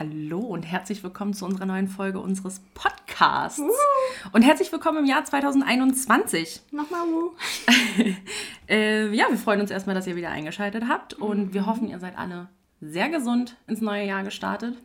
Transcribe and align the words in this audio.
Hallo 0.00 0.38
und 0.38 0.62
herzlich 0.62 1.02
willkommen 1.02 1.34
zu 1.34 1.44
unserer 1.44 1.66
neuen 1.66 1.86
Folge 1.86 2.20
unseres 2.20 2.62
Podcasts. 2.72 3.58
Uh. 3.58 3.68
Und 4.32 4.40
herzlich 4.40 4.72
willkommen 4.72 5.00
im 5.00 5.04
Jahr 5.04 5.26
2021. 5.26 6.62
Nochmal 6.70 7.06
uh. 7.06 7.34
äh, 8.70 9.14
ja, 9.14 9.26
wir 9.28 9.36
freuen 9.36 9.60
uns 9.60 9.70
erstmal, 9.70 9.94
dass 9.94 10.06
ihr 10.06 10.16
wieder 10.16 10.30
eingeschaltet 10.30 10.84
habt 10.88 11.12
und 11.12 11.48
mhm. 11.48 11.52
wir 11.52 11.66
hoffen, 11.66 11.90
ihr 11.90 11.98
seid 11.98 12.16
alle 12.16 12.48
sehr 12.80 13.10
gesund 13.10 13.58
ins 13.66 13.82
neue 13.82 14.06
Jahr 14.06 14.24
gestartet. 14.24 14.78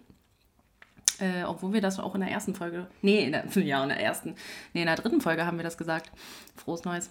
Äh, 1.20 1.46
obwohl 1.46 1.72
wir 1.72 1.80
das 1.80 1.98
auch 1.98 2.14
in 2.16 2.20
der 2.20 2.32
ersten 2.32 2.54
Folge, 2.54 2.88
nee, 3.02 3.24
in 3.24 3.32
der, 3.32 3.46
ja, 3.64 3.82
in 3.84 3.88
der 3.88 4.02
ersten, 4.02 4.36
nee, 4.74 4.82
in 4.82 4.88
der 4.88 4.98
dritten 4.98 5.22
Folge 5.22 5.46
haben 5.46 5.56
wir 5.56 5.64
das 5.64 5.78
gesagt. 5.78 6.12
Frohes 6.58 6.84
Neues. 6.84 7.10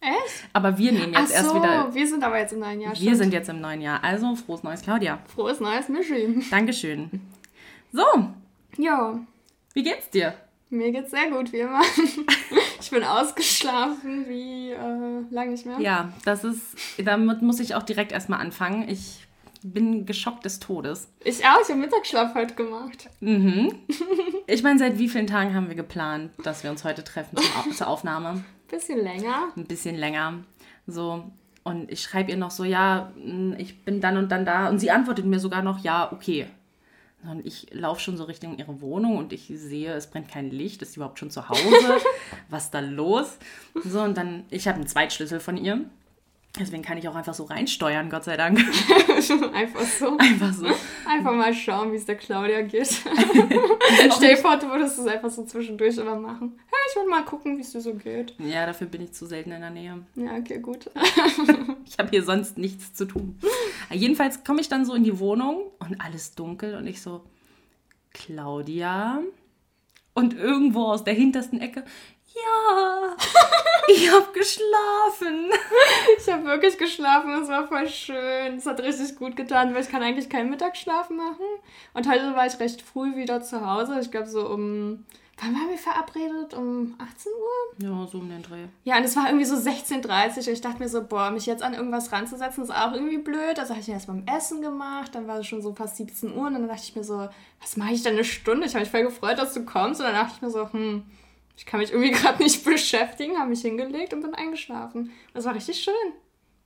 Echt? 0.00 0.48
Aber 0.52 0.76
wir 0.78 0.92
nehmen 0.92 1.12
jetzt 1.12 1.32
Ach 1.32 1.36
erst 1.36 1.48
so, 1.50 1.54
wieder. 1.56 1.94
wir 1.94 2.06
sind 2.06 2.22
aber 2.24 2.38
jetzt 2.38 2.52
im 2.52 2.60
neuen 2.60 2.80
Jahr. 2.80 2.92
Wir 2.92 2.96
stimmt. 2.96 3.16
sind 3.18 3.32
jetzt 3.34 3.48
im 3.50 3.60
neuen 3.60 3.80
Jahr. 3.82 4.02
Also, 4.02 4.34
frohes 4.34 4.62
Neues, 4.62 4.82
Claudia. 4.82 5.18
Frohes 5.34 5.60
Neues, 5.60 5.88
Michi. 5.88 6.42
Dankeschön. 6.50 7.10
So, 7.92 8.04
Ja, 8.78 9.18
wie 9.74 9.82
geht's 9.82 10.08
dir? 10.10 10.34
mir 10.72 10.92
geht's 10.92 11.10
sehr 11.10 11.28
gut, 11.30 11.52
wie 11.52 11.58
immer. 11.58 11.82
ich 12.80 12.90
bin 12.90 13.02
ausgeschlafen, 13.02 14.26
wie 14.28 14.70
äh, 14.70 15.24
lange 15.30 15.50
nicht 15.50 15.66
mehr. 15.66 15.80
Ja, 15.80 16.12
das 16.24 16.44
ist, 16.44 16.62
damit 17.04 17.42
muss 17.42 17.58
ich 17.58 17.74
auch 17.74 17.82
direkt 17.82 18.12
erstmal 18.12 18.40
anfangen. 18.40 18.88
Ich 18.88 19.26
bin 19.64 20.06
geschockt 20.06 20.44
des 20.44 20.60
Todes. 20.60 21.08
Ich 21.24 21.44
auch, 21.44 21.60
ich 21.62 21.68
habe 21.68 21.80
Mittagsschlaf 21.80 22.34
heute 22.34 22.54
gemacht. 22.54 23.10
Mhm. 23.20 23.74
Ich 24.46 24.64
meine, 24.64 24.80
seit 24.80 24.98
wie 24.98 25.08
vielen 25.08 25.28
Tagen 25.28 25.54
haben 25.54 25.68
wir 25.68 25.76
geplant, 25.76 26.32
dass 26.42 26.64
wir 26.64 26.72
uns 26.72 26.82
heute 26.82 27.04
treffen 27.04 27.38
zur 27.72 27.86
Aufnahme? 27.86 28.42
Bisschen 28.70 29.02
länger. 29.02 29.52
Ein 29.56 29.64
bisschen 29.64 29.96
länger. 29.96 30.44
So. 30.86 31.24
Und 31.62 31.90
ich 31.90 32.00
schreibe 32.00 32.30
ihr 32.30 32.36
noch 32.36 32.50
so, 32.50 32.64
ja, 32.64 33.12
ich 33.58 33.84
bin 33.84 34.00
dann 34.00 34.16
und 34.16 34.30
dann 34.30 34.44
da. 34.44 34.68
Und 34.68 34.78
sie 34.78 34.90
antwortet 34.90 35.26
mir 35.26 35.40
sogar 35.40 35.62
noch, 35.62 35.80
ja, 35.80 36.10
okay. 36.12 36.46
Und 37.30 37.44
ich 37.44 37.66
laufe 37.72 38.00
schon 38.00 38.16
so 38.16 38.24
Richtung 38.24 38.56
ihre 38.56 38.80
Wohnung 38.80 39.18
und 39.18 39.34
ich 39.34 39.52
sehe, 39.54 39.92
es 39.92 40.06
brennt 40.06 40.30
kein 40.30 40.50
Licht. 40.50 40.80
Ist 40.80 40.92
sie 40.92 40.96
überhaupt 40.98 41.18
schon 41.18 41.30
zu 41.30 41.48
Hause? 41.48 41.98
Was 42.48 42.64
ist 42.64 42.74
da 42.74 42.80
los? 42.80 43.38
So, 43.84 44.00
und 44.00 44.16
dann, 44.16 44.44
ich 44.48 44.66
habe 44.66 44.76
einen 44.76 44.86
Zweitschlüssel 44.86 45.38
von 45.38 45.58
ihr. 45.58 45.84
Deswegen 46.58 46.82
kann 46.82 46.98
ich 46.98 47.06
auch 47.08 47.14
einfach 47.14 47.34
so 47.34 47.44
reinsteuern, 47.44 48.10
Gott 48.10 48.24
sei 48.24 48.36
Dank. 48.36 48.58
Einfach 49.54 49.82
so. 49.82 50.18
Einfach 50.18 50.52
so. 50.52 50.66
Einfach 51.08 51.32
mal 51.32 51.54
schauen, 51.54 51.92
wie 51.92 51.96
es 51.96 52.06
der 52.06 52.16
Claudia 52.16 52.62
geht. 52.62 52.88
Stell 54.16 54.34
dir 54.34 54.36
vor, 54.36 54.56
du 54.56 54.68
würdest 54.68 54.98
es 54.98 55.06
einfach 55.06 55.30
so 55.30 55.44
zwischendurch 55.44 55.96
immer 55.98 56.16
machen. 56.16 56.58
Ich 56.90 56.96
will 56.96 57.06
mal 57.06 57.24
gucken, 57.24 57.56
wie 57.56 57.60
es 57.60 57.70
dir 57.70 57.80
so 57.80 57.94
geht. 57.94 58.34
Ja, 58.38 58.66
dafür 58.66 58.88
bin 58.88 59.02
ich 59.02 59.12
zu 59.12 59.26
selten 59.26 59.52
in 59.52 59.60
der 59.60 59.70
Nähe. 59.70 60.04
Ja, 60.16 60.36
okay, 60.36 60.58
gut. 60.58 60.90
Ich 61.86 61.98
habe 61.98 62.10
hier 62.10 62.22
sonst 62.22 62.56
nichts 62.56 62.94
zu 62.94 63.04
tun. 63.04 63.38
Jedenfalls 63.90 64.44
komme 64.44 64.60
ich 64.60 64.68
dann 64.68 64.84
so 64.84 64.94
in 64.94 65.02
die 65.02 65.18
Wohnung 65.18 65.72
und 65.80 66.00
alles 66.00 66.36
dunkel 66.36 66.76
und 66.76 66.86
ich 66.86 67.02
so, 67.02 67.24
Claudia. 68.12 69.20
Und 70.14 70.34
irgendwo 70.34 70.84
aus 70.84 71.02
der 71.02 71.14
hintersten 71.14 71.60
Ecke, 71.60 71.84
ja, 72.34 73.16
ich 73.88 74.10
habe 74.10 74.32
geschlafen. 74.32 75.50
Ich 76.16 76.32
habe 76.32 76.44
wirklich 76.44 76.78
geschlafen, 76.78 77.42
es 77.42 77.48
war 77.48 77.66
voll 77.66 77.88
schön. 77.88 78.56
Es 78.56 78.66
hat 78.66 78.80
richtig 78.80 79.16
gut 79.16 79.34
getan, 79.34 79.74
weil 79.74 79.82
ich 79.82 79.88
kann 79.88 80.02
eigentlich 80.02 80.28
keinen 80.28 80.50
Mittagsschlaf 80.50 81.10
machen. 81.10 81.46
Und 81.92 82.08
heute 82.08 82.36
war 82.36 82.46
ich 82.46 82.58
recht 82.60 82.82
früh 82.82 83.16
wieder 83.16 83.42
zu 83.42 83.66
Hause. 83.66 83.98
Ich 84.00 84.10
glaube 84.10 84.28
so 84.28 84.48
um, 84.48 85.04
wann 85.40 85.54
waren 85.54 85.70
wir 85.70 85.78
verabredet? 85.78 86.54
Um 86.54 86.94
18 86.98 87.32
Uhr? 87.32 87.88
Ja, 87.88 88.06
so 88.06 88.18
um 88.18 88.28
den 88.28 88.42
Dreh. 88.42 88.66
Ja, 88.84 88.98
und 88.98 89.04
es 89.04 89.16
war 89.16 89.26
irgendwie 89.26 89.44
so 89.44 89.56
16.30 89.56 90.06
Uhr. 90.06 90.36
Und 90.36 90.48
ich 90.48 90.60
dachte 90.60 90.78
mir 90.78 90.88
so, 90.88 91.02
boah, 91.02 91.30
mich 91.30 91.46
jetzt 91.46 91.62
an 91.62 91.74
irgendwas 91.74 92.12
ranzusetzen, 92.12 92.64
ist 92.64 92.70
auch 92.70 92.92
irgendwie 92.92 93.18
blöd. 93.18 93.58
Also 93.58 93.70
habe 93.70 93.80
ich 93.80 93.88
erst 93.88 94.06
beim 94.06 94.24
Essen 94.26 94.60
gemacht, 94.62 95.14
dann 95.14 95.26
war 95.26 95.38
es 95.38 95.46
schon 95.46 95.62
so 95.62 95.74
fast 95.74 95.96
17 95.96 96.36
Uhr. 96.36 96.46
Und 96.46 96.54
dann 96.54 96.68
dachte 96.68 96.82
ich 96.84 96.96
mir 96.96 97.04
so, 97.04 97.28
was 97.60 97.76
mache 97.76 97.92
ich 97.92 98.02
denn 98.02 98.14
eine 98.14 98.24
Stunde? 98.24 98.66
Ich 98.66 98.74
habe 98.74 98.84
mich 98.84 98.90
voll 98.90 99.02
gefreut, 99.02 99.38
dass 99.38 99.54
du 99.54 99.64
kommst. 99.64 100.00
Und 100.00 100.06
dann 100.06 100.14
dachte 100.14 100.34
ich 100.36 100.42
mir 100.42 100.50
so, 100.50 100.70
hm, 100.72 101.04
ich 101.56 101.66
kann 101.66 101.80
mich 101.80 101.92
irgendwie 101.92 102.10
gerade 102.18 102.42
nicht 102.42 102.64
beschäftigen, 102.64 103.38
habe 103.38 103.50
mich 103.50 103.62
hingelegt 103.62 104.12
und 104.12 104.20
bin 104.22 104.34
eingeschlafen. 104.34 105.10
Das 105.34 105.44
war 105.44 105.54
richtig 105.54 105.80
schön. 105.80 105.94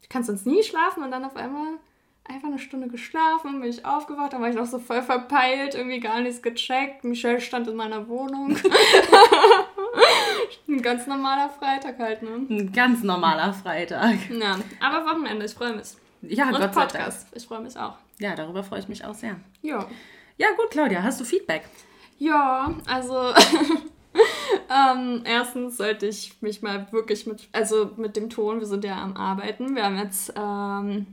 Ich 0.02 0.08
kann 0.08 0.24
sonst 0.24 0.46
nie 0.46 0.62
schlafen 0.62 1.02
und 1.02 1.10
dann 1.10 1.24
auf 1.24 1.36
einmal 1.36 1.78
einfach 2.24 2.48
eine 2.48 2.58
Stunde 2.58 2.88
geschlafen, 2.88 3.60
bin 3.60 3.70
ich 3.70 3.84
aufgewacht, 3.84 4.32
dann 4.32 4.40
war 4.40 4.48
ich 4.48 4.56
noch 4.56 4.66
so 4.66 4.78
voll 4.78 5.02
verpeilt, 5.02 5.74
irgendwie 5.74 6.00
gar 6.00 6.20
nichts 6.20 6.42
gecheckt. 6.42 7.04
Michelle 7.04 7.40
stand 7.40 7.68
in 7.68 7.76
meiner 7.76 8.08
Wohnung. 8.08 8.56
Ein 10.68 10.82
ganz 10.82 11.06
normaler 11.06 11.50
Freitag 11.50 11.98
halt, 11.98 12.22
ne? 12.22 12.46
Ein 12.48 12.72
ganz 12.72 13.02
normaler 13.02 13.52
Freitag. 13.52 14.16
Ja, 14.30 14.58
aber 14.80 15.04
Wochenende, 15.06 15.44
ich 15.44 15.52
freue 15.52 15.76
mich. 15.76 15.88
Ja, 16.22 16.46
Und 16.46 16.52
Gott 16.52 16.74
sei 16.74 16.78
Dank. 16.86 16.92
Podcast, 16.92 17.28
ich 17.34 17.46
freue 17.46 17.60
mich 17.60 17.78
auch. 17.78 17.96
Ja, 18.18 18.34
darüber 18.34 18.64
freue 18.64 18.80
ich 18.80 18.88
mich 18.88 19.04
auch 19.04 19.14
sehr. 19.14 19.36
Ja. 19.62 19.86
Ja, 20.36 20.48
gut, 20.56 20.70
Claudia, 20.70 21.02
hast 21.02 21.20
du 21.20 21.24
Feedback? 21.24 21.62
Ja, 22.18 22.74
also 22.86 23.14
ähm, 24.70 25.22
erstens 25.24 25.76
sollte 25.76 26.06
ich 26.06 26.40
mich 26.40 26.62
mal 26.62 26.86
wirklich 26.92 27.26
mit, 27.26 27.48
also 27.52 27.90
mit 27.96 28.16
dem 28.16 28.30
Ton, 28.30 28.60
wir 28.60 28.66
sind 28.66 28.84
ja 28.84 29.00
am 29.00 29.16
Arbeiten. 29.16 29.76
Wir 29.76 29.84
haben 29.84 29.98
jetzt 29.98 30.32
ähm, 30.36 31.06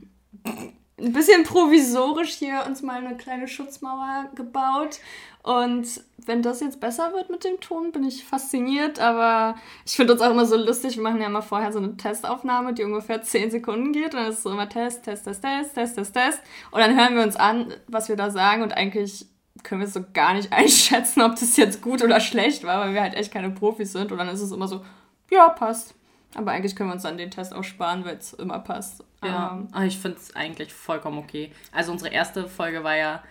ein 0.98 1.12
bisschen 1.12 1.42
provisorisch 1.44 2.34
hier 2.34 2.64
uns 2.66 2.82
mal 2.82 3.04
eine 3.04 3.16
kleine 3.16 3.48
Schutzmauer 3.48 4.28
gebaut. 4.34 4.98
Und 5.42 5.88
wenn 6.24 6.42
das 6.42 6.60
jetzt 6.60 6.80
besser 6.80 7.12
wird 7.12 7.28
mit 7.28 7.42
dem 7.44 7.58
Ton, 7.60 7.90
bin 7.90 8.04
ich 8.04 8.24
fasziniert. 8.24 9.00
Aber 9.00 9.56
ich 9.84 9.96
finde 9.96 10.12
uns 10.12 10.22
auch 10.22 10.30
immer 10.30 10.46
so 10.46 10.56
lustig. 10.56 10.96
Wir 10.96 11.02
machen 11.02 11.20
ja 11.20 11.26
immer 11.26 11.42
vorher 11.42 11.72
so 11.72 11.78
eine 11.78 11.96
Testaufnahme, 11.96 12.74
die 12.74 12.84
ungefähr 12.84 13.22
10 13.22 13.50
Sekunden 13.50 13.92
geht. 13.92 14.14
Und 14.14 14.20
dann 14.20 14.28
ist 14.28 14.38
es 14.38 14.42
so 14.44 14.50
immer 14.50 14.68
Test, 14.68 15.04
Test, 15.04 15.24
Test, 15.24 15.42
Test, 15.42 15.74
Test, 15.74 15.96
Test, 15.96 16.14
Test. 16.14 16.40
Und 16.70 16.80
dann 16.80 16.96
hören 16.96 17.16
wir 17.16 17.22
uns 17.22 17.36
an, 17.36 17.74
was 17.88 18.08
wir 18.08 18.16
da 18.16 18.30
sagen. 18.30 18.62
Und 18.62 18.72
eigentlich 18.76 19.26
können 19.64 19.80
wir 19.80 19.88
so 19.88 20.04
gar 20.12 20.34
nicht 20.34 20.52
einschätzen, 20.52 21.22
ob 21.22 21.32
das 21.32 21.56
jetzt 21.56 21.82
gut 21.82 22.02
oder 22.02 22.20
schlecht 22.20 22.64
war, 22.64 22.80
weil 22.80 22.94
wir 22.94 23.00
halt 23.00 23.14
echt 23.14 23.32
keine 23.32 23.50
Profis 23.50 23.92
sind. 23.92 24.12
Und 24.12 24.18
dann 24.18 24.28
ist 24.28 24.40
es 24.40 24.52
immer 24.52 24.68
so, 24.68 24.84
ja, 25.30 25.48
passt. 25.48 25.94
Aber 26.34 26.52
eigentlich 26.52 26.74
können 26.74 26.88
wir 26.88 26.94
uns 26.94 27.02
dann 27.02 27.18
den 27.18 27.30
Test 27.30 27.54
auch 27.54 27.64
sparen, 27.64 28.04
weil 28.04 28.16
es 28.16 28.32
immer 28.32 28.58
passt. 28.58 29.04
Ja, 29.22 29.52
Ähm, 29.52 29.68
aber 29.72 29.84
ich 29.84 29.98
finde 29.98 30.18
es 30.18 30.34
eigentlich 30.34 30.72
vollkommen 30.72 31.18
okay. 31.18 31.52
Also 31.72 31.92
unsere 31.92 32.12
erste 32.12 32.48
Folge 32.48 32.82
war 32.84 32.96
ja, 32.96 33.22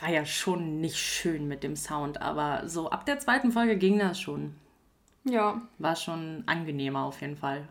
war 0.00 0.10
ja 0.10 0.26
schon 0.26 0.80
nicht 0.80 0.96
schön 0.96 1.46
mit 1.46 1.62
dem 1.62 1.76
Sound, 1.76 2.20
aber 2.20 2.68
so 2.68 2.90
ab 2.90 3.06
der 3.06 3.18
zweiten 3.20 3.52
Folge 3.52 3.76
ging 3.76 3.98
das 3.98 4.20
schon. 4.20 4.54
ja. 5.24 5.62
War 5.78 5.96
schon 5.96 6.42
angenehmer 6.46 7.04
auf 7.04 7.20
jeden 7.20 7.36
Fall. 7.36 7.68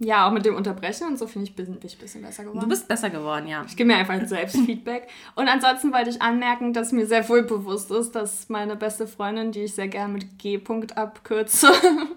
Ja, 0.00 0.28
auch 0.28 0.32
mit 0.32 0.44
dem 0.44 0.54
Unterbrechen 0.54 1.08
und 1.08 1.18
so 1.18 1.26
finde 1.26 1.48
ich, 1.48 1.56
bin 1.56 1.76
ich 1.82 1.96
ein 1.96 1.98
bisschen 1.98 2.22
besser 2.22 2.44
geworden. 2.44 2.60
Du 2.60 2.68
bist 2.68 2.86
besser 2.86 3.10
geworden, 3.10 3.48
ja. 3.48 3.64
Ich 3.66 3.76
gebe 3.76 3.88
mir 3.88 3.96
einfach 3.96 4.24
selbst 4.26 4.56
Feedback. 4.56 5.08
Und 5.34 5.48
ansonsten 5.48 5.92
wollte 5.92 6.10
ich 6.10 6.22
anmerken, 6.22 6.72
dass 6.72 6.92
mir 6.92 7.04
sehr 7.06 7.28
wohl 7.28 7.42
bewusst 7.42 7.90
ist, 7.90 8.12
dass 8.12 8.48
meine 8.48 8.76
beste 8.76 9.08
Freundin, 9.08 9.50
die 9.50 9.64
ich 9.64 9.74
sehr 9.74 9.88
gern 9.88 10.12
mit 10.12 10.38
G. 10.38 10.58
-Punkt 10.58 10.92
abkürze, 10.92 11.72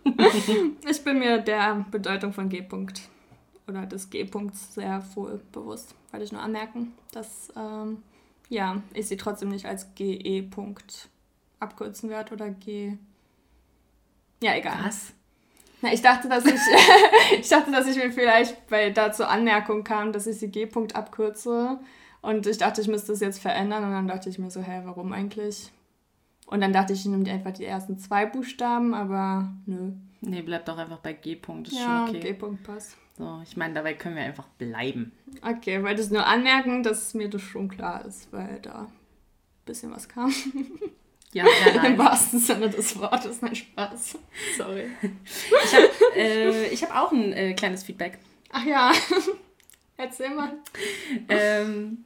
ich 0.88 1.04
bin 1.04 1.18
mir 1.18 1.40
der 1.40 1.84
Bedeutung 1.90 2.34
von 2.34 2.50
G. 2.50 2.62
-Punkt 2.62 3.02
oder 3.68 3.88
des 3.88 4.12
G. 4.12 4.26
-Punkts 4.26 4.74
sehr 4.74 5.04
wohl 5.16 5.42
bewusst. 5.52 5.96
Wollte 6.12 6.26
ich 6.26 6.32
nur 6.32 6.42
anmerken, 6.42 6.94
dass 7.12 7.52
ähm, 7.58 8.04
ja, 8.50 8.84
ich 8.94 9.08
sie 9.08 9.18
trotzdem 9.18 9.50
nicht 9.50 9.66
als 9.66 9.96
GE. 9.96 10.48
-Punkt 10.56 11.08
abkürzen 11.60 12.12
werde 12.12 12.34
oder 12.34 12.50
G. 12.52 12.98
Ja, 14.44 14.56
egal. 14.56 14.78
Was? 14.84 15.14
Na, 15.82 15.92
ich 15.92 16.02
dachte, 16.02 16.30
dass 16.30 16.46
ich, 16.46 16.60
ich 17.40 17.50
dachte, 17.50 17.72
dass 17.72 17.88
ich 17.88 17.98
mir 17.98 18.12
vielleicht 18.12 18.68
bei 18.68 18.92
dazu 18.92 19.26
Anmerkung 19.26 19.84
kam, 19.84 20.14
dass 20.14 20.28
ich 20.28 20.40
die 20.40 20.52
G-Punkt 20.52 20.96
abkürze. 20.96 21.80
Und 22.22 22.46
ich 22.46 22.60
dachte, 22.60 22.82
ich 22.82 22.88
müsste 22.88 23.14
es 23.14 23.20
jetzt 23.20 23.42
verändern. 23.42 23.84
Und 23.84 23.92
dann 23.92 24.08
dachte 24.08 24.30
ich 24.30 24.38
mir 24.38 24.52
so, 24.52 24.62
hä, 24.62 24.82
warum 24.86 25.12
eigentlich? 25.12 25.72
Und 26.46 26.62
dann 26.62 26.74
dachte 26.74 26.94
ich, 26.94 27.00
ich 27.00 27.06
nehme 27.06 27.30
einfach 27.32 27.52
die 27.52 27.66
ersten 27.66 27.98
zwei 27.98 28.26
Buchstaben, 28.26 28.94
aber 28.94 29.52
nö. 29.66 29.94
Nee, 30.20 30.42
bleib 30.44 30.66
doch 30.66 30.78
einfach 30.78 31.00
bei 31.00 31.14
G-Punkt, 31.14 31.70
ist 31.70 31.80
Ja, 31.80 32.06
schon 32.06 32.16
okay. 32.16 32.28
G-Punkt 32.32 32.64
passt. 32.64 32.98
So, 33.18 33.42
ich 33.44 33.58
meine, 33.58 33.74
dabei 33.74 33.94
können 33.96 34.16
wir 34.16 34.24
einfach 34.24 34.48
bleiben. 34.48 35.12
Okay, 35.42 35.82
wollte 35.84 36.02
ich 36.02 36.12
nur 36.12 36.26
anmerken, 36.26 36.84
dass 36.84 37.14
mir 37.14 37.30
das 37.30 37.42
schon 37.42 37.70
klar 37.70 38.06
ist, 38.06 38.32
weil 38.32 38.60
da 38.62 38.82
ein 38.84 38.88
bisschen 39.66 39.92
was 39.92 40.08
kam. 40.08 40.34
Ja, 41.34 41.46
Im 41.86 41.98
wahrsten 41.98 42.40
Sinne 42.40 42.70
des 42.70 43.00
Wortes, 43.00 43.42
nein 43.42 43.56
Spaß. 43.56 44.18
Sorry. 44.58 44.90
Ich 45.02 45.74
habe 45.74 45.90
äh, 46.16 46.68
ich 46.68 46.84
hab 46.84 46.96
auch 46.96 47.12
ein 47.12 47.32
äh, 47.32 47.54
kleines 47.54 47.84
Feedback. 47.84 48.20
Ach 48.52 48.66
ja, 48.66 48.92
erzähl 49.98 50.30
mal. 50.32 50.54
ähm, 51.30 52.04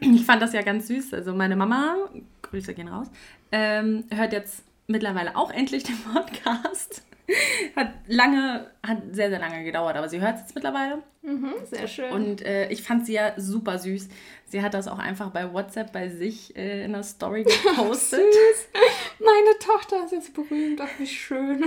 ich 0.00 0.24
fand 0.24 0.40
das 0.40 0.52
ja 0.52 0.62
ganz 0.62 0.86
süß. 0.86 1.14
Also 1.14 1.34
meine 1.34 1.56
Mama, 1.56 1.96
Grüße 2.42 2.74
gehen 2.74 2.88
raus, 2.88 3.08
ähm, 3.50 4.04
hört 4.10 4.32
jetzt 4.32 4.62
mittlerweile 4.86 5.36
auch 5.36 5.50
endlich 5.50 5.82
den 5.82 5.98
Podcast. 5.98 7.02
Hat 7.76 7.88
lange, 8.08 8.70
hat 8.86 8.98
sehr, 9.12 9.30
sehr 9.30 9.38
lange 9.38 9.62
gedauert, 9.64 9.96
aber 9.96 10.08
sie 10.08 10.20
hört 10.20 10.36
es 10.36 10.40
jetzt 10.42 10.54
mittlerweile. 10.54 11.02
Mhm, 11.22 11.52
sehr 11.64 11.86
schön. 11.86 12.10
Und 12.12 12.42
äh, 12.42 12.68
ich 12.70 12.82
fand 12.82 13.06
sie 13.06 13.12
ja 13.12 13.32
super 13.36 13.78
süß. 13.78 14.08
Sie 14.46 14.62
hat 14.62 14.74
das 14.74 14.88
auch 14.88 14.98
einfach 14.98 15.30
bei 15.30 15.52
WhatsApp 15.52 15.92
bei 15.92 16.08
sich 16.08 16.56
äh, 16.56 16.84
in 16.84 16.92
der 16.92 17.02
Story 17.02 17.44
gepostet. 17.66 18.20
Süß. 18.20 18.68
Meine 19.20 19.58
Tochter 19.60 20.04
ist 20.04 20.12
jetzt 20.12 20.34
berühmt. 20.34 20.80
Ach, 20.82 20.88
wie 20.98 21.06
schön. 21.06 21.64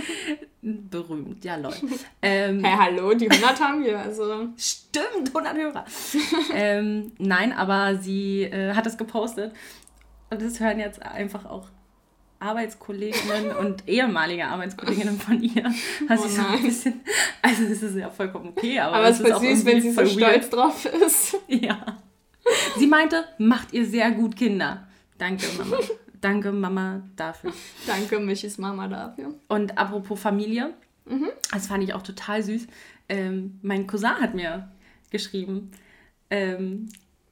Berühmt, 0.61 1.43
ja, 1.45 1.55
Leute. 1.55 1.85
Ähm, 2.21 2.63
Hey, 2.63 2.75
hallo, 2.77 3.13
die 3.13 3.29
100 3.29 3.59
haben 3.61 3.83
wir. 3.83 3.99
Also, 3.99 4.47
Stimmt, 4.57 5.29
100 5.33 5.55
Hörer. 5.55 5.85
ähm, 6.53 7.11
nein, 7.19 7.53
aber 7.53 7.95
sie 7.97 8.43
äh, 8.43 8.73
hat 8.73 8.85
es 8.87 8.97
gepostet. 8.97 9.53
und 10.29 10.41
das 10.41 10.59
hören 10.59 10.79
jetzt 10.79 11.01
einfach 11.01 11.45
auch 11.45 11.69
Arbeitskolleginnen 12.43 13.55
und 13.55 13.87
ehemalige 13.87 14.45
Arbeitskolleginnen 14.45 15.19
von 15.19 15.41
ihr. 15.41 15.65
Also, 16.07 16.25
Oh 16.25 16.27
so 16.27 16.41
ein 16.41 16.47
nein. 16.51 16.63
bisschen, 16.63 17.01
also 17.41 17.63
das 17.67 17.81
ist 17.81 17.95
ja 17.95 18.09
vollkommen 18.09 18.49
okay, 18.49 18.79
aber, 18.79 18.95
Aber 18.97 19.05
es 19.09 19.19
ist 19.19 19.21
ist 19.21 19.27
voll 19.27 19.37
auch 19.37 19.41
süß, 19.41 19.65
wenn 19.65 19.81
sie 19.81 19.91
so 19.91 20.01
weird. 20.01 20.11
stolz 20.11 20.49
drauf 20.49 20.85
ist. 20.85 21.37
Ja. 21.47 21.97
Sie 22.77 22.87
meinte, 22.87 23.23
macht 23.37 23.71
ihr 23.73 23.85
sehr 23.85 24.11
gut 24.11 24.35
Kinder. 24.35 24.85
Danke, 25.17 25.45
Mama. 25.57 25.77
Danke, 26.19 26.51
Mama, 26.51 27.01
dafür. 27.15 27.53
Danke, 27.87 28.19
Michis 28.19 28.57
Mama, 28.57 28.87
dafür. 28.87 29.33
Und 29.47 29.77
apropos 29.77 30.19
Familie, 30.19 30.73
Mhm. 31.05 31.29
das 31.51 31.67
fand 31.67 31.83
ich 31.83 31.93
auch 31.93 32.01
total 32.01 32.41
süß. 32.43 32.67
Ähm, 33.09 33.59
mein 33.61 33.87
Cousin 33.87 34.19
hat 34.21 34.33
mir 34.33 34.69
geschrieben, 35.11 35.71
ähm, 36.29 36.87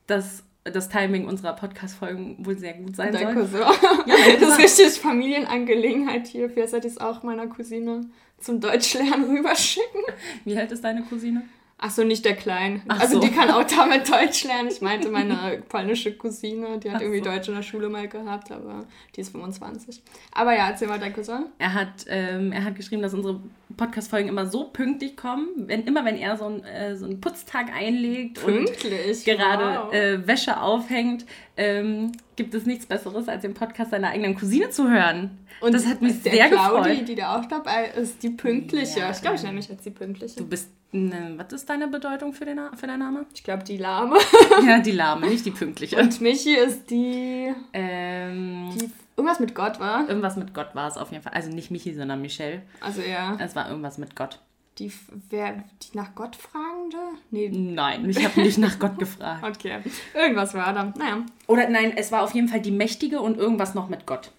dass 0.07 0.43
das 0.63 0.89
Timing 0.89 1.25
unserer 1.27 1.53
Podcast-Folgen 1.53 2.45
wohl 2.45 2.57
sehr 2.57 2.73
gut 2.73 2.95
sein 2.95 3.11
Danke 3.11 3.45
soll. 3.45 3.61
so. 3.61 3.87
Ja, 4.05 4.15
das 4.39 4.49
ist 4.49 4.59
richtig 4.59 5.01
Familienangelegenheit 5.01 6.27
hier. 6.27 6.49
Vielleicht 6.49 6.71
sollte 6.71 6.87
ich 6.87 6.93
es 6.93 6.99
auch 7.01 7.23
meiner 7.23 7.47
Cousine 7.47 8.01
zum 8.39 8.59
Deutschlernen 8.59 9.23
rüberschicken. 9.37 10.01
wie 10.45 10.57
alt 10.57 10.71
ist 10.71 10.83
deine 10.83 11.03
Cousine? 11.03 11.43
Ach 11.83 11.89
so, 11.89 12.03
nicht 12.03 12.23
der 12.25 12.35
Klein. 12.35 12.83
Ach 12.87 12.99
also 12.99 13.19
so. 13.19 13.27
die 13.27 13.33
kann 13.33 13.49
auch 13.49 13.63
damit 13.75 14.07
Deutsch 14.07 14.43
lernen. 14.43 14.69
Ich 14.71 14.81
meinte 14.81 15.09
meine 15.09 15.63
polnische 15.67 16.15
Cousine, 16.15 16.77
die 16.77 16.91
hat 16.91 16.97
Ach 16.97 17.01
irgendwie 17.01 17.19
so. 17.19 17.25
Deutsch 17.25 17.47
in 17.47 17.55
der 17.55 17.63
Schule 17.63 17.89
mal 17.89 18.07
gehabt, 18.07 18.51
aber 18.51 18.85
die 19.15 19.21
ist 19.21 19.31
25. 19.31 19.99
Aber 20.31 20.55
ja, 20.55 20.69
erzähl 20.69 20.87
mal 20.87 20.99
dein 20.99 21.11
Cousin. 21.11 21.47
Er 21.57 21.73
hat, 21.73 22.05
ähm, 22.07 22.51
er 22.51 22.63
hat 22.63 22.75
geschrieben, 22.75 23.01
dass 23.01 23.15
unsere 23.15 23.41
Podcast-Folgen 23.77 24.29
immer 24.29 24.45
so 24.45 24.65
pünktlich 24.65 25.17
kommen, 25.17 25.47
wenn, 25.55 25.85
immer 25.85 26.05
wenn 26.05 26.17
er 26.17 26.37
so, 26.37 26.45
ein, 26.45 26.63
äh, 26.63 26.95
so 26.95 27.05
einen 27.05 27.19
Putztag 27.19 27.75
einlegt 27.75 28.43
und 28.43 28.65
Pünktlich. 28.65 29.25
gerade 29.25 29.81
wow. 29.85 29.93
äh, 29.93 30.27
Wäsche 30.27 30.61
aufhängt, 30.61 31.25
ähm, 31.57 32.11
gibt 32.35 32.53
es 32.53 32.67
nichts 32.67 32.85
Besseres, 32.85 33.27
als 33.27 33.41
den 33.41 33.55
Podcast 33.55 33.89
seiner 33.89 34.09
eigenen 34.09 34.35
Cousine 34.35 34.69
zu 34.69 34.87
hören. 34.87 35.39
Und 35.61 35.73
das 35.73 35.87
hat 35.87 36.01
mich 36.01 36.21
sehr 36.21 36.47
Claudi, 36.49 36.89
gefreut. 36.89 37.07
die 37.07 37.15
da 37.15 37.39
auch 37.39 37.45
dabei 37.45 37.89
ist, 37.95 38.21
die 38.21 38.29
pünktliche. 38.29 38.99
Ja, 38.99 39.11
ich 39.11 39.21
glaube, 39.21 39.37
ich 39.37 39.43
nenne 39.43 39.55
mich 39.55 39.67
jetzt 39.67 39.85
die 39.85 39.91
pünktliche. 39.91 40.35
Du 40.35 40.45
bist, 40.47 40.69
ne, 40.91 41.33
was 41.37 41.53
ist 41.53 41.69
deine 41.69 41.87
Bedeutung 41.87 42.33
für, 42.33 42.45
den, 42.45 42.59
für 42.75 42.87
deinen 42.87 42.99
Namen? 42.99 43.25
Ich 43.33 43.43
glaube, 43.43 43.63
die 43.63 43.77
Lahme. 43.77 44.17
ja, 44.65 44.79
die 44.79 44.91
Lahme, 44.91 45.27
nicht 45.27 45.45
die 45.45 45.51
pünktliche. 45.51 45.97
Und 45.97 46.21
Michi 46.21 46.53
ist 46.55 46.89
die, 46.89 47.53
ähm, 47.73 48.69
die 48.79 48.89
irgendwas 49.17 49.39
mit 49.39 49.53
Gott 49.55 49.79
war. 49.79 50.07
irgendwas 50.07 50.35
mit 50.35 50.53
Gott 50.53 50.73
war 50.75 50.87
es 50.87 50.97
auf 50.97 51.11
jeden 51.11 51.23
Fall. 51.23 51.33
Also 51.33 51.49
nicht 51.49 51.71
Michi, 51.71 51.93
sondern 51.93 52.21
Michelle. 52.21 52.61
Also 52.81 53.01
ja, 53.01 53.35
Es 53.39 53.55
war 53.55 53.69
irgendwas 53.69 53.97
mit 53.97 54.15
Gott. 54.15 54.39
die, 54.79 54.91
wer, 55.29 55.63
die 55.83 55.97
nach 55.97 56.15
Gott 56.15 56.35
fragende? 56.35 56.97
Nee, 57.29 57.49
Nein, 57.49 58.09
ich 58.09 58.23
habe 58.23 58.41
nicht 58.41 58.57
nach 58.57 58.79
Gott 58.79 58.97
gefragt. 58.97 59.43
okay. 59.57 59.79
Irgendwas 60.13 60.53
war 60.53 60.73
da. 60.73 60.93
Naja. 60.97 61.17
Oder 61.47 61.69
nein, 61.69 61.93
es 61.95 62.11
war 62.11 62.23
auf 62.23 62.33
jeden 62.33 62.47
Fall 62.47 62.61
die 62.61 62.71
Mächtige 62.71 63.21
und 63.21 63.37
irgendwas 63.37 63.73
noch 63.75 63.89
mit 63.89 64.05
Gott. 64.05 64.31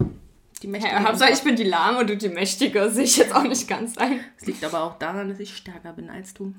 Die 0.63 0.69
Mächtige. 0.69 0.97
Und 0.97 1.07
Hauptsache, 1.07 1.33
ich 1.33 1.43
bin 1.43 1.57
die 1.57 1.65
Lahme 1.65 1.99
und 1.99 2.11
du 2.11 2.17
die 2.17 2.29
Mächtige. 2.29 2.89
Sehe 2.91 3.05
ich 3.05 3.17
jetzt 3.17 3.35
auch 3.35 3.43
nicht 3.43 3.67
ganz 3.69 3.99
ein. 3.99 4.21
Es 4.41 4.47
liegt 4.47 4.65
aber 4.65 4.83
auch 4.83 4.99
daran, 4.99 5.29
dass 5.29 5.41
ich 5.41 5.57
stärker 5.57 5.93
bin 5.93 6.09
als 6.09 6.33
du. 6.35 6.55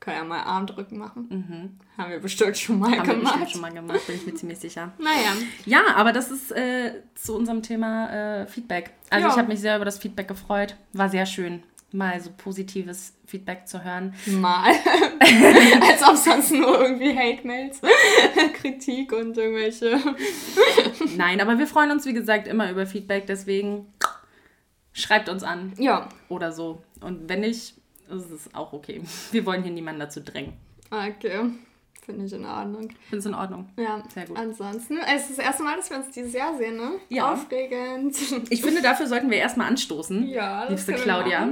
Kann 0.00 0.14
ja 0.14 0.24
mal 0.24 0.40
Armdrücken 0.42 0.96
machen. 0.98 1.78
Haben 1.98 2.10
wir 2.10 2.20
bestimmt 2.20 2.56
schon 2.56 2.78
mal 2.78 2.90
Mhm. 2.90 2.98
Haben 2.98 3.06
wir 3.08 3.14
gemacht. 3.16 3.32
bestimmt 3.34 3.50
schon 3.50 3.60
mal 3.62 3.72
gemacht, 3.72 4.06
bin 4.06 4.16
ich 4.16 4.26
mir 4.26 4.34
ziemlich 4.34 4.58
sicher. 4.58 4.92
Naja. 4.98 5.32
Ja, 5.66 5.80
aber 5.96 6.12
das 6.12 6.30
ist 6.30 6.52
äh, 6.52 7.02
zu 7.14 7.34
unserem 7.36 7.62
Thema 7.62 8.10
äh, 8.42 8.46
Feedback. 8.46 8.92
Also 9.10 9.26
Ja. 9.26 9.32
ich 9.32 9.38
habe 9.38 9.48
mich 9.48 9.60
sehr 9.60 9.76
über 9.76 9.84
das 9.84 9.98
Feedback 9.98 10.28
gefreut. 10.28 10.76
War 10.92 11.08
sehr 11.08 11.26
schön, 11.26 11.62
mal 11.92 12.20
so 12.20 12.30
positives 12.36 13.14
Feedback 13.26 13.66
zu 13.66 13.82
hören. 13.84 14.14
Mal. 14.26 14.72
Als 15.90 16.02
ob 16.08 16.16
sonst 16.16 16.52
nur 16.52 16.80
irgendwie 16.80 17.16
Hate-Mails, 17.16 17.80
Kritik 18.54 19.12
und 19.12 19.36
irgendwelche. 19.36 19.98
Nein, 21.16 21.40
aber 21.40 21.58
wir 21.58 21.66
freuen 21.66 21.90
uns, 21.90 22.06
wie 22.06 22.14
gesagt, 22.14 22.46
immer 22.48 22.70
über 22.70 22.86
Feedback. 22.86 23.26
Deswegen 23.26 23.92
schreibt 24.92 25.28
uns 25.28 25.42
an 25.42 25.72
Ja, 25.78 26.08
oder 26.28 26.52
so. 26.52 26.82
Und 27.00 27.28
wenn 27.28 27.40
nicht, 27.40 27.74
ist 28.10 28.30
es 28.30 28.54
auch 28.54 28.72
okay. 28.72 29.02
Wir 29.32 29.44
wollen 29.46 29.62
hier 29.62 29.72
niemanden 29.72 30.00
dazu 30.00 30.20
drängen. 30.20 30.54
okay. 30.90 31.50
Finde 32.04 32.24
ich 32.24 32.32
in 32.32 32.46
Ordnung. 32.46 32.88
Find's 33.10 33.26
in 33.26 33.34
Ordnung. 33.34 33.68
Ja, 33.76 34.02
Sehr 34.14 34.24
gut. 34.24 34.38
Ansonsten, 34.38 34.96
es 35.14 35.28
ist 35.28 35.36
das 35.38 35.44
erste 35.44 35.62
Mal, 35.62 35.76
dass 35.76 35.90
wir 35.90 35.98
uns 35.98 36.10
dieses 36.10 36.32
Jahr 36.32 36.56
sehen, 36.56 36.78
ne? 36.78 36.92
Ja. 37.10 37.34
Aufregend. 37.34 38.16
Ich 38.48 38.62
finde, 38.62 38.80
dafür 38.80 39.06
sollten 39.06 39.30
wir 39.30 39.36
erstmal 39.36 39.66
anstoßen. 39.68 40.26
Ja, 40.26 40.62
das 40.62 40.86
Liebste 40.86 40.94
Claudia. 40.94 41.50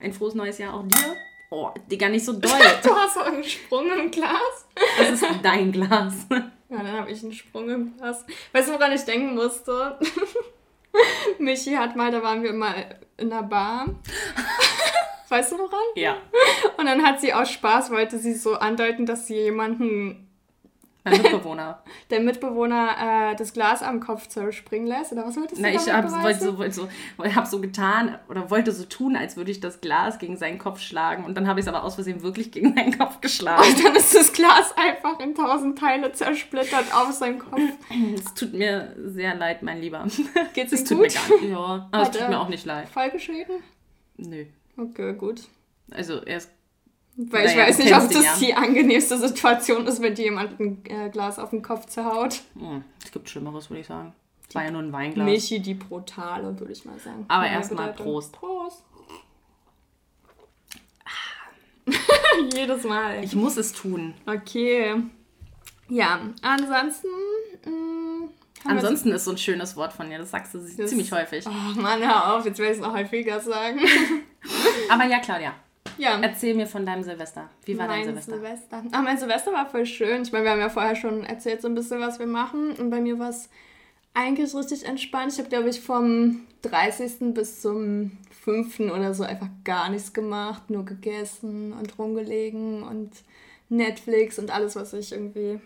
Ein 0.00 0.12
frohes 0.12 0.34
neues 0.34 0.58
Jahr 0.58 0.74
auch 0.74 0.82
dir. 0.82 1.14
Oh, 1.54 1.70
Digga, 1.88 2.08
nicht 2.08 2.24
so 2.24 2.32
doll. 2.40 2.50
Du 2.82 2.90
hast 2.96 3.16
auch 3.16 3.26
einen 3.26 3.44
Sprung 3.44 3.88
im 3.92 4.10
Glas. 4.10 4.66
Das 4.98 5.22
ist 5.22 5.24
dein 5.42 5.70
Glas. 5.72 6.26
Ja, 6.70 6.78
dann 6.82 6.92
habe 6.92 7.10
ich 7.12 7.22
einen 7.22 7.32
Sprung 7.32 7.70
im 7.70 7.96
Glas. 7.96 8.24
Weißt 8.52 8.68
du, 8.68 8.72
woran 8.72 8.90
ich 8.90 9.02
denken 9.02 9.36
musste? 9.36 9.96
Michi 11.38 11.74
hat 11.74 11.94
mal, 11.94 12.10
da 12.10 12.20
waren 12.20 12.42
wir 12.42 12.52
mal 12.52 12.98
in 13.16 13.30
einer 13.30 13.44
Bar. 13.44 13.86
Weißt 15.28 15.52
du 15.52 15.58
woran? 15.58 15.78
Ja. 15.94 16.16
Und 16.76 16.86
dann 16.86 17.04
hat 17.06 17.20
sie 17.20 17.32
aus 17.32 17.50
Spaß, 17.52 17.92
wollte 17.92 18.18
sie 18.18 18.34
so 18.34 18.54
andeuten, 18.54 19.06
dass 19.06 19.28
sie 19.28 19.36
jemanden, 19.36 20.23
Mein 21.10 21.20
Mitbewohner. 21.20 21.82
der 22.10 22.20
Mitbewohner, 22.20 23.32
äh, 23.32 23.36
das 23.36 23.52
Glas 23.52 23.82
am 23.82 24.00
Kopf 24.00 24.26
zerspringen 24.28 24.86
lässt. 24.86 25.12
Oder 25.12 25.26
was 25.26 25.36
wolltest 25.36 25.58
du 25.58 25.62
Na, 25.62 25.68
ich 25.68 25.76
beweisen? 25.84 26.46
so, 26.46 26.56
wollte 26.58 26.74
so, 26.74 26.88
hab 27.18 27.46
so 27.46 27.60
getan 27.60 28.18
oder 28.28 28.50
wollte 28.50 28.72
so 28.72 28.84
tun, 28.84 29.14
als 29.14 29.36
würde 29.36 29.50
ich 29.50 29.60
das 29.60 29.82
Glas 29.82 30.18
gegen 30.18 30.38
seinen 30.38 30.58
Kopf 30.58 30.80
schlagen. 30.80 31.24
Und 31.26 31.36
dann 31.36 31.46
habe 31.46 31.60
ich 31.60 31.66
es 31.66 31.68
aber 31.72 31.84
aus 31.84 31.96
Versehen 31.96 32.22
wirklich 32.22 32.52
gegen 32.52 32.74
seinen 32.74 32.96
Kopf 32.96 33.20
geschlagen. 33.20 33.62
Und 33.68 33.84
dann 33.84 33.94
ist 33.96 34.14
das 34.14 34.32
Glas 34.32 34.72
einfach 34.78 35.20
in 35.20 35.34
tausend 35.34 35.78
Teile 35.78 36.10
zersplittert 36.12 36.94
auf 36.94 37.12
seinem 37.12 37.38
Kopf. 37.38 37.60
Es 38.14 38.32
tut 38.32 38.54
mir 38.54 38.96
sehr 39.04 39.34
leid, 39.34 39.62
mein 39.62 39.80
Lieber. 39.82 40.06
Geht's 40.54 40.72
Es 40.72 40.84
tut 40.84 40.98
gut? 40.98 41.06
mir 41.08 41.12
gar 41.12 41.40
nicht. 41.40 41.50
Ja, 41.50 41.58
aber 41.58 41.88
es 42.02 42.08
Hat 42.08 42.12
tut 42.14 42.22
er- 42.22 42.28
mir 42.30 42.40
auch 42.40 42.48
nicht 42.48 42.64
leid. 42.64 42.88
Vollgeschrieben? 42.88 43.56
Nö. 44.16 44.46
Okay, 44.78 45.12
gut. 45.14 45.42
Also 45.90 46.22
er 46.22 46.38
ist. 46.38 46.50
Weil 47.16 47.46
ich 47.46 47.54
Naja, 47.54 47.68
weiß 47.68 47.76
du 47.76 47.82
nicht, 47.84 47.94
ob 47.94 48.10
das 48.10 48.24
ja. 48.24 48.36
die 48.40 48.54
angenehmste 48.54 49.16
Situation 49.18 49.86
ist, 49.86 50.02
wenn 50.02 50.14
dir 50.16 50.24
jemand 50.24 50.58
ein 50.58 50.82
äh, 50.86 51.10
Glas 51.10 51.38
auf 51.38 51.50
den 51.50 51.62
Kopf 51.62 51.86
zerhaut. 51.86 52.42
Hm, 52.58 52.82
es 53.04 53.12
gibt 53.12 53.28
Schlimmeres, 53.30 53.70
würde 53.70 53.80
ich 53.82 53.86
sagen. 53.86 54.12
Es 54.48 54.54
war 54.54 54.64
ja 54.64 54.70
nur 54.72 54.82
ein 54.82 54.92
Weinglas. 54.92 55.24
Michi, 55.24 55.60
die 55.60 55.74
Brutale, 55.74 56.58
würde 56.58 56.72
ich 56.72 56.84
mal 56.84 56.98
sagen. 56.98 57.24
Aber 57.28 57.46
erstmal. 57.46 57.92
Prost. 57.92 58.32
Prost. 58.32 58.82
Jedes 62.54 62.84
Mal. 62.84 63.22
Ich 63.22 63.34
muss 63.34 63.56
es 63.56 63.72
tun. 63.72 64.14
Okay. 64.26 64.94
Ja, 65.88 66.20
ansonsten. 66.42 67.08
Mh, 67.64 68.28
wir- 68.64 68.70
Ansonsten 68.70 69.12
ist 69.12 69.24
so 69.26 69.32
ein 69.32 69.38
schönes 69.38 69.76
Wort 69.76 69.92
von 69.92 70.08
dir. 70.08 70.18
Das 70.18 70.30
sagst 70.30 70.54
du 70.54 70.58
Das- 70.58 70.88
ziemlich 70.88 71.12
häufig. 71.12 71.44
Oh 71.46 71.80
Mann, 71.80 72.00
hör 72.02 72.34
auf, 72.34 72.44
jetzt 72.46 72.58
werde 72.58 72.72
ich 72.72 72.78
es 72.78 72.84
noch 72.84 72.94
häufiger 72.94 73.38
sagen. 73.40 73.78
Aber 74.90 75.04
ja, 75.04 75.18
Claudia, 75.20 75.54
Ja. 75.98 76.18
erzähl 76.20 76.54
mir 76.54 76.66
von 76.66 76.84
deinem 76.84 77.02
Silvester. 77.02 77.48
Wie 77.64 77.78
war 77.78 77.86
dein 77.86 77.98
mein 77.98 78.04
Silvester? 78.06 78.32
Silvester. 78.34 78.82
Ah, 78.92 79.02
mein 79.02 79.18
Silvester 79.18 79.52
war 79.52 79.66
voll 79.66 79.86
schön. 79.86 80.22
Ich 80.22 80.32
meine, 80.32 80.44
wir 80.44 80.50
haben 80.52 80.60
ja 80.60 80.68
vorher 80.68 80.96
schon 80.96 81.24
erzählt, 81.24 81.62
so 81.62 81.68
ein 81.68 81.74
bisschen, 81.74 82.00
was 82.00 82.18
wir 82.18 82.26
machen. 82.26 82.72
Und 82.72 82.90
bei 82.90 83.00
mir 83.00 83.18
war 83.18 83.30
es 83.30 83.48
eigentlich 84.12 84.54
richtig 84.54 84.84
entspannt. 84.86 85.32
Ich 85.32 85.38
habe, 85.38 85.48
glaube 85.48 85.68
ich, 85.68 85.80
vom 85.80 86.40
30. 86.62 87.34
bis 87.34 87.60
zum 87.60 88.12
5. 88.44 88.80
oder 88.80 89.14
so 89.14 89.24
einfach 89.24 89.48
gar 89.64 89.88
nichts 89.90 90.12
gemacht. 90.12 90.70
Nur 90.70 90.84
gegessen 90.84 91.72
und 91.72 91.98
rumgelegen 91.98 92.82
und 92.82 93.12
Netflix 93.68 94.38
und 94.38 94.50
alles, 94.50 94.76
was 94.76 94.92
ich 94.92 95.12
irgendwie 95.12 95.60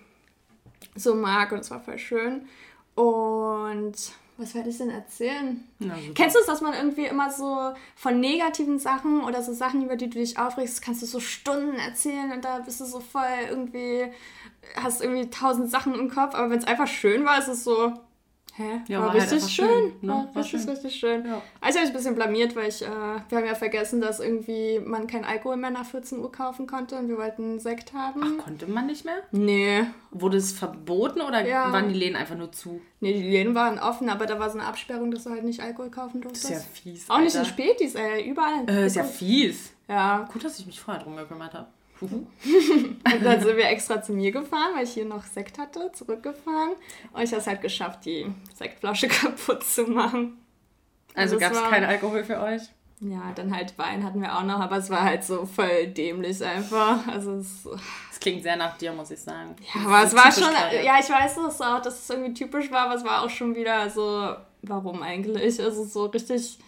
so 0.94 1.14
mag. 1.14 1.52
Und 1.52 1.60
es 1.60 1.70
war 1.70 1.80
voll 1.80 1.98
schön. 1.98 2.46
Und 2.94 3.94
was 4.38 4.54
werde 4.54 4.70
ich 4.70 4.78
denn 4.78 4.90
erzählen? 4.90 5.64
Na. 5.80 5.94
Kennst 6.14 6.36
du 6.36 6.40
es, 6.40 6.46
dass 6.46 6.60
man 6.60 6.72
irgendwie 6.72 7.06
immer 7.06 7.30
so 7.30 7.74
von 7.96 8.20
negativen 8.20 8.78
Sachen 8.78 9.24
oder 9.24 9.42
so 9.42 9.52
Sachen, 9.52 9.84
über 9.84 9.96
die 9.96 10.08
du 10.08 10.18
dich 10.18 10.38
aufregst, 10.38 10.80
kannst 10.80 11.02
du 11.02 11.06
so 11.06 11.18
Stunden 11.18 11.74
erzählen 11.74 12.30
und 12.32 12.44
da 12.44 12.60
bist 12.60 12.80
du 12.80 12.84
so 12.84 13.00
voll 13.00 13.22
irgendwie, 13.48 14.06
hast 14.76 15.02
irgendwie 15.02 15.28
tausend 15.28 15.70
Sachen 15.70 15.94
im 15.94 16.08
Kopf, 16.08 16.36
aber 16.36 16.50
wenn 16.50 16.58
es 16.58 16.66
einfach 16.66 16.86
schön 16.86 17.24
war, 17.24 17.40
ist 17.40 17.48
es 17.48 17.64
so, 17.64 17.92
hä? 18.58 18.80
Ja, 18.88 18.98
war, 18.98 19.06
war 19.06 19.12
halt 19.14 19.22
richtig 19.22 19.36
einfach 19.38 19.48
schön. 19.48 19.66
schön, 19.68 19.92
ne? 20.02 20.08
War, 20.12 20.34
War 20.34 20.42
richtig, 20.42 20.60
schön. 20.60 20.70
richtig 20.70 20.94
schön. 20.94 21.24
Ja. 21.26 21.42
Also 21.60 21.78
habe 21.78 21.86
ich 21.88 21.92
ein 21.94 21.96
bisschen 21.96 22.14
blamiert, 22.14 22.54
weil 22.56 22.68
ich, 22.68 22.82
äh, 22.82 22.86
wir 22.86 23.38
haben 23.38 23.46
ja 23.46 23.54
vergessen, 23.54 24.00
dass 24.00 24.20
irgendwie 24.20 24.80
man 24.80 25.06
kein 25.06 25.24
Alkohol 25.24 25.56
mehr 25.56 25.70
nach 25.70 25.86
14 25.86 26.18
Uhr 26.18 26.30
kaufen 26.30 26.66
konnte 26.66 26.96
und 26.98 27.08
wir 27.08 27.16
wollten 27.16 27.58
Sekt 27.58 27.92
haben. 27.94 28.20
Ach, 28.40 28.44
konnte 28.44 28.66
man 28.66 28.86
nicht 28.86 29.04
mehr? 29.04 29.18
Nee. 29.32 29.84
Wurde 30.10 30.36
es 30.36 30.52
verboten 30.52 31.20
oder 31.22 31.46
Ja. 31.46 31.72
waren 31.72 31.88
die 31.88 31.94
Läden 31.98 32.16
einfach 32.16 32.36
nur 32.36 32.52
zu? 32.52 32.80
Nee, 33.00 33.12
die 33.14 33.22
Läden 33.30 33.54
waren 33.54 33.78
offen, 33.78 34.08
aber 34.10 34.26
da 34.26 34.38
war 34.38 34.50
so 34.50 34.58
eine 34.58 34.66
Absperrung, 34.68 35.10
dass 35.10 35.24
du 35.24 35.30
halt 35.30 35.44
nicht 35.44 35.60
Alkohol 35.60 35.90
kaufen 35.90 36.20
Das 36.20 36.32
durftest. 36.32 36.50
ist 36.50 36.50
ja 36.84 36.92
fies. 36.92 37.10
Auch 37.10 37.18
nicht 37.20 37.34
in 37.34 37.40
Alter. 37.40 37.50
Spätis, 37.50 37.94
ey, 37.94 38.28
überall. 38.28 38.68
Äh, 38.68 38.86
ist 38.86 38.96
ja 38.96 39.04
fies. 39.04 39.72
Ja, 39.88 40.28
Gut, 40.32 40.44
dass 40.44 40.58
ich 40.58 40.66
mich 40.66 40.78
vorher 40.80 41.02
drum 41.02 41.16
gekümmert 41.16 41.54
habe. 41.54 41.68
Und 42.00 43.24
dann 43.24 43.40
sind 43.40 43.56
wir 43.56 43.66
extra 43.68 44.00
zu 44.02 44.12
mir 44.12 44.30
gefahren, 44.30 44.70
weil 44.74 44.84
ich 44.84 44.90
hier 44.92 45.04
noch 45.04 45.24
Sekt 45.24 45.58
hatte, 45.58 45.90
zurückgefahren. 45.92 46.72
Und 47.12 47.22
ich 47.22 47.30
habe 47.30 47.40
es 47.40 47.46
halt 47.46 47.60
geschafft, 47.60 48.04
die 48.04 48.26
Sektflasche 48.54 49.08
kaputt 49.08 49.64
zu 49.64 49.84
machen. 49.84 50.38
Also 51.14 51.34
Das 51.36 51.42
gab 51.42 51.52
es 51.52 51.60
war- 51.62 51.70
keinen 51.70 51.84
Alkohol 51.86 52.22
für 52.24 52.40
euch? 52.40 52.62
Ja, 53.00 53.30
dann 53.36 53.54
halt 53.54 53.78
Wein 53.78 54.02
hatten 54.02 54.20
wir 54.20 54.36
auch 54.36 54.42
noch, 54.42 54.58
aber 54.58 54.76
es 54.78 54.90
war 54.90 55.02
halt 55.04 55.22
so 55.22 55.46
voll 55.46 55.86
dämlich 55.86 56.42
einfach. 56.44 57.06
Also 57.06 57.34
es, 57.34 57.62
Das 58.10 58.18
klingt 58.18 58.42
sehr 58.42 58.56
nach 58.56 58.76
dir, 58.76 58.92
muss 58.92 59.12
ich 59.12 59.20
sagen. 59.20 59.54
ja, 59.72 59.82
aber 59.86 60.02
es 60.04 60.14
war 60.16 60.32
schon, 60.32 60.52
gerade. 60.52 60.82
ja, 60.84 60.98
ich 61.00 61.08
weiß 61.08 61.36
es 61.36 61.60
auch, 61.60 61.80
dass 61.80 62.00
es 62.02 62.10
irgendwie 62.10 62.34
typisch 62.34 62.72
war, 62.72 62.86
aber 62.86 62.94
es 62.96 63.04
war 63.04 63.22
auch 63.22 63.30
schon 63.30 63.54
wieder 63.54 63.88
so, 63.88 64.34
warum 64.62 65.02
eigentlich? 65.02 65.60
Also 65.62 65.84
so 65.84 66.06
richtig, 66.06 66.58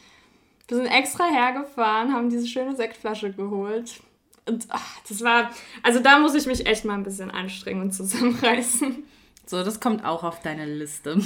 wir 0.68 0.76
sind 0.76 0.86
extra 0.86 1.24
hergefahren, 1.24 2.12
haben 2.12 2.30
diese 2.30 2.46
schöne 2.46 2.76
Sektflasche 2.76 3.32
geholt. 3.32 4.00
Und 4.46 4.66
ach, 4.70 4.98
das 5.08 5.20
war, 5.22 5.50
also 5.82 6.00
da 6.00 6.18
muss 6.18 6.34
ich 6.34 6.46
mich 6.46 6.66
echt 6.66 6.84
mal 6.84 6.94
ein 6.94 7.02
bisschen 7.04 7.30
anstrengen 7.30 7.82
und 7.82 7.92
zusammenreißen. 7.92 9.04
So, 9.46 9.62
das 9.64 9.80
kommt 9.80 10.04
auch 10.04 10.22
auf 10.24 10.40
deine 10.42 10.64
Liste. 10.66 11.20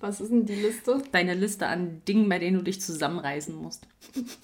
Was 0.00 0.20
ist 0.20 0.30
denn 0.30 0.46
die 0.46 0.54
Liste? 0.54 1.02
Deine 1.12 1.34
Liste 1.34 1.66
an 1.66 2.00
Dingen, 2.08 2.28
bei 2.28 2.38
denen 2.38 2.56
du 2.56 2.62
dich 2.62 2.80
zusammenreißen 2.80 3.54
musst. 3.54 3.86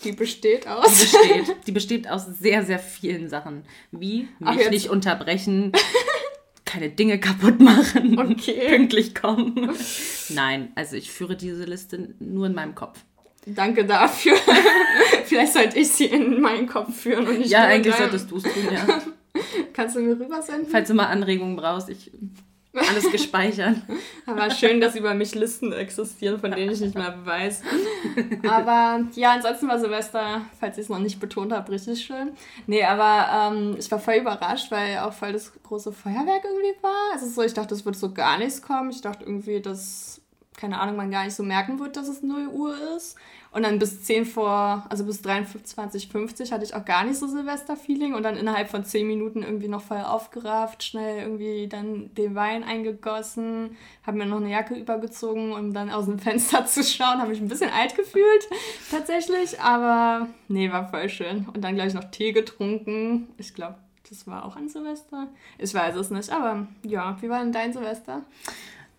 Die 0.05 0.13
besteht 0.13 0.65
Die 0.65 0.69
aus. 0.69 1.01
besteht, 1.01 1.57
die 1.67 1.73
besteht 1.73 2.09
aus 2.11 2.27
sehr, 2.27 2.63
sehr 2.65 2.79
vielen 2.79 3.29
Sachen. 3.31 3.63
Wie 3.91 4.29
mich 4.39 4.69
nicht 4.71 4.91
unterbrechen, 4.91 5.73
keine 6.67 6.91
Dinge 6.91 7.19
kaputt 7.19 7.59
machen, 7.61 8.19
Okay. 8.19 8.69
pünktlich 8.69 9.15
kommen. 9.15 9.71
Nein, 10.29 10.73
also 10.75 10.97
ich 10.97 11.11
führe 11.11 11.37
diese 11.37 11.65
Liste 11.65 12.15
nur 12.19 12.47
in 12.47 12.55
meinem 12.55 12.75
Kopf. 12.75 13.03
Danke 13.47 13.85
dafür. 13.85 14.37
Vielleicht 15.25 15.53
sollte 15.53 15.79
ich 15.79 15.89
sie 15.89 16.07
in 16.07 16.41
meinen 16.41 16.67
Kopf 16.67 16.95
führen 16.95 17.27
und 17.27 17.39
nicht 17.39 17.51
Ja, 17.51 17.65
eigentlich 17.65 17.95
deinem. 17.95 18.11
solltest 18.11 18.31
du 18.31 18.37
es 18.37 18.43
tun, 18.43 18.69
ja. 18.73 19.01
Kannst 19.73 19.97
du 19.97 20.01
mir 20.01 20.19
rübersenden? 20.19 20.69
Falls 20.69 20.89
du 20.89 20.95
mal 20.95 21.07
Anregungen 21.07 21.57
brauchst, 21.57 21.89
ich 21.89 22.11
alles 22.77 23.11
gespeichert. 23.11 23.77
Aber 24.27 24.51
schön, 24.51 24.81
dass 24.81 24.97
über 24.97 25.15
mich 25.15 25.35
Listen 25.35 25.73
existieren, 25.73 26.39
von 26.39 26.51
denen 26.51 26.73
ich 26.73 26.81
nicht 26.81 26.95
mehr 26.95 27.15
weiß. 27.25 27.63
Aber 28.47 29.05
ja, 29.15 29.33
ansonsten 29.33 29.69
war 29.69 29.79
Silvester, 29.79 30.43
falls 30.59 30.77
ich 30.77 30.85
es 30.85 30.89
noch 30.89 30.99
nicht 30.99 31.19
betont 31.21 31.53
habe, 31.53 31.73
richtig 31.73 32.05
schön. 32.05 32.33
Nee, 32.67 32.85
aber 32.85 33.55
ähm, 33.55 33.77
ich 33.79 33.91
war 33.91 33.99
voll 33.99 34.17
überrascht, 34.17 34.71
weil 34.71 34.99
auch 34.99 35.13
voll 35.13 35.33
das 35.33 35.53
große 35.63 35.93
Feuerwerk 35.93 36.45
irgendwie 36.45 36.83
war. 36.83 37.15
Es 37.15 37.23
ist 37.23 37.35
so, 37.35 37.43
ich 37.43 37.55
dachte, 37.55 37.75
es 37.75 37.85
wird 37.85 37.97
so 37.97 38.13
gar 38.13 38.39
nichts 38.39 38.63
kommen. 38.63 38.91
Ich 38.91 39.01
dachte 39.01 39.25
irgendwie, 39.25 39.61
dass, 39.61 40.21
keine 40.57 40.81
Ahnung, 40.81 40.97
man 40.97 41.11
gar 41.11 41.25
nicht 41.25 41.35
so 41.35 41.43
merken 41.43 41.79
wird, 41.79 41.97
dass 41.97 42.09
es 42.09 42.23
0 42.23 42.49
Uhr 42.49 42.75
ist. 42.97 43.17
Und 43.53 43.63
dann 43.63 43.79
bis 43.79 44.03
10 44.03 44.27
vor, 44.27 44.85
also 44.91 45.05
bis 45.05 45.23
23.50 45.23 46.53
hatte 46.53 46.65
ich 46.65 46.75
auch 46.75 46.85
gar 46.85 47.05
nicht 47.05 47.19
so 47.19 47.27
Silvester-Feeling 47.27 48.15
und 48.15 48.23
dann 48.23 48.37
innerhalb 48.37 48.69
von 48.69 48.85
10 48.85 49.07
Minuten 49.07 49.43
irgendwie 49.43 49.69
noch 49.69 49.81
voll 49.81 50.03
aufgerafft, 50.03 50.83
schnell 50.83 51.23
irgendwie 51.23 51.67
dann 51.67 52.15
den 52.15 52.35
Wein 52.35 52.65
eingegossen, 52.65 53.77
habe 54.07 54.19
mir 54.19 54.27
noch 54.27 54.39
eine 54.39 54.51
Jacke 54.51 54.75
übergezogen, 54.75 55.53
um 55.53 55.73
dann 55.73 55.91
aus 55.91 56.05
dem 56.05 56.19
Fenster 56.19 56.67
zu 56.67 56.85
schauen. 56.85 57.19
Habe 57.19 57.31
mich 57.31 57.41
ein 57.41 57.49
bisschen 57.49 57.71
alt 57.71 57.97
gefühlt, 57.97 58.47
tatsächlich, 58.91 59.59
aber 59.61 60.29
nee, 60.49 60.71
war 60.71 60.89
voll 60.89 61.09
schön. 61.09 61.47
Und 61.55 61.63
dann 61.63 61.77
gleich 61.77 61.95
noch 61.95 62.05
Tee 62.11 62.33
getrunken. 62.33 63.29
Ich 63.39 63.55
glaube, 63.55 63.77
das 64.09 64.27
war 64.27 64.45
auch 64.45 64.57
an 64.57 64.69
Silvester. 64.69 65.29
Ich 65.59 65.73
weiß 65.73 65.97
es 65.97 66.11
nicht, 66.11 66.31
aber 66.31 66.67
ja, 66.83 67.17
wie 67.21 67.29
war 67.31 67.41
denn 67.41 67.53
dein 67.53 67.73
Silvester? 67.73 68.23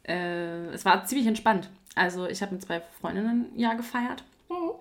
Äh, 0.07 0.67
es 0.67 0.85
war 0.85 1.05
ziemlich 1.05 1.27
entspannt. 1.27 1.69
Also 1.95 2.27
ich 2.27 2.41
habe 2.41 2.53
mit 2.53 2.63
zwei 2.63 2.81
Freundinnen 3.01 3.47
ja 3.55 3.73
gefeiert. 3.73 4.23
Mhm. 4.49 4.71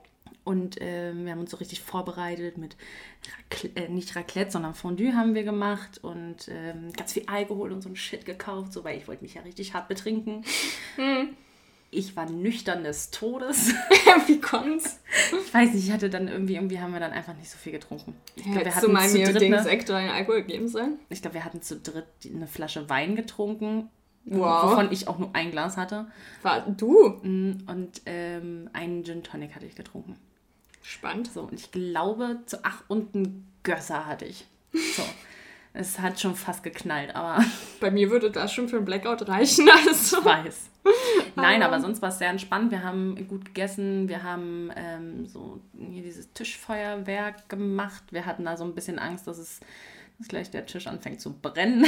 Und 0.44 0.76
ähm, 0.80 1.24
wir 1.24 1.32
haben 1.32 1.40
uns 1.40 1.50
so 1.50 1.56
richtig 1.56 1.80
vorbereitet 1.80 2.56
mit, 2.56 2.76
Racl 3.50 3.70
äh, 3.74 3.88
nicht 3.88 4.14
Raclette, 4.14 4.52
sondern 4.52 4.74
Fondue 4.74 5.12
haben 5.14 5.34
wir 5.34 5.42
gemacht 5.42 5.98
und 6.04 6.48
ähm, 6.48 6.92
ganz 6.92 7.14
viel 7.14 7.24
Alkohol 7.26 7.72
und 7.72 7.82
so 7.82 7.88
ein 7.88 7.96
Shit 7.96 8.24
gekauft, 8.24 8.72
so, 8.72 8.84
weil 8.84 8.96
ich 8.96 9.08
wollte 9.08 9.24
mich 9.24 9.34
ja 9.34 9.42
richtig 9.42 9.74
hart 9.74 9.88
betrinken. 9.88 10.44
Mhm. 10.96 11.30
Ich 11.90 12.14
war 12.14 12.30
nüchtern 12.30 12.84
des 12.84 13.10
Todes. 13.10 13.72
wie 14.26 14.40
kommt's? 14.40 15.00
Ich 15.46 15.52
weiß 15.52 15.72
nicht, 15.72 15.86
ich 15.86 15.92
hatte 15.92 16.10
dann 16.10 16.28
irgendwie, 16.28 16.54
irgendwie 16.54 16.78
haben 16.78 16.92
wir 16.92 17.00
dann 17.00 17.12
einfach 17.12 17.34
nicht 17.34 17.50
so 17.50 17.58
viel 17.58 17.72
getrunken. 17.72 18.14
Ich 18.36 18.42
glaube, 18.42 18.58
wir 18.58 18.66
Hättest 18.66 18.84
du 18.84 18.96
hatten 18.96 19.08
zu 19.08 19.18
mir 19.18 19.32
dritt, 19.32 19.40
den 19.40 19.50
ne, 19.50 19.62
Sekt 19.64 19.90
oder 19.90 19.98
einen 19.98 20.10
Alkohol 20.10 20.42
geben 20.42 20.68
sollen? 20.68 20.98
ich 21.08 21.22
glaube, 21.22 21.34
wir 21.34 21.44
hatten 21.44 21.62
zu 21.62 21.80
dritt 21.80 22.06
eine 22.24 22.46
Flasche 22.46 22.88
Wein 22.88 23.16
getrunken, 23.16 23.88
Wow. 24.26 24.72
wovon 24.72 24.90
ich 24.90 25.06
auch 25.08 25.18
nur 25.18 25.30
ein 25.34 25.52
Glas 25.52 25.76
hatte. 25.76 26.06
War 26.42 26.60
du? 26.62 27.10
Mm, 27.22 27.62
Und 27.68 28.02
ähm, 28.06 28.68
einen 28.72 29.04
Gin 29.04 29.22
Tonic 29.22 29.54
hatte 29.54 29.66
ich 29.66 29.76
getrunken. 29.76 30.16
Spannend. 30.82 31.32
So, 31.32 31.42
und 31.42 31.54
ich 31.54 31.70
glaube, 31.70 32.40
zu 32.46 32.58
ach, 32.64 32.82
und 32.88 33.14
einen 33.14 33.46
Gösser 33.62 34.06
hatte 34.06 34.24
ich. 34.24 34.46
So. 34.72 35.02
Es 35.78 35.98
hat 35.98 36.18
schon 36.18 36.34
fast 36.34 36.62
geknallt, 36.62 37.14
aber 37.14 37.44
Bei 37.80 37.90
mir 37.90 38.08
würde 38.08 38.30
das 38.30 38.50
schon 38.50 38.66
für 38.66 38.78
ein 38.78 38.86
Blackout 38.86 39.28
reichen. 39.28 39.68
Also. 39.86 40.20
ich 40.20 40.24
weiß. 40.24 40.70
Nein, 41.34 41.62
aber 41.62 41.80
sonst 41.80 42.00
war 42.00 42.08
es 42.08 42.16
sehr 42.18 42.30
entspannt. 42.30 42.70
Wir 42.70 42.82
haben 42.82 43.28
gut 43.28 43.44
gegessen. 43.44 44.08
Wir 44.08 44.22
haben 44.22 44.70
ähm, 44.74 45.26
so 45.26 45.60
hier 45.90 46.02
dieses 46.02 46.32
Tischfeuerwerk 46.32 47.50
gemacht. 47.50 48.04
Wir 48.10 48.24
hatten 48.24 48.46
da 48.46 48.56
so 48.56 48.64
ein 48.64 48.74
bisschen 48.74 48.98
Angst, 48.98 49.26
dass 49.26 49.36
es 49.36 49.60
dass 50.18 50.28
gleich 50.28 50.50
der 50.50 50.64
Tisch 50.64 50.86
anfängt 50.86 51.20
zu 51.20 51.34
brennen. 51.34 51.84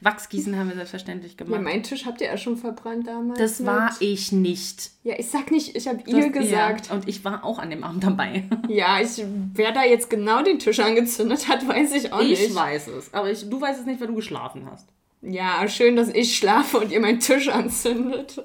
Wachsgießen 0.00 0.56
haben 0.58 0.68
wir 0.68 0.76
selbstverständlich 0.76 1.32
Ja, 1.38 1.44
gemacht. 1.44 1.62
meinen 1.62 1.82
Tisch 1.82 2.06
habt 2.06 2.20
ihr 2.20 2.26
ja 2.28 2.36
schon 2.36 2.56
verbrannt 2.56 3.06
damals. 3.06 3.38
das 3.38 3.58
mit- 3.60 3.68
war 3.68 3.90
ich 4.00 4.32
nicht. 4.32 4.90
Ja, 5.02 5.14
ich 5.18 5.28
sag 5.28 5.50
nicht, 5.50 5.76
ich 5.76 5.86
hab 5.88 6.04
Du 6.04 6.10
ihr 6.16 6.30
gesagt. 6.30 6.88
Ja, 6.88 6.94
und 6.94 7.08
ich 7.08 7.24
war 7.24 7.44
auch 7.44 7.58
an 7.58 7.70
dem 7.70 7.84
Abend 7.84 8.04
dabei. 8.04 8.44
Ja, 8.68 9.00
ich, 9.00 9.22
wer 9.54 9.72
da 9.72 9.84
jetzt 9.84 10.10
genau 10.10 10.42
den 10.42 10.58
Tisch 10.58 10.80
angezündet 10.80 11.48
hat, 11.48 11.66
weiß 11.66 11.92
ich 11.94 12.12
auch 12.12 12.20
Ich 12.20 12.40
nicht. 12.40 12.54
weiß 12.54 12.88
es. 12.88 13.14
Aber 13.14 13.30
ich, 13.30 13.48
du 13.48 13.60
weißt 13.60 13.80
es 13.80 13.86
nicht, 13.86 14.00
weil 14.00 14.08
du 14.08 14.14
geschlafen 14.14 14.66
hast. 14.70 14.88
Ja, 15.22 15.66
schön, 15.68 15.96
dass 15.96 16.08
ich 16.08 16.36
schlafe 16.36 16.78
und 16.78 16.92
ihr 16.92 17.00
meinen 17.00 17.20
Tisch 17.20 17.48
anzündet. 17.48 18.42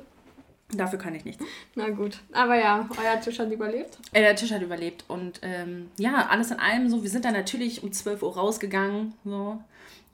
Dafür 0.74 0.98
kann 1.00 1.14
ich 1.14 1.26
nichts. 1.26 1.44
Na 1.76 1.90
gut. 1.90 2.20
Aber 2.32 2.58
ja, 2.58 2.88
euer 2.98 3.20
Tisch 3.20 3.40
hat 3.40 3.52
überlebt. 3.52 3.98
Äh, 4.14 4.22
der 4.22 4.36
Tisch 4.38 4.52
hat 4.54 4.62
überlebt 4.62 5.04
und 5.10 5.42
ähm, 5.42 5.92
ja, 5.98 6.28
alles 6.30 6.50
in 6.50 6.60
allem 6.60 6.90
so. 6.90 7.04
Wir 7.04 7.10
sind 7.10 7.26
dann 7.26 7.34
natürlich 7.34 7.84
um 7.84 7.92
12 7.92 8.24
Uhr 8.24 8.34
rausgegangen. 8.38 9.14
So. 9.26 9.60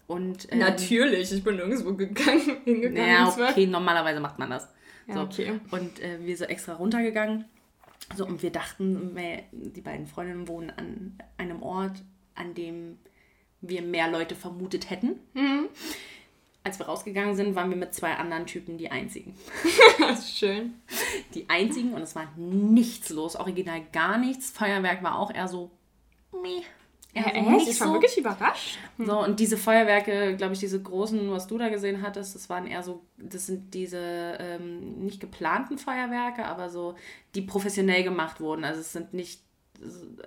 Und, 0.08 0.52
ähm, 0.52 0.60
Natürlich, 0.60 1.32
ich 1.34 1.44
bin 1.44 1.58
nirgendwo 1.58 1.94
gegangen, 1.94 2.58
hingegangen. 2.64 2.96
Ja, 3.10 3.28
okay, 3.50 3.68
normalerweise 3.68 4.20
macht 4.22 4.40
man 4.40 4.50
das. 4.50 4.68
Ja, 5.08 5.16
so. 5.16 5.22
okay. 5.22 5.60
Und 5.72 6.00
äh, 6.02 6.20
wir 6.26 6.36
sind 6.38 6.50
extra 6.50 6.74
runtergegangen. 6.76 7.46
So, 8.16 8.26
und 8.26 8.42
wir 8.42 8.52
dachten, 8.52 9.16
wir- 9.16 9.44
die 9.52 9.82
beiden 9.82 10.08
Freundinnen 10.08 10.48
wohnen 10.48 10.70
an 10.72 11.18
einem 11.38 11.62
Ort, 11.62 11.98
an 12.36 12.54
dem 12.54 12.98
wir 13.60 13.82
mehr 13.82 14.10
Leute 14.10 14.36
vermutet 14.36 14.90
hätten. 14.90 15.20
Mhm. 15.34 15.68
Als 16.64 16.80
wir 16.80 16.86
rausgegangen 16.86 17.36
sind, 17.36 17.56
waren 17.56 17.70
wir 17.70 17.78
mit 17.78 17.94
zwei 17.94 18.14
anderen 18.16 18.46
Typen 18.46 18.78
die 18.78 18.92
einzigen. 18.92 19.36
Das 20.00 20.20
ist 20.26 20.38
schön. 20.38 20.76
Die 21.34 21.50
einzigen 21.50 21.94
und 21.94 22.02
es 22.02 22.16
war 22.16 22.32
nichts 22.38 23.10
los, 23.10 23.36
original 23.36 23.82
gar 23.92 24.18
nichts. 24.18 24.52
Feuerwerk 24.52 25.02
war 25.04 25.18
auch 25.20 25.34
eher 25.34 25.48
so. 25.48 25.72
Meh. 26.32 26.62
Eher 27.14 27.24
so 27.24 27.30
Echt? 27.30 27.50
nicht 27.50 27.68
Ich 27.70 27.80
war 27.82 27.88
so. 27.88 27.94
wirklich 27.94 28.18
überrascht. 28.18 28.78
So, 28.98 29.24
und 29.24 29.40
diese 29.40 29.58
Feuerwerke, 29.58 30.36
glaube 30.36 30.54
ich, 30.54 30.60
diese 30.60 30.82
großen, 30.82 31.32
was 31.32 31.48
du 31.48 31.58
da 31.58 31.70
gesehen 31.70 32.02
hattest, 32.02 32.36
das 32.36 32.50
waren 32.50 32.68
eher 32.68 32.84
so, 32.84 33.02
das 33.18 33.48
sind 33.48 33.74
diese 33.74 34.38
ähm, 34.40 35.00
nicht 35.00 35.20
geplanten 35.20 35.78
Feuerwerke, 35.78 36.46
aber 36.46 36.70
so, 36.70 36.96
die 37.34 37.42
professionell 37.42 38.04
gemacht 38.04 38.40
wurden. 38.40 38.64
Also 38.64 38.82
es 38.82 38.92
sind 38.92 39.14
nicht 39.14 39.42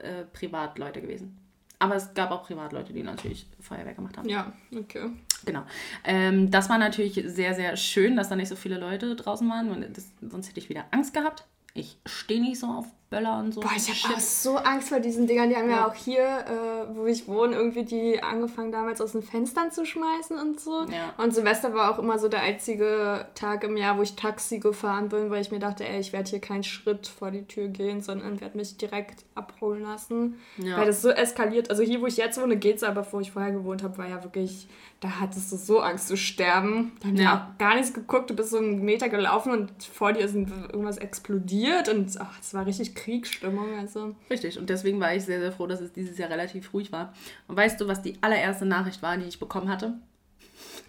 äh, 0.01 0.25
Privatleute 0.33 1.01
gewesen. 1.01 1.37
Aber 1.79 1.95
es 1.97 2.13
gab 2.13 2.31
auch 2.31 2.43
Privatleute, 2.43 2.93
die 2.93 3.03
natürlich 3.03 3.47
Feuerwerk 3.59 3.97
gemacht 3.97 4.19
haben. 4.19 4.29
Ja, 4.29 4.53
okay. 4.77 5.11
Genau. 5.47 5.63
Ähm, 6.05 6.51
das 6.51 6.69
war 6.69 6.77
natürlich 6.77 7.23
sehr, 7.27 7.55
sehr 7.55 7.75
schön, 7.77 8.17
dass 8.17 8.29
da 8.29 8.37
nicht 8.37 8.49
so 8.49 8.57
viele 8.57 8.79
Leute 8.79 9.17
draußen 9.17 9.49
waren. 9.49 9.93
Das, 9.95 10.11
sonst 10.21 10.49
hätte 10.51 10.61
ich 10.61 10.69
wieder 10.69 10.85
Angst 10.91 11.15
gehabt. 11.15 11.47
Ich 11.73 11.97
stehe 12.05 12.41
nicht 12.43 12.61
so 12.61 12.67
auf 12.67 12.87
Böller 13.11 13.41
und 13.41 13.53
so. 13.53 13.61
Boah, 13.61 13.71
ich 13.77 13.89
habe 14.05 14.15
auch 14.15 14.21
so 14.21 14.57
Angst 14.57 14.89
vor 14.91 15.01
diesen 15.01 15.27
Dingern. 15.27 15.51
Die 15.51 15.57
haben 15.57 15.69
ja, 15.69 15.79
Ja. 15.79 15.89
auch 15.89 15.95
hier, 15.95 16.23
äh, 16.23 16.97
wo 16.97 17.07
ich 17.07 17.27
wohne, 17.27 17.57
irgendwie 17.57 17.83
die 17.85 18.23
angefangen 18.23 18.71
damals 18.71 19.01
aus 19.01 19.13
den 19.13 19.23
Fenstern 19.25 19.73
zu 19.73 19.85
schmeißen 19.85 20.39
und 20.39 20.61
so. 20.61 20.83
Ja. 20.85 21.13
Und 21.23 21.35
Silvester 21.35 21.75
war 21.75 21.91
auch 21.91 21.99
immer 21.99 22.21
so 22.21 22.29
der 22.29 22.43
einzige 22.43 23.27
Tag 23.35 23.65
im 23.65 23.77
Jahr, 23.77 23.99
wo 23.99 24.03
ich 24.03 24.15
Taxi 24.15 24.61
gefahren 24.61 25.09
bin, 25.09 25.29
weil 25.29 25.41
ich 25.43 25.51
mir 25.51 25.59
dachte, 25.59 25.85
ey, 25.85 25.99
ich 25.99 26.13
werde 26.13 26.31
hier 26.31 26.39
keinen 26.41 26.63
Schritt 26.63 27.09
vor 27.09 27.33
die 27.33 27.45
Tür 27.49 27.67
gehen, 27.67 28.01
sondern 28.01 28.41
werde 28.41 28.57
mich 28.57 28.77
direkt 28.77 29.25
abholen 29.35 29.83
lassen. 29.83 30.39
Ja. 30.59 30.77
Weil 30.79 30.87
das 30.87 31.03
so 31.03 31.11
eskaliert. 31.11 31.69
Also 31.69 31.83
hier, 31.83 32.01
wo 32.01 32.07
ich 32.07 32.17
jetzt 32.17 32.41
wohne, 32.41 32.57
geht's, 32.57 32.85
aber 32.85 33.05
wo 33.13 33.19
ich 33.19 33.33
vorher 33.33 33.51
gewohnt 33.51 33.83
habe, 33.83 33.99
war 33.99 34.09
ja 34.09 34.23
wirklich, 34.23 34.69
da 35.01 35.19
hattest 35.19 35.51
du 35.51 35.57
so 35.57 35.81
Angst 35.81 36.07
zu 36.07 36.17
sterben. 36.17 36.93
Da 37.03 37.09
Ja. 37.21 37.35
auch 37.55 37.59
gar 37.59 37.75
nichts 37.75 37.93
geguckt. 37.93 38.31
Du 38.31 38.35
bist 38.37 38.51
so 38.51 38.59
einen 38.59 38.85
Meter 38.85 39.09
gelaufen 39.09 39.51
und 39.51 39.71
vor 39.83 40.13
dir 40.13 40.21
ist 40.25 40.37
irgendwas 40.37 40.99
explodiert 40.99 41.89
und 41.89 42.09
ach, 42.21 42.39
es 42.41 42.55
war 42.55 42.67
richtig 42.67 42.95
Kriegsstimmung. 43.05 43.79
Also. 43.79 44.15
Richtig, 44.31 44.59
und 44.59 44.71
deswegen 44.71 45.01
war 45.01 45.15
ich 45.15 45.25
sehr, 45.25 45.41
sehr 45.41 45.53
froh, 45.53 45.67
dass 45.67 45.81
es 45.81 45.93
dieses 45.93 46.19
Jahr 46.19 46.31
relativ 46.31 46.73
ruhig 46.73 46.93
war. 46.93 47.13
Und 47.49 47.57
weißt 47.57 47.81
du, 47.81 47.89
was 47.89 48.03
die 48.03 48.17
allererste 48.21 48.67
Nachricht 48.67 49.03
war, 49.03 49.17
die 49.17 49.27
ich 49.27 49.39
bekommen 49.41 49.69
hatte? 49.69 49.95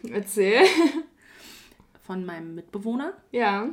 Erzähl. 0.09 0.61
Von 2.03 2.25
meinem 2.25 2.55
Mitbewohner. 2.55 3.13
ja. 3.31 3.69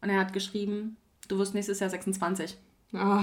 Und 0.00 0.10
er 0.10 0.18
hat 0.18 0.32
geschrieben, 0.32 0.96
du 1.28 1.38
wirst 1.38 1.54
nächstes 1.54 1.78
Jahr 1.78 1.88
26. 1.88 2.56
Oh, 2.92 3.20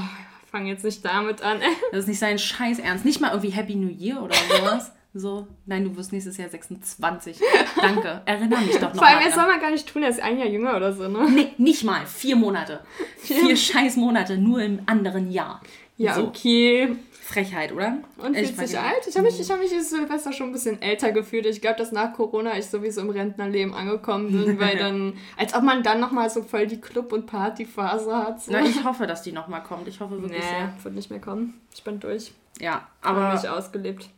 fang 0.49 0.65
jetzt 0.65 0.85
nicht 0.85 1.03
damit 1.03 1.41
an. 1.41 1.59
Das 1.91 2.01
ist 2.01 2.07
nicht 2.07 2.19
sein 2.19 2.39
Scheiß 2.39 2.79
Ernst. 2.79 3.03
Nicht 3.03 3.19
mal 3.19 3.31
irgendwie 3.31 3.49
Happy 3.49 3.75
New 3.75 3.89
Year 3.89 4.21
oder 4.23 4.35
sowas. 4.35 4.93
So, 5.13 5.47
nein, 5.65 5.85
du 5.85 5.95
wirst 5.97 6.11
nächstes 6.11 6.37
Jahr 6.37 6.49
26. 6.49 7.39
Danke, 7.81 8.21
erinnere 8.25 8.61
mich 8.61 8.75
doch 8.75 8.93
noch 8.93 8.97
Vor 8.97 9.07
allem, 9.07 9.21
jetzt 9.21 9.33
soll 9.33 9.47
man 9.47 9.59
gar 9.59 9.71
nicht 9.71 9.87
tun, 9.87 10.03
er 10.03 10.09
ist 10.09 10.21
ein 10.21 10.37
Jahr 10.37 10.47
jünger 10.47 10.75
oder 10.77 10.93
so, 10.93 11.07
ne? 11.07 11.27
Nee, 11.31 11.53
nicht 11.57 11.83
mal. 11.83 12.05
Vier 12.05 12.35
Monate. 12.35 12.81
Vier 13.17 13.55
scheiß 13.57 13.95
Monate, 13.95 14.37
nur 14.37 14.61
im 14.61 14.81
anderen 14.85 15.31
Jahr. 15.31 15.61
Ja, 15.97 16.13
so. 16.13 16.27
okay. 16.27 16.95
Frechheit, 17.29 17.71
oder? 17.71 17.97
Und 18.17 18.35
Ich 18.35 18.53
fühlt 18.53 18.69
sich 18.69 18.79
alt? 18.79 19.05
Ich 19.07 19.15
habe 19.15 19.27
mich, 19.27 19.39
ich 19.39 19.51
hab 19.51 19.59
mich 19.59 19.69
dieses 19.69 19.91
Silvester 19.91 20.33
schon 20.33 20.47
ein 20.47 20.51
bisschen 20.51 20.81
älter 20.81 21.11
gefühlt. 21.11 21.45
Ich 21.45 21.61
glaube, 21.61 21.77
dass 21.77 21.91
nach 21.91 22.13
Corona 22.13 22.57
ich 22.57 22.65
sowieso 22.65 23.01
im 23.01 23.11
Rentnerleben 23.11 23.73
angekommen 23.73 24.31
bin, 24.31 24.59
weil 24.59 24.77
dann, 24.77 25.13
als 25.37 25.53
ob 25.53 25.61
man 25.61 25.83
dann 25.83 25.99
nochmal 25.99 26.29
so 26.31 26.41
voll 26.41 26.65
die 26.65 26.81
Club- 26.81 27.13
und 27.13 27.27
Partyphase 27.27 28.15
hat. 28.15 28.41
So. 28.41 28.51
Na, 28.51 28.61
ich 28.63 28.83
hoffe, 28.83 29.05
dass 29.05 29.21
die 29.21 29.31
nochmal 29.31 29.61
kommt. 29.61 29.87
Ich 29.87 29.99
hoffe 29.99 30.19
wirklich 30.21 30.43
sehr. 30.43 30.67
Nee, 30.67 30.83
wird 30.83 30.95
nicht 30.95 31.11
mehr 31.11 31.19
kommen. 31.21 31.61
Ich 31.73 31.83
bin 31.83 31.99
durch. 31.99 32.31
Ja, 32.59 32.87
Aber 33.01 33.21
aber, 33.21 33.35
mich 33.35 33.47
ausgelebt. 33.47 34.09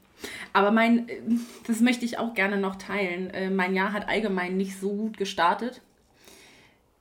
Aber 0.54 0.72
mein, 0.72 1.08
äh, 1.10 1.22
das 1.68 1.80
möchte 1.82 2.06
ich 2.06 2.18
auch 2.18 2.34
gerne 2.34 2.58
noch 2.58 2.76
teilen. 2.78 3.30
Äh, 3.32 3.50
Mein 3.50 3.74
Jahr 3.76 3.94
hat 3.94 4.08
allgemein 4.10 4.58
nicht 4.58 4.80
so 4.80 4.90
gut 4.94 5.18
gestartet. 5.18 5.82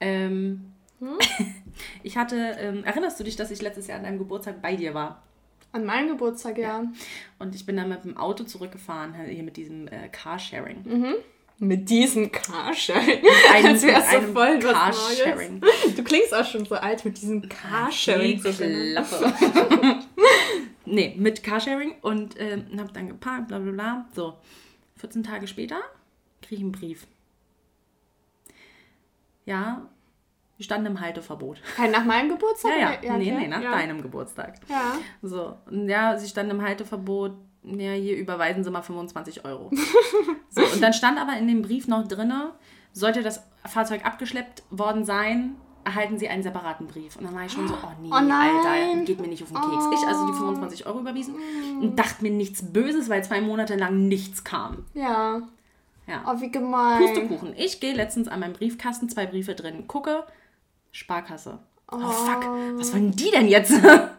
Ähm, 0.00 0.66
Hm? 1.00 1.18
Ich 2.02 2.16
hatte, 2.18 2.36
ähm, 2.60 2.84
erinnerst 2.84 3.18
du 3.18 3.24
dich, 3.24 3.36
dass 3.36 3.50
ich 3.50 3.62
letztes 3.62 3.86
Jahr 3.86 3.96
an 3.98 4.04
deinem 4.04 4.18
Geburtstag 4.18 4.60
bei 4.60 4.76
dir 4.76 4.92
war? 4.92 5.22
An 5.72 5.84
meinem 5.86 6.08
Geburtstag, 6.08 6.58
ja. 6.58 6.84
Und 7.38 7.54
ich 7.54 7.64
bin 7.64 7.76
dann 7.76 7.88
mit 7.88 8.04
dem 8.04 8.16
Auto 8.18 8.44
zurückgefahren, 8.44 9.14
hier 9.28 9.42
mit 9.42 9.56
diesem 9.56 9.88
äh, 9.88 10.08
Carsharing. 10.10 10.82
Mhm. 10.84 11.14
Mit 11.58 11.88
diesem 11.88 12.30
Carsharing. 12.32 13.22
Einem- 13.54 13.66
Als 13.66 13.82
wär's 13.82 14.10
so 14.10 14.16
einem 14.18 14.32
voll 14.34 14.58
Carsharing. 14.58 15.62
Du 15.96 16.02
klingst 16.04 16.34
auch 16.34 16.44
schon 16.44 16.66
so 16.66 16.74
alt 16.74 17.04
mit 17.04 17.16
diesem 17.20 17.48
Carsharing. 17.48 18.42
Die. 18.42 18.92
Klappe. 18.92 19.32
nee, 20.90 21.14
mit 21.16 21.42
Carsharing 21.42 21.94
und 22.02 22.34
ähm, 22.38 22.66
hab 22.78 22.92
dann 22.92 23.08
geparkt, 23.08 23.48
bla 23.48 23.58
bla 23.58 23.72
bla. 23.72 24.08
So, 24.14 24.38
14 24.96 25.22
Tage 25.22 25.46
später 25.46 25.80
kriege 26.42 26.56
ich 26.56 26.60
einen 26.60 26.72
Brief. 26.72 27.06
Ja, 29.46 29.88
die 30.58 30.64
standen 30.64 30.86
im 30.86 31.00
Halteverbot. 31.00 31.62
Kein 31.74 31.90
nach 31.90 32.04
meinem 32.04 32.28
Geburtstag? 32.28 32.72
Ja, 32.78 32.92
ja, 32.92 32.98
oder? 32.98 33.18
nee, 33.18 33.30
nee, 33.32 33.48
nach 33.48 33.62
ja. 33.62 33.72
deinem 33.72 34.02
Geburtstag. 34.02 34.56
Ja. 34.68 34.98
So, 35.22 35.56
ja, 35.70 36.18
sie 36.18 36.28
standen 36.28 36.52
im 36.52 36.62
Halteverbot. 36.62 37.32
Ja, 37.62 37.92
hier 37.92 38.16
überweisen 38.16 38.62
Sie 38.62 38.70
mal 38.70 38.82
25 38.82 39.44
Euro. 39.44 39.70
so, 40.50 40.62
und 40.62 40.82
dann 40.82 40.92
stand 40.92 41.18
aber 41.18 41.36
in 41.38 41.48
dem 41.48 41.62
Brief 41.62 41.88
noch 41.88 42.06
drinne, 42.06 42.52
sollte 42.92 43.22
das 43.22 43.42
Fahrzeug 43.66 44.04
abgeschleppt 44.04 44.62
worden 44.70 45.04
sein, 45.04 45.56
erhalten 45.90 46.18
Sie 46.18 46.28
einen 46.28 46.42
separaten 46.42 46.86
Brief. 46.86 47.16
Und 47.16 47.24
dann 47.24 47.34
war 47.34 47.44
ich 47.44 47.52
schon 47.52 47.66
so, 47.66 47.74
oh 47.74 47.92
nee, 48.00 48.08
Oh 48.08 48.20
nein. 48.20 48.56
Alter, 48.56 49.04
geht 49.04 49.20
mir 49.20 49.28
nicht 49.28 49.42
auf 49.42 49.48
den 49.48 49.60
Keks. 49.60 50.00
Ich 50.00 50.06
also 50.06 50.26
die 50.26 50.32
25 50.32 50.86
Euro 50.86 51.00
überwiesen 51.00 51.34
und 51.80 51.98
dachte 51.98 52.22
mir 52.22 52.30
nichts 52.30 52.62
Böses, 52.72 53.08
weil 53.08 53.24
zwei 53.24 53.40
Monate 53.40 53.76
lang 53.76 54.08
nichts 54.08 54.44
kam. 54.44 54.84
Ja. 54.94 55.42
Ja. 56.06 56.24
Oh, 56.26 56.40
wie 56.40 56.50
gemein. 56.50 56.98
Pustekuchen. 56.98 57.54
Ich 57.56 57.80
gehe 57.80 57.94
letztens 57.94 58.28
an 58.28 58.40
meinem 58.40 58.52
Briefkasten, 58.52 59.08
zwei 59.08 59.26
Briefe 59.26 59.54
drin, 59.54 59.86
gucke, 59.86 60.24
Sparkasse. 60.92 61.58
Oh, 61.90 61.98
fuck, 61.98 62.44
was 62.76 62.92
wollen 62.92 63.10
die 63.12 63.30
denn 63.30 63.48
jetzt? 63.48 63.72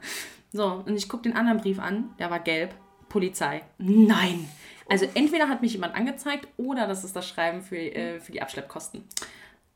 so, 0.51 0.83
und 0.85 0.95
ich 0.95 1.07
gucke 1.07 1.23
den 1.23 1.35
anderen 1.35 1.59
Brief 1.59 1.79
an, 1.79 2.09
der 2.19 2.29
war 2.29 2.39
gelb, 2.39 2.73
Polizei. 3.07 3.61
Nein. 3.77 4.49
Also 4.89 5.07
entweder 5.13 5.47
hat 5.47 5.61
mich 5.61 5.71
jemand 5.71 5.95
angezeigt 5.95 6.49
oder 6.57 6.85
das 6.85 7.05
ist 7.05 7.15
das 7.15 7.27
Schreiben 7.27 7.61
für, 7.61 7.77
äh, 7.77 8.19
für 8.19 8.33
die 8.33 8.41
Abschleppkosten. 8.41 9.05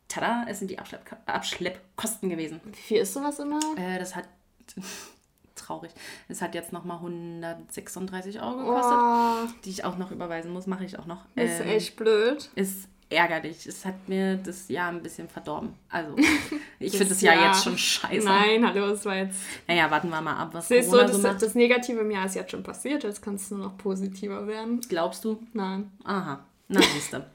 Tada, 0.08 0.46
es 0.48 0.60
sind 0.60 0.70
die 0.72 0.80
Abschlepp 0.80 1.16
Abschleppkosten 1.26 2.30
gewesen. 2.30 2.62
Wie 2.66 2.76
viel 2.76 2.98
ist 3.00 3.14
sowas 3.14 3.40
immer? 3.40 3.60
Äh, 3.78 4.00
das 4.00 4.16
hat, 4.16 4.28
traurig, 5.56 5.92
es 6.28 6.42
hat 6.42 6.54
jetzt 6.56 6.72
nochmal 6.74 6.98
136 6.98 8.42
Euro 8.42 8.58
gekostet, 8.58 8.98
Oh, 8.98 9.48
die 9.64 9.70
ich 9.72 9.84
auch 9.84 9.98
noch 9.98 10.12
überweisen 10.12 10.52
muss, 10.52 10.68
mache 10.68 10.86
ich 10.86 10.98
auch 11.00 11.06
noch. 11.06 11.26
das 11.36 11.52
ist 11.52 11.60
Ähm, 11.62 11.68
echt 11.70 11.96
blöd. 11.96 12.50
ist 12.56 12.88
ärgerlich. 13.10 13.66
Es 13.68 13.86
hat 13.86 14.08
mir 14.10 14.36
das 14.38 14.68
Jahr 14.68 14.90
ein 14.90 15.02
bisschen 15.04 15.30
verdorben. 15.30 15.74
Also, 15.90 16.16
ich 16.80 16.92
finde 16.92 17.10
das 17.10 17.22
Jahr 17.22 17.36
Jahr. 17.36 17.48
jetzt 17.48 17.64
schon 17.64 17.78
scheiße. 17.78 18.26
Nein, 18.26 18.66
hallo, 18.68 18.88
es 18.88 19.06
war 19.06 19.16
jetzt. 19.16 19.40
Naja, 19.68 19.90
warten 19.92 20.10
wir 20.10 20.22
mal 20.22 20.36
ab, 20.38 20.50
was 20.54 20.68
Siehst 20.68 20.88
du, 20.88 20.98
Corona 20.98 21.08
das, 21.12 21.22
so 21.22 21.46
das 21.46 21.56
Negative 21.56 22.00
im 22.00 22.12
Jahr 22.12 22.26
ist 22.26 22.36
jetzt 22.36 22.52
schon 22.52 22.64
passiert, 22.64 23.04
jetzt 23.04 23.22
kannst 23.22 23.52
du 23.52 23.58
noch 23.58 23.78
positiver 23.78 24.46
werden. 24.48 24.82
Glaubst 24.90 25.24
du? 25.24 25.40
Nein. 25.54 25.92
Aha, 26.04 26.44
na 26.68 26.82
siehste. 26.82 27.26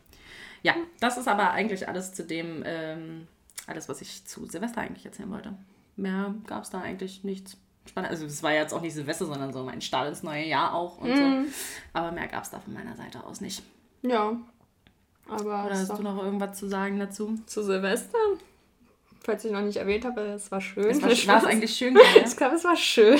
Ja, 0.62 0.74
das 1.00 1.16
ist 1.16 1.28
aber 1.28 1.50
eigentlich 1.52 1.88
alles 1.88 2.12
zu 2.12 2.24
dem, 2.24 2.62
ähm, 2.66 3.26
alles, 3.66 3.88
was 3.88 4.00
ich 4.00 4.24
zu 4.26 4.46
Silvester 4.46 4.80
eigentlich 4.80 5.04
erzählen 5.06 5.30
wollte. 5.30 5.54
Mehr 5.96 6.34
gab 6.46 6.62
es 6.64 6.70
da 6.70 6.80
eigentlich 6.80 7.24
nichts 7.24 7.56
Spannendes. 7.88 8.20
Also, 8.20 8.32
es 8.32 8.42
war 8.42 8.52
jetzt 8.52 8.72
auch 8.74 8.80
nicht 8.82 8.94
Silvester, 8.94 9.26
sondern 9.26 9.52
so 9.52 9.64
mein 9.64 9.80
Start 9.80 10.08
ins 10.08 10.22
neue 10.22 10.44
Jahr 10.46 10.74
auch 10.74 10.98
und 10.98 11.10
Mhm. 11.10 11.46
so. 11.46 11.52
Aber 11.92 12.12
mehr 12.12 12.26
gab 12.28 12.44
es 12.44 12.50
da 12.50 12.60
von 12.60 12.72
meiner 12.74 12.94
Seite 12.96 13.24
aus 13.24 13.40
nicht. 13.40 13.62
Ja. 14.02 14.36
Aber 15.28 15.64
Oder 15.66 15.78
hast 15.78 15.90
du 15.96 16.02
noch 16.02 16.22
irgendwas 16.22 16.58
zu 16.58 16.68
sagen 16.68 16.98
dazu? 16.98 17.38
zu 17.46 17.62
Silvester, 17.62 18.18
falls 19.22 19.44
ich 19.44 19.52
noch 19.52 19.60
nicht 19.60 19.76
erwähnt 19.76 20.04
habe, 20.04 20.20
es 20.22 20.50
war 20.50 20.60
schön. 20.60 20.86
Es 20.86 21.02
war, 21.02 21.10
war 21.34 21.42
es 21.42 21.44
eigentlich 21.52 21.74
schön, 21.74 21.94
ja? 21.94 22.22
Ich 22.24 22.36
glaube, 22.36 22.56
es 22.56 22.64
war 22.64 22.76
schön. 22.76 23.18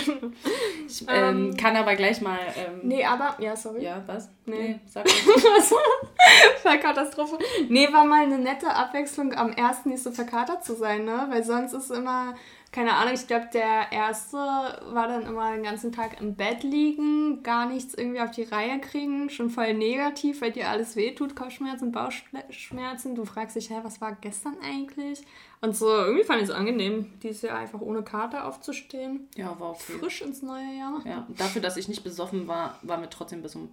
Ich 0.86 1.04
ähm, 1.08 1.56
kann 1.56 1.76
aber 1.76 1.94
gleich 1.94 2.20
mal. 2.20 2.38
Ähm, 2.56 2.80
Nee, 2.82 3.04
aber, 3.04 3.36
ja, 3.38 3.54
sorry. 3.56 3.84
Ja, 3.84 4.02
was? 4.06 4.30
Nee. 4.46 4.80
sag 4.86 5.04
mal. 6.64 6.78
Katastrophe. 6.78 7.38
Nee, 7.68 7.92
war 7.92 8.04
mal 8.04 8.22
eine 8.22 8.38
nette 8.38 8.68
Abwechslung, 8.68 9.34
am 9.34 9.52
ersten 9.52 9.90
nicht 9.90 10.02
so 10.02 10.10
verkatert 10.10 10.64
zu 10.64 10.74
sein, 10.74 11.04
ne? 11.04 11.26
Weil 11.30 11.44
sonst 11.44 11.72
ist 11.72 11.90
immer, 11.90 12.34
keine 12.72 12.94
Ahnung, 12.94 13.14
ich 13.14 13.26
glaube, 13.26 13.48
der 13.52 13.92
erste 13.92 14.36
war 14.36 15.08
dann 15.08 15.26
immer 15.26 15.52
den 15.52 15.62
ganzen 15.62 15.92
Tag 15.92 16.20
im 16.20 16.34
Bett 16.34 16.62
liegen, 16.62 17.42
gar 17.42 17.66
nichts 17.66 17.94
irgendwie 17.94 18.20
auf 18.20 18.30
die 18.30 18.44
Reihe 18.44 18.80
kriegen, 18.80 19.28
schon 19.30 19.50
voll 19.50 19.74
negativ, 19.74 20.40
weil 20.40 20.52
dir 20.52 20.68
alles 20.68 20.96
wehtut, 20.96 21.36
Kopfschmerzen, 21.36 21.92
Bauchschmerzen. 21.92 23.14
Du 23.14 23.24
fragst 23.24 23.56
dich, 23.56 23.70
hä, 23.70 23.80
was 23.82 24.00
war 24.00 24.16
gestern 24.20 24.56
eigentlich? 24.64 25.22
Und 25.62 25.76
so, 25.76 25.88
irgendwie 25.88 26.24
fand 26.24 26.38
ich 26.42 26.48
es 26.48 26.54
angenehm, 26.54 27.12
dieses 27.22 27.42
Jahr 27.42 27.58
einfach 27.58 27.80
ohne 27.82 28.02
Kater 28.02 28.46
aufzustehen. 28.46 29.28
Ja, 29.36 29.58
war 29.60 29.70
okay. 29.72 29.92
Frisch 30.00 30.22
ins 30.22 30.40
neue 30.42 30.74
Jahr. 30.78 31.02
Ja, 31.04 31.26
dafür, 31.36 31.60
dass 31.60 31.76
ich 31.76 31.86
nicht 31.88 32.02
besoffen 32.02 32.48
war, 32.48 32.78
waren 32.82 33.02
wir 33.02 33.10
trotzdem 33.10 33.42
bis 33.42 33.54
um. 33.56 33.68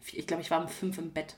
vier- 0.00 0.18
Ich 0.20 0.26
glaube, 0.26 0.42
ich 0.42 0.50
war 0.50 0.60
um 0.60 0.68
fünf 0.68 0.98
im 0.98 1.12
Bett. 1.12 1.36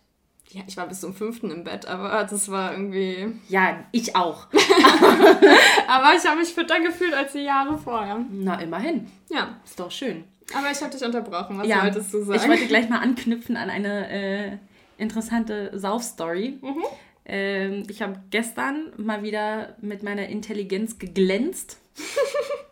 Ja, 0.49 0.63
ich 0.67 0.77
war 0.77 0.87
bis 0.87 1.01
zum 1.01 1.13
fünften 1.15 1.51
im 1.51 1.65
Bett, 1.65 1.87
aber 1.87 2.23
das 2.25 2.51
war 2.51 2.73
irgendwie. 2.73 3.33
Ja, 3.49 3.85
ich 3.93 4.15
auch. 4.15 4.47
Aber 5.89 6.15
ich 6.17 6.25
habe 6.27 6.39
mich 6.41 6.53
fitter 6.55 6.81
gefühlt 6.81 7.15
als 7.15 7.33
die 7.33 7.41
Jahre 7.41 7.77
vorher. 7.79 8.25
Na, 8.31 8.61
immerhin. 8.61 9.11
Ja, 9.29 9.57
Ist 9.65 9.79
doch 9.79 9.91
schön. 9.91 10.25
aber 10.57 10.71
ich 10.71 10.81
habe 10.81 10.91
dich 10.93 11.03
unterbrochen. 11.05 11.59
Was 11.59 11.67
ja, 11.67 11.83
wolltest 11.83 12.13
du 12.15 12.23
sagen? 12.23 12.41
ich 12.41 12.49
wollte 12.49 12.67
gleich 12.67 12.89
mal 12.89 13.01
anknüpfen 13.01 13.57
an 13.57 13.71
eine 13.71 14.09
äh, 14.09 14.59
interessante 14.99 15.71
Saufstory. 15.79 16.59
Mhm. 16.63 16.85
Ähm, 17.27 17.83
ich 17.91 18.03
habe 18.03 18.21
gestern 18.31 18.93
mal 18.97 19.23
wieder 19.23 19.77
mit 19.81 20.03
meiner 20.03 20.29
Intelligenz 20.29 20.99
geglänzt. 20.99 21.79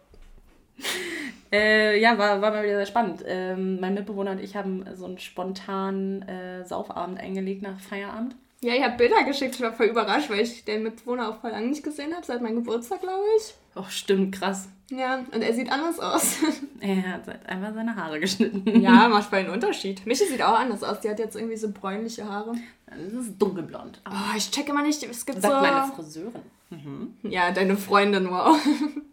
Äh, 1.53 2.01
ja, 2.01 2.19
war, 2.19 2.43
war 2.43 2.51
mal 2.51 2.65
wieder 2.65 2.77
sehr 2.79 2.87
spannend. 2.87 3.23
Ähm, 3.25 3.79
mein 3.81 3.95
Mitbewohner 3.95 4.33
und 4.33 4.41
ich 4.43 4.57
haben 4.57 4.85
so 4.95 5.05
einen 5.05 5.19
spontanen 5.19 6.23
äh, 6.23 6.65
Saufabend 6.65 7.21
eingelegt 7.21 7.63
nach 7.63 7.79
Feierabend. 7.79 8.35
ja, 8.61 8.75
ich 8.75 8.83
habe 8.83 8.97
Bilder 8.97 9.23
geschickt. 9.23 9.55
Ich 9.55 9.61
war 9.61 9.73
voll 9.73 9.87
überrascht, 9.87 10.31
weil 10.31 10.41
ich 10.41 10.65
den 10.65 10.83
Mitbewohner 10.83 11.29
auch 11.29 11.41
voll 11.41 11.51
lange 11.53 11.69
nicht 11.69 11.85
gesehen 11.85 12.13
habe, 12.13 12.27
seit 12.27 12.43
meinem 12.43 12.57
Geburtstag, 12.57 13.03
glaube 13.03 13.23
ich. 13.39 13.55
Oh, 13.77 13.85
stimmt, 13.89 14.35
krass. 14.35 14.69
Ja, 14.91 15.25
und 15.33 15.43
er 15.43 15.53
sieht 15.55 15.71
anders 15.71 16.01
aus. 16.01 16.39
Er 16.81 17.13
hat 17.15 17.27
halt 17.29 17.47
einfach 17.47 17.73
seine 17.73 17.95
Haare 17.97 18.19
geschnitten. 18.21 18.81
ja, 18.81 19.09
macht 19.09 19.31
voll 19.31 19.39
einen 19.39 19.51
Unterschied. 19.51 20.05
Michi 20.07 20.27
sieht 20.27 20.43
auch 20.43 20.59
anders 20.59 20.83
aus. 20.83 21.01
Die 21.01 21.09
hat 21.09 21.19
jetzt 21.21 21.37
irgendwie 21.37 21.57
so 21.57 21.71
bräunliche 21.71 22.29
Haare. 22.29 22.55
Das 22.97 23.27
ist 23.27 23.39
dunkelblond. 23.41 24.01
Oh, 24.09 24.37
ich 24.37 24.51
checke 24.51 24.71
immer 24.71 24.83
nicht. 24.83 25.03
Es 25.03 25.25
gibt 25.27 25.41
Sagt 25.43 25.55
so... 25.55 25.61
meine 25.61 25.93
Friseurin. 25.93 27.15
ja, 27.23 27.51
deine 27.53 27.77
Freundin, 27.77 28.31
wow. 28.31 28.57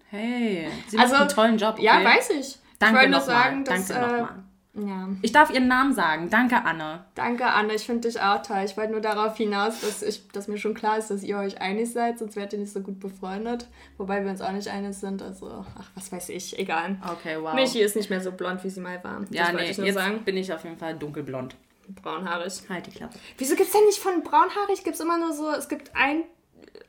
Hey, 0.09 0.67
sie 0.87 0.97
Also, 0.97 1.13
macht 1.13 1.21
einen 1.21 1.29
tollen 1.29 1.57
Job. 1.57 1.75
Okay? 1.75 1.85
Ja, 1.85 2.03
weiß 2.03 2.31
ich. 2.31 2.57
Danke 2.79 2.95
ich 2.95 3.01
wollte 3.01 3.09
nur 3.11 3.19
nochmal. 3.19 3.43
sagen, 3.43 3.63
dass... 3.63 3.87
Danke 3.87 4.05
äh, 4.05 4.11
nochmal. 4.21 4.43
ja. 4.73 5.09
Ich 5.21 5.31
darf 5.31 5.51
ihren 5.51 5.67
Namen 5.67 5.93
sagen. 5.93 6.29
Danke, 6.29 6.63
Anne. 6.65 7.05
Danke, 7.15 7.45
Anne. 7.45 7.75
Ich 7.75 7.83
finde 7.85 8.07
dich 8.09 8.19
auch 8.19 8.41
toll. 8.41 8.61
Ich 8.65 8.75
wollte 8.75 8.91
nur 8.91 9.01
darauf 9.01 9.37
hinaus, 9.37 9.79
dass, 9.81 10.01
ich, 10.01 10.27
dass 10.29 10.47
mir 10.47 10.57
schon 10.57 10.73
klar 10.73 10.97
ist, 10.97 11.11
dass 11.11 11.23
ihr 11.23 11.37
euch 11.37 11.61
einig 11.61 11.91
seid, 11.93 12.19
sonst 12.19 12.35
wärt 12.35 12.51
ihr 12.53 12.59
nicht 12.59 12.73
so 12.73 12.81
gut 12.81 12.99
befreundet. 12.99 13.67
Wobei 13.97 14.23
wir 14.23 14.31
uns 14.31 14.41
auch 14.41 14.51
nicht 14.51 14.67
einig 14.67 14.95
sind. 14.97 15.21
Also, 15.21 15.63
ach, 15.79 15.89
was 15.95 16.11
weiß 16.11 16.29
ich. 16.29 16.57
Egal. 16.59 16.97
Okay, 17.09 17.37
wow. 17.39 17.53
Michi 17.53 17.79
ist 17.79 17.95
nicht 17.95 18.09
mehr 18.09 18.21
so 18.21 18.31
blond, 18.31 18.63
wie 18.63 18.69
sie 18.69 18.81
mal 18.81 19.01
war. 19.03 19.21
ja, 19.29 19.51
das 19.51 19.53
nee, 19.61 19.69
ich 19.69 19.77
nur 19.77 19.87
jetzt 19.87 19.95
sagen. 19.95 20.23
bin 20.25 20.35
ich 20.35 20.51
auf 20.51 20.63
jeden 20.63 20.77
Fall 20.77 20.97
dunkelblond. 20.97 21.55
Braunhaarig. 21.89 22.53
Halt 22.69 22.87
die 22.87 22.91
Klappe. 22.91 23.17
Wieso 23.37 23.55
gibt 23.55 23.67
es 23.67 23.73
denn 23.73 23.85
nicht 23.85 23.99
von 23.99 24.23
braunhaarig? 24.23 24.83
Gibt 24.83 24.95
es 24.95 24.99
immer 25.01 25.17
nur 25.17 25.33
so, 25.33 25.49
es 25.51 25.67
gibt 25.69 25.91
ein, 25.95 26.23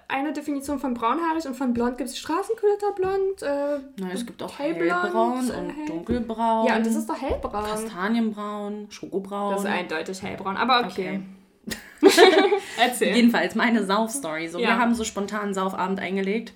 eine 0.08 0.32
Definition 0.32 0.78
von 0.78 0.94
braunhaarig 0.94 1.46
und 1.46 1.54
von 1.54 1.72
blond 1.72 1.98
gibt 1.98 2.10
es 2.10 2.18
Straßenköterblond. 2.18 3.42
Äh, 3.42 3.78
Na, 3.98 4.10
es 4.12 4.24
gibt 4.26 4.42
auch 4.42 4.58
Hellblond, 4.58 5.02
hellbraun 5.02 5.50
und 5.50 5.70
hell- 5.70 5.86
dunkelbraun. 5.86 6.66
ja, 6.66 6.76
und 6.76 6.86
das 6.86 6.94
ist 6.94 7.08
doch 7.08 7.20
hellbraun. 7.20 7.64
Kastanienbraun, 7.64 8.86
Schokobraun. 8.90 9.52
Das 9.54 9.64
ist 9.64 9.70
eindeutig 9.70 10.22
hellbraun, 10.22 10.56
aber 10.56 10.86
okay. 10.86 11.22
Okay. 11.66 11.72
Erzähl. 12.78 13.14
Jedenfalls 13.16 13.54
meine 13.54 13.84
Saufstory. 13.84 14.48
So, 14.48 14.58
Ja. 14.58 14.68
Wir 14.68 14.78
haben 14.78 14.94
so 14.94 15.04
spontan 15.04 15.54
Saufabend 15.54 16.00
eingelegt. 16.00 16.52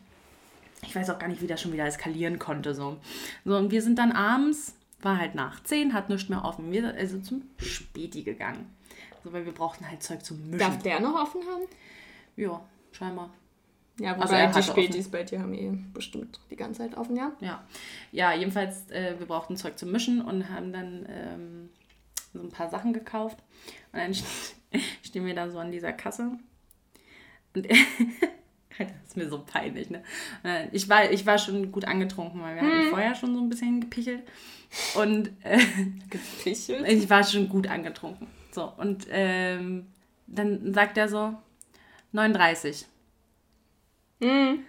Ich 0.82 0.94
weiß 0.94 1.10
auch 1.10 1.18
gar 1.18 1.28
nicht, 1.28 1.40
wie 1.42 1.46
das 1.46 1.60
schon 1.60 1.72
wieder 1.72 1.86
eskalieren 1.86 2.38
konnte. 2.38 2.74
So, 2.74 2.96
so 3.44 3.56
und 3.56 3.70
wir 3.70 3.82
sind 3.82 3.98
dann 3.98 4.12
abends 4.12 4.74
war 5.00 5.18
halt 5.18 5.34
nach 5.34 5.62
10, 5.62 5.92
hat 5.92 6.08
nichts 6.08 6.28
mehr 6.28 6.44
offen. 6.44 6.70
Wir 6.72 6.82
sind 6.82 6.96
also 6.96 7.18
zum 7.20 7.42
Späti 7.58 8.22
gegangen. 8.22 8.74
So, 9.24 9.32
weil 9.32 9.44
wir 9.44 9.52
brauchten 9.52 9.88
halt 9.88 10.02
Zeug 10.02 10.24
zum 10.24 10.38
Mischen. 10.46 10.58
Darf 10.58 10.82
der 10.82 11.00
noch 11.00 11.20
offen 11.20 11.40
haben? 11.50 11.64
Ja, 12.36 12.62
scheinbar. 12.92 13.30
Ja, 13.98 14.12
wobei 14.14 14.22
Also 14.22 14.34
er 14.34 14.46
die 14.52 14.62
Spätis 14.62 15.08
bei 15.10 15.22
dir 15.24 15.40
haben 15.40 15.54
eh 15.54 15.70
bestimmt 15.94 16.38
die 16.50 16.56
ganze 16.56 16.82
Zeit 16.82 16.96
offen, 16.96 17.16
ja? 17.16 17.32
Ja, 17.40 17.64
ja 18.12 18.32
jedenfalls, 18.34 18.90
äh, 18.90 19.18
wir 19.18 19.26
brauchten 19.26 19.56
Zeug 19.56 19.78
zum 19.78 19.90
Mischen 19.90 20.20
und 20.20 20.48
haben 20.50 20.72
dann 20.72 21.06
ähm, 21.08 21.68
so 22.34 22.40
ein 22.40 22.50
paar 22.50 22.68
Sachen 22.70 22.92
gekauft. 22.92 23.38
Und 23.92 23.98
dann 24.00 24.12
st- 24.12 24.54
stehen 25.02 25.24
wir 25.24 25.34
da 25.34 25.48
so 25.50 25.58
an 25.58 25.72
dieser 25.72 25.92
Kasse. 25.94 26.32
Und 27.54 27.66
das 28.78 28.88
ist 29.08 29.16
mir 29.16 29.28
so 29.30 29.42
peinlich, 29.44 29.88
ne? 29.90 30.02
Äh, 30.44 30.68
Ich 30.72 30.88
war, 30.88 31.10
ich 31.10 31.24
war 31.24 31.38
schon 31.38 31.72
gut 31.72 31.86
angetrunken, 31.86 32.42
weil 32.42 32.54
wir 32.56 32.62
hatten 32.62 32.90
vorher 32.90 33.14
schon 33.14 33.34
so 33.34 33.40
ein 33.40 33.48
bisschen 33.48 33.80
gepichelt. 33.80 34.22
Und 34.94 35.30
äh, 35.44 35.58
ich 36.44 37.10
war 37.10 37.24
schon 37.24 37.48
gut 37.48 37.66
angetrunken. 37.66 38.26
So, 38.52 38.72
und 38.76 39.06
ähm, 39.10 39.86
dann 40.26 40.72
sagt 40.72 40.98
er 40.98 41.08
so, 41.08 41.34
39. 42.12 42.86
Mhm. 44.20 44.60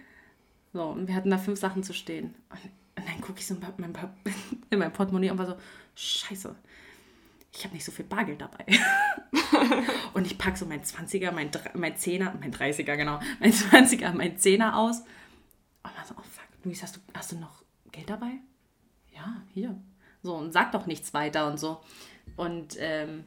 So, 0.72 0.82
und 0.84 1.08
wir 1.08 1.14
hatten 1.14 1.30
da 1.30 1.38
fünf 1.38 1.58
Sachen 1.58 1.82
zu 1.82 1.92
stehen. 1.94 2.34
Und, 2.50 2.60
und 2.96 3.08
dann 3.08 3.20
gucke 3.20 3.40
ich 3.40 3.46
so 3.46 3.54
in 3.54 3.60
mein, 3.78 3.94
in 4.70 4.78
mein 4.78 4.92
Portemonnaie 4.92 5.30
und 5.30 5.38
war 5.38 5.46
so, 5.46 5.56
scheiße, 5.94 6.54
ich 7.52 7.64
habe 7.64 7.74
nicht 7.74 7.84
so 7.84 7.92
viel 7.92 8.04
Bargeld 8.04 8.40
dabei. 8.40 8.64
und 10.14 10.26
ich 10.26 10.38
packe 10.38 10.58
so 10.58 10.66
mein 10.66 10.82
20er, 10.82 11.32
mein, 11.32 11.50
mein 11.74 11.94
10er, 11.94 12.32
mein 12.38 12.52
30er, 12.52 12.96
genau, 12.96 13.20
mein 13.40 13.52
20er, 13.52 14.12
mein 14.12 14.36
10er 14.36 14.74
aus. 14.74 15.00
Und 15.82 15.96
war 15.96 16.04
so, 16.06 16.14
oh 16.16 16.22
fuck, 16.22 16.64
Luis, 16.64 16.82
hast 16.82 16.96
du, 16.96 17.00
hast 17.14 17.32
du 17.32 17.36
noch 17.36 17.62
Geld 17.90 18.10
dabei? 18.10 18.32
Ja, 19.18 19.42
hier. 19.52 19.74
So, 20.22 20.34
und 20.36 20.52
sag 20.52 20.72
doch 20.72 20.86
nichts 20.86 21.12
weiter 21.12 21.48
und 21.48 21.58
so. 21.58 21.80
Und 22.36 22.76
ähm, 22.78 23.24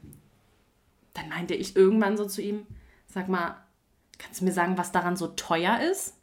dann 1.13 1.29
meinte 1.29 1.53
ich 1.53 1.75
irgendwann 1.75 2.15
so 2.15 2.25
zu 2.25 2.41
ihm, 2.41 2.65
sag 3.07 3.27
mal, 3.27 3.57
kannst 4.17 4.39
du 4.39 4.45
mir 4.45 4.53
sagen, 4.53 4.77
was 4.77 4.91
daran 4.91 5.17
so 5.17 5.27
teuer 5.27 5.79
ist? 5.91 6.15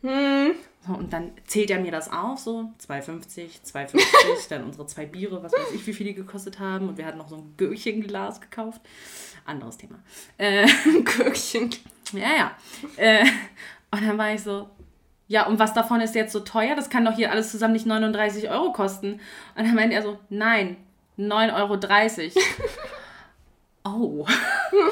Hm. 0.00 0.54
So, 0.86 0.94
und 0.94 1.12
dann 1.12 1.32
zählt 1.46 1.70
er 1.70 1.78
mir 1.78 1.90
das 1.90 2.10
auf, 2.10 2.38
so 2.38 2.72
2,50, 2.86 3.70
2,50, 3.70 4.48
dann 4.48 4.64
unsere 4.64 4.86
zwei 4.86 5.04
Biere, 5.04 5.42
was 5.42 5.52
weiß 5.52 5.72
ich, 5.74 5.86
wie 5.86 5.92
viel 5.92 6.06
die 6.06 6.14
gekostet 6.14 6.58
haben. 6.58 6.88
Und 6.88 6.96
wir 6.96 7.04
hatten 7.04 7.18
noch 7.18 7.28
so 7.28 7.36
ein 7.36 7.54
Gürchenglas 7.58 8.40
gekauft. 8.40 8.80
Anderes 9.44 9.76
Thema. 9.76 9.98
Äh, 10.38 10.66
Gürkchen. 11.04 11.74
ja, 12.12 12.34
ja. 12.34 12.56
Äh, 12.96 13.26
und 13.90 14.06
dann 14.06 14.16
war 14.16 14.32
ich 14.32 14.42
so, 14.42 14.70
ja, 15.30 15.46
und 15.46 15.60
was 15.60 15.72
davon 15.72 16.00
ist 16.00 16.16
jetzt 16.16 16.32
so 16.32 16.40
teuer? 16.40 16.74
Das 16.74 16.90
kann 16.90 17.04
doch 17.04 17.12
hier 17.12 17.30
alles 17.30 17.52
zusammen 17.52 17.74
nicht 17.74 17.86
39 17.86 18.50
Euro 18.50 18.72
kosten. 18.72 19.20
Und 19.54 19.64
dann 19.64 19.76
meinte 19.76 19.94
er 19.94 20.02
so, 20.02 20.18
nein, 20.28 20.76
9,30 21.18 21.54
Euro. 21.54 21.78
Oh, 23.82 24.26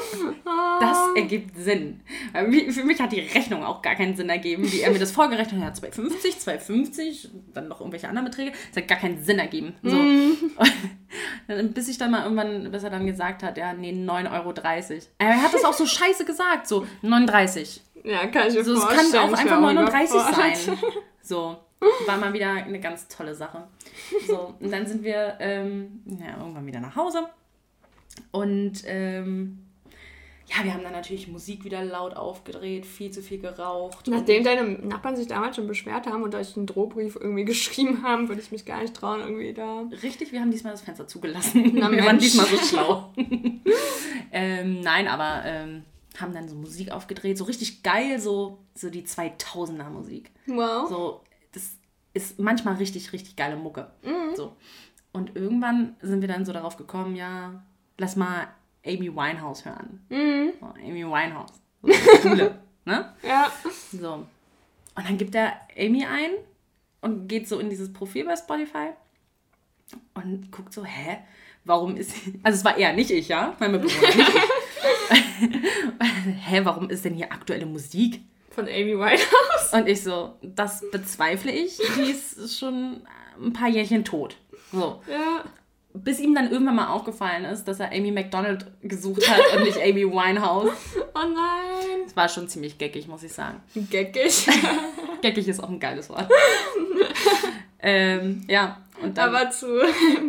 das 0.79 0.97
ergibt 1.15 1.55
Sinn. 1.57 2.01
Für 2.33 2.83
mich 2.83 2.99
hat 2.99 3.11
die 3.11 3.19
Rechnung 3.19 3.63
auch 3.63 3.83
gar 3.83 3.93
keinen 3.95 4.15
Sinn 4.15 4.29
ergeben, 4.29 4.69
wie 4.71 4.81
er 4.81 4.91
mir 4.91 4.97
das 4.97 5.11
vorgerechnet 5.11 5.63
hat. 5.63 5.75
2,50, 5.75 6.43
2,50, 6.43 7.27
dann 7.53 7.67
noch 7.67 7.81
irgendwelche 7.81 8.09
anderen 8.09 8.25
Beträge. 8.25 8.51
Das 8.73 8.81
hat 8.81 8.87
gar 8.87 8.97
keinen 8.97 9.23
Sinn 9.23 9.37
ergeben. 9.37 9.75
So. 9.83 9.95
Dann, 11.47 11.73
bis 11.73 11.87
ich 11.87 11.97
dann 11.97 12.11
mal 12.11 12.23
irgendwann, 12.23 12.71
bis 12.71 12.83
er 12.83 12.91
dann 12.91 13.07
gesagt 13.07 13.41
hat, 13.41 13.57
ja, 13.57 13.73
nee, 13.73 13.91
9,30 13.91 14.31
Euro. 14.31 14.53
Er 15.17 15.41
hat 15.41 15.51
das 15.51 15.65
auch 15.65 15.73
so 15.73 15.87
scheiße 15.87 16.23
gesagt, 16.23 16.67
so 16.67 16.85
39. 17.01 17.81
Ja, 18.03 18.27
kann 18.27 18.47
ich 18.49 18.53
mir 18.53 18.63
So, 18.63 18.73
es 18.73 18.83
vorstellen. 18.83 19.11
kann 19.11 19.33
auch 19.33 19.37
einfach 19.37 19.61
wär 19.61 19.73
39 19.73 20.15
überfordert. 20.15 20.57
sein. 20.57 20.77
So, 21.21 21.57
war 22.07 22.17
mal 22.17 22.33
wieder 22.33 22.51
eine 22.53 22.79
ganz 22.79 23.07
tolle 23.07 23.35
Sache. 23.35 23.67
So, 24.27 24.55
und 24.59 24.71
dann 24.71 24.87
sind 24.87 25.03
wir 25.03 25.35
ähm, 25.39 26.01
ja, 26.05 26.37
irgendwann 26.39 26.65
wieder 26.65 26.79
nach 26.79 26.95
Hause. 26.95 27.29
Und 28.31 28.83
ähm, 28.85 29.59
ja, 30.47 30.63
wir 30.63 30.73
haben 30.73 30.83
dann 30.83 30.93
natürlich 30.93 31.27
Musik 31.27 31.63
wieder 31.63 31.83
laut 31.83 32.15
aufgedreht, 32.15 32.85
viel 32.85 33.11
zu 33.11 33.21
viel 33.21 33.39
geraucht. 33.39 34.07
Nachdem 34.07 34.43
deine 34.43 34.63
Nachbarn 34.63 35.15
sich 35.15 35.27
damals 35.27 35.55
schon 35.55 35.67
beschwert 35.67 36.07
haben 36.07 36.23
und 36.23 36.33
euch 36.33 36.57
einen 36.57 36.65
Drohbrief 36.65 37.15
irgendwie 37.15 37.45
geschrieben 37.45 38.01
haben, 38.03 38.29
würde 38.29 38.41
ich 38.41 38.51
mich 38.51 38.65
gar 38.65 38.81
nicht 38.81 38.95
trauen, 38.95 39.21
irgendwie 39.21 39.53
da. 39.53 39.83
Richtig, 40.01 40.31
wir 40.31 40.41
haben 40.41 40.51
diesmal 40.51 40.73
das 40.73 40.81
Fenster 40.81 41.07
zugelassen. 41.07 41.71
Na, 41.75 41.91
wir 41.91 42.03
waren 42.03 42.17
diesmal 42.17 42.47
so 42.47 42.57
schlau. 42.57 43.13
ähm, 44.31 44.81
nein, 44.81 45.07
aber 45.07 45.43
ähm, 45.45 45.83
haben 46.19 46.33
dann 46.33 46.49
so 46.49 46.55
Musik 46.55 46.91
aufgedreht, 46.91 47.37
so 47.37 47.43
richtig 47.43 47.83
geil, 47.83 48.19
so, 48.19 48.59
so 48.73 48.89
die 48.89 49.03
2000er 49.03 49.89
Musik. 49.89 50.31
Wow. 50.47 50.89
So, 50.89 51.21
das 51.51 51.77
ist 52.13 52.39
manchmal 52.39 52.75
richtig, 52.75 53.13
richtig 53.13 53.35
geile 53.35 53.55
Mucke. 53.55 53.91
Mhm. 54.03 54.35
So. 54.35 54.55
Und 55.11 55.35
irgendwann 55.35 55.95
sind 56.01 56.21
wir 56.21 56.27
dann 56.27 56.45
so 56.45 56.53
darauf 56.53 56.77
gekommen, 56.77 57.15
ja, 57.15 57.63
lass 57.99 58.15
mal 58.15 58.47
Amy 58.85 59.13
Winehouse 59.13 59.65
hören. 59.65 60.05
Mhm. 60.09 60.53
So, 60.59 60.65
Amy 60.67 61.05
Winehouse. 61.05 61.53
So, 61.81 61.91
coole, 62.21 62.59
ne? 62.85 63.13
Ja. 63.21 63.51
So. 63.91 64.25
Und 64.95 65.07
dann 65.07 65.17
gibt 65.17 65.35
er 65.35 65.53
Amy 65.77 66.05
ein 66.05 66.31
und 67.01 67.27
geht 67.27 67.47
so 67.47 67.59
in 67.59 67.69
dieses 67.69 67.93
Profil 67.93 68.25
bei 68.25 68.35
Spotify 68.35 68.89
und 70.13 70.51
guckt 70.51 70.73
so, 70.73 70.83
hä? 70.83 71.19
Warum 71.65 71.97
ist. 71.97 72.13
Also 72.41 72.57
es 72.57 72.65
war 72.65 72.77
er, 72.77 72.93
nicht 72.93 73.11
ich, 73.11 73.27
ja? 73.27 73.55
Mein 73.59 73.73
Mitbewohner, 73.73 74.15
nicht 74.15 74.29
ich. 74.29 74.35
hä, 76.49 76.61
warum 76.63 76.89
ist 76.89 77.05
denn 77.05 77.13
hier 77.13 77.31
aktuelle 77.31 77.65
Musik? 77.65 78.21
Von 78.49 78.65
Amy 78.65 78.97
Winehouse. 78.97 79.73
Und 79.73 79.87
ich 79.87 80.03
so, 80.03 80.35
das 80.41 80.83
bezweifle 80.91 81.51
ich. 81.51 81.79
Die 81.97 82.11
ist 82.11 82.57
schon 82.57 83.01
ein 83.39 83.53
paar 83.53 83.69
Jährchen 83.69 84.03
tot. 84.03 84.37
So. 84.71 85.01
Ja. 85.09 85.43
Bis 86.03 86.19
ihm 86.19 86.35
dann 86.35 86.51
irgendwann 86.51 86.75
mal 86.75 86.87
aufgefallen 86.87 87.45
ist, 87.45 87.65
dass 87.65 87.79
er 87.79 87.91
Amy 87.91 88.11
McDonald 88.11 88.65
gesucht 88.81 89.29
hat 89.29 89.41
und 89.55 89.63
nicht 89.63 89.77
Amy 89.77 90.05
Winehouse. 90.05 90.71
Oh 91.15 91.25
nein. 91.25 92.03
Das 92.05 92.15
war 92.15 92.29
schon 92.29 92.47
ziemlich 92.47 92.77
geckig, 92.77 93.07
muss 93.07 93.23
ich 93.23 93.33
sagen. 93.33 93.61
Geckig. 93.75 94.47
Geckig 95.21 95.47
ist 95.49 95.61
auch 95.61 95.67
ein 95.67 95.79
geiles 95.79 96.09
Wort. 96.09 96.29
ähm, 97.79 98.45
ja, 98.47 98.77
und 99.01 99.17
dann. 99.17 99.35
Aber 99.35 99.49
zu 99.49 99.67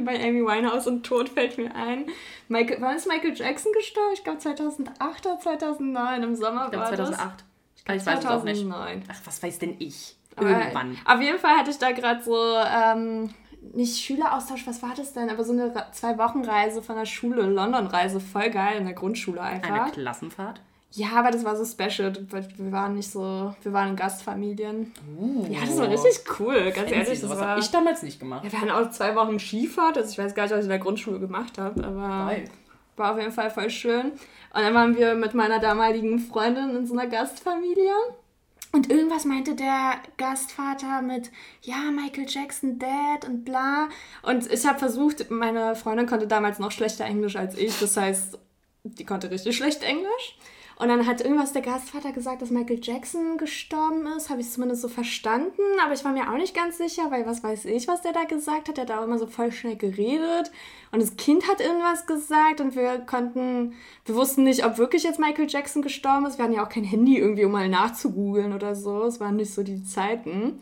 bei 0.05 0.17
Amy 0.17 0.41
Winehouse 0.45 0.89
und 0.89 1.05
Tod 1.05 1.29
fällt 1.29 1.59
mir 1.59 1.73
ein. 1.77 2.07
Michael, 2.49 2.81
wann 2.81 2.97
ist 2.97 3.07
Michael 3.07 3.35
Jackson 3.35 3.73
gestorben? 3.73 4.15
Ich 4.15 4.25
glaube 4.25 4.39
2008 4.39 5.27
oder 5.27 5.39
2009 5.39 6.23
im 6.23 6.35
Sommer 6.35 6.65
ich 6.65 6.71
glaube 6.73 6.87
war 6.87 6.97
2008. 6.97 7.21
das. 7.21 7.45
Ich 7.77 7.83
ich 7.83 8.07
weiß 8.07 8.19
es 8.19 8.27
auch 8.27 8.43
nicht. 8.43 8.61
2009. 8.61 9.05
Ach, 9.09 9.21
was 9.25 9.43
weiß 9.43 9.59
denn 9.61 9.77
ich? 9.79 10.17
Aber 10.37 10.49
Irgendwann. 10.49 10.99
Auf 11.05 11.21
jeden 11.21 11.39
Fall 11.39 11.57
hatte 11.57 11.71
ich 11.71 11.79
da 11.79 11.93
gerade 11.93 12.23
so, 12.23 12.37
ähm, 12.37 13.31
nicht 13.75 13.99
Schüleraustausch, 14.03 14.67
was 14.67 14.83
war 14.83 14.93
das 14.97 15.13
denn? 15.13 15.31
Aber 15.31 15.45
so 15.45 15.53
eine 15.53 15.75
Ra- 15.75 15.93
Zwei-Wochen-Reise 15.93 16.83
von 16.83 16.97
der 16.97 17.07
Schule, 17.07 17.43
London-Reise, 17.43 18.21
voll 18.21 18.51
geil, 18.51 18.79
in 18.79 18.85
der 18.85 18.95
Grundschule 18.95 19.41
einfach. 19.41 19.71
Eine 19.71 19.91
Klassenfahrt. 19.93 20.61
Ja, 20.93 21.11
aber 21.15 21.31
das 21.31 21.45
war 21.45 21.55
so 21.55 21.65
special, 21.65 22.13
weil 22.31 22.49
wir 22.57 22.73
waren 22.73 22.95
nicht 22.95 23.09
so, 23.11 23.55
wir 23.63 23.73
waren 23.73 23.91
in 23.91 23.97
Gastfamilien. 23.97 24.93
Uh, 25.17 25.47
Ja, 25.49 25.61
das 25.61 25.79
war 25.79 25.89
richtig 25.89 26.25
cool, 26.41 26.73
ganz 26.73 26.91
ehrlich. 26.91 27.21
Das 27.21 27.31
war, 27.31 27.41
habe 27.47 27.61
ich 27.61 27.71
damals 27.71 28.03
nicht 28.03 28.19
gemacht. 28.19 28.45
ja, 28.45 28.51
wir 28.51 28.61
hatten 28.61 28.71
auch 28.73 28.91
zwei 28.91 29.15
Wochen 29.15 29.39
Skifahrt, 29.39 29.97
also 29.99 30.11
ich 30.11 30.19
weiß 30.19 30.35
gar 30.35 30.43
nicht, 30.45 30.53
was 30.53 30.59
ich 30.61 30.65
in 30.65 30.71
der 30.71 30.79
Grundschule 30.81 31.21
gemacht 31.21 31.59
habe, 31.59 31.85
aber 31.85 32.31
Geil. 32.31 32.45
war 32.97 33.13
auf 33.13 33.19
jeden 33.21 33.31
Fall 33.31 33.51
voll 33.51 33.71
schön. 33.71 34.07
Und 34.07 34.63
dann 34.63 34.75
waren 34.75 34.97
wir 34.97 35.15
mit 35.15 35.33
meiner 35.33 35.61
damaligen 35.61 36.19
Freundin 36.19 36.75
in 36.75 36.87
so 36.87 36.95
einer 36.95 37.07
Gastfamilie. 37.07 37.93
Und 38.73 38.89
irgendwas 38.89 39.25
meinte 39.25 39.57
der 39.57 39.95
Gastvater 40.17 41.03
mit, 41.03 41.31
ja, 41.63 41.91
Michael 41.91 42.27
Jackson, 42.29 42.79
Dad 42.79 43.27
und 43.27 43.45
bla. 43.45 43.89
Und 44.23 44.51
ich 44.51 44.65
habe 44.65 44.79
versucht, 44.79 45.31
meine 45.31 45.75
Freundin 45.75 46.07
konnte 46.07 46.29
damals 46.29 46.61
noch 46.61 46.71
schlechter 46.71 47.05
Englisch 47.05 47.35
als 47.35 47.59
ich. 47.59 47.79
Das 47.81 47.97
heißt, 47.97 48.39
die 48.85 49.05
konnte 49.05 49.31
richtig 49.31 49.57
schlecht 49.57 49.83
Englisch. 49.83 50.39
Und 50.81 50.89
dann 50.89 51.07
hat 51.07 51.21
irgendwas 51.21 51.53
der 51.53 51.61
Gastvater 51.61 52.11
gesagt, 52.11 52.41
dass 52.41 52.49
Michael 52.49 52.81
Jackson 52.83 53.37
gestorben 53.37 54.07
ist. 54.17 54.31
Habe 54.31 54.41
ich 54.41 54.51
zumindest 54.51 54.81
so 54.81 54.89
verstanden. 54.89 55.61
Aber 55.85 55.93
ich 55.93 56.07
war 56.07 56.13
mir 56.13 56.31
auch 56.31 56.39
nicht 56.39 56.57
ganz 56.57 56.79
sicher, 56.79 57.11
weil 57.11 57.27
was 57.27 57.45
weiß 57.45 57.67
ich, 57.67 57.87
was 57.87 58.01
der 58.01 58.15
da 58.15 58.25
gesagt 58.25 58.67
hat. 58.67 58.79
Der 58.79 58.85
hat 58.85 58.89
da 58.89 59.05
immer 59.05 59.19
so 59.19 59.27
voll 59.27 59.53
schnell 59.53 59.77
geredet. 59.77 60.51
Und 60.91 61.03
das 61.03 61.17
Kind 61.19 61.47
hat 61.51 61.61
irgendwas 61.61 62.07
gesagt. 62.07 62.63
Und 62.63 62.77
wir 62.77 63.01
konnten, 63.01 63.75
wir 64.07 64.15
wussten 64.15 64.45
nicht, 64.45 64.65
ob 64.65 64.79
wirklich 64.79 65.03
jetzt 65.03 65.21
Michael 65.21 65.51
Jackson 65.51 65.83
gestorben 65.83 66.25
ist. 66.25 66.39
Wir 66.39 66.45
hatten 66.47 66.55
ja 66.55 66.65
auch 66.65 66.71
kein 66.71 66.85
Handy 66.85 67.19
irgendwie, 67.19 67.45
um 67.45 67.53
mal 67.53 67.69
nachzugoogeln 67.69 68.55
oder 68.55 68.75
so. 68.75 69.05
Es 69.05 69.21
waren 69.21 69.37
nicht 69.37 69.53
so 69.53 69.63
die 69.63 69.85
Zeiten. 69.85 70.61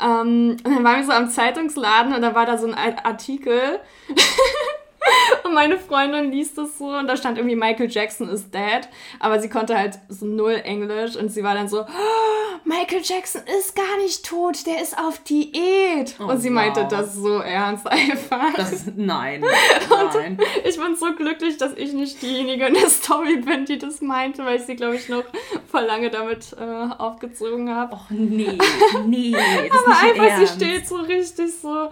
Ähm, 0.00 0.56
und 0.64 0.64
dann 0.64 0.82
waren 0.82 1.00
wir 1.00 1.04
so 1.04 1.12
am 1.12 1.28
Zeitungsladen 1.28 2.14
und 2.14 2.22
da 2.22 2.34
war 2.34 2.46
da 2.46 2.56
so 2.56 2.68
ein 2.68 2.74
Artikel. 2.74 3.80
Und 5.44 5.54
meine 5.54 5.78
Freundin 5.78 6.30
liest 6.30 6.58
das 6.58 6.78
so 6.78 6.86
und 6.86 7.06
da 7.06 7.16
stand 7.16 7.38
irgendwie 7.38 7.56
Michael 7.56 7.90
Jackson 7.90 8.28
is 8.28 8.50
dead, 8.50 8.88
aber 9.18 9.40
sie 9.40 9.48
konnte 9.48 9.76
halt 9.76 9.98
so 10.08 10.26
null 10.26 10.60
Englisch 10.64 11.16
und 11.16 11.30
sie 11.30 11.42
war 11.42 11.54
dann 11.54 11.68
so, 11.68 11.82
"Oh, 11.82 12.58
Michael 12.64 13.00
Jackson 13.02 13.42
ist 13.58 13.74
gar 13.74 13.96
nicht 13.98 14.24
tot, 14.26 14.66
der 14.66 14.82
ist 14.82 14.98
auf 14.98 15.18
Diät. 15.24 16.14
Oh, 16.20 16.24
und 16.24 16.38
sie 16.40 16.50
meinte 16.50 16.82
wow. 16.82 16.88
das 16.88 17.14
so 17.14 17.38
ernst 17.38 17.86
einfach. 17.86 18.52
Das 18.54 18.72
ist, 18.72 18.96
nein, 18.96 19.42
Und 19.90 20.14
nein. 20.14 20.38
ich 20.64 20.78
bin 20.78 20.96
so 20.96 21.14
glücklich, 21.14 21.56
dass 21.56 21.72
ich 21.74 21.92
nicht 21.92 22.20
diejenige 22.22 22.66
in 22.66 22.74
der 22.74 22.90
Story 22.90 23.36
bin, 23.36 23.64
die 23.64 23.78
das 23.78 24.00
meinte, 24.00 24.44
weil 24.44 24.56
ich 24.56 24.62
sie, 24.62 24.76
glaube 24.76 24.96
ich, 24.96 25.08
noch 25.08 25.24
voll 25.70 25.84
lange 25.84 26.10
damit 26.10 26.54
äh, 26.58 26.88
aufgezogen 26.98 27.74
habe. 27.74 27.94
Och 27.94 28.10
nee, 28.10 28.58
nee, 29.06 29.34
Aber 29.34 29.98
einfach, 29.98 30.24
ihr 30.24 30.30
sie 30.30 30.42
Ernst. 30.42 30.54
steht 30.56 30.88
so 30.88 30.96
richtig 30.96 31.54
so 31.60 31.90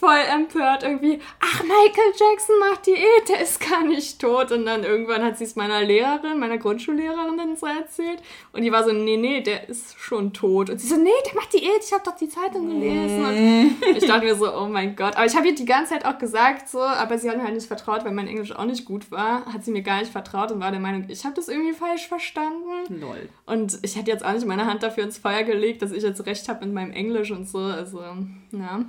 voll 0.00 0.18
empört 0.32 0.82
irgendwie. 0.82 1.20
Ach, 1.40 1.62
Michael 1.62 2.12
Jackson 2.18 2.55
macht 2.58 2.86
Diät, 2.86 3.28
der 3.28 3.40
ist 3.40 3.60
gar 3.60 3.84
nicht 3.84 4.20
tot. 4.20 4.52
Und 4.52 4.66
dann 4.66 4.84
irgendwann 4.84 5.24
hat 5.24 5.38
sie 5.38 5.44
es 5.44 5.56
meiner 5.56 5.82
Lehrerin, 5.82 6.38
meiner 6.38 6.58
Grundschullehrerin 6.58 7.36
dann 7.36 7.56
so 7.56 7.66
erzählt. 7.66 8.22
Und 8.52 8.62
die 8.62 8.72
war 8.72 8.84
so, 8.84 8.92
nee, 8.92 9.16
nee, 9.16 9.40
der 9.40 9.68
ist 9.68 9.98
schon 9.98 10.32
tot. 10.32 10.70
Und 10.70 10.80
sie 10.80 10.86
so, 10.86 10.96
nee, 10.96 11.10
der 11.26 11.34
macht 11.34 11.52
Diät, 11.52 11.82
ich 11.84 11.92
habe 11.92 12.02
doch 12.04 12.16
die 12.16 12.28
Zeitung 12.28 12.68
gelesen. 12.68 13.24
Und 13.24 13.96
ich 13.96 14.06
dachte 14.06 14.24
mir 14.24 14.34
so, 14.34 14.52
oh 14.54 14.66
mein 14.66 14.96
Gott. 14.96 15.16
Aber 15.16 15.26
ich 15.26 15.36
habe 15.36 15.48
ihr 15.48 15.54
die 15.54 15.64
ganze 15.64 15.94
Zeit 15.94 16.04
auch 16.04 16.18
gesagt 16.18 16.68
so, 16.68 16.80
aber 16.80 17.18
sie 17.18 17.28
hat 17.28 17.36
mir 17.36 17.44
halt 17.44 17.54
nicht 17.54 17.66
vertraut, 17.66 18.04
weil 18.04 18.12
mein 18.12 18.28
Englisch 18.28 18.52
auch 18.52 18.64
nicht 18.64 18.84
gut 18.84 19.10
war. 19.10 19.46
Hat 19.46 19.64
sie 19.64 19.70
mir 19.70 19.82
gar 19.82 20.00
nicht 20.00 20.12
vertraut 20.12 20.52
und 20.52 20.60
war 20.60 20.70
der 20.70 20.80
Meinung, 20.80 21.04
ich 21.08 21.24
habe 21.24 21.34
das 21.34 21.48
irgendwie 21.48 21.72
falsch 21.72 22.08
verstanden. 22.08 23.00
Lol. 23.00 23.28
Und 23.46 23.78
ich 23.82 23.96
hätte 23.96 24.10
jetzt 24.10 24.24
auch 24.24 24.32
nicht 24.32 24.46
meine 24.46 24.66
Hand 24.66 24.82
dafür 24.82 25.04
ins 25.04 25.18
Feuer 25.18 25.42
gelegt, 25.42 25.82
dass 25.82 25.92
ich 25.92 26.02
jetzt 26.02 26.26
recht 26.26 26.48
habe 26.48 26.64
mit 26.64 26.74
meinem 26.74 26.92
Englisch 26.92 27.30
und 27.30 27.48
so. 27.48 27.58
Also, 27.58 28.00
ja. 28.00 28.84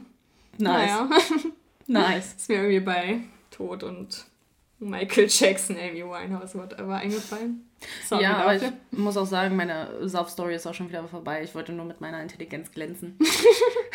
Nice. 0.58 0.89
Naja, 0.89 1.10
Nice. 1.88 2.34
ist 2.38 2.49
mir 2.49 2.56
irgendwie 2.56 2.80
bei 2.80 3.21
Tod 3.58 3.84
und 3.84 4.26
Michael 4.80 5.28
Jackson, 5.28 5.76
Amy 5.76 6.04
Winehouse, 6.04 6.56
whatever 6.56 6.96
eingefallen. 6.96 7.67
Sorry 8.06 8.24
ja, 8.24 8.38
aber 8.38 8.56
ich 8.56 8.63
muss 8.91 9.17
auch 9.17 9.26
sagen, 9.26 9.56
meine 9.56 9.89
Sauf-Story 10.08 10.56
ist 10.56 10.67
auch 10.67 10.74
schon 10.74 10.89
wieder 10.89 11.08
vorbei. 11.08 11.41
Ich 11.43 11.56
wollte 11.56 11.74
nur 11.74 11.86
mit 11.86 12.00
meiner 12.00 12.22
Intelligenz 12.22 12.72
glänzen. 12.72 13.17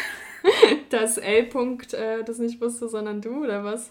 Dass 0.90 1.18
L-Punkt 1.18 1.94
äh, 1.94 2.25
das 2.25 2.38
nicht 2.38 2.61
wusste, 2.61 2.88
sondern 2.88 3.20
du, 3.20 3.44
oder 3.44 3.64
was? 3.64 3.90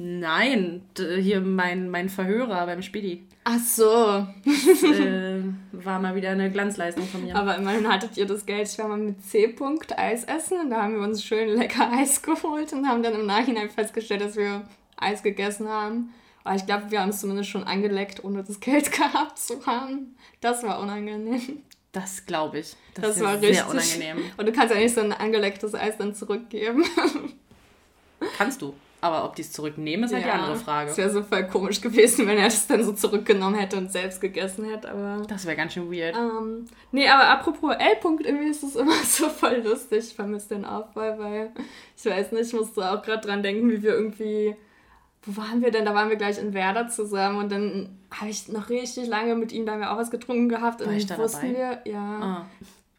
Nein, 0.00 0.82
hier 0.96 1.40
mein, 1.40 1.90
mein 1.90 2.08
Verhörer 2.08 2.66
beim 2.66 2.82
Spidi. 2.82 3.26
Ach 3.42 3.58
so. 3.58 4.26
Das, 4.44 4.82
äh, 4.82 5.42
war 5.72 5.98
mal 5.98 6.14
wieder 6.14 6.30
eine 6.30 6.50
Glanzleistung 6.50 7.06
von 7.06 7.24
mir. 7.24 7.34
Aber 7.34 7.56
immerhin 7.56 7.88
hattet 7.90 8.16
ihr 8.16 8.26
das 8.26 8.46
Geld. 8.46 8.68
Ich 8.68 8.78
war 8.78 8.88
mal 8.88 8.98
mit 8.98 9.24
C-Punkt 9.24 9.98
Eis 9.98 10.24
essen 10.24 10.60
und 10.60 10.70
da 10.70 10.82
haben 10.82 10.94
wir 10.94 11.02
uns 11.02 11.24
schön 11.24 11.48
lecker 11.56 11.90
Eis 11.90 12.22
geholt 12.22 12.72
und 12.72 12.86
haben 12.86 13.02
dann 13.02 13.14
im 13.14 13.26
Nachhinein 13.26 13.70
festgestellt, 13.70 14.20
dass 14.20 14.36
wir 14.36 14.62
Eis 15.00 15.22
gegessen 15.22 15.68
haben. 15.68 16.12
Aber 16.44 16.56
ich 16.56 16.64
glaube, 16.66 16.90
wir 16.90 17.00
haben 17.00 17.10
es 17.10 17.20
zumindest 17.20 17.50
schon 17.50 17.64
angeleckt, 17.64 18.24
ohne 18.24 18.42
das 18.42 18.60
Geld 18.60 18.90
gehabt 18.96 19.38
zu 19.38 19.64
haben. 19.66 20.16
Das 20.40 20.62
war 20.62 20.80
unangenehm. 20.80 21.62
Das 21.92 22.26
glaube 22.26 22.58
ich. 22.60 22.76
Das, 22.94 23.04
Das 23.04 23.16
ist 23.16 23.22
war 23.22 23.38
sehr 23.38 23.50
richtig. 23.50 23.66
unangenehm. 23.66 24.30
Und 24.36 24.46
du 24.46 24.52
kannst 24.52 24.74
ja 24.74 24.80
nicht 24.80 24.94
so 24.94 25.00
ein 25.00 25.12
angelecktes 25.12 25.74
Eis 25.74 25.96
dann 25.96 26.14
zurückgeben. 26.14 26.84
Kannst 28.36 28.62
du. 28.62 28.74
Aber 29.00 29.24
ob 29.24 29.36
die 29.36 29.42
es 29.42 29.52
zurücknehmen, 29.52 30.04
ist 30.06 30.12
halt 30.12 30.24
die 30.24 30.28
andere 30.30 30.56
Frage. 30.56 30.90
Es 30.90 30.96
wäre 30.96 31.08
so 31.10 31.22
voll 31.22 31.46
komisch 31.46 31.80
gewesen, 31.80 32.26
wenn 32.26 32.36
er 32.36 32.46
das 32.46 32.66
dann 32.66 32.82
so 32.82 32.92
zurückgenommen 32.92 33.54
hätte 33.56 33.76
und 33.76 33.92
selbst 33.92 34.20
gegessen 34.20 34.64
hätte. 34.68 34.90
Aber 34.90 35.24
Das 35.28 35.46
wäre 35.46 35.54
ganz 35.56 35.72
schön 35.74 35.88
weird. 35.90 36.16
Ähm, 36.16 36.66
nee, 36.90 37.08
aber 37.08 37.28
apropos 37.28 37.76
L-Punkt, 37.78 38.26
irgendwie 38.26 38.48
ist 38.48 38.64
es 38.64 38.74
immer 38.76 38.96
so 39.04 39.28
voll 39.28 39.62
lustig. 39.64 39.98
Ich 40.08 40.14
vermisse 40.14 40.48
den 40.48 40.64
Aufbau, 40.64 41.16
weil 41.16 41.52
ich 41.96 42.04
weiß 42.04 42.32
nicht, 42.32 42.48
ich 42.48 42.52
musste 42.54 42.90
auch 42.90 43.00
gerade 43.02 43.24
dran 43.24 43.42
denken, 43.42 43.70
wie 43.70 43.82
wir 43.82 43.92
irgendwie. 43.92 44.56
Wo 45.22 45.36
waren 45.40 45.60
wir 45.62 45.70
denn? 45.70 45.84
Da 45.84 45.94
waren 45.94 46.08
wir 46.08 46.16
gleich 46.16 46.38
in 46.38 46.54
Werder 46.54 46.88
zusammen 46.88 47.38
und 47.38 47.50
dann 47.52 47.98
habe 48.10 48.30
ich 48.30 48.48
noch 48.48 48.68
richtig 48.70 49.06
lange 49.08 49.34
mit 49.34 49.52
ihm, 49.52 49.66
da 49.66 49.72
haben 49.72 49.80
wir 49.80 49.92
auch 49.92 49.98
was 49.98 50.10
getrunken 50.10 50.48
gehabt 50.48 50.80
und 50.80 50.88
War 50.88 50.94
ich 50.94 51.06
dann 51.06 51.18
da 51.18 51.24
wussten 51.24 51.52
dabei? 51.54 51.80
wir, 51.84 51.92
ja, 51.92 52.00
Ah. 52.22 52.46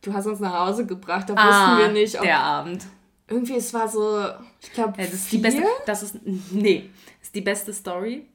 du 0.01 0.13
hast 0.13 0.25
uns 0.27 0.39
nach 0.39 0.67
Hause 0.67 0.85
gebracht, 0.85 1.29
da 1.29 1.33
Ah, 1.35 1.47
wussten 1.47 1.77
wir 1.95 2.01
nicht, 2.01 2.15
ob 2.17 2.21
der 2.23 2.39
Abend. 2.39 2.85
irgendwie 3.27 3.55
es 3.55 3.73
war 3.73 3.87
so, 3.87 4.21
ich 4.61 4.71
glaube, 4.73 4.93
Ja, 4.97 5.05
das 5.05 5.13
ist 5.15 5.31
die 5.31 5.37
beste. 5.39 5.63
Das 5.85 6.03
ist. 6.03 6.15
Nee. 6.51 6.89
Das 7.19 7.27
ist 7.27 7.35
die 7.35 7.41
beste 7.41 7.73
Story. 7.73 8.27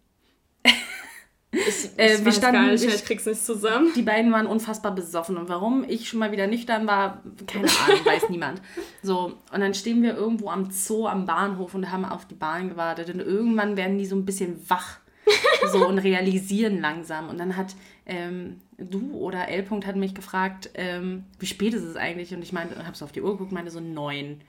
Ich, 1.54 1.98
Äh, 1.98 2.14
ich 2.14 2.18
wir 2.20 2.26
weiß 2.26 2.36
standen- 2.36 2.54
gar 2.62 2.70
nicht, 2.72 2.84
ich- 2.84 2.94
ich 2.94 3.04
krieg's 3.04 3.26
nicht 3.26 3.44
zusammen. 3.44 3.92
Die 3.94 4.02
beiden 4.02 4.32
waren 4.32 4.46
unfassbar 4.46 4.94
besoffen. 4.94 5.36
Und 5.36 5.48
warum 5.48 5.84
ich 5.88 6.08
schon 6.08 6.18
mal 6.20 6.32
wieder 6.32 6.46
nüchtern 6.46 6.86
war, 6.86 7.22
keine 7.46 7.68
Ahnung, 7.68 8.00
weiß 8.06 8.28
niemand. 8.30 8.60
So, 9.02 9.34
und 9.52 9.60
dann 9.60 9.74
stehen 9.74 10.02
wir 10.02 10.14
irgendwo 10.16 10.50
am 10.50 10.70
Zoo, 10.70 11.06
am 11.06 11.26
Bahnhof 11.26 11.74
und 11.74 11.90
haben 11.90 12.04
auf 12.04 12.26
die 12.26 12.34
Bahn 12.34 12.68
gewartet. 12.68 13.08
Und 13.12 13.20
irgendwann 13.20 13.76
werden 13.76 13.98
die 13.98 14.06
so 14.06 14.16
ein 14.16 14.24
bisschen 14.24 14.58
wach. 14.68 14.98
So 15.72 15.86
und 15.88 15.98
realisieren 15.98 16.80
langsam. 16.82 17.30
Und 17.30 17.38
dann 17.38 17.56
hat 17.56 17.74
ähm, 18.04 18.60
du 18.76 19.14
oder 19.14 19.48
L. 19.48 19.62
-Punkt 19.62 19.86
hat 19.86 19.96
mich 19.96 20.14
gefragt, 20.14 20.68
ähm, 20.74 21.24
wie 21.38 21.46
spät 21.46 21.72
ist 21.72 21.82
es 21.84 21.96
eigentlich? 21.96 22.34
Und 22.34 22.42
ich 22.42 22.52
meinte, 22.52 22.86
hab 22.86 22.94
so 22.96 23.06
auf 23.06 23.12
die 23.12 23.22
Uhr 23.22 23.30
geguckt, 23.32 23.50
meinte 23.52 23.70
so 23.70 23.80
neun. 23.80 24.42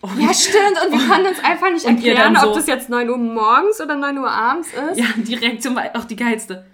Und 0.00 0.20
Ja, 0.20 0.32
stimmt. 0.32 0.78
Und 0.86 0.92
wir 1.00 1.08
konnten 1.08 1.26
uns 1.28 1.42
einfach 1.44 1.70
nicht 1.72 1.84
erklären, 1.86 2.36
so- 2.40 2.48
ob 2.48 2.54
das 2.54 2.66
jetzt 2.66 2.88
9 2.88 3.08
Uhr 3.10 3.16
morgens 3.18 3.80
oder 3.80 3.96
9 3.96 4.16
Uhr 4.18 4.30
abends 4.30 4.68
ist. 4.90 4.98
Ja, 4.98 5.06
die 5.16 5.34
Reaktion 5.34 5.74
war 5.76 5.84
auch 5.94 6.04
die 6.04 6.16
geilste. 6.16 6.64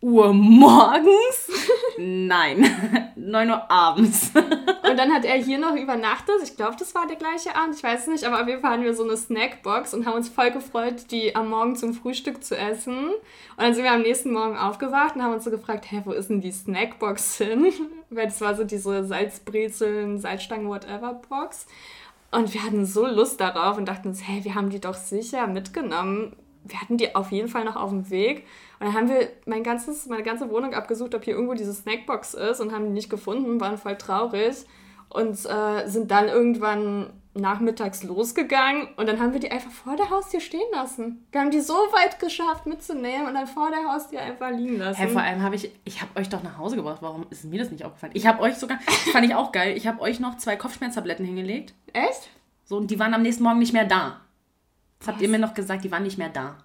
Uhr 0.00 0.32
morgens? 0.32 1.50
Nein. 1.98 3.12
9 3.16 3.50
Uhr 3.50 3.68
abends. 3.70 4.30
Und 4.34 4.96
dann 4.96 5.12
hat 5.12 5.24
er 5.24 5.34
hier 5.34 5.58
noch 5.58 5.74
übernachtet. 5.74 6.36
Ich 6.44 6.56
glaube, 6.56 6.76
das 6.78 6.94
war 6.94 7.06
der 7.08 7.16
gleiche 7.16 7.56
Abend. 7.56 7.74
Ich 7.74 7.82
weiß 7.82 8.02
es 8.02 8.06
nicht. 8.06 8.24
Aber 8.24 8.40
auf 8.40 8.46
jeden 8.46 8.60
Fall 8.60 8.72
hatten 8.72 8.84
wir 8.84 8.94
so 8.94 9.02
eine 9.02 9.16
Snackbox 9.16 9.94
und 9.94 10.06
haben 10.06 10.14
uns 10.14 10.28
voll 10.28 10.50
gefreut, 10.52 11.10
die 11.10 11.34
am 11.34 11.50
Morgen 11.50 11.74
zum 11.74 11.94
Frühstück 11.94 12.44
zu 12.44 12.56
essen. 12.56 13.08
Und 13.08 13.12
dann 13.58 13.74
sind 13.74 13.82
wir 13.82 13.92
am 13.92 14.02
nächsten 14.02 14.32
Morgen 14.32 14.56
aufgewacht 14.56 15.16
und 15.16 15.22
haben 15.22 15.34
uns 15.34 15.44
so 15.44 15.50
gefragt, 15.50 15.86
hä, 15.90 16.02
wo 16.04 16.12
ist 16.12 16.28
denn 16.30 16.40
die 16.40 16.52
Snackbox 16.52 17.38
hin? 17.38 17.72
Weil 18.10 18.26
das 18.26 18.40
war 18.40 18.54
so 18.54 18.62
diese 18.62 19.04
Salzbrezeln, 19.04 20.18
Salzstangen, 20.20 20.68
whatever 20.68 21.14
Box. 21.28 21.66
Und 22.30 22.52
wir 22.52 22.62
hatten 22.62 22.84
so 22.84 23.06
Lust 23.06 23.40
darauf 23.40 23.78
und 23.78 23.86
dachten 23.88 24.08
uns, 24.08 24.26
hey, 24.26 24.44
wir 24.44 24.54
haben 24.54 24.70
die 24.70 24.80
doch 24.80 24.94
sicher 24.94 25.46
mitgenommen. 25.46 26.36
Wir 26.64 26.80
hatten 26.80 26.98
die 26.98 27.14
auf 27.14 27.32
jeden 27.32 27.48
Fall 27.48 27.64
noch 27.64 27.76
auf 27.76 27.90
dem 27.90 28.10
Weg. 28.10 28.44
Und 28.78 28.86
dann 28.86 28.94
haben 28.94 29.08
wir 29.08 29.30
mein 29.46 29.62
ganzes, 29.62 30.06
meine 30.06 30.22
ganze 30.22 30.50
Wohnung 30.50 30.74
abgesucht, 30.74 31.14
ob 31.14 31.24
hier 31.24 31.34
irgendwo 31.34 31.54
diese 31.54 31.72
Snackbox 31.72 32.34
ist 32.34 32.60
und 32.60 32.72
haben 32.72 32.84
die 32.84 32.92
nicht 32.92 33.08
gefunden, 33.08 33.60
waren 33.60 33.78
voll 33.78 33.96
traurig 33.96 34.66
und 35.08 35.38
äh, 35.46 35.86
sind 35.86 36.10
dann 36.10 36.28
irgendwann 36.28 37.10
nachmittags 37.40 38.02
losgegangen 38.02 38.88
und 38.96 39.08
dann 39.08 39.20
haben 39.20 39.32
wir 39.32 39.40
die 39.40 39.50
einfach 39.50 39.70
vor 39.70 39.96
der 39.96 40.10
Haustür 40.10 40.40
stehen 40.40 40.60
lassen. 40.72 41.26
Wir 41.32 41.40
haben 41.40 41.50
die 41.50 41.60
so 41.60 41.74
weit 41.74 42.18
geschafft 42.20 42.66
mitzunehmen 42.66 43.26
und 43.26 43.34
dann 43.34 43.46
vor 43.46 43.70
der 43.70 43.90
Haustür 43.92 44.20
einfach 44.20 44.50
liegen 44.50 44.78
lassen. 44.78 45.00
Hä, 45.00 45.08
vor 45.08 45.22
allem 45.22 45.42
habe 45.42 45.54
ich, 45.56 45.70
ich 45.84 46.00
habe 46.00 46.18
euch 46.18 46.28
doch 46.28 46.42
nach 46.42 46.58
Hause 46.58 46.76
gebracht. 46.76 46.98
Warum 47.00 47.26
ist 47.30 47.44
mir 47.44 47.58
das 47.58 47.70
nicht 47.70 47.84
aufgefallen? 47.84 48.12
Ich 48.14 48.26
habe 48.26 48.40
euch 48.42 48.56
sogar, 48.56 48.78
das 48.84 48.96
fand 49.12 49.26
ich 49.26 49.34
auch 49.34 49.52
geil, 49.52 49.76
ich 49.76 49.86
habe 49.86 50.00
euch 50.00 50.20
noch 50.20 50.36
zwei 50.36 50.56
Kopfschmerztabletten 50.56 51.24
hingelegt. 51.24 51.74
Echt? 51.92 52.28
So, 52.64 52.76
und 52.76 52.90
die 52.90 52.98
waren 52.98 53.14
am 53.14 53.22
nächsten 53.22 53.42
Morgen 53.44 53.58
nicht 53.58 53.72
mehr 53.72 53.86
da. 53.86 54.20
Das 54.98 55.08
habt 55.08 55.20
ihr 55.20 55.28
mir 55.28 55.38
noch 55.38 55.54
gesagt, 55.54 55.84
die 55.84 55.90
waren 55.90 56.02
nicht 56.02 56.18
mehr 56.18 56.28
da. 56.28 56.58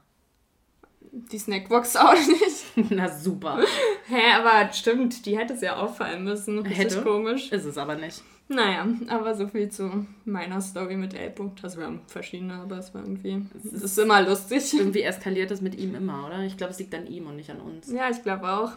Die 1.31 1.37
Snackbox 1.37 1.95
auch 1.97 2.13
nicht. 2.13 2.89
Na 2.91 3.07
super. 3.07 3.59
Hä, 4.07 4.33
aber 4.35 4.73
stimmt, 4.73 5.25
die 5.25 5.37
hätte 5.37 5.53
es 5.53 5.61
ja 5.61 5.77
auffallen 5.77 6.23
müssen. 6.23 6.59
Richtig 6.59 6.77
Hätte. 6.77 7.01
komisch. 7.03 7.51
Ist 7.51 7.65
es 7.65 7.77
aber 7.77 7.95
nicht. 7.95 8.23
Naja, 8.49 8.85
aber 9.07 9.35
so 9.35 9.47
viel 9.47 9.69
zu 9.69 10.05
meiner 10.25 10.61
Story 10.61 10.95
mit 10.95 11.13
L-Punkt. 11.13 11.63
Also 11.63 11.79
wir 11.79 11.85
haben 11.87 12.01
verschiedene, 12.07 12.55
aber 12.55 12.77
es 12.77 12.93
war 12.93 13.01
irgendwie. 13.01 13.45
Es 13.55 13.83
ist 13.83 13.97
immer 13.97 14.21
lustig. 14.21 14.73
Irgendwie 14.73 15.01
eskaliert 15.01 15.51
es 15.51 15.61
mit 15.61 15.75
ihm 15.75 15.95
immer, 15.95 16.27
oder? 16.27 16.41
Ich 16.43 16.57
glaube, 16.57 16.71
es 16.71 16.79
liegt 16.79 16.93
an 16.93 17.07
ihm 17.07 17.27
und 17.27 17.37
nicht 17.37 17.49
an 17.49 17.61
uns. 17.61 17.91
Ja, 17.91 18.09
ich 18.09 18.21
glaube 18.21 18.49
auch. 18.49 18.73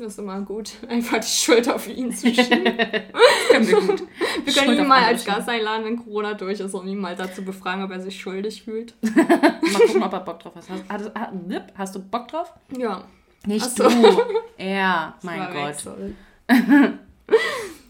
Das 0.00 0.14
ist 0.14 0.18
immer 0.18 0.40
gut, 0.40 0.72
einfach 0.88 1.18
die 1.18 1.28
Schuld 1.28 1.68
auf 1.68 1.86
ihn 1.86 2.10
zu 2.10 2.32
schieben. 2.32 2.64
Wir 2.64 3.80
gut. 3.80 4.02
Wir 4.44 4.52
können 4.54 4.78
ihn 4.78 4.86
mal 4.86 5.04
als 5.04 5.26
Gast 5.26 5.46
einladen, 5.46 5.84
wenn 5.84 5.96
Corona 5.98 6.32
durch 6.32 6.58
ist, 6.58 6.72
um 6.72 6.86
ihn 6.86 6.98
mal 6.98 7.14
dazu 7.14 7.44
befragen, 7.44 7.84
ob 7.84 7.90
er 7.90 8.00
sich 8.00 8.18
schuldig 8.18 8.62
fühlt. 8.62 8.94
Mal 9.02 9.60
gucken, 9.60 10.02
ob 10.02 10.12
er 10.14 10.20
Bock 10.20 10.40
drauf 10.40 10.54
hat. 10.54 10.64
Hast, 10.70 10.84
hast, 10.88 11.12
hast, 11.76 11.94
du 11.94 11.98
Bock 12.00 12.28
drauf? 12.28 12.54
Ja. 12.78 13.04
Nicht 13.44 13.76
so. 13.76 13.88
du. 13.88 14.22
Er, 14.56 15.14
mein 15.22 15.52
Gott. 15.52 15.84
weg. 15.86 16.14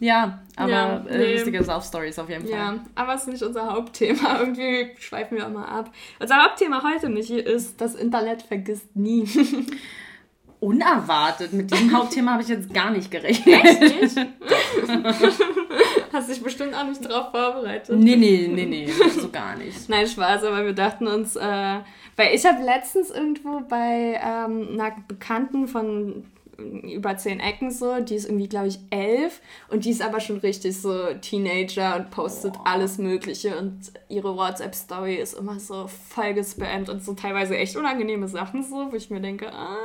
Ja, 0.01 0.41
aber 0.57 0.71
Ja, 0.71 0.97
äh, 1.09 1.19
nee. 1.19 1.33
lustige 1.35 1.63
Sauf-Stories 1.63 2.19
auf 2.19 2.29
jeden 2.29 2.49
Fall. 2.49 2.51
Ja, 2.59 2.75
aber 2.95 3.15
es 3.15 3.23
ist 3.23 3.29
nicht 3.29 3.43
unser 3.43 3.71
Hauptthema. 3.73 4.39
Irgendwie 4.41 4.91
schweifen 4.99 5.37
wir 5.37 5.47
immer 5.47 5.69
ab. 5.69 5.93
Unser 6.19 6.43
Hauptthema 6.43 6.83
heute, 6.83 7.09
Michi, 7.11 7.39
ist, 7.39 7.81
das 7.81 7.95
Internet 7.95 8.43
vergisst 8.43 8.97
nie. 8.97 9.29
Unerwartet. 10.61 11.53
Mit 11.55 11.71
diesem 11.71 11.97
Hauptthema 11.97 12.33
habe 12.33 12.43
ich 12.43 12.49
jetzt 12.49 12.73
gar 12.73 12.91
nicht 12.91 13.11
gerechnet. 13.11 13.65
Echt 13.65 14.17
nicht? 14.17 14.17
Hast 16.13 16.29
dich 16.29 16.43
bestimmt 16.43 16.75
auch 16.75 16.85
nicht 16.85 17.01
drauf 17.07 17.31
vorbereitet. 17.31 17.97
Nee, 17.99 18.17
nee, 18.17 18.47
nee, 18.53 18.67
nee. 18.67 18.87
So 19.19 19.31
gar 19.31 19.57
nicht. 19.57 19.89
Nein, 19.89 20.07
Spaß, 20.07 20.45
aber 20.45 20.65
wir 20.67 20.75
dachten 20.75 21.07
uns, 21.07 21.37
äh, 21.37 21.79
weil 22.17 22.35
ich 22.35 22.45
habe 22.45 22.63
letztens 22.63 23.11
irgendwo 23.11 23.61
bei 23.61 24.21
ähm, 24.23 24.69
einer 24.73 24.95
Bekannten 25.09 25.67
von 25.67 26.25
über 26.61 27.17
zehn 27.17 27.41
Ecken 27.41 27.71
so, 27.71 28.01
die 28.01 28.15
ist 28.15 28.27
irgendwie, 28.27 28.49
glaube 28.49 28.69
ich, 28.69 28.79
elf. 28.91 29.41
Und 29.69 29.85
die 29.85 29.91
ist 29.91 30.03
aber 30.03 30.21
schon 30.21 30.39
richtig 30.39 30.81
so 30.81 31.15
Teenager 31.21 31.97
und 31.97 32.11
postet 32.11 32.55
alles 32.65 32.99
Mögliche. 32.99 33.57
Und 33.59 33.93
ihre 34.09 34.37
WhatsApp-Story 34.37 35.17
ist 35.17 35.35
immer 35.35 35.59
so 35.59 35.89
voll 35.89 36.35
gespammt 36.35 36.89
und 36.89 37.05
so 37.05 37.15
teilweise 37.15 37.57
echt 37.57 37.77
unangenehme 37.77 38.29
Sachen 38.29 38.63
so, 38.63 38.93
wo 38.93 38.97
ich 38.97 39.11
mir 39.11 39.21
denke, 39.21 39.53
ah. 39.53 39.77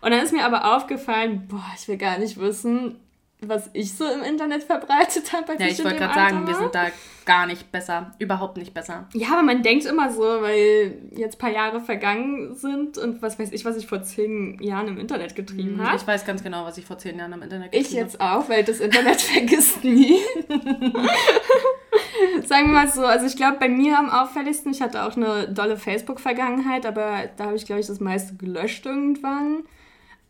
Und 0.00 0.10
dann 0.10 0.22
ist 0.22 0.32
mir 0.32 0.44
aber 0.44 0.76
aufgefallen, 0.76 1.46
boah, 1.48 1.64
ich 1.76 1.88
will 1.88 1.96
gar 1.96 2.18
nicht 2.18 2.38
wissen, 2.38 3.00
was 3.40 3.70
ich 3.72 3.94
so 3.94 4.04
im 4.06 4.22
Internet 4.22 4.62
verbreitet 4.64 5.32
habe. 5.32 5.54
Ja, 5.58 5.66
ich 5.66 5.82
wollte 5.84 5.98
gerade 5.98 6.14
sagen, 6.14 6.46
wir 6.46 6.54
sind 6.54 6.74
da 6.74 6.86
gar 7.24 7.46
nicht 7.46 7.70
besser. 7.72 8.12
Überhaupt 8.18 8.56
nicht 8.56 8.74
besser. 8.74 9.08
Ja, 9.14 9.28
aber 9.32 9.42
man 9.42 9.62
denkt 9.62 9.86
immer 9.86 10.10
so, 10.12 10.22
weil 10.22 10.98
jetzt 11.16 11.36
ein 11.36 11.38
paar 11.38 11.50
Jahre 11.50 11.80
vergangen 11.80 12.54
sind 12.54 12.98
und 12.98 13.22
was 13.22 13.38
weiß 13.38 13.52
ich, 13.52 13.64
was 13.64 13.76
ich 13.76 13.86
vor 13.86 14.02
zehn 14.02 14.62
Jahren 14.62 14.88
im 14.88 14.98
Internet 14.98 15.34
getrieben 15.34 15.82
habe. 15.82 15.96
Ich 15.96 16.06
weiß 16.06 16.26
ganz 16.26 16.42
genau, 16.42 16.64
was 16.64 16.78
ich 16.78 16.86
vor 16.86 16.98
zehn 16.98 17.18
Jahren 17.18 17.32
im 17.32 17.42
Internet 17.42 17.72
getrieben 17.72 17.86
habe. 17.86 17.96
Ich 17.96 18.12
jetzt 18.12 18.20
auch, 18.20 18.48
weil 18.48 18.64
das 18.64 18.80
Internet 18.80 19.20
vergisst 19.22 19.84
nie. 19.84 20.18
Sagen 22.46 22.66
wir 22.66 22.72
mal 22.72 22.88
so, 22.88 23.04
also 23.04 23.26
ich 23.26 23.36
glaube, 23.36 23.58
bei 23.58 23.68
mir 23.68 23.98
am 23.98 24.10
auffälligsten, 24.10 24.72
ich 24.72 24.82
hatte 24.82 25.04
auch 25.04 25.16
eine 25.16 25.48
dolle 25.48 25.76
Facebook-Vergangenheit, 25.76 26.86
aber 26.86 27.24
da 27.36 27.44
habe 27.46 27.56
ich, 27.56 27.66
glaube 27.66 27.80
ich, 27.80 27.86
das 27.86 28.00
meiste 28.00 28.34
gelöscht 28.36 28.84
irgendwann. 28.86 29.64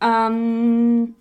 Ähm, 0.01 1.15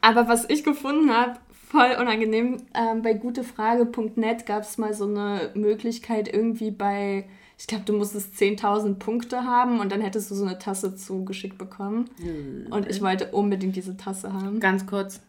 aber 0.00 0.28
was 0.28 0.48
ich 0.48 0.64
gefunden 0.64 1.10
habe, 1.10 1.38
voll 1.52 1.96
unangenehm, 1.98 2.58
ähm, 2.74 3.02
bei 3.02 3.14
gutefrage.net 3.14 4.46
gab 4.46 4.62
es 4.62 4.78
mal 4.78 4.94
so 4.94 5.06
eine 5.06 5.50
Möglichkeit 5.54 6.32
irgendwie 6.32 6.70
bei, 6.70 7.24
ich 7.58 7.66
glaube, 7.66 7.84
du 7.84 7.94
musstest 7.94 8.34
10.000 8.34 8.94
Punkte 8.94 9.44
haben 9.44 9.80
und 9.80 9.90
dann 9.90 10.00
hättest 10.00 10.30
du 10.30 10.34
so 10.34 10.44
eine 10.44 10.58
Tasse 10.58 10.94
zugeschickt 10.96 11.56
bekommen. 11.56 12.10
Mhm. 12.18 12.70
Und 12.70 12.90
ich 12.90 13.00
wollte 13.00 13.30
unbedingt 13.32 13.74
diese 13.74 13.96
Tasse 13.96 14.32
haben. 14.32 14.60
Ganz 14.60 14.86
kurz, 14.86 15.20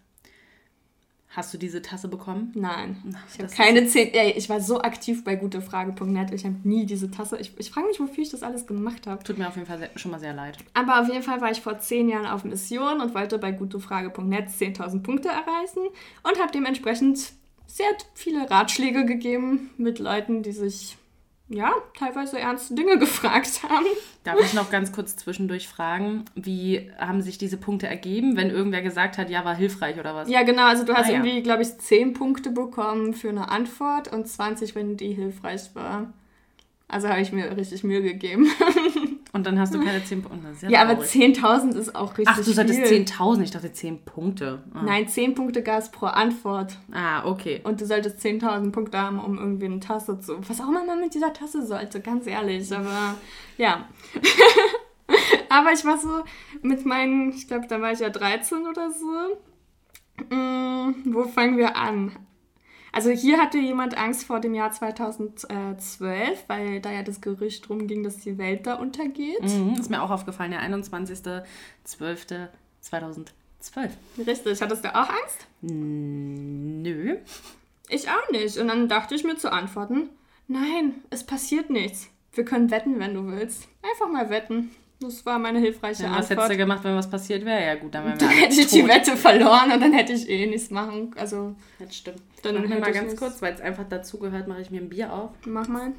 Hast 1.35 1.51
du 1.51 1.57
diese 1.57 1.81
Tasse 1.81 2.09
bekommen? 2.09 2.51
Nein. 2.53 3.15
ich 3.33 3.39
habe 3.39 3.51
keine 3.51 3.87
zehn. 3.87 4.13
Ey, 4.13 4.33
ich 4.37 4.49
war 4.49 4.61
so 4.61 4.81
aktiv 4.81 5.23
bei 5.23 5.35
gutefrage.net. 5.35 6.31
Ich 6.31 6.45
habe 6.45 6.55
nie 6.63 6.85
diese 6.85 7.09
Tasse. 7.09 7.37
Ich, 7.39 7.53
ich 7.57 7.71
frage 7.71 7.87
mich, 7.87 7.99
wofür 7.99 8.23
ich 8.23 8.29
das 8.29 8.43
alles 8.43 8.67
gemacht 8.67 9.07
habe. 9.07 9.23
Tut 9.23 9.39
mir 9.39 9.47
auf 9.47 9.55
jeden 9.55 9.65
Fall 9.65 9.89
schon 9.95 10.11
mal 10.11 10.19
sehr 10.19 10.35
leid. 10.35 10.59
Aber 10.75 11.01
auf 11.01 11.07
jeden 11.07 11.23
Fall 11.23 11.41
war 11.41 11.49
ich 11.49 11.61
vor 11.61 11.79
zehn 11.79 12.07
Jahren 12.07 12.27
auf 12.27 12.43
Mission 12.43 13.01
und 13.01 13.15
wollte 13.15 13.39
bei 13.39 13.51
gutefrage.net 13.51 14.49
10.000 14.49 15.01
Punkte 15.01 15.29
erreichen 15.29 15.89
und 16.21 16.39
habe 16.39 16.51
dementsprechend 16.53 17.33
sehr 17.65 17.87
viele 18.13 18.47
Ratschläge 18.51 19.03
gegeben 19.03 19.71
mit 19.77 19.97
Leuten, 19.97 20.43
die 20.43 20.51
sich 20.51 20.97
ja, 21.49 21.73
teilweise 21.97 22.39
ernste 22.39 22.75
Dinge 22.75 22.97
gefragt 22.99 23.62
haben. 23.63 23.86
Darf 24.23 24.39
ich 24.39 24.53
noch 24.53 24.71
ganz 24.71 24.91
kurz 24.91 25.15
zwischendurch 25.15 25.67
fragen, 25.67 26.25
wie 26.36 26.91
haben 26.97 27.21
sich 27.21 27.38
diese 27.38 27.58
Punkte 27.58 27.88
ergeben, 27.88 28.38
wenn 28.38 28.49
irgendwer 28.49 28.82
gesagt 28.82 29.17
hat, 29.17 29.29
ja, 29.29 29.43
war 29.45 29.56
hilfreich 29.56 29.99
oder 29.99 30.15
was? 30.15 30.29
Ja, 30.29 30.43
genau, 30.43 30.65
also 30.67 30.86
du 30.86 30.93
hast 30.93 31.10
ah, 31.10 31.13
irgendwie, 31.13 31.38
ja. 31.38 31.41
glaube 31.41 31.63
ich, 31.63 31.77
10 31.77 32.13
Punkte 32.13 32.49
bekommen 32.49 33.13
für 33.13 33.29
eine 33.29 33.49
Antwort 33.49 34.12
und 34.12 34.27
20, 34.27 34.75
wenn 34.75 34.97
die 34.97 35.13
hilfreich 35.13 35.69
war. 35.73 36.13
Also 36.88 37.10
habe 37.10 37.21
ich 37.21 37.32
mir 37.32 37.58
richtig 37.58 37.84
Mühe 37.84 38.01
gegeben. 38.01 38.47
Und 39.35 39.47
dann 39.47 39.59
hast 39.59 39.73
du 39.73 39.83
keine 39.83 40.03
10 40.03 40.21
Punkte. 40.21 40.47
Ja, 40.61 40.69
ja 40.69 40.81
aber 40.83 41.01
10.000 41.01 41.75
ist 41.75 41.95
auch 41.95 42.11
richtig 42.19 42.27
Ach, 42.27 42.37
du 42.37 42.51
sagtest 42.51 42.81
10.000, 42.81 43.41
ich 43.41 43.49
dachte 43.49 43.73
10 43.73 44.05
Punkte. 44.05 44.61
Ah. 44.75 44.83
Nein, 44.83 45.07
10 45.07 45.33
Punkte 45.33 45.63
gab 45.63 45.79
es 45.79 45.89
pro 45.89 46.05
Antwort. 46.05 46.77
Ah, 46.91 47.25
okay. 47.25 47.59
Und 47.63 47.81
du 47.81 47.85
solltest 47.87 48.19
10.000 48.19 48.71
Punkte 48.71 48.99
haben, 48.99 49.17
um 49.17 49.39
irgendwie 49.39 49.65
eine 49.65 49.79
Tasse 49.79 50.19
zu... 50.19 50.37
Was 50.47 50.61
auch 50.61 50.67
immer 50.67 50.85
man 50.85 51.01
mit 51.01 51.15
dieser 51.15 51.33
Tasse 51.33 51.65
sollte, 51.65 51.99
ganz 51.99 52.27
ehrlich. 52.27 52.71
Aber 52.71 53.15
ja. 53.57 53.87
aber 55.49 55.71
ich 55.73 55.83
war 55.83 55.97
so 55.97 56.23
mit 56.61 56.85
meinen, 56.85 57.31
ich 57.31 57.47
glaube, 57.47 57.65
da 57.67 57.81
war 57.81 57.91
ich 57.91 57.99
ja 57.99 58.11
13 58.11 58.67
oder 58.67 58.91
so. 58.91 59.39
Hm, 60.29 60.95
wo 61.05 61.23
fangen 61.23 61.57
wir 61.57 61.75
an? 61.75 62.11
Also 62.93 63.10
hier 63.10 63.39
hatte 63.39 63.58
jemand 63.58 63.97
Angst 63.97 64.23
vor 64.25 64.39
dem 64.39 64.53
Jahr 64.53 64.71
2012, 64.71 66.43
weil 66.47 66.79
da 66.79 66.91
ja 66.91 67.01
das 67.01 67.21
Gerücht 67.21 67.67
drum 67.67 67.88
ging, 67.88 68.03
dass 68.03 68.17
die 68.19 68.38
Welt 68.38 68.67
da 68.67 68.75
untergeht. 68.75 69.41
Mhm, 69.41 69.77
ist 69.79 69.89
mir 69.89 70.03
auch 70.03 70.12
aufgefallen, 70.12 70.51
der 70.51 70.62
21.12.2012. 70.62 72.45
Richtig, 74.27 74.62
hattest 74.62 74.86
du 74.86 74.95
auch 74.95 75.10
Angst? 75.10 75.47
Nö. 75.62 77.17
Ich 77.89 78.08
auch 78.10 78.29
nicht. 78.32 78.60
Und 78.60 78.67
dann 78.67 78.88
dachte 78.88 79.15
ich 79.15 79.23
mir 79.23 79.38
zu 79.38 79.51
antworten, 79.51 80.10
nein, 80.47 80.93
es 81.10 81.23
passiert 81.23 81.71
nichts. 81.71 82.10
Wir 82.34 82.45
können 82.45 82.69
wetten, 82.69 82.99
wenn 82.99 83.15
du 83.15 83.25
willst. 83.25 83.67
Einfach 83.82 84.08
mal 84.08 84.29
wetten. 84.29 84.69
Das 84.99 85.25
war 85.25 85.39
meine 85.39 85.58
hilfreiche 85.58 86.03
ja, 86.03 86.10
Antwort. 86.10 86.23
Was 86.23 86.29
hättest 86.29 86.51
du 86.51 86.58
gemacht, 86.58 86.84
wenn 86.84 86.95
was 86.95 87.10
passiert 87.10 87.43
wäre? 87.43 87.65
Ja 87.65 87.73
gut, 87.75 87.95
dann 87.95 88.06
wären 88.06 88.21
wir 88.21 88.27
Dann 88.27 88.38
hätte 88.38 88.62
ich 88.62 88.67
tot. 88.67 88.73
die 88.73 88.88
Wette 88.88 89.17
verloren 89.17 89.71
und 89.71 89.82
dann 89.82 89.93
hätte 89.93 90.13
ich 90.13 90.29
eh 90.29 90.45
nichts 90.45 90.69
machen. 90.69 91.12
Also, 91.17 91.56
das 91.79 91.95
stimmt. 91.95 92.21
Dann 92.43 92.56
mach 92.62 92.79
mal 92.79 92.91
ganz 92.91 93.15
kurz, 93.15 93.41
weil 93.41 93.53
es 93.53 93.62
einfach 93.62 93.88
dazugehört, 93.88 94.47
mache 94.47 94.62
ich 94.62 94.69
mir 94.69 94.82
ein 94.82 94.89
Bier 94.89 95.13
auf. 95.13 95.32
Mach 95.45 95.67
mal. 95.67 95.93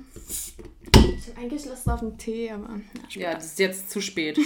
Ich 0.92 1.28
habe 1.28 1.40
eigentlich 1.40 1.64
Lust 1.64 1.88
auf 1.88 2.02
einen 2.02 2.18
Tee, 2.18 2.50
aber... 2.50 2.68
Na, 2.68 2.80
ja, 3.11 3.35
das 3.35 3.46
ist 3.46 3.59
jetzt 3.59 3.90
zu 3.90 4.00
spät. 4.00 4.38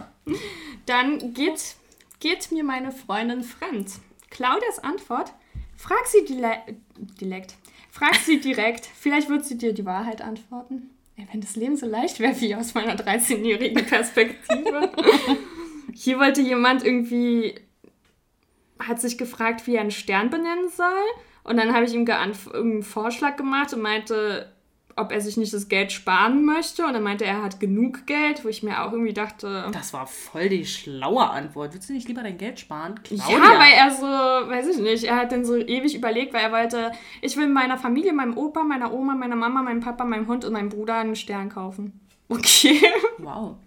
dann 0.86 1.34
geht, 1.34 1.74
geht 2.20 2.52
mir 2.52 2.64
meine 2.64 2.92
Freundin 2.92 3.42
fremd. 3.42 3.90
Claudias 4.30 4.78
Antwort, 4.78 5.32
frag 5.76 6.06
sie 6.06 6.24
direkt. 6.24 7.54
Frag 7.90 8.14
sie 8.16 8.40
direkt. 8.40 8.86
Vielleicht 8.94 9.28
wird 9.28 9.44
sie 9.44 9.58
dir 9.58 9.72
die 9.72 9.84
Wahrheit 9.84 10.22
antworten. 10.22 10.90
Ey, 11.16 11.26
wenn 11.32 11.40
das 11.40 11.56
Leben 11.56 11.76
so 11.76 11.86
leicht 11.86 12.20
wäre 12.20 12.40
wie 12.40 12.54
aus 12.54 12.74
meiner 12.74 12.94
13-jährigen 12.94 13.84
Perspektive. 13.86 14.92
Hier 15.94 16.18
wollte 16.18 16.42
jemand 16.42 16.84
irgendwie, 16.84 17.54
hat 18.78 19.00
sich 19.00 19.18
gefragt, 19.18 19.66
wie 19.66 19.76
er 19.76 19.80
einen 19.80 19.90
Stern 19.90 20.30
benennen 20.30 20.68
soll. 20.68 20.86
Und 21.44 21.56
dann 21.56 21.72
habe 21.74 21.84
ich 21.84 21.94
ihm 21.94 22.06
einen 22.08 22.82
Vorschlag 22.82 23.36
gemacht 23.36 23.72
und 23.72 23.80
meinte, 23.80 24.52
ob 24.96 25.12
er 25.12 25.20
sich 25.20 25.36
nicht 25.36 25.52
das 25.52 25.68
Geld 25.68 25.92
sparen 25.92 26.44
möchte. 26.44 26.84
Und 26.84 26.94
dann 26.94 27.02
meinte 27.02 27.24
er, 27.24 27.36
er 27.36 27.42
hat 27.42 27.60
genug 27.60 28.06
Geld, 28.06 28.44
wo 28.44 28.48
ich 28.48 28.62
mir 28.62 28.82
auch 28.82 28.92
irgendwie 28.92 29.12
dachte. 29.12 29.68
Das 29.72 29.92
war 29.92 30.06
voll 30.06 30.48
die 30.48 30.64
schlaue 30.64 31.28
Antwort. 31.28 31.74
Willst 31.74 31.88
du 31.88 31.92
nicht 31.92 32.08
lieber 32.08 32.22
dein 32.22 32.38
Geld 32.38 32.58
sparen? 32.58 33.00
Claudia? 33.04 33.38
Ja, 33.38 33.58
weil 33.58 33.72
er 33.74 33.90
so, 33.90 34.06
weiß 34.06 34.68
ich 34.68 34.78
nicht, 34.78 35.04
er 35.04 35.16
hat 35.16 35.32
dann 35.32 35.44
so 35.44 35.56
ewig 35.56 35.94
überlegt, 35.94 36.32
weil 36.32 36.44
er 36.44 36.52
wollte, 36.52 36.92
ich 37.20 37.36
will 37.36 37.46
meiner 37.46 37.76
Familie, 37.76 38.12
meinem 38.14 38.36
Opa, 38.36 38.64
meiner 38.64 38.92
Oma, 38.92 39.14
meiner 39.14 39.36
Mama, 39.36 39.62
meinem 39.62 39.80
Papa, 39.80 40.04
meinem 40.04 40.26
Hund 40.26 40.44
und 40.44 40.54
meinem 40.54 40.70
Bruder 40.70 40.96
einen 40.96 41.16
Stern 41.16 41.48
kaufen. 41.48 42.00
Okay. 42.28 42.80
Wow. 43.18 43.58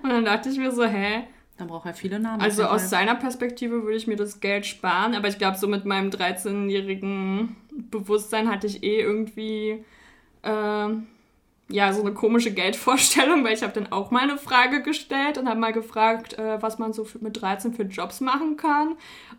Und 0.00 0.08
dann 0.08 0.24
dachte 0.24 0.48
ich 0.48 0.58
mir 0.58 0.70
so, 0.70 0.84
hä? 0.84 1.24
Dann 1.58 1.68
braucht 1.68 1.86
er 1.86 1.94
viele 1.94 2.18
Namen. 2.18 2.42
Also 2.42 2.64
aus 2.64 2.90
seiner 2.90 3.14
Perspektive 3.14 3.82
würde 3.82 3.96
ich 3.96 4.06
mir 4.06 4.16
das 4.16 4.40
Geld 4.40 4.66
sparen, 4.66 5.14
aber 5.14 5.28
ich 5.28 5.38
glaube, 5.38 5.56
so 5.56 5.66
mit 5.66 5.86
meinem 5.86 6.10
13-jährigen 6.10 7.56
Bewusstsein 7.90 8.50
hatte 8.50 8.66
ich 8.66 8.82
eh 8.82 9.00
irgendwie 9.00 9.84
äh, 10.42 10.88
ja, 11.68 11.92
so 11.92 12.00
eine 12.00 12.14
komische 12.14 12.52
Geldvorstellung, 12.52 13.42
weil 13.42 13.54
ich 13.54 13.62
habe 13.62 13.72
dann 13.72 13.90
auch 13.90 14.12
mal 14.12 14.22
eine 14.22 14.38
Frage 14.38 14.82
gestellt 14.82 15.36
und 15.36 15.48
habe 15.48 15.58
mal 15.58 15.72
gefragt, 15.72 16.38
äh, 16.38 16.62
was 16.62 16.78
man 16.78 16.92
so 16.92 17.04
für, 17.04 17.18
mit 17.18 17.40
13 17.40 17.74
für 17.74 17.82
Jobs 17.82 18.20
machen 18.20 18.56
kann. 18.56 18.90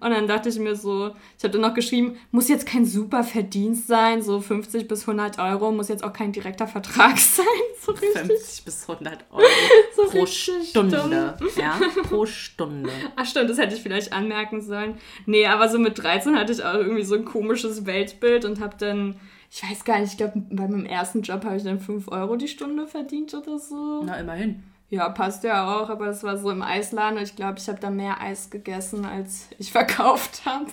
Und 0.02 0.12
dann 0.12 0.28
dachte 0.28 0.50
ich 0.50 0.60
mir 0.60 0.76
so, 0.76 1.12
ich 1.38 1.44
habe 1.46 1.54
dann 1.54 1.62
noch 1.62 1.74
geschrieben, 1.74 2.18
muss 2.32 2.50
jetzt 2.50 2.66
kein 2.66 2.86
super 2.86 3.24
Verdienst 3.24 3.88
sein, 3.88 4.22
so 4.22 4.42
50 4.42 4.90
bis 4.90 5.08
100 5.08 5.40
Euro, 5.40 5.72
muss 5.72 5.88
jetzt 5.88 6.04
auch 6.04 6.12
kein 6.12 6.34
direkter 6.34 6.68
Vertrag 6.68 7.18
sein. 7.18 7.46
So 7.80 7.96
50 7.96 8.66
bis 8.66 8.90
100 8.90 9.24
Euro 9.32 9.44
so 9.96 10.04
pro 10.04 10.26
Stunde. 10.26 11.36
Dumm. 11.40 11.50
Ja, 11.56 11.80
pro 12.04 12.26
Stunde. 12.26 12.90
Ach 13.16 13.26
stimmt, 13.26 13.50
das 13.50 13.58
hätte 13.58 13.74
ich 13.74 13.82
vielleicht 13.82 14.12
anmerken 14.12 14.62
sollen. 14.62 14.98
Nee, 15.26 15.48
aber 15.48 15.70
so 15.70 15.80
mit 15.80 15.98
13 15.98 16.38
hatte 16.38 16.52
ich 16.52 16.62
auch 16.62 16.74
irgendwie 16.74 17.04
so 17.04 17.16
ein 17.16 17.24
komisches 17.24 17.86
Weltbild 17.86 18.44
und 18.44 18.60
habe 18.60 18.76
dann 18.78 19.18
ich 19.50 19.64
weiß 19.64 19.86
gar 19.86 20.00
nicht, 20.00 20.12
ich 20.12 20.18
glaube, 20.18 20.44
bei 20.50 20.68
meinem 20.68 20.86
ersten 20.86 21.22
Job 21.22 21.46
habe 21.46 21.58
ich 21.58 21.64
dann 21.64 21.80
5 21.80 22.10
Euro 22.10 22.36
die 22.36 22.48
Stunde 22.48 22.88
verdient 22.88 23.34
oder 23.34 23.58
so. 23.60 24.04
Na, 24.04 24.16
immerhin. 24.16 24.64
Ja, 24.90 25.10
passt 25.10 25.44
ja 25.44 25.82
auch, 25.82 25.90
aber 25.90 26.08
es 26.08 26.24
war 26.24 26.38
so 26.38 26.50
im 26.50 26.62
Eisladen 26.62 27.18
und 27.18 27.24
ich 27.24 27.36
glaube, 27.36 27.60
ich 27.60 27.68
habe 27.68 27.80
da 27.80 27.90
mehr 27.90 28.22
Eis 28.22 28.50
gegessen, 28.50 29.06
als 29.06 29.48
ich 29.58 29.72
verkauft 29.74 30.46
habe. 30.46 30.68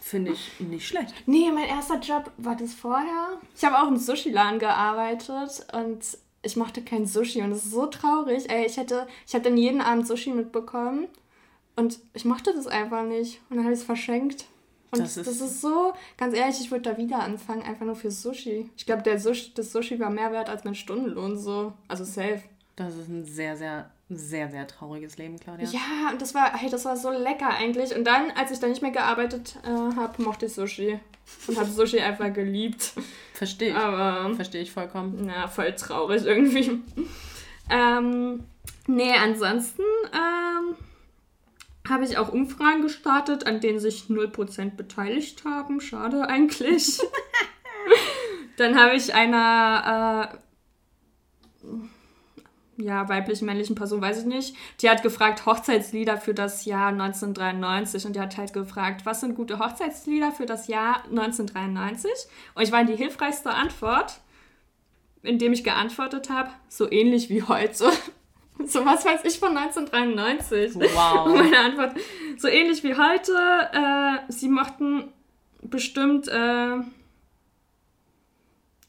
Finde 0.00 0.32
ich 0.32 0.58
nicht 0.58 0.86
schlecht. 0.86 1.14
Nee, 1.26 1.50
mein 1.52 1.68
erster 1.68 2.00
Job 2.00 2.32
war 2.36 2.56
das 2.56 2.74
vorher. 2.74 3.38
Ich 3.56 3.64
habe 3.64 3.78
auch 3.78 3.88
im 3.88 3.96
Sushi-Laden 3.96 4.58
gearbeitet 4.58 5.64
und 5.72 6.00
ich 6.42 6.56
mochte 6.56 6.82
kein 6.82 7.06
Sushi 7.06 7.40
und 7.40 7.52
es 7.52 7.64
ist 7.64 7.70
so 7.70 7.86
traurig. 7.86 8.50
Ey, 8.50 8.66
ich 8.66 8.76
hätte, 8.76 9.06
ich 9.26 9.34
habe 9.34 9.44
dann 9.44 9.56
jeden 9.56 9.80
Abend 9.80 10.06
Sushi 10.08 10.30
mitbekommen 10.30 11.06
und 11.76 12.00
ich 12.14 12.24
mochte 12.24 12.52
das 12.52 12.66
einfach 12.66 13.04
nicht 13.04 13.40
und 13.48 13.56
dann 13.56 13.64
habe 13.64 13.74
ich 13.74 13.80
es 13.80 13.86
verschenkt. 13.86 14.46
Und 14.92 15.00
das 15.00 15.16
ist, 15.16 15.26
das 15.26 15.40
ist 15.40 15.62
so, 15.62 15.94
ganz 16.18 16.36
ehrlich, 16.36 16.60
ich 16.60 16.70
würde 16.70 16.90
da 16.90 16.98
wieder 16.98 17.20
anfangen, 17.20 17.62
einfach 17.62 17.86
nur 17.86 17.96
für 17.96 18.10
Sushi. 18.10 18.68
Ich 18.76 18.84
glaube, 18.84 19.02
der 19.02 19.18
Sushi, 19.18 19.52
das 19.54 19.72
Sushi 19.72 19.98
war 19.98 20.10
mehr 20.10 20.32
wert 20.32 20.50
als 20.50 20.64
mein 20.64 20.74
Stundenlohn, 20.74 21.38
so. 21.38 21.72
Also 21.88 22.04
safe. 22.04 22.42
Das 22.76 22.94
ist 22.96 23.08
ein 23.08 23.24
sehr, 23.24 23.56
sehr, 23.56 23.90
sehr, 24.10 24.50
sehr 24.50 24.66
trauriges 24.66 25.16
Leben, 25.16 25.40
Claudia. 25.40 25.66
Ja, 25.70 26.10
und 26.12 26.20
das 26.20 26.34
war, 26.34 26.52
hey, 26.58 26.68
das 26.68 26.84
war 26.84 26.98
so 26.98 27.10
lecker 27.10 27.48
eigentlich. 27.48 27.96
Und 27.96 28.04
dann, 28.04 28.30
als 28.32 28.50
ich 28.50 28.60
da 28.60 28.66
nicht 28.66 28.82
mehr 28.82 28.90
gearbeitet 28.90 29.56
äh, 29.64 29.68
habe, 29.68 30.22
mochte 30.22 30.44
ich 30.44 30.52
Sushi. 30.52 31.00
Und 31.46 31.58
habe 31.58 31.70
Sushi 31.70 32.00
einfach 32.00 32.30
geliebt. 32.32 32.92
Verstehe 33.32 33.70
ich. 33.70 33.76
Aber. 33.76 34.34
Verstehe 34.34 34.60
ich 34.60 34.72
vollkommen. 34.72 35.26
Ja, 35.26 35.48
voll 35.48 35.74
traurig 35.74 36.26
irgendwie. 36.26 36.82
ähm, 37.70 38.44
nee, 38.86 39.14
ansonsten, 39.14 39.82
ähm, 40.12 40.76
habe 41.88 42.04
ich 42.04 42.16
auch 42.16 42.32
Umfragen 42.32 42.82
gestartet, 42.82 43.46
an 43.46 43.60
denen 43.60 43.80
sich 43.80 44.04
0% 44.04 44.76
beteiligt 44.76 45.44
haben. 45.44 45.80
Schade 45.80 46.28
eigentlich. 46.28 47.00
Dann 48.56 48.78
habe 48.78 48.94
ich 48.94 49.14
einer, 49.14 50.38
äh, 51.62 52.82
ja, 52.82 53.08
weiblichen, 53.08 53.46
männlichen 53.46 53.74
Person, 53.74 54.00
weiß 54.00 54.20
ich 54.20 54.26
nicht. 54.26 54.56
Die 54.80 54.88
hat 54.88 55.02
gefragt, 55.02 55.44
Hochzeitslieder 55.46 56.16
für 56.16 56.34
das 56.34 56.64
Jahr 56.64 56.88
1993. 56.88 58.06
Und 58.06 58.16
die 58.16 58.20
hat 58.20 58.36
halt 58.36 58.52
gefragt, 58.52 59.04
was 59.04 59.20
sind 59.20 59.34
gute 59.34 59.58
Hochzeitslieder 59.58 60.32
für 60.32 60.46
das 60.46 60.68
Jahr 60.68 61.04
1993? 61.04 62.10
Und 62.54 62.62
ich 62.62 62.72
war 62.72 62.80
in 62.80 62.86
die 62.86 62.96
hilfreichste 62.96 63.50
Antwort, 63.50 64.20
indem 65.22 65.52
ich 65.52 65.64
geantwortet 65.64 66.30
habe, 66.30 66.50
so 66.68 66.90
ähnlich 66.90 67.28
wie 67.28 67.42
heute. 67.42 67.90
So 68.64 68.84
was 68.84 69.04
weiß 69.04 69.24
ich 69.24 69.38
von 69.38 69.56
1993. 69.56 70.74
Wow. 70.74 71.26
Und 71.26 71.34
meine 71.34 71.58
Antwort, 71.58 71.94
so 72.38 72.48
ähnlich 72.48 72.82
wie 72.84 72.94
heute. 72.94 73.32
Äh, 73.72 74.32
sie 74.32 74.48
mochten 74.48 75.12
bestimmt. 75.62 76.28
Äh, 76.28 76.78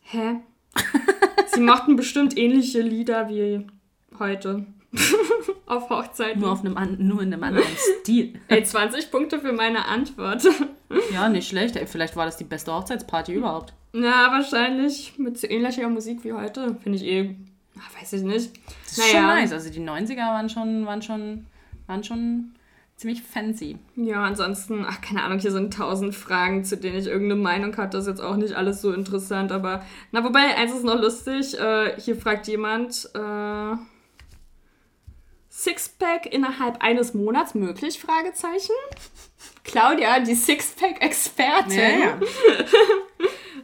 hä? 0.01 0.41
sie 1.47 1.61
mochten 1.61 1.95
bestimmt 1.95 2.37
ähnliche 2.37 2.81
Lieder 2.81 3.29
wie 3.29 3.65
heute. 4.19 4.65
auf 5.65 5.89
Hochzeiten. 5.89 6.41
Nur, 6.41 6.51
auf 6.51 6.59
einem 6.59 6.77
an, 6.77 6.97
nur 6.99 7.21
in 7.21 7.33
einem 7.33 7.43
anderen 7.43 7.67
Stil. 8.01 8.39
Ey, 8.47 8.63
20 8.63 9.11
Punkte 9.11 9.39
für 9.39 9.53
meine 9.53 9.85
Antwort. 9.85 10.43
ja, 11.11 11.29
nicht 11.29 11.47
schlecht. 11.47 11.75
Ey, 11.75 11.87
vielleicht 11.87 12.15
war 12.15 12.25
das 12.25 12.37
die 12.37 12.43
beste 12.43 12.73
Hochzeitsparty 12.73 13.33
überhaupt. 13.33 13.73
Ja, 13.93 14.31
wahrscheinlich 14.31 15.17
mit 15.17 15.37
so 15.39 15.47
ähnlicher 15.47 15.87
Musik 15.89 16.23
wie 16.23 16.33
heute. 16.33 16.75
Finde 16.81 16.97
ich 16.97 17.05
eh. 17.05 17.35
Ach, 17.79 18.01
weiß 18.01 18.13
ich 18.13 18.21
nicht. 18.23 18.51
Das 18.85 18.91
ist 18.91 18.97
naja. 18.97 19.11
schon 19.11 19.25
nice. 19.25 19.51
Also 19.51 19.69
die 19.69 19.81
90er 19.81 20.17
waren 20.17 20.49
schon, 20.49 20.85
waren 20.85 21.01
schon, 21.01 21.45
waren 21.87 22.03
schon 22.03 22.53
ziemlich 22.95 23.23
fancy. 23.23 23.77
Ja, 23.95 24.23
ansonsten, 24.23 24.85
ach, 24.87 25.01
keine 25.01 25.23
Ahnung, 25.23 25.39
hier 25.39 25.51
sind 25.51 25.73
tausend 25.73 26.15
Fragen, 26.15 26.63
zu 26.63 26.77
denen 26.77 26.97
ich 26.97 27.07
irgendeine 27.07 27.41
Meinung 27.41 27.75
hatte. 27.75 27.97
Das 27.97 28.05
ist 28.05 28.09
jetzt 28.09 28.21
auch 28.21 28.35
nicht 28.35 28.53
alles 28.53 28.81
so 28.81 28.93
interessant, 28.93 29.51
aber 29.51 29.83
na, 30.11 30.23
wobei, 30.23 30.55
eins 30.55 30.73
ist 30.73 30.83
noch 30.83 30.99
lustig. 30.99 31.59
Äh, 31.59 31.99
hier 31.99 32.15
fragt 32.15 32.47
jemand, 32.47 33.09
äh, 33.15 33.75
Sixpack 35.49 36.25
innerhalb 36.25 36.83
eines 36.83 37.13
Monats 37.13 37.53
möglich? 37.53 37.99
Fragezeichen. 37.99 38.73
Claudia, 39.63 40.19
die 40.19 40.35
Sixpack-Expertin. 40.35 41.77
Ja, 41.77 41.89
ja. 41.89 42.19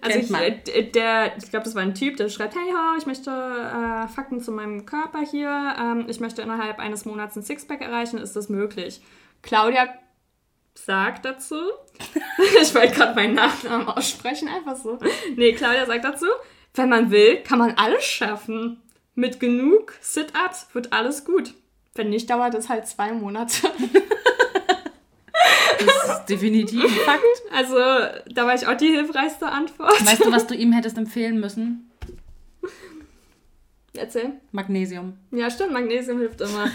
also 0.01 0.19
ich, 0.19 0.31
äh, 0.33 0.83
der, 0.91 1.37
ich 1.37 1.49
glaube, 1.49 1.65
das 1.65 1.75
war 1.75 1.81
ein 1.81 1.95
Typ, 1.95 2.17
der 2.17 2.29
schreibt, 2.29 2.55
hey 2.55 2.71
ho, 2.71 2.97
ich 2.97 3.05
möchte 3.05 3.29
äh, 3.29 4.07
Fakten 4.07 4.41
zu 4.41 4.51
meinem 4.51 4.85
Körper 4.85 5.19
hier. 5.19 5.75
Ähm, 5.79 6.05
ich 6.07 6.19
möchte 6.19 6.41
innerhalb 6.41 6.79
eines 6.79 7.05
Monats 7.05 7.35
ein 7.35 7.43
Sixpack 7.43 7.81
erreichen. 7.81 8.17
Ist 8.17 8.35
das 8.35 8.49
möglich? 8.49 9.01
Claudia 9.41 9.87
sagt 10.73 11.25
dazu, 11.25 11.55
ich 12.61 12.73
wollte 12.75 12.95
gerade 12.95 13.15
meinen 13.15 13.35
Nachnamen 13.35 13.87
aussprechen, 13.87 14.47
einfach 14.47 14.75
so. 14.75 14.97
Nee, 15.35 15.53
Claudia 15.53 15.85
sagt 15.85 16.05
dazu, 16.05 16.27
wenn 16.73 16.89
man 16.89 17.11
will, 17.11 17.37
kann 17.43 17.59
man 17.59 17.71
alles 17.77 18.05
schaffen. 18.05 18.81
Mit 19.15 19.39
genug 19.39 19.93
Sit-Ups 20.01 20.67
wird 20.73 20.93
alles 20.93 21.25
gut. 21.25 21.53
Wenn 21.95 22.09
nicht, 22.09 22.29
dauert 22.29 22.55
es 22.55 22.69
halt 22.69 22.87
zwei 22.87 23.11
Monate. 23.11 23.67
Das 25.79 26.19
ist 26.19 26.25
definitiv 26.25 26.83
ein 26.83 26.89
Fakt. 26.89 27.23
Also, 27.53 27.75
da 28.33 28.45
war 28.45 28.55
ich 28.55 28.67
auch 28.67 28.77
die 28.77 28.87
hilfreichste 28.87 29.47
Antwort. 29.47 30.05
Weißt 30.05 30.25
du, 30.25 30.31
was 30.31 30.47
du 30.47 30.55
ihm 30.55 30.71
hättest 30.71 30.97
empfehlen 30.97 31.39
müssen? 31.39 31.89
Erzähl. 33.93 34.33
Magnesium. 34.51 35.13
Ja, 35.31 35.49
stimmt, 35.49 35.73
Magnesium 35.73 36.19
hilft 36.19 36.41
immer. 36.41 36.69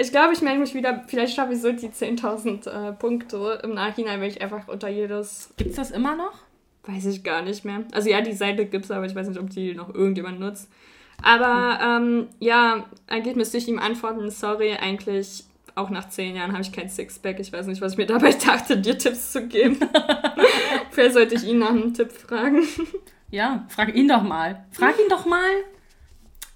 ich 0.00 0.10
glaube, 0.10 0.32
ich 0.32 0.42
melde 0.42 0.60
mich 0.60 0.74
wieder, 0.74 1.04
vielleicht 1.06 1.34
schaffe 1.34 1.52
ich 1.52 1.60
so 1.60 1.72
die 1.72 1.88
10.000 1.88 2.68
äh, 2.68 2.92
Punkte. 2.92 3.60
Im 3.62 3.74
Nachhinein, 3.74 4.20
wenn 4.20 4.30
ich 4.30 4.40
einfach 4.40 4.68
unter 4.68 4.88
jedes. 4.88 5.50
Gibt 5.56 5.70
es 5.70 5.76
das 5.76 5.90
immer 5.90 6.14
noch? 6.14 6.32
Weiß 6.84 7.06
ich 7.06 7.24
gar 7.24 7.42
nicht 7.42 7.64
mehr. 7.64 7.82
Also 7.92 8.08
ja, 8.08 8.20
die 8.20 8.32
Seite 8.32 8.66
gibt 8.66 8.84
es, 8.84 8.90
aber 8.90 9.06
ich 9.06 9.14
weiß 9.14 9.28
nicht, 9.28 9.40
ob 9.40 9.50
die 9.50 9.74
noch 9.74 9.92
irgendjemand 9.92 10.38
nutzt. 10.38 10.70
Aber 11.22 11.80
ähm, 11.82 12.28
ja, 12.38 12.86
eigentlich 13.06 13.36
müsste 13.36 13.56
ich 13.56 13.68
ihm 13.68 13.78
antworten, 13.78 14.30
sorry, 14.30 14.74
eigentlich 14.74 15.44
auch 15.76 15.90
nach 15.90 16.08
zehn 16.08 16.34
Jahren 16.34 16.52
habe 16.52 16.62
ich 16.62 16.72
kein 16.72 16.88
Sixpack. 16.88 17.38
Ich 17.38 17.52
weiß 17.52 17.66
nicht, 17.66 17.80
was 17.80 17.92
ich 17.92 17.98
mir 17.98 18.06
dabei 18.06 18.32
dachte, 18.46 18.78
dir 18.78 18.98
Tipps 18.98 19.32
zu 19.32 19.46
geben. 19.46 19.78
Vielleicht 20.90 21.14
sollte 21.14 21.34
ich 21.36 21.44
ihn 21.44 21.58
nach 21.58 21.70
einem 21.70 21.94
Tipp 21.94 22.10
fragen. 22.10 22.66
Ja, 23.30 23.66
frag 23.68 23.94
ihn 23.94 24.08
doch 24.08 24.22
mal. 24.22 24.64
Frag 24.72 24.98
ihn 24.98 25.08
doch 25.08 25.26
mal. 25.26 25.50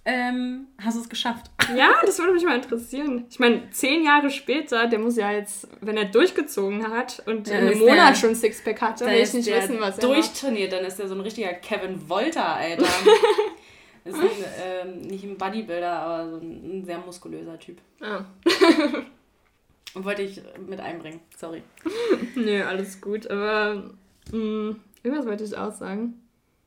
Ähm, 0.06 0.68
hast 0.82 0.96
du 0.96 1.02
es 1.02 1.08
geschafft? 1.10 1.50
Ja, 1.76 1.90
das 2.04 2.18
würde 2.18 2.32
mich 2.32 2.44
mal 2.44 2.56
interessieren. 2.56 3.26
Ich 3.28 3.38
meine, 3.38 3.70
zehn 3.70 4.02
Jahre 4.02 4.30
später, 4.30 4.86
der 4.86 4.98
muss 4.98 5.16
ja 5.16 5.30
jetzt, 5.30 5.68
wenn 5.82 5.98
er 5.98 6.06
durchgezogen 6.06 6.90
hat 6.90 7.22
und 7.26 7.48
ja, 7.48 7.58
in 7.58 7.66
einem 7.66 7.78
Monat 7.78 8.10
der, 8.10 8.14
schon 8.14 8.34
Sixpack 8.34 8.80
hatte, 8.80 9.04
will 9.04 9.12
ich 9.12 9.34
nicht 9.34 9.52
wissen, 9.52 9.78
was 9.78 9.98
er 9.98 10.08
durchtrainiert, 10.08 10.72
dann 10.72 10.86
ist 10.86 10.98
er 10.98 11.06
so 11.06 11.14
ein 11.14 11.20
richtiger 11.20 11.52
Kevin 11.52 12.08
Wolter, 12.08 12.54
Alter. 12.54 12.86
ist 14.04 14.14
ein, 14.14 14.28
ähm, 14.62 15.00
nicht 15.02 15.24
ein 15.24 15.36
Bodybuilder, 15.36 15.92
aber 15.92 16.30
so 16.30 16.36
ein, 16.36 16.80
ein 16.80 16.84
sehr 16.84 16.98
muskulöser 16.98 17.58
Typ. 17.58 17.78
Ah. 18.00 18.24
Und 19.94 20.04
wollte 20.04 20.22
ich 20.22 20.40
mit 20.66 20.80
einbringen, 20.80 21.20
sorry. 21.36 21.62
Nö, 22.34 22.62
alles 22.64 23.00
gut, 23.00 23.30
aber 23.30 23.90
mh, 24.32 24.38
mm, 24.38 24.80
irgendwas 25.02 25.26
wollte 25.26 25.44
ich 25.44 25.56
auch 25.56 25.72
sagen. 25.72 26.20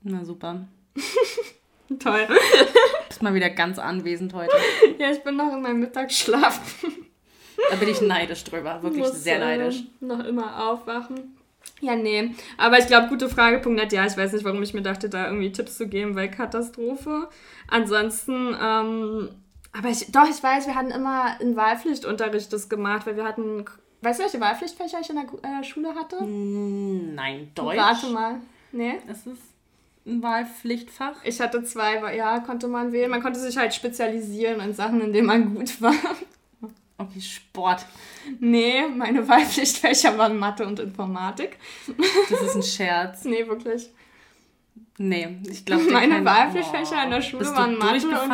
Na 0.03 0.23
super. 0.25 0.67
Toll. 1.99 2.27
Bist 3.07 3.21
mal 3.21 3.33
wieder 3.33 3.49
ganz 3.49 3.79
anwesend 3.79 4.33
heute. 4.33 4.55
Ja, 4.97 5.11
ich 5.11 5.23
bin 5.23 5.35
noch 5.35 5.53
in 5.53 5.61
meinem 5.61 5.79
Mittagsschlaf. 5.79 6.83
Da 7.69 7.75
bin 7.75 7.89
ich 7.89 8.01
neidisch 8.01 8.43
drüber, 8.43 8.81
wirklich 8.81 9.03
Muss, 9.03 9.23
sehr 9.23 9.39
neidisch. 9.39 9.81
Äh, 10.01 10.05
noch 10.05 10.23
immer 10.25 10.67
aufwachen. 10.69 11.37
Ja, 11.83 11.97
nee. 11.97 12.31
Aber 12.57 12.79
ich 12.79 12.87
glaube, 12.87 13.09
gute 13.09 13.27
Frage.net, 13.27 13.91
ja, 13.91 14.05
ich 14.05 14.15
weiß 14.15 14.31
nicht, 14.31 14.45
warum 14.45 14.63
ich 14.63 14.73
mir 14.73 14.81
dachte, 14.81 15.09
da 15.09 15.25
irgendwie 15.25 15.51
Tipps 15.51 15.77
zu 15.77 15.87
geben, 15.87 16.15
weil 16.15 16.31
Katastrophe. 16.31 17.27
Ansonsten, 17.67 18.55
ähm, 18.59 19.29
aber 19.73 19.89
ich, 19.89 20.09
doch, 20.09 20.25
ich 20.29 20.41
weiß, 20.41 20.67
wir 20.67 20.75
hatten 20.75 20.91
immer 20.91 21.35
in 21.41 21.57
Wahlpflichtunterricht 21.57 22.53
das 22.53 22.69
gemacht, 22.69 23.05
weil 23.05 23.17
wir 23.17 23.25
hatten, 23.25 23.65
weißt 24.01 24.19
du, 24.19 24.23
welche 24.23 24.39
Wahlpflichtfächer 24.39 24.99
ich 25.01 25.09
in 25.09 25.17
der 25.17 25.25
äh, 25.59 25.63
Schule 25.65 25.93
hatte? 25.93 26.19
Hm, 26.19 27.15
nein, 27.15 27.51
Deutsch. 27.53 27.77
Warte 27.77 28.07
mal. 28.07 28.35
Nee? 28.71 29.01
Das 29.05 29.27
ist 29.27 29.41
ein 30.05 30.23
Wahlpflichtfach? 30.23 31.15
Ich 31.25 31.41
hatte 31.41 31.65
zwei, 31.65 32.15
ja, 32.15 32.39
konnte 32.39 32.69
man 32.69 32.93
wählen. 32.93 33.11
Man 33.11 33.21
konnte 33.21 33.41
sich 33.41 33.57
halt 33.57 33.73
spezialisieren 33.73 34.61
in 34.61 34.73
Sachen, 34.73 35.01
in 35.01 35.11
denen 35.11 35.27
man 35.27 35.53
gut 35.53 35.81
war. 35.81 35.93
Okay, 36.97 37.21
Sport. 37.21 37.85
Nee, 38.39 38.87
meine 38.87 39.27
Wahlpflichtfächer 39.27 40.17
waren 40.17 40.37
Mathe 40.37 40.65
und 40.65 40.79
Informatik. 40.79 41.57
Das 42.29 42.41
ist 42.41 42.55
ein 42.55 42.63
Scherz. 42.63 43.23
nee, 43.25 43.47
wirklich. 43.47 43.89
Nee, 44.99 45.39
ich 45.49 45.65
glaube 45.65 45.83
Meine 45.91 46.23
Wahlpflichtfächer 46.23 46.97
oh, 46.99 47.05
in 47.05 47.09
der 47.09 47.21
Schule 47.21 47.45
waren 47.55 47.77
Mathe 47.77 48.07
und 48.07 48.31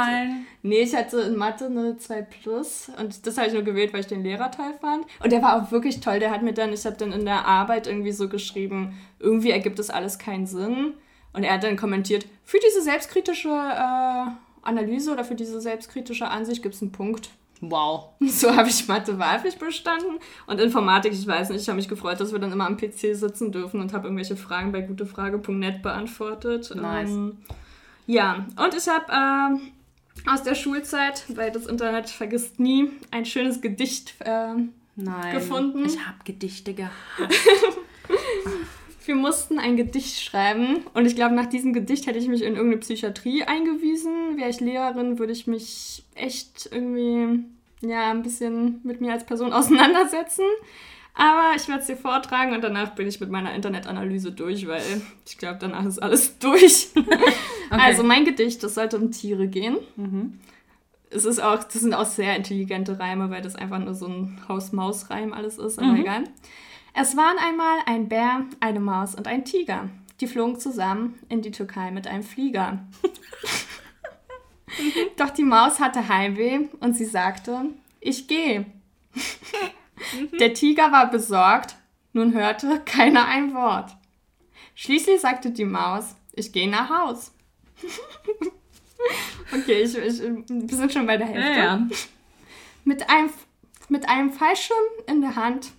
Nee, 0.61 0.81
ich 0.81 0.93
hatte 0.93 1.21
in 1.21 1.37
Mathe 1.37 1.67
eine 1.67 1.97
2 1.97 2.21
plus 2.23 2.91
und 2.99 3.25
das 3.25 3.37
habe 3.37 3.47
ich 3.47 3.53
nur 3.53 3.63
gewählt, 3.63 3.93
weil 3.93 4.01
ich 4.01 4.07
den 4.07 4.23
Lehrer 4.23 4.51
toll 4.51 4.73
fand. 4.81 5.05
Und 5.23 5.31
der 5.31 5.41
war 5.41 5.55
auch 5.55 5.71
wirklich 5.71 6.01
toll. 6.01 6.19
Der 6.19 6.31
hat 6.31 6.41
mir 6.41 6.53
dann, 6.53 6.73
ich 6.73 6.85
habe 6.85 6.97
dann 6.97 7.13
in 7.13 7.23
der 7.23 7.45
Arbeit 7.45 7.87
irgendwie 7.87 8.11
so 8.11 8.27
geschrieben, 8.27 8.99
irgendwie 9.19 9.51
ergibt 9.51 9.79
das 9.79 9.89
alles 9.89 10.19
keinen 10.19 10.47
Sinn. 10.47 10.95
Und 11.31 11.43
er 11.43 11.53
hat 11.53 11.63
dann 11.63 11.77
kommentiert, 11.77 12.25
für 12.43 12.59
diese 12.59 12.81
selbstkritische 12.81 13.49
äh, 13.49 14.31
Analyse 14.61 15.13
oder 15.13 15.23
für 15.23 15.35
diese 15.35 15.61
selbstkritische 15.61 16.27
Ansicht 16.27 16.61
gibt 16.61 16.75
es 16.75 16.81
einen 16.81 16.91
Punkt. 16.91 17.29
Wow. 17.61 18.09
So 18.21 18.55
habe 18.55 18.69
ich 18.69 18.87
Mathe 18.87 19.17
wahlpflicht 19.19 19.59
bestanden. 19.59 20.19
Und 20.47 20.59
Informatik, 20.61 21.13
ich 21.13 21.25
weiß 21.25 21.49
nicht, 21.49 21.61
ich 21.61 21.67
habe 21.67 21.77
mich 21.77 21.87
gefreut, 21.87 22.19
dass 22.19 22.31
wir 22.31 22.39
dann 22.39 22.51
immer 22.51 22.65
am 22.65 22.77
PC 22.77 23.15
sitzen 23.15 23.51
dürfen 23.51 23.81
und 23.81 23.93
habe 23.93 24.07
irgendwelche 24.07 24.35
Fragen 24.35 24.71
bei 24.71 24.81
gutefrage.net 24.81 25.81
beantwortet. 25.81 26.73
Nice. 26.75 27.09
Ähm, 27.09 27.37
ja, 28.07 28.45
und 28.55 28.73
ich 28.75 28.87
habe 28.87 29.11
äh, 29.11 30.29
aus 30.29 30.43
der 30.43 30.55
Schulzeit, 30.55 31.25
weil 31.35 31.51
das 31.51 31.65
Internet 31.65 32.09
vergisst 32.09 32.59
nie, 32.59 32.91
ein 33.11 33.25
schönes 33.25 33.61
Gedicht 33.61 34.15
äh, 34.19 34.53
Nein, 34.95 35.33
gefunden. 35.33 35.85
Ich 35.85 35.99
habe 36.05 36.17
Gedichte 36.23 36.73
gehabt. 36.73 36.95
wir 39.05 39.15
mussten 39.15 39.59
ein 39.59 39.77
Gedicht 39.77 40.21
schreiben 40.21 40.83
und 40.93 41.05
ich 41.05 41.15
glaube, 41.15 41.35
nach 41.35 41.47
diesem 41.47 41.73
Gedicht 41.73 42.07
hätte 42.07 42.19
ich 42.19 42.27
mich 42.27 42.41
in 42.41 42.55
irgendeine 42.55 42.81
Psychiatrie 42.81 43.43
eingewiesen. 43.43 44.37
Wäre 44.37 44.49
ich 44.49 44.59
Lehrerin, 44.59 45.19
würde 45.19 45.33
ich 45.33 45.47
mich 45.47 46.03
echt 46.15 46.69
irgendwie 46.71 47.43
ja 47.81 48.11
ein 48.11 48.23
bisschen 48.23 48.81
mit 48.83 49.01
mir 49.01 49.13
als 49.13 49.25
Person 49.25 49.53
auseinandersetzen. 49.53 50.45
Aber 51.15 51.55
ich 51.55 51.67
werde 51.67 51.81
es 51.81 51.87
dir 51.87 51.97
vortragen 51.97 52.53
und 52.53 52.63
danach 52.63 52.95
bin 52.95 53.07
ich 53.07 53.19
mit 53.19 53.29
meiner 53.29 53.53
Internetanalyse 53.53 54.31
durch, 54.31 54.67
weil 54.67 54.81
ich 55.27 55.37
glaube, 55.37 55.57
danach 55.59 55.85
ist 55.85 55.99
alles 55.99 56.37
durch. 56.39 56.87
okay. 56.95 57.09
Also 57.69 58.03
mein 58.03 58.25
Gedicht, 58.25 58.63
das 58.63 58.75
sollte 58.75 58.97
um 58.97 59.11
Tiere 59.11 59.47
gehen. 59.47 59.77
Mhm. 59.95 60.39
Es 61.09 61.25
ist 61.25 61.39
auch, 61.39 61.63
das 61.63 61.73
sind 61.73 61.93
auch 61.93 62.05
sehr 62.05 62.35
intelligente 62.35 62.99
Reime, 62.99 63.31
weil 63.31 63.41
das 63.41 63.55
einfach 63.55 63.79
nur 63.79 63.95
so 63.95 64.05
ein 64.05 64.39
Haus-Maus-Reim 64.47 65.33
alles 65.33 65.57
ist, 65.57 65.79
aber 65.79 65.93
mhm. 65.93 66.01
egal. 66.01 66.23
Es 67.01 67.15
waren 67.15 67.37
einmal 67.37 67.77
ein 67.85 68.09
Bär, 68.09 68.45
eine 68.59 68.81
Maus 68.81 69.15
und 69.15 69.25
ein 69.25 69.45
Tiger. 69.45 69.89
Die 70.19 70.27
flogen 70.27 70.59
zusammen 70.59 71.17
in 71.29 71.41
die 71.41 71.51
Türkei 71.51 71.91
mit 71.91 72.07
einem 72.07 72.23
Flieger. 72.23 72.85
Doch 75.15 75.29
die 75.29 75.45
Maus 75.45 75.79
hatte 75.79 76.09
Heimweh 76.09 76.67
und 76.81 76.97
sie 76.97 77.05
sagte, 77.05 77.67
ich 78.01 78.27
gehe. 78.27 78.65
Der 80.41 80.53
Tiger 80.53 80.91
war 80.91 81.09
besorgt, 81.09 81.77
nun 82.11 82.33
hörte 82.33 82.81
keiner 82.83 83.27
ein 83.27 83.53
Wort. 83.53 83.95
Schließlich 84.75 85.21
sagte 85.21 85.51
die 85.51 85.63
Maus, 85.63 86.17
ich 86.33 86.51
gehe 86.51 86.69
nach 86.69 86.89
Haus. 86.89 87.31
Okay, 89.51 89.81
ich, 89.81 89.97
ich, 89.97 90.21
wir 90.21 90.77
sind 90.77 90.91
schon 90.91 91.07
bei 91.07 91.15
der 91.15 91.25
Hälfte. 91.25 91.49
Ja, 91.49 91.77
ja. 91.77 91.87
Mit, 92.83 93.09
einem, 93.09 93.29
mit 93.87 94.07
einem 94.07 94.31
Fallschirm 94.31 94.77
in 95.07 95.21
der 95.21 95.37
Hand 95.37 95.71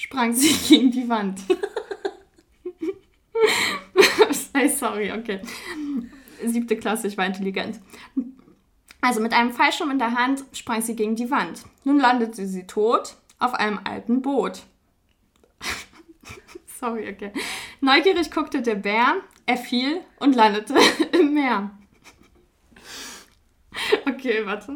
sprang 0.00 0.32
sie 0.32 0.52
gegen 0.68 0.90
die 0.90 1.08
Wand. 1.08 1.40
Sorry, 4.76 5.12
okay. 5.12 5.40
Siebte 6.44 6.76
Klasse, 6.76 7.06
ich 7.06 7.18
war 7.18 7.26
intelligent. 7.26 7.80
Also 9.00 9.20
mit 9.20 9.32
einem 9.32 9.52
Fallschirm 9.52 9.90
in 9.90 9.98
der 9.98 10.14
Hand 10.14 10.44
sprang 10.52 10.80
sie 10.80 10.96
gegen 10.96 11.16
die 11.16 11.30
Wand. 11.30 11.64
Nun 11.84 11.98
landete 11.98 12.46
sie 12.46 12.66
tot 12.66 13.16
auf 13.38 13.54
einem 13.54 13.80
alten 13.84 14.22
Boot. 14.22 14.62
Sorry, 16.66 17.08
okay. 17.08 17.32
Neugierig 17.80 18.30
guckte 18.30 18.62
der 18.62 18.76
Bär, 18.76 19.16
er 19.46 19.56
fiel 19.56 20.00
und 20.18 20.34
landete 20.34 20.74
im 21.12 21.34
Meer. 21.34 21.70
Okay, 24.06 24.44
warte. 24.44 24.74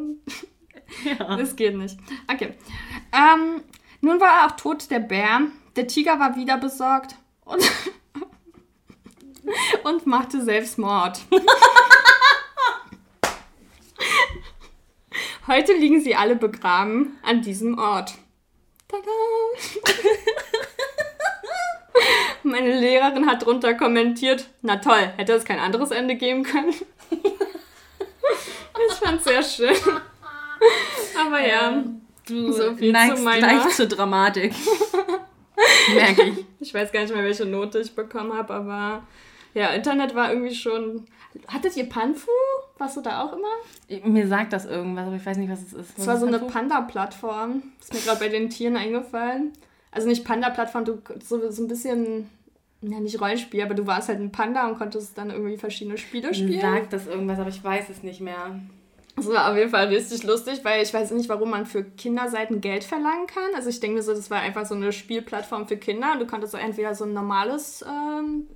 ja. 1.05 1.37
Das 1.37 1.57
geht 1.57 1.77
nicht. 1.77 1.99
Okay. 2.31 2.55
Ähm, 3.12 3.62
nun 4.05 4.21
war 4.21 4.47
auch 4.47 4.53
tot 4.53 4.89
der 4.91 5.01
Bär. 5.01 5.41
Der 5.77 5.89
Tiger 5.89 6.21
war 6.21 6.37
wieder 6.37 6.59
besorgt 6.59 7.17
und, 7.45 7.65
und 9.85 10.07
machte 10.07 10.43
Selbstmord. 10.43 11.21
Heute 15.47 15.75
liegen 15.75 16.01
sie 16.01 16.15
alle 16.15 16.37
begraben 16.37 17.19
an 17.23 17.43
diesem 17.43 17.79
Ort. 17.79 18.15
Tada! 18.89 19.03
Meine 22.43 22.79
Lehrerin 22.79 23.27
hat 23.27 23.45
drunter 23.45 23.75
kommentiert, 23.75 24.49
na 24.63 24.77
toll, 24.77 25.13
hätte 25.17 25.33
es 25.33 25.45
kein 25.45 25.59
anderes 25.59 25.91
Ende 25.91 26.15
geben 26.17 26.45
können. 26.45 26.73
Ich 28.89 28.95
fand's 28.95 29.25
sehr 29.25 29.43
schön. 29.43 29.77
Aber 31.19 31.47
ja, 31.47 31.85
Du 32.27 32.53
So 32.53 32.75
viel 32.75 32.93
neigst 32.93 33.18
zu 33.18 33.22
meiner- 33.25 33.47
leicht 33.47 33.70
zur 33.77 33.87
Dramatik. 33.87 34.53
Merke 35.95 36.22
ich. 36.31 36.45
ich 36.61 36.75
weiß 36.75 36.91
gar 36.93 37.01
nicht 37.03 37.14
mehr, 37.14 37.25
welche 37.25 37.45
Note 37.47 37.79
ich 37.81 37.95
bekommen 37.95 38.33
habe, 38.33 38.53
aber 38.55 39.03
ja, 39.55 39.68
Internet 39.68 40.14
war 40.14 40.33
irgendwie 40.33 40.55
schon. 40.55 41.05
Hattet 41.49 41.77
ihr 41.77 41.89
Panfu? 41.89 42.31
Warst 42.79 42.97
du 42.97 43.01
da 43.01 43.22
auch 43.22 43.33
immer? 43.35 44.09
Mir 44.09 44.27
sagt 44.27 44.53
das 44.53 44.64
irgendwas, 44.66 45.07
aber 45.07 45.16
ich 45.16 45.25
weiß 45.27 45.37
nicht, 45.37 45.51
was 45.51 45.62
es 45.62 45.72
ist. 45.72 45.99
Das 45.99 46.07
war 46.07 46.16
so 46.18 46.27
eine 46.27 46.39
Panda-Plattform. 46.41 47.62
Ist 47.81 47.93
mir 47.95 48.01
gerade 48.01 48.20
bei 48.20 48.29
den 48.29 48.51
Tieren 48.51 48.77
eingefallen. 48.77 49.53
Also 49.93 50.09
nicht 50.09 50.25
Panda-Plattform, 50.25 50.85
du 50.85 50.99
so, 51.25 51.51
so 51.51 51.62
ein 51.62 51.68
bisschen, 51.68 52.29
ja 52.83 52.99
nicht 53.01 53.20
Rollenspiel, 53.20 53.62
aber 53.62 53.75
du 53.75 53.87
warst 53.87 54.09
halt 54.09 54.18
ein 54.20 54.33
Panda 54.33 54.66
und 54.66 54.77
konntest 54.79 55.16
dann 55.18 55.31
irgendwie 55.31 55.57
verschiedene 55.57 55.99
Spiele 55.99 56.29
Mir 56.29 56.35
spielen. 56.35 56.61
sagt 56.61 56.93
das 56.93 57.07
irgendwas, 57.07 57.39
aber 57.39 57.49
ich 57.51 57.62
weiß 57.62 57.89
es 57.91 58.03
nicht 58.03 58.20
mehr. 58.20 58.59
Das 59.17 59.29
war 59.29 59.51
auf 59.51 59.57
jeden 59.57 59.71
Fall 59.71 59.87
richtig 59.87 60.25
lustig, 60.25 60.61
weil 60.65 60.83
ich 60.83 60.93
weiß 60.93 61.12
nicht, 61.12 61.29
warum 61.29 61.51
man 61.51 61.67
für 61.67 61.85
Kinderseiten 61.85 62.61
Geld 62.61 62.83
verlangen 62.83 63.27
kann. 63.29 63.55
Also 63.55 63.69
ich 63.69 63.79
denke 63.79 63.97
mir 63.97 64.03
so, 64.03 64.12
das 64.12 64.31
war 64.31 64.41
einfach 64.41 64.67
so 64.67 64.75
eine 64.75 64.93
Spielplattform 64.93 65.69
für 65.69 65.77
Kinder 65.77 66.12
und 66.12 66.21
du 66.21 66.27
konntest 66.27 66.53
so 66.53 66.59
entweder 66.59 66.95
so 66.97 67.05
ein 67.05 67.12
normales, 67.12 67.85
ähm, 67.89 68.49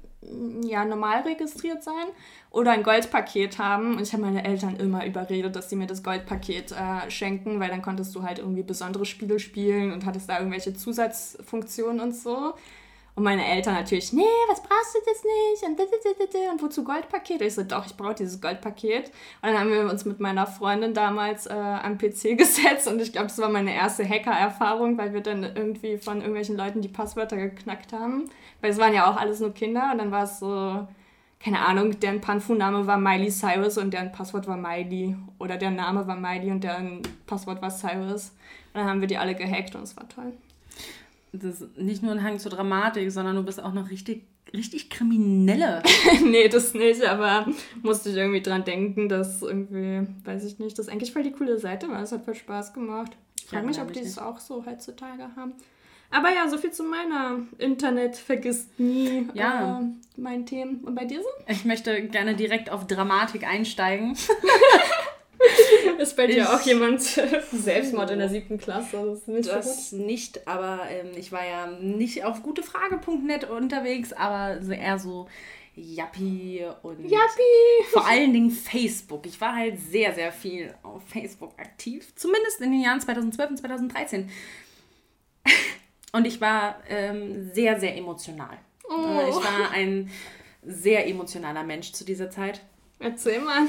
ja, 0.65 0.85
normal 0.85 1.23
registriert 1.23 1.85
sein 1.85 2.07
oder 2.51 2.73
ein 2.73 2.83
Goldpaket 2.83 3.59
haben. 3.59 3.97
Und 3.97 4.03
ich 4.03 4.13
habe 4.13 4.23
meine 4.23 4.45
Eltern 4.45 4.77
immer 4.77 5.07
überredet, 5.07 5.55
dass 5.55 5.71
sie 5.71 5.77
mir 5.77 5.87
das 5.87 6.03
Goldpaket 6.03 6.73
äh, 6.73 7.09
schenken, 7.09 7.61
weil 7.61 7.69
dann 7.69 7.83
konntest 7.83 8.15
du 8.17 8.25
halt 8.25 8.41
irgendwie 8.41 8.65
besondere 8.65 9.07
Spiele 9.07 9.39
spielen 9.39 9.93
und 9.93 10.07
hattest 10.07 10.29
da 10.29 10.39
irgendwelche 10.39 10.75
Zusatzfunktionen 10.75 12.01
und 12.01 12.17
so. 12.17 12.55
Und 13.19 13.25
meine 13.25 13.45
Eltern 13.45 13.75
natürlich, 13.75 14.13
nee, 14.13 14.23
was 14.49 14.63
brauchst 14.63 14.95
du 14.95 15.01
das 15.05 15.25
nicht? 15.25 15.65
Und, 15.67 16.53
und 16.53 16.63
wozu 16.63 16.85
Goldpaket? 16.85 17.43
Ich 17.43 17.57
so, 17.57 17.65
doch, 17.65 17.85
ich 17.85 17.97
brauche 17.97 18.15
dieses 18.15 18.41
Goldpaket. 18.41 19.09
Und 19.43 19.49
dann 19.49 19.59
haben 19.59 19.73
wir 19.73 19.91
uns 19.91 20.05
mit 20.05 20.21
meiner 20.21 20.47
Freundin 20.47 20.95
damals 20.95 21.47
äh, 21.47 21.53
am 21.53 21.99
PC 21.99 22.39
gesetzt 22.39 22.87
und 22.87 23.03
ich 23.03 23.11
glaube, 23.11 23.27
das 23.27 23.39
war 23.39 23.49
meine 23.49 23.75
erste 23.75 24.09
Hacker-Erfahrung, 24.09 24.99
weil 24.99 25.15
wir 25.15 25.21
dann 25.21 25.43
irgendwie 25.43 25.99
von 25.99 26.19
irgendwelchen 26.19 26.57
Leuten 26.57 26.81
die 26.81 26.87
Passwörter 26.87 27.37
geknackt 27.37 27.93
haben. 27.93 28.31
Weil 28.61 28.71
es 28.71 28.79
waren 28.79 28.95
ja 28.95 29.11
auch 29.11 29.17
alles 29.17 29.41
nur 29.41 29.53
Kinder 29.53 29.91
und 29.91 29.99
dann 29.99 30.13
war 30.13 30.23
es 30.23 30.39
so, 30.39 30.87
keine 31.41 31.67
Ahnung, 31.67 31.99
deren 31.99 32.21
Panfu-Name 32.21 32.87
war 32.87 32.99
Miley 32.99 33.31
Cyrus 33.31 33.79
und 33.79 33.93
deren 33.93 34.13
Passwort 34.13 34.47
war 34.47 34.57
Miley. 34.57 35.17
Oder 35.41 35.57
der 35.57 35.73
Name 35.73 36.07
war 36.07 36.15
Miley 36.15 36.53
und 36.53 36.63
deren 36.63 37.03
Passwort 37.27 37.61
war 37.63 37.71
Cyrus. 37.71 38.29
Und 38.75 38.75
dann 38.75 38.87
haben 38.87 39.01
wir 39.01 39.09
die 39.09 39.19
alle 39.19 39.35
gehackt 39.35 39.75
und 39.75 39.83
es 39.83 39.97
war 39.97 40.09
toll. 40.09 40.35
Das 41.33 41.61
ist 41.61 41.77
nicht 41.77 42.03
nur 42.03 42.13
ein 42.13 42.23
Hang 42.23 42.39
zur 42.39 42.51
Dramatik, 42.51 43.11
sondern 43.13 43.37
du 43.37 43.43
bist 43.43 43.63
auch 43.63 43.73
noch 43.73 43.91
richtig, 43.91 44.27
richtig 44.55 44.89
Kriminelle. 44.91 45.83
nee, 46.25 46.49
das 46.49 46.75
nicht, 46.75 47.03
aber 47.05 47.47
musste 47.83 48.11
ich 48.11 48.17
irgendwie 48.17 48.41
dran 48.43 48.65
denken, 48.65 49.09
dass 49.09 49.43
irgendwie, 49.43 50.07
weiß 50.25 50.45
ich 50.45 50.59
nicht, 50.59 50.79
das 50.79 50.89
eigentlich 50.89 51.13
voll 51.13 51.23
die 51.23 51.33
coole 51.33 51.59
Seite 51.59 51.89
war. 51.89 52.03
Es 52.03 52.13
hat 52.13 52.25
voll 52.25 52.35
Spaß 52.35 52.73
gemacht. 52.73 53.13
Ich 53.41 53.47
frage 53.47 53.67
mich, 53.67 53.81
ob 53.81 53.93
die 53.93 54.01
das 54.01 54.19
auch 54.19 54.39
so 54.39 54.65
heutzutage 54.67 55.29
haben. 55.37 55.53
Aber 56.11 56.31
ja, 56.33 56.49
so 56.49 56.57
viel 56.57 56.71
zu 56.71 56.85
meiner 56.85 57.41
Internet 57.59 58.17
vergisst 58.17 58.81
nie 58.81 59.29
Ja. 59.35 59.81
äh, 59.81 59.85
mein 60.21 60.47
Themen. 60.47 60.81
Und 60.85 60.95
bei 60.95 61.05
dir 61.05 61.21
so? 61.21 61.29
Ich 61.47 61.67
möchte 61.67 62.03
gerne 62.09 62.35
direkt 62.35 62.71
auf 62.71 62.87
Dramatik 62.87 63.47
einsteigen. 63.47 64.17
Ist 65.99 66.17
bei 66.17 66.27
dir 66.27 66.43
Ich- 66.43 66.47
auch 66.49 66.61
jemand 66.63 67.01
Selbstmord 67.53 68.11
in 68.11 68.19
der 68.19 68.29
siebten 68.29 68.59
Klasse? 68.59 68.97
Das 69.05 69.19
ist 69.19 69.29
nicht 69.29 69.45
so 69.45 69.53
Das 69.53 69.93
nicht, 69.93 70.47
aber 70.49 70.81
ähm, 70.91 71.11
ich 71.17 71.33
war 71.33 71.47
ja 71.47 71.67
nicht 71.67 72.25
auf 72.25 72.43
gutefrage.net 72.43 73.49
unterwegs, 73.49 74.13
aber 74.13 74.63
so 74.63 74.73
eher 74.73 74.99
so 74.99 75.29
Yappi 75.75 76.65
und 76.83 76.97
gut. 77.03 77.11
Jappi! 77.11 77.85
vor 77.93 78.07
allen 78.07 78.33
Dingen 78.33 78.51
Facebook. 78.51 79.27
Ich 79.27 79.41
war 79.41 79.55
halt 79.55 79.79
sehr, 79.79 80.13
sehr 80.13 80.33
viel 80.33 80.75
auf 80.83 81.03
Facebook 81.09 81.53
aktiv, 81.59 82.13
zumindest 82.17 82.61
in 82.61 82.73
den 82.73 82.81
Jahren 82.81 83.01
2012 83.01 83.51
und 83.51 83.57
2013. 83.59 84.31
Und 86.13 86.27
ich 86.27 86.41
war 86.41 86.83
ähm, 86.89 87.51
sehr, 87.53 87.79
sehr 87.79 87.95
emotional. 87.95 88.57
Oh. 88.89 89.29
Ich 89.29 89.37
war 89.37 89.71
ein 89.73 90.11
sehr 90.65 91.07
emotionaler 91.07 91.63
Mensch 91.65 91.93
zu 91.93 92.03
dieser 92.03 92.31
Zeit. 92.31 92.63
Erzähl 92.99 93.41
mal. 93.41 93.67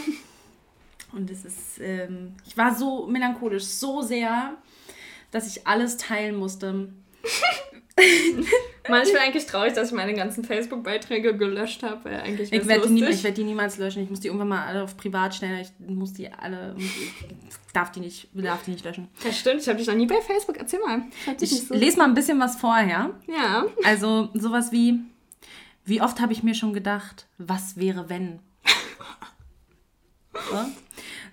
Und 1.11 1.29
es 1.31 1.45
ist, 1.45 1.79
ähm, 1.79 2.33
ich 2.45 2.55
war 2.57 2.75
so 2.75 3.07
melancholisch, 3.07 3.63
so 3.65 4.01
sehr, 4.01 4.53
dass 5.31 5.47
ich 5.47 5.65
alles 5.67 5.97
teilen 5.97 6.35
musste. 6.35 6.89
Manchmal 8.87 9.21
eigentlich 9.23 9.45
traurig, 9.45 9.73
dass 9.73 9.89
ich 9.89 9.93
meine 9.95 10.13
ganzen 10.13 10.43
Facebook-Beiträge 10.43 11.35
gelöscht 11.37 11.83
habe, 11.83 12.05
weil 12.05 12.21
eigentlich 12.21 12.51
Ich 12.51 12.65
werde, 12.67 12.87
die 12.87 12.93
nie, 12.93 13.03
ich 13.05 13.23
werde 13.23 13.35
die 13.35 13.43
niemals 13.43 13.77
löschen. 13.77 14.01
Ich 14.03 14.09
muss 14.09 14.19
die 14.21 14.27
irgendwann 14.27 14.47
mal 14.47 14.65
alle 14.65 14.83
auf 14.83 14.97
privat 14.97 15.35
stellen. 15.35 15.59
Ich 15.59 15.71
muss 15.79 16.13
die 16.13 16.31
alle, 16.31 16.75
ich 16.77 16.91
darf 17.73 17.91
die 17.91 17.99
nicht, 17.99 18.29
darf 18.33 18.63
die 18.63 18.71
nicht 18.71 18.85
löschen. 18.85 19.09
Ja, 19.23 19.31
stimmt. 19.31 19.61
Ich 19.61 19.67
habe 19.67 19.77
dich 19.77 19.87
noch 19.87 19.95
nie 19.95 20.07
bei 20.07 20.21
Facebook. 20.21 20.57
Erzähl 20.57 20.79
mal. 20.79 21.03
Ich 21.39 21.51
nicht 21.51 21.67
so- 21.67 21.73
lese 21.75 21.97
mal 21.97 22.05
ein 22.05 22.13
bisschen 22.15 22.39
was 22.39 22.55
vorher. 22.55 23.11
Ja. 23.27 23.65
Also 23.83 24.29
sowas 24.33 24.71
wie, 24.71 24.99
wie 25.85 26.01
oft 26.01 26.19
habe 26.19 26.33
ich 26.33 26.41
mir 26.41 26.55
schon 26.55 26.73
gedacht, 26.73 27.27
was 27.37 27.77
wäre 27.77 28.09
wenn? 28.09 28.39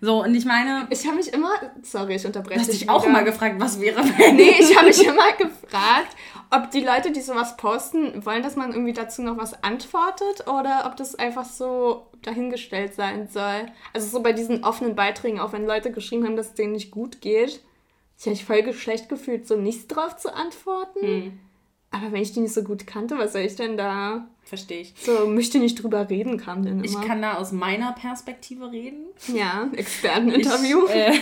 So, 0.01 0.23
und 0.23 0.35
ich 0.35 0.45
meine, 0.45 0.87
Ich 0.91 1.07
habe 1.07 1.17
mich 1.17 1.33
immer. 1.33 1.51
Sorry, 1.83 2.17
ich 2.17 2.27
unterbreche 2.27 2.61
hast 2.61 2.73
dich 2.73 2.81
dich 2.81 2.89
auch 2.89 3.07
mal 3.07 3.25
gefragt, 3.25 3.57
was 3.59 3.81
wäre 3.81 4.03
wenn? 4.17 4.37
Nee, 4.37 4.57
ich 4.59 4.77
habe 4.77 4.87
mich 4.87 5.05
immer 5.05 5.33
gefragt, 5.33 6.17
ob 6.51 6.71
die 6.71 6.81
Leute, 6.81 7.13
die 7.13 7.21
sowas 7.21 7.57
posten, 7.57 8.25
wollen, 8.25 8.43
dass 8.43 8.57
man 8.57 8.73
irgendwie 8.73 8.93
dazu 8.93 9.23
noch 9.23 9.37
was 9.37 9.63
antwortet 9.65 10.47
oder 10.47 10.85
ob 10.87 10.97
das 10.97 11.15
einfach 11.15 11.45
so 11.45 12.07
dahingestellt 12.23 12.95
sein 12.95 13.29
soll. 13.29 13.67
Also 13.93 14.09
so 14.09 14.23
bei 14.23 14.33
diesen 14.33 14.65
offenen 14.65 14.95
Beiträgen, 14.95 15.41
auch 15.41 15.53
wenn 15.53 15.67
Leute 15.67 15.93
geschrieben 15.93 16.25
haben, 16.25 16.37
dass 16.37 16.49
es 16.49 16.55
denen 16.55 16.73
nicht 16.73 16.91
gut 16.91 17.21
geht, 17.21 17.61
ich 18.19 18.25
habe 18.25 18.31
mich 18.31 18.45
voll 18.45 18.73
schlecht 18.73 19.09
gefühlt, 19.09 19.47
so 19.47 19.57
nichts 19.57 19.89
drauf 19.89 20.17
zu 20.17 20.35
antworten. 20.35 21.39
Aber 21.97 22.13
wenn 22.13 22.23
ich 22.23 22.33
die 22.33 22.41
nicht 22.41 22.55
so 22.55 22.63
gut 22.63 22.87
kannte, 22.87 23.19
was 23.19 23.33
soll 23.33 23.43
ich 23.43 23.57
denn 23.57 23.77
da? 23.77 24.27
Verstehe 24.43 24.83
ich. 24.83 24.95
So, 24.97 25.27
möchte 25.27 25.59
nicht 25.59 25.83
drüber 25.83 26.09
reden, 26.09 26.37
kam 26.37 26.63
denn 26.63 26.85
immer. 26.85 26.85
Ich 26.85 27.01
kann 27.07 27.21
da 27.21 27.35
aus 27.35 27.51
meiner 27.51 27.93
Perspektive 27.93 28.71
reden. 28.71 29.07
ja, 29.35 29.69
Experteninterview. 29.75 30.85
Ich, 30.87 30.95
äh, 30.95 31.13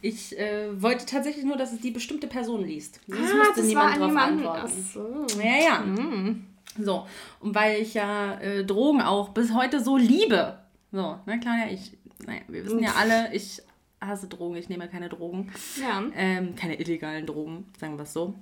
ich 0.02 0.38
äh, 0.38 0.82
wollte 0.82 1.06
tatsächlich 1.06 1.44
nur, 1.44 1.56
dass 1.56 1.72
es 1.72 1.80
die 1.80 1.92
bestimmte 1.92 2.26
Person 2.26 2.64
liest. 2.64 3.00
Sonst 3.06 3.32
ah, 3.32 3.36
musste 3.36 3.54
das 3.56 3.66
niemand 3.66 3.90
war 3.90 3.98
drauf 3.98 4.08
niemand. 4.08 4.32
antworten. 4.32 4.62
Ach 4.64 4.92
so. 4.92 5.40
Ja, 5.40 5.64
ja. 5.64 5.84
Hm. 5.84 6.44
So, 6.78 7.06
und 7.40 7.54
weil 7.54 7.82
ich 7.82 7.94
ja 7.94 8.40
äh, 8.40 8.64
Drogen 8.64 9.02
auch 9.02 9.28
bis 9.28 9.52
heute 9.52 9.82
so 9.82 9.96
liebe. 9.96 10.58
So, 10.90 11.18
na 11.26 11.36
klar, 11.38 11.66
ja, 11.66 11.72
ich, 11.72 11.92
naja, 12.26 12.40
wir 12.48 12.64
wissen 12.64 12.82
ja 12.82 12.94
alle, 12.98 13.32
ich 13.34 13.62
hasse 14.06 14.28
Drogen, 14.28 14.56
ich 14.56 14.68
nehme 14.68 14.88
keine 14.88 15.08
Drogen. 15.08 15.50
Ja. 15.80 16.02
Ähm, 16.14 16.54
keine 16.56 16.78
illegalen 16.80 17.26
Drogen, 17.26 17.66
sagen 17.78 17.96
wir 17.96 18.02
es 18.02 18.12
so. 18.12 18.34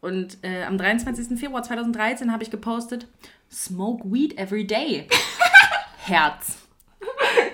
Und 0.00 0.38
äh, 0.42 0.64
am 0.64 0.78
23. 0.78 1.38
Februar 1.38 1.62
2013 1.62 2.32
habe 2.32 2.42
ich 2.42 2.50
gepostet, 2.50 3.06
Smoke 3.50 4.10
Weed 4.10 4.38
every 4.38 4.66
day. 4.66 5.06
Herz. 5.98 6.58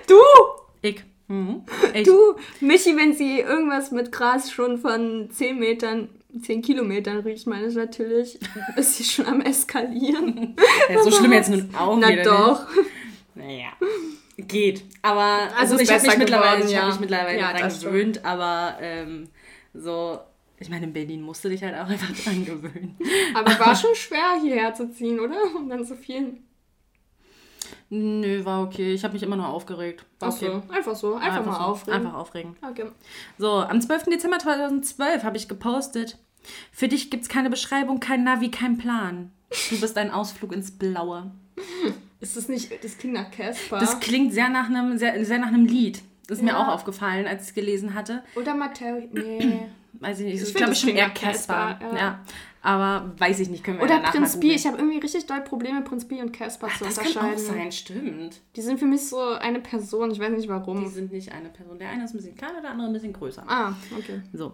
Du! 0.07 0.15
Ich. 0.81 1.03
Mhm. 1.27 1.63
ich. 1.93 2.07
Du, 2.07 2.35
Michi, 2.59 2.95
wenn 2.97 3.13
sie 3.13 3.39
irgendwas 3.39 3.91
mit 3.91 4.11
Gras 4.11 4.51
schon 4.51 4.77
von 4.79 5.29
10 5.29 5.59
Metern, 5.59 6.09
10 6.41 6.61
Kilometern 6.61 7.19
riecht, 7.19 7.45
meine 7.47 7.67
ich 7.67 7.75
natürlich, 7.75 8.39
ist 8.75 8.97
sie 8.97 9.03
schon 9.03 9.25
am 9.25 9.41
Eskalieren. 9.41 10.55
Ja, 10.89 11.03
so 11.03 11.11
schlimm 11.11 11.33
jetzt 11.33 11.49
nun 11.51 11.69
auch 11.77 11.97
Na 11.97 12.09
doch. 12.23 12.67
Nicht. 12.75 12.89
Naja. 13.35 13.69
Geht. 14.47 14.83
Aber 15.01 15.49
Also 15.57 15.75
also, 15.75 15.79
ich 15.79 15.91
habe 15.91 16.07
mich 16.07 16.17
mittlerweile, 16.17 16.57
geworden, 16.57 16.69
ich 16.69 16.75
hab 16.75 16.83
ja. 16.83 16.89
mich 16.89 16.99
mittlerweile 16.99 17.39
Ja, 17.39 17.53
daran 17.53 17.79
gewöhnt, 17.79 18.25
aber 18.25 18.77
ähm, 18.79 19.29
so, 19.73 20.19
ich 20.59 20.69
meine, 20.69 20.85
in 20.85 20.93
Berlin 20.93 21.21
musst 21.21 21.43
du 21.43 21.49
dich 21.49 21.63
halt 21.63 21.75
auch 21.75 21.87
einfach 21.89 22.13
dran 22.23 22.45
gewöhnen. 22.45 22.97
Aber 23.33 23.59
war 23.59 23.75
schon 23.75 23.95
schwer, 23.95 24.39
hierher 24.41 24.73
zu 24.73 24.91
ziehen, 24.91 25.19
oder? 25.19 25.37
Und 25.55 25.69
dann 25.69 25.83
so 25.83 25.95
viel. 25.95 26.37
Nö, 27.89 28.45
war 28.45 28.63
okay. 28.63 28.93
Ich 28.93 29.03
habe 29.03 29.13
mich 29.13 29.23
immer 29.23 29.35
nur 29.35 29.47
aufgeregt. 29.47 30.05
War 30.19 30.29
Achso, 30.29 30.57
okay. 30.57 30.77
einfach 30.77 30.95
so. 30.95 31.15
Einfach, 31.15 31.45
mal 31.45 31.55
so. 31.55 31.59
aufregen. 31.59 32.05
Einfach 32.05 32.17
aufregen. 32.17 32.55
Okay. 32.61 32.85
So, 33.37 33.51
am 33.51 33.81
12. 33.81 34.05
Dezember 34.05 34.39
2012 34.39 35.23
habe 35.23 35.37
ich 35.37 35.47
gepostet. 35.47 36.17
Für 36.71 36.87
dich 36.87 37.09
gibt 37.09 37.23
es 37.23 37.29
keine 37.29 37.49
Beschreibung, 37.49 37.99
kein 37.99 38.23
Navi, 38.23 38.49
kein 38.51 38.77
Plan. 38.77 39.31
Du 39.69 39.79
bist 39.79 39.97
ein 39.97 40.11
Ausflug 40.11 40.53
ins 40.53 40.71
Blaue. 40.71 41.31
Ist 42.21 42.35
das 42.35 42.49
nicht, 42.49 42.83
das 42.83 42.97
klingt 42.97 43.13
nach 43.15 43.31
Casper. 43.31 43.79
Das 43.79 43.99
klingt 43.99 44.33
sehr 44.33 44.49
nach 44.49 44.67
einem, 44.67 44.97
sehr, 44.97 45.23
sehr 45.25 45.39
nach 45.39 45.47
einem 45.47 45.65
Lied. 45.65 46.01
Das 46.27 46.39
ist 46.39 46.43
mir 46.43 46.51
Ja. 46.51 46.57
auch 46.63 46.67
aufgefallen, 46.67 47.25
als 47.27 47.43
ich 47.43 47.49
es 47.49 47.53
gelesen 47.55 47.93
hatte. 47.93 48.23
Oder 48.35 48.53
Matteo. 48.55 49.01
Nee. 49.11 49.61
Weiß 49.93 50.19
ich 50.19 50.25
nicht. 50.25 50.41
Ich 50.41 50.49
Ich, 50.49 50.53
glaube 50.53 50.71
das 50.71 50.79
schon 50.81 50.89
eher 50.91 51.09
Casper. 51.09 51.79
Ja. 51.81 51.97
ja. 51.97 52.19
Aber 52.61 53.13
weiß 53.17 53.39
ich 53.39 53.49
nicht, 53.49 53.63
können 53.63 53.77
wir 53.79 53.85
Oder 53.85 53.99
Prinz 54.01 54.33
googeln. 54.33 54.51
Ich 54.53 54.67
habe 54.67 54.77
irgendwie 54.77 54.99
richtig 54.99 55.25
doll 55.25 55.41
Probleme, 55.41 55.81
Prinz 55.81 56.05
Pi 56.07 56.21
und 56.21 56.31
Casper 56.33 56.67
zu 56.77 56.83
Das 56.83 56.97
kann 56.97 57.07
unterscheiden. 57.07 57.33
auch 57.33 57.37
sein, 57.39 57.71
stimmt. 57.71 58.41
Die 58.55 58.61
sind 58.61 58.79
für 58.79 58.85
mich 58.85 59.07
so 59.07 59.17
eine 59.19 59.61
Person. 59.61 60.11
Ich 60.11 60.19
weiß 60.19 60.29
nicht 60.31 60.43
Die 60.43 60.49
warum. 60.49 60.85
sind 60.89 61.11
nicht 61.11 61.31
eine 61.31 61.49
Person. 61.49 61.79
Der 61.79 61.89
eine 61.89 62.03
ist 62.03 62.13
ein 62.13 62.17
bisschen 62.17 62.35
kleiner, 62.35 62.61
der 62.61 62.71
andere 62.71 62.87
ein 62.87 62.93
bisschen 62.93 63.13
größer. 63.13 63.43
Ah, 63.47 63.73
okay. 63.97 64.21
So. 64.33 64.53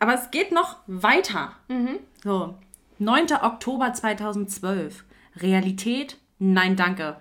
Aber 0.00 0.14
es 0.14 0.30
geht 0.32 0.50
noch 0.52 0.78
weiter. 0.88 1.52
Mhm. 1.68 1.98
So. 2.24 2.54
9. 2.98 3.26
Oktober 3.42 3.92
2012. 3.92 5.04
Realität? 5.36 6.18
Nein, 6.38 6.76
danke. 6.76 7.16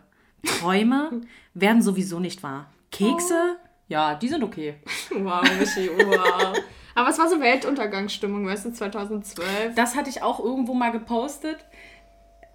Träume 0.45 1.22
werden 1.53 1.82
sowieso 1.82 2.20
nicht 2.20 2.43
wahr. 2.43 2.70
Kekse? 2.91 3.55
Ja, 3.88 4.15
die 4.15 4.28
sind 4.28 4.43
okay. 4.43 4.76
Wow, 5.11 5.43
Michi, 5.57 5.89
wow. 5.89 6.57
Aber 6.95 7.09
es 7.09 7.18
war 7.20 7.30
so 7.30 7.39
Weltuntergangsstimmung, 7.39 8.45
weißt 8.47 8.65
du, 8.65 8.74
2012. 8.74 9.76
Das 9.76 9.95
hatte 9.95 10.09
ich 10.09 10.24
auch 10.24 10.39
irgendwo 10.39 10.74
mal 10.74 10.91
gepostet. 10.91 11.57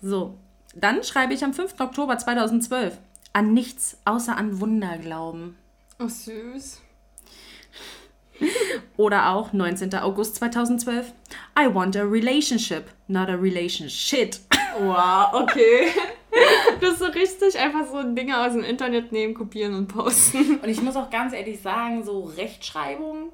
So, 0.00 0.38
dann 0.74 1.04
schreibe 1.04 1.34
ich 1.34 1.44
am 1.44 1.52
5. 1.52 1.78
Oktober 1.80 2.16
2012 2.16 2.96
an 3.34 3.52
nichts 3.52 3.98
außer 4.06 4.34
an 4.34 4.58
Wunder 4.60 4.96
glauben. 4.96 5.58
Oh, 5.98 6.08
süß. 6.08 6.80
Oder 8.96 9.32
auch 9.32 9.52
19. 9.52 9.94
August 9.96 10.36
2012. 10.36 11.12
I 11.58 11.74
want 11.74 11.94
a 11.94 12.04
relationship, 12.04 12.86
not 13.06 13.28
a 13.28 13.34
relationship. 13.34 14.36
Wow, 14.80 15.42
okay. 15.42 15.88
Das 16.80 16.92
ist 16.92 16.98
so 17.00 17.06
richtig 17.06 17.58
einfach 17.58 17.86
so 17.90 18.02
Dinge 18.02 18.38
aus 18.44 18.52
dem 18.52 18.62
Internet 18.62 19.12
nehmen, 19.12 19.34
kopieren 19.34 19.74
und 19.74 19.88
posten. 19.88 20.60
Und 20.62 20.68
ich 20.68 20.80
muss 20.80 20.96
auch 20.96 21.10
ganz 21.10 21.32
ehrlich 21.32 21.60
sagen, 21.60 22.04
so 22.04 22.24
Rechtschreibung 22.36 23.32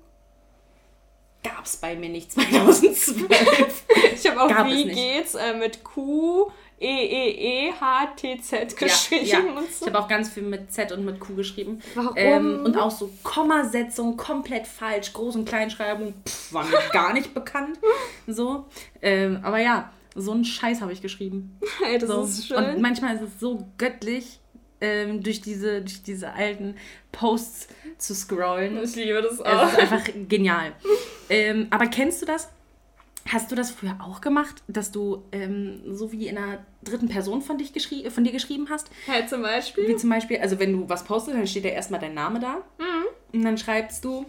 gab 1.43 1.67
es 1.67 1.77
bei 1.77 1.95
mir 1.95 2.09
nicht 2.09 2.33
2012. 2.33 3.85
Ich 4.15 4.31
habe 4.31 4.41
auch 4.41 4.49
Gab 4.49 4.67
Wie 4.67 4.85
geht's 4.87 5.35
äh, 5.35 5.55
mit 5.55 5.85
Q, 5.85 6.51
E, 6.81 6.87
E, 6.87 7.69
E, 7.69 7.73
H, 7.73 8.07
T, 8.17 8.41
Z 8.41 8.77
geschrieben 8.77 9.27
ja, 9.27 9.41
ja. 9.41 9.53
und 9.53 9.69
Ich 9.69 9.77
so. 9.77 9.87
habe 9.87 9.99
auch 9.99 10.09
ganz 10.09 10.31
viel 10.31 10.43
mit 10.43 10.73
Z 10.73 10.93
und 10.93 11.05
mit 11.05 11.21
Q 11.21 11.35
geschrieben. 11.35 11.83
Warum? 11.95 12.13
Ähm, 12.17 12.61
und 12.65 12.77
auch 12.79 12.91
so 12.91 13.11
Kommasetzung 13.23 14.17
komplett 14.17 14.67
falsch, 14.67 15.11
Groß- 15.11 15.35
und 15.35 15.49
Kleinschreibung 15.49 16.15
pff, 16.27 16.53
war 16.53 16.65
mir 16.65 16.79
gar 16.93 17.13
nicht 17.13 17.35
bekannt. 17.35 17.79
So. 18.27 18.65
Ähm, 19.03 19.41
aber 19.43 19.59
ja, 19.59 19.91
so 20.15 20.33
einen 20.33 20.45
Scheiß 20.45 20.81
habe 20.81 20.93
ich 20.93 21.03
geschrieben. 21.03 21.59
Ey, 21.87 21.99
das 21.99 22.09
So. 22.09 22.23
ist 22.23 22.47
schön. 22.47 22.57
Und 22.57 22.81
manchmal 22.81 23.17
ist 23.17 23.23
es 23.23 23.41
so 23.41 23.69
göttlich, 23.79 24.41
ähm, 24.81 25.23
durch, 25.23 25.41
diese, 25.41 25.81
durch 25.81 26.03
diese 26.03 26.33
alten 26.33 26.77
Posts 27.13 27.69
zu 27.99 28.15
scrollen. 28.15 28.83
ich 28.83 28.97
liebe 28.97 29.23
das 29.23 29.35
Es 29.35 29.41
auch. 29.41 29.69
ist 29.73 29.79
einfach 29.79 30.05
genial. 30.29 30.73
Ähm, 31.31 31.69
aber 31.71 31.87
kennst 31.87 32.21
du 32.23 32.27
das? 32.27 32.51
Hast 33.27 33.51
du 33.51 33.55
das 33.57 33.71
früher 33.71 33.97
auch 34.03 34.21
gemacht, 34.21 34.63
dass 34.69 34.91
du 34.93 35.25
ähm, 35.33 35.81
so 35.95 36.13
wie 36.13 36.27
in 36.29 36.37
einer 36.37 36.59
dritten 36.83 37.09
Person 37.09 37.41
von, 37.41 37.57
dich 37.57 37.73
geschrie 37.73 38.11
von 38.11 38.23
dir 38.25 38.33
geschrieben 38.33 38.67
hast? 38.69 38.91
Hey, 39.07 39.27
zum 39.27 39.41
Beispiel. 39.41 39.89
Wie 39.89 39.97
zum 39.97 40.11
Beispiel, 40.11 40.39
also 40.39 40.59
wenn 40.59 40.73
du 40.73 40.89
was 40.91 41.05
postest, 41.05 41.39
dann 41.39 41.47
steht 41.47 41.65
ja 41.65 41.71
erstmal 41.71 42.01
dein 42.01 42.13
Name 42.13 42.39
da. 42.41 42.59
Und 43.33 43.43
dann 43.43 43.57
schreibst 43.57 44.05
du, 44.05 44.27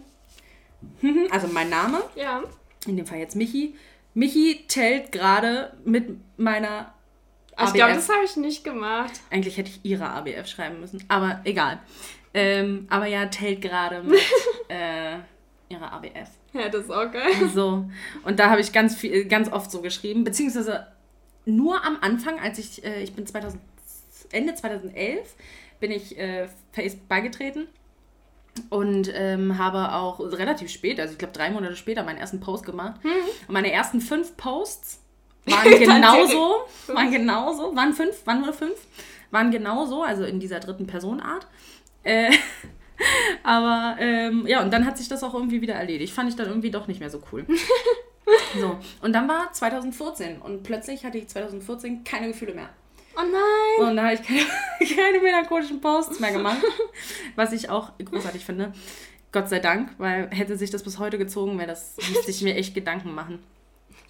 also 1.30 1.48
mein 1.48 1.68
Name, 1.68 2.02
Ja. 2.14 2.42
in 2.86 2.96
dem 2.96 3.04
Fall 3.06 3.18
jetzt 3.18 3.36
Michi. 3.36 3.74
Michi 4.16 4.64
tellt 4.66 5.12
gerade 5.12 5.74
mit 5.84 6.08
meiner 6.38 6.94
Aber 7.54 7.68
ich 7.68 7.74
glaube, 7.74 7.92
ABF. 7.92 8.06
das 8.06 8.08
habe 8.08 8.24
ich 8.24 8.36
nicht 8.36 8.64
gemacht. 8.64 9.12
Eigentlich 9.30 9.58
hätte 9.58 9.68
ich 9.68 9.80
ihre 9.84 10.08
ABF 10.08 10.46
schreiben 10.48 10.80
müssen, 10.80 11.04
aber 11.08 11.42
egal. 11.44 11.80
Ähm, 12.32 12.86
aber 12.88 13.06
ja, 13.06 13.26
tellt 13.26 13.60
gerade 13.60 14.02
mit 14.02 14.18
äh, 14.68 15.18
ihrer 15.68 15.92
ABF. 15.92 16.30
Ja, 16.54 16.70
das 16.70 16.84
ist 16.84 16.90
auch 16.90 17.12
geil. 17.12 17.50
So. 17.54 17.84
Und 18.24 18.38
da 18.38 18.48
habe 18.48 18.62
ich 18.62 18.72
ganz 18.72 18.96
viel, 18.96 19.26
ganz 19.26 19.52
oft 19.52 19.70
so 19.70 19.82
geschrieben, 19.82 20.24
beziehungsweise 20.24 20.86
nur 21.44 21.84
am 21.84 21.98
Anfang, 22.00 22.40
als 22.40 22.58
ich, 22.58 22.82
äh, 22.84 23.02
ich 23.02 23.12
bin 23.12 23.26
2000, 23.26 23.60
Ende 24.32 24.54
2011, 24.54 25.34
bin 25.78 25.90
ich 25.90 26.18
äh, 26.18 26.48
Facebook 26.72 27.06
beigetreten 27.06 27.68
und 28.70 29.10
ähm, 29.14 29.58
habe 29.58 29.92
auch 29.92 30.20
relativ 30.20 30.70
spät, 30.70 31.00
also 31.00 31.12
ich 31.12 31.18
glaube 31.18 31.32
drei 31.32 31.50
Monate 31.50 31.76
später, 31.76 32.02
meinen 32.02 32.18
ersten 32.18 32.40
Post 32.40 32.64
gemacht. 32.64 33.00
Und 33.46 33.54
meine 33.54 33.72
ersten 33.72 34.00
fünf 34.00 34.36
Posts 34.36 35.00
waren 35.46 35.78
genauso, 35.78 36.66
waren 36.88 37.10
genauso, 37.10 37.76
waren 37.76 37.92
fünf, 37.92 38.26
waren 38.26 38.40
nur 38.42 38.52
fünf, 38.52 38.76
waren 39.30 39.50
genauso, 39.50 40.02
also 40.02 40.24
in 40.24 40.40
dieser 40.40 40.60
dritten 40.60 40.86
Personart. 40.86 41.46
Äh, 42.02 42.32
aber 43.42 43.96
ähm, 44.00 44.46
ja, 44.46 44.62
und 44.62 44.72
dann 44.72 44.86
hat 44.86 44.98
sich 44.98 45.08
das 45.08 45.22
auch 45.22 45.34
irgendwie 45.34 45.60
wieder 45.60 45.74
erledigt. 45.74 46.12
Fand 46.12 46.28
ich 46.28 46.36
dann 46.36 46.48
irgendwie 46.48 46.70
doch 46.70 46.88
nicht 46.88 47.00
mehr 47.00 47.10
so 47.10 47.22
cool. 47.32 47.46
so, 48.60 48.78
und 49.02 49.12
dann 49.12 49.28
war 49.28 49.52
2014 49.52 50.40
und 50.40 50.62
plötzlich 50.62 51.04
hatte 51.04 51.18
ich 51.18 51.28
2014 51.28 52.04
keine 52.04 52.28
Gefühle 52.28 52.54
mehr. 52.54 52.70
Oh 53.16 53.22
nein. 53.22 53.88
Und 53.88 53.96
da 53.96 54.04
habe 54.04 54.14
ich 54.14 54.22
keine, 54.22 54.40
keine 54.96 55.20
melancholischen 55.20 55.80
Posts 55.80 56.20
mehr 56.20 56.32
gemacht, 56.32 56.62
was 57.34 57.52
ich 57.52 57.70
auch 57.70 57.92
großartig 57.98 58.44
finde. 58.44 58.72
Gott 59.32 59.48
sei 59.48 59.58
Dank, 59.58 59.90
weil 59.98 60.30
hätte 60.30 60.56
sich 60.56 60.70
das 60.70 60.82
bis 60.82 60.98
heute 60.98 61.18
gezogen, 61.18 61.58
wäre 61.58 61.68
das, 61.68 61.96
müsste 61.96 62.30
ich 62.30 62.42
mir 62.42 62.54
echt 62.54 62.74
Gedanken 62.74 63.14
machen. 63.14 63.38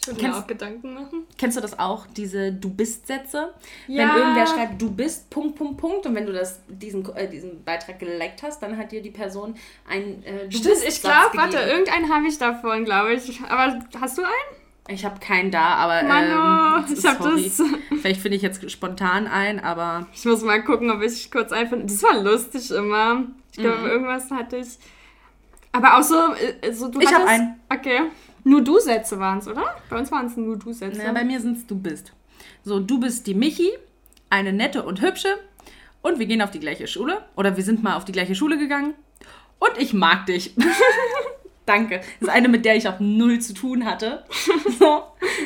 Ich 0.00 0.06
würde 0.06 0.22
mir 0.22 0.36
auch 0.36 0.46
Gedanken 0.46 0.94
machen. 0.94 1.26
Kennst 1.36 1.56
du 1.56 1.60
das 1.60 1.78
auch, 1.78 2.06
diese 2.06 2.52
Du 2.52 2.70
bist-Sätze? 2.70 3.52
Ja. 3.88 4.08
Wenn 4.08 4.22
irgendwer 4.22 4.46
schreibt, 4.46 4.80
du 4.80 4.90
bist, 4.90 5.30
Punkt, 5.30 5.56
Punkt, 5.56 5.78
Punkt, 5.78 6.06
und 6.06 6.14
wenn 6.14 6.26
du 6.26 6.32
das, 6.32 6.60
diesen, 6.68 7.04
äh, 7.16 7.28
diesen 7.28 7.64
Beitrag 7.64 7.98
geliked 7.98 8.42
hast, 8.42 8.62
dann 8.62 8.76
hat 8.76 8.92
dir 8.92 9.02
die 9.02 9.10
Person 9.10 9.56
ein 9.88 10.22
äh, 10.24 10.48
Du 10.48 10.58
Stimmt, 10.58 10.84
ich 10.86 11.00
glaube, 11.00 11.36
warte, 11.36 11.58
irgendeinen 11.58 12.12
habe 12.12 12.28
ich 12.28 12.38
davon, 12.38 12.84
glaube 12.84 13.14
ich. 13.14 13.40
Aber 13.48 13.80
hast 14.00 14.18
du 14.18 14.22
einen? 14.22 14.65
Ich 14.88 15.04
habe 15.04 15.18
keinen 15.18 15.50
da, 15.50 15.74
aber 15.74 16.02
Mano, 16.06 16.78
ähm, 16.78 16.84
ich 16.96 17.04
habe 17.04 17.30
das. 17.36 17.62
Vielleicht 18.00 18.20
finde 18.20 18.36
ich 18.36 18.42
jetzt 18.42 18.70
spontan 18.70 19.26
ein, 19.26 19.58
aber 19.62 20.06
Ich 20.14 20.24
muss 20.24 20.42
mal 20.42 20.62
gucken, 20.62 20.90
ob 20.90 21.02
ich 21.02 21.30
kurz 21.30 21.50
einfinde. 21.52 21.86
Das 21.86 22.02
war 22.04 22.22
lustig 22.22 22.70
immer. 22.70 23.24
Ich 23.52 23.58
glaube, 23.58 23.78
Mhm. 23.78 23.86
irgendwas 23.86 24.30
hatte 24.30 24.58
ich. 24.58 24.68
Aber 25.72 25.98
auch 25.98 26.02
so, 26.02 26.14
äh, 26.34 26.72
so 26.72 26.88
du 26.88 27.00
Ich 27.00 27.06
hab 27.08 27.14
hattest- 27.22 27.28
einen. 27.28 27.60
Okay. 27.68 28.00
Nur 28.44 28.62
Du-Sätze 28.62 29.18
waren 29.18 29.38
es, 29.38 29.48
oder? 29.48 29.74
Bei 29.90 29.98
uns 29.98 30.12
waren 30.12 30.26
es 30.26 30.36
nur 30.36 30.56
Du-Sätze. 30.56 31.02
na, 31.04 31.12
bei 31.12 31.24
mir 31.24 31.40
sind 31.40 31.56
es 31.58 31.66
Du 31.66 31.74
bist. 31.76 32.12
So, 32.62 32.78
du 32.78 33.00
bist 33.00 33.26
die 33.26 33.34
Michi, 33.34 33.72
eine 34.30 34.52
nette 34.52 34.84
und 34.84 35.00
hübsche, 35.00 35.36
und 36.02 36.20
wir 36.20 36.26
gehen 36.26 36.40
auf 36.42 36.52
die 36.52 36.60
gleiche 36.60 36.86
Schule, 36.86 37.24
oder 37.34 37.56
wir 37.56 37.64
sind 37.64 37.82
mal 37.82 37.96
auf 37.96 38.04
die 38.04 38.12
gleiche 38.12 38.36
Schule 38.36 38.56
gegangen, 38.56 38.94
und 39.58 39.72
ich 39.78 39.92
mag 39.94 40.26
dich. 40.26 40.54
Danke. 41.66 41.98
Das 42.20 42.28
ist 42.28 42.34
eine, 42.34 42.48
mit 42.48 42.64
der 42.64 42.76
ich 42.76 42.88
auch 42.88 43.00
null 43.00 43.40
zu 43.40 43.52
tun 43.52 43.84
hatte. 43.84 44.24
So. 44.78 45.02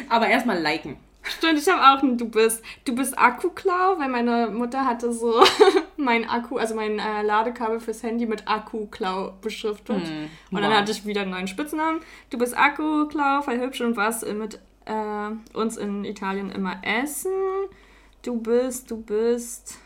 Aber 0.08 0.26
erstmal 0.26 0.60
liken. 0.60 0.96
Stimmt, 1.22 1.58
ich 1.58 1.68
habe 1.68 1.80
auch 1.82 2.02
ein 2.02 2.18
Du 2.18 2.28
bist. 2.28 2.64
Du 2.84 2.94
bist 2.94 3.16
Akkuklau, 3.18 3.98
weil 3.98 4.08
meine 4.08 4.48
Mutter 4.48 4.84
hatte 4.84 5.12
so 5.12 5.42
mein 5.96 6.28
Akku, 6.28 6.56
also 6.56 6.74
mein 6.74 6.98
äh, 6.98 7.22
Ladekabel 7.22 7.78
fürs 7.78 8.02
Handy 8.02 8.26
mit 8.26 8.48
Akkuklau 8.48 9.34
beschriftet. 9.40 10.02
und 10.50 10.62
dann 10.62 10.70
wow. 10.70 10.78
hatte 10.78 10.92
ich 10.92 11.06
wieder 11.06 11.22
einen 11.22 11.30
neuen 11.30 11.46
Spitznamen. 11.46 12.00
Du 12.30 12.38
bist 12.38 12.56
Akkuklau, 12.56 13.42
voll 13.42 13.60
hübsch 13.60 13.80
und 13.82 13.96
warst 13.96 14.26
mit 14.32 14.58
äh, 14.86 15.56
uns 15.56 15.76
in 15.76 16.04
Italien 16.04 16.50
immer 16.50 16.78
essen. 16.82 17.32
Du 18.22 18.40
bist, 18.40 18.90
du 18.90 19.00
bist. 19.00 19.78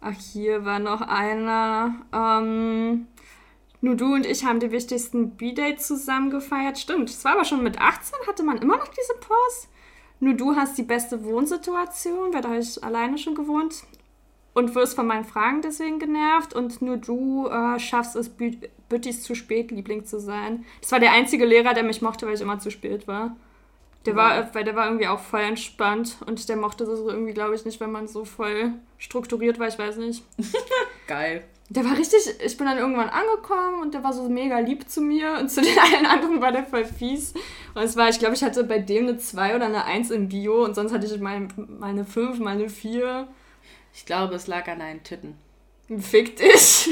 Ach, 0.00 0.14
hier 0.32 0.64
war 0.64 0.78
noch 0.78 1.00
einer. 1.00 1.94
Ähm, 2.12 3.06
Nur 3.80 3.94
du 3.94 4.14
und 4.14 4.26
ich 4.26 4.44
haben 4.44 4.60
die 4.60 4.72
wichtigsten 4.72 5.30
B-Dates 5.36 5.86
zusammen 5.86 6.30
gefeiert. 6.30 6.78
Stimmt, 6.78 7.10
es 7.10 7.24
war 7.24 7.32
aber 7.32 7.44
schon 7.44 7.62
mit 7.62 7.78
18, 7.78 8.14
hatte 8.26 8.42
man 8.42 8.58
immer 8.58 8.76
noch 8.76 8.88
diese 8.88 9.14
Pause. 9.14 9.68
Nur 10.18 10.34
du 10.34 10.56
hast 10.56 10.78
die 10.78 10.82
beste 10.82 11.24
Wohnsituation, 11.24 12.32
weil 12.32 12.42
da 12.42 12.48
habe 12.48 12.58
ich 12.58 12.82
alleine 12.82 13.18
schon 13.18 13.34
gewohnt 13.34 13.84
und 14.54 14.74
wirst 14.74 14.96
von 14.96 15.06
meinen 15.06 15.24
Fragen 15.24 15.60
deswegen 15.60 15.98
genervt 15.98 16.54
und 16.54 16.80
nur 16.80 16.96
du 16.96 17.46
äh, 17.46 17.78
schaffst 17.78 18.16
es, 18.16 18.30
Bü 18.30 18.52
Büttis 18.88 19.24
zu 19.24 19.34
spät 19.34 19.72
Liebling 19.72 20.04
zu 20.04 20.20
sein. 20.20 20.64
Das 20.80 20.92
war 20.92 21.00
der 21.00 21.10
einzige 21.10 21.44
Lehrer, 21.44 21.74
der 21.74 21.82
mich 21.82 22.02
mochte, 22.02 22.24
weil 22.24 22.34
ich 22.34 22.40
immer 22.40 22.60
zu 22.60 22.70
spät 22.70 23.08
war. 23.08 23.36
Der 24.06 24.14
war, 24.14 24.54
weil 24.54 24.62
der 24.62 24.76
war 24.76 24.86
irgendwie 24.86 25.08
auch 25.08 25.18
voll 25.18 25.40
entspannt 25.40 26.18
und 26.24 26.48
der 26.48 26.56
mochte 26.56 26.84
das 26.84 27.00
irgendwie, 27.00 27.32
glaube 27.32 27.56
ich, 27.56 27.64
nicht, 27.64 27.80
wenn 27.80 27.90
man 27.90 28.06
so 28.06 28.24
voll 28.24 28.72
strukturiert 28.96 29.58
war, 29.58 29.66
ich 29.66 29.78
weiß 29.78 29.96
nicht. 29.96 30.22
Geil. 31.06 31.44
Der 31.68 31.84
war 31.84 31.98
richtig, 31.98 32.20
ich 32.44 32.56
bin 32.56 32.66
dann 32.66 32.78
irgendwann 32.78 33.08
angekommen 33.08 33.82
und 33.82 33.92
der 33.92 34.04
war 34.04 34.12
so 34.12 34.28
mega 34.28 34.60
lieb 34.60 34.88
zu 34.88 35.00
mir 35.00 35.36
und 35.40 35.50
zu 35.50 35.60
den 35.62 35.78
allen 35.78 36.06
anderen 36.06 36.40
war 36.40 36.52
der 36.52 36.64
voll 36.64 36.84
fies. 36.84 37.34
Und 37.74 37.82
es 37.82 37.96
war, 37.96 38.08
ich 38.08 38.18
glaube, 38.18 38.34
ich 38.34 38.44
hatte 38.44 38.62
bei 38.64 38.78
dem 38.78 39.08
eine 39.08 39.18
2 39.18 39.56
oder 39.56 39.66
eine 39.66 39.84
1 39.84 40.10
im 40.10 40.28
Bio 40.28 40.64
und 40.64 40.74
sonst 40.74 40.92
hatte 40.92 41.06
ich 41.06 41.20
meine, 41.20 41.48
meine 41.56 42.04
5, 42.04 42.38
meine 42.38 42.68
4. 42.68 43.26
Ich 43.92 44.06
glaube, 44.06 44.36
es 44.36 44.46
lag 44.46 44.68
an 44.68 44.78
deinen 44.78 45.02
Titten. 45.02 45.34
Fick 45.98 46.36
dich. 46.36 46.90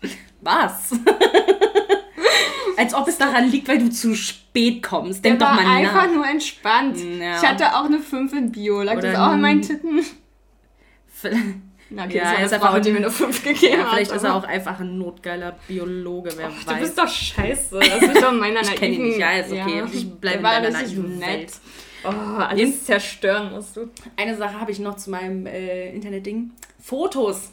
Was? 0.40 0.92
Als 2.76 2.92
ob 2.92 3.08
es 3.08 3.18
daran 3.18 3.50
liegt, 3.50 3.68
weil 3.68 3.78
du 3.78 3.90
zu 3.90 4.14
spät 4.14 4.82
kommst. 4.82 5.24
Denk 5.24 5.38
der 5.38 5.48
doch 5.48 5.54
mal 5.54 5.64
nach. 5.64 5.74
einfach 5.74 6.12
nur 6.12 6.26
entspannt. 6.26 6.98
Ja. 6.98 7.36
Ich 7.36 7.48
hatte 7.48 7.74
auch 7.76 7.84
eine 7.84 8.00
5 8.00 8.32
in 8.32 8.52
Bio. 8.52 8.82
Lag 8.82 8.98
Oder 8.98 9.12
das 9.12 9.18
auch 9.18 9.28
an 9.28 9.40
meinen 9.40 9.62
Titten? 9.62 10.04
Na, 11.88 12.04
okay, 12.04 12.16
ja, 12.16 12.32
er 12.32 12.46
ist 12.46 12.52
einfach, 12.52 12.80
die 12.80 12.90
mir 12.90 13.00
nur 13.00 13.10
5 13.10 13.44
gegeben 13.44 13.78
ja, 13.78 13.86
Vielleicht 13.86 14.10
hat, 14.10 14.16
ist 14.16 14.24
er 14.24 14.34
auch 14.34 14.44
einfach 14.44 14.80
ein 14.80 14.98
notgeiler 14.98 15.56
Biologe, 15.68 16.30
wer 16.36 16.48
Och, 16.48 16.66
weiß. 16.66 16.66
Du 16.66 16.80
bist 16.80 16.98
doch 16.98 17.08
scheiße. 17.08 17.78
Das 17.78 18.02
ist 18.02 18.22
doch 18.22 18.32
meiner 18.32 18.62
Ich 18.62 18.74
kenne 18.74 18.94
ihn 18.94 19.04
nicht, 19.04 19.18
ja, 19.18 19.32
ist 19.32 19.52
okay. 19.52 19.78
Ja. 19.78 19.86
Ich 19.92 20.10
bleibe 20.10 20.38
in 20.38 20.42
deiner 20.42 20.70
naiven 20.70 21.20
Welt. 21.20 21.52
Oh, 22.04 22.08
alles 22.08 22.60
Jetzt, 22.60 22.86
zerstören 22.86 23.52
musst 23.52 23.76
du. 23.76 23.88
Eine 24.16 24.36
Sache 24.36 24.60
habe 24.60 24.70
ich 24.70 24.78
noch 24.78 24.96
zu 24.96 25.10
meinem 25.10 25.46
äh, 25.46 25.92
Internetding. 25.94 26.52
Fotos. 26.80 27.52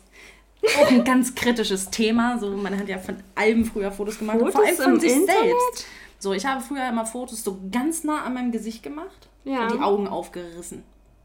Auch 0.80 0.88
ein 0.90 1.04
ganz 1.04 1.36
kritisches 1.36 1.90
Thema. 1.90 2.38
So, 2.40 2.50
man 2.52 2.78
hat 2.78 2.88
ja 2.88 2.98
von 2.98 3.18
allem 3.36 3.66
früher 3.66 3.92
Fotos 3.92 4.18
gemacht. 4.18 4.40
Fotos 4.40 4.54
vor 4.54 4.66
allem 4.66 4.76
von 4.76 5.00
sich 5.00 5.12
Internet? 5.12 5.42
selbst. 5.42 5.88
So, 6.20 6.34
ich 6.34 6.46
habe 6.46 6.62
früher 6.62 6.88
immer 6.88 7.06
Fotos 7.06 7.44
so 7.44 7.60
ganz 7.72 8.04
nah 8.04 8.24
an 8.24 8.34
meinem 8.34 8.52
Gesicht 8.52 8.82
gemacht 8.82 9.28
ja. 9.44 9.64
und 9.64 9.74
die 9.74 9.80
Augen 9.80 10.08
aufgerissen. 10.08 10.84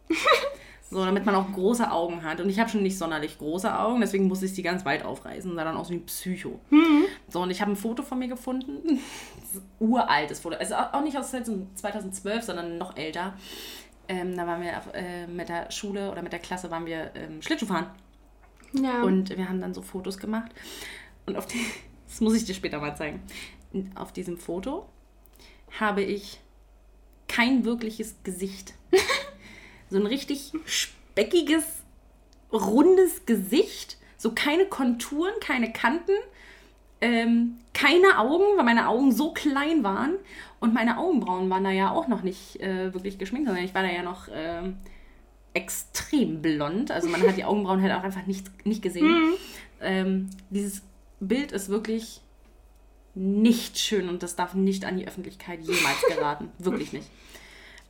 So, 0.91 1.05
damit 1.05 1.27
man 1.27 1.35
auch 1.35 1.53
große 1.53 1.91
Augen 1.91 2.23
hat. 2.23 2.41
Und 2.41 2.49
ich 2.49 2.59
habe 2.59 2.71
schon 2.71 2.83
nicht 2.83 2.97
sonderlich 2.97 3.37
große 3.37 3.79
Augen, 3.79 4.01
deswegen 4.01 4.27
musste 4.27 4.47
ich 4.47 4.55
sie 4.55 4.63
ganz 4.63 4.87
weit 4.87 5.05
aufreißen 5.05 5.51
und 5.51 5.57
sah 5.57 5.65
dann 5.65 5.77
aus 5.77 5.91
wie 5.91 5.97
ein 5.97 6.07
Psycho. 6.07 6.59
Mhm. 6.71 7.05
So, 7.29 7.43
und 7.43 7.51
ich 7.51 7.61
habe 7.61 7.73
ein 7.73 7.77
Foto 7.77 8.03
von 8.03 8.19
mir 8.19 8.29
gefunden. 8.29 8.99
uraltes 9.79 10.41
Foto. 10.41 10.57
Also 10.57 10.77
auch 10.77 11.03
nicht 11.03 11.19
aus 11.19 11.31
2012, 11.31 12.43
sondern 12.43 12.79
noch 12.79 12.97
älter. 12.97 13.35
Ähm, 14.09 14.35
da 14.35 14.47
waren 14.47 14.63
wir 14.63 14.73
äh, 14.95 15.27
mit 15.27 15.51
der 15.51 15.71
Schule 15.71 16.11
oder 16.11 16.23
mit 16.23 16.33
der 16.33 16.41
Klasse 16.41 16.71
waren 16.71 16.87
wir 16.87 17.11
ähm, 17.15 17.43
Schlittschuhfahren. 17.43 17.87
Ja. 18.73 19.03
Und 19.03 19.37
wir 19.37 19.49
haben 19.49 19.61
dann 19.61 19.75
so 19.75 19.83
Fotos 19.83 20.17
gemacht. 20.17 20.53
Und 21.27 21.37
auf 21.37 21.47
die, 21.47 21.61
das 22.07 22.23
muss 22.23 22.35
ich 22.35 22.47
dir 22.47 22.55
später 22.55 22.81
mal 22.81 22.97
zeigen. 22.97 23.23
Auf 23.95 24.13
diesem 24.13 24.39
Foto 24.39 24.89
habe 25.79 26.03
ich 26.03 26.41
kein 27.29 27.67
wirkliches 27.67 28.17
Gesicht. 28.25 28.73
so 29.91 29.99
ein 29.99 30.07
richtig 30.07 30.53
speckiges, 30.65 31.65
rundes 32.53 33.27
Gesicht. 33.27 33.97
So 34.17 34.33
keine 34.33 34.67
Konturen, 34.67 35.33
keine 35.41 35.73
Kanten, 35.73 36.13
ähm, 37.01 37.59
keine 37.73 38.19
Augen, 38.19 38.45
weil 38.57 38.65
meine 38.65 38.89
Augen 38.89 39.13
so 39.13 39.33
klein 39.33 39.85
waren. 39.85 40.15
Und 40.61 40.75
meine 40.75 40.99
Augenbrauen 40.99 41.49
waren 41.51 41.63
da 41.63 41.71
ja 41.71 41.93
auch 41.93 42.09
noch 42.09 42.23
nicht 42.23 42.61
äh, 42.61 42.93
wirklich 42.93 43.19
geschminkt, 43.19 43.47
sondern 43.47 43.65
ich 43.65 43.75
war 43.75 43.83
da 43.83 43.91
ja 43.91 44.03
noch 44.03 44.27
äh, 44.29 44.73
extrem 45.55 46.43
blond. 46.43 46.91
Also 46.91 47.09
man 47.09 47.23
hat 47.23 47.37
die 47.37 47.45
Augenbrauen 47.45 47.81
halt 47.81 47.93
auch 47.93 48.03
einfach 48.03 48.27
nicht, 48.27 48.67
nicht 48.67 48.83
gesehen. 48.83 49.07
Mhm. 49.07 49.35
Ähm, 49.81 50.31
dieses 50.51 50.83
Bild 51.21 51.53
ist 51.53 51.69
wirklich 51.69 52.21
nicht 53.15 53.79
schön 53.79 54.09
und 54.09 54.23
das 54.23 54.37
darf 54.37 54.55
nicht 54.55 54.85
an 54.85 54.97
die 54.97 55.07
Öffentlichkeit 55.07 55.61
jemals 55.61 56.03
geraten. 56.09 56.51
wirklich 56.59 56.93
nicht. 56.93 57.09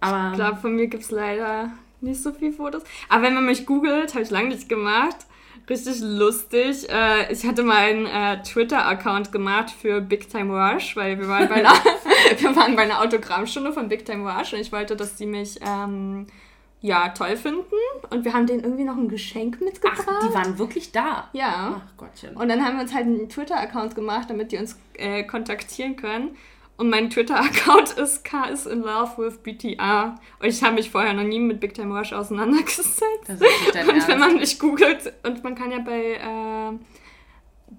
Aber 0.00 0.30
ich 0.30 0.36
glaube, 0.36 0.60
von 0.60 0.76
mir 0.76 0.86
gibt 0.86 1.02
es 1.02 1.10
leider 1.10 1.72
nicht 2.00 2.22
so 2.22 2.32
viele 2.32 2.52
Fotos. 2.52 2.82
Aber 3.08 3.22
wenn 3.22 3.34
man 3.34 3.46
mich 3.46 3.66
googelt, 3.66 4.14
habe 4.14 4.22
ich 4.22 4.30
lange 4.30 4.48
nicht 4.48 4.68
gemacht. 4.68 5.16
Richtig 5.68 6.00
lustig. 6.00 6.88
Äh, 6.88 7.32
ich 7.32 7.44
hatte 7.44 7.62
mal 7.62 7.76
einen 7.76 8.06
äh, 8.06 8.42
Twitter-Account 8.42 9.32
gemacht 9.32 9.70
für 9.70 10.00
Big 10.00 10.30
Time 10.30 10.52
Rush, 10.52 10.96
weil 10.96 11.18
wir 11.18 11.28
waren 11.28 11.48
bei 11.48 11.56
einer, 11.56 11.72
wir 12.38 12.56
waren 12.56 12.74
bei 12.74 12.82
einer 12.82 13.00
Autogrammstunde 13.02 13.72
von 13.72 13.88
Big 13.88 14.04
Time 14.06 14.30
Rush 14.30 14.54
und 14.54 14.60
ich 14.60 14.72
wollte, 14.72 14.96
dass 14.96 15.16
die 15.16 15.26
mich 15.26 15.60
ähm, 15.66 16.26
ja, 16.80 17.08
toll 17.10 17.36
finden. 17.36 17.64
Und 18.10 18.24
wir 18.24 18.32
haben 18.32 18.46
denen 18.46 18.62
irgendwie 18.62 18.84
noch 18.84 18.96
ein 18.96 19.08
Geschenk 19.08 19.60
mitgebracht. 19.60 20.06
Ach, 20.08 20.26
die 20.26 20.32
waren 20.32 20.58
wirklich 20.58 20.92
da? 20.92 21.28
Ja. 21.32 21.82
Ach 21.84 21.96
Gottchen. 21.96 22.36
Und 22.36 22.48
dann 22.48 22.64
haben 22.64 22.76
wir 22.76 22.82
uns 22.82 22.94
halt 22.94 23.06
einen 23.06 23.28
Twitter-Account 23.28 23.94
gemacht, 23.94 24.30
damit 24.30 24.52
die 24.52 24.58
uns 24.58 24.78
äh, 24.94 25.24
kontaktieren 25.24 25.96
können. 25.96 26.36
Und 26.78 26.90
mein 26.90 27.10
Twitter-Account 27.10 27.90
ist 27.98 28.24
K 28.24 28.44
is 28.44 28.64
in 28.64 28.82
love 28.82 29.18
with 29.18 29.38
BTR. 29.38 30.14
Und 30.38 30.48
ich 30.48 30.62
habe 30.62 30.76
mich 30.76 30.90
vorher 30.90 31.12
noch 31.12 31.24
nie 31.24 31.40
mit 31.40 31.58
Big 31.58 31.74
Time 31.74 31.96
Rush 31.96 32.12
auseinandergesetzt. 32.12 33.02
Und 33.28 34.08
wenn 34.08 34.18
man 34.20 34.36
mich 34.36 34.60
googelt, 34.60 35.12
und 35.24 35.42
man 35.42 35.56
kann 35.56 35.72
ja 35.72 35.80
bei 35.80 36.14
äh, 36.14 36.78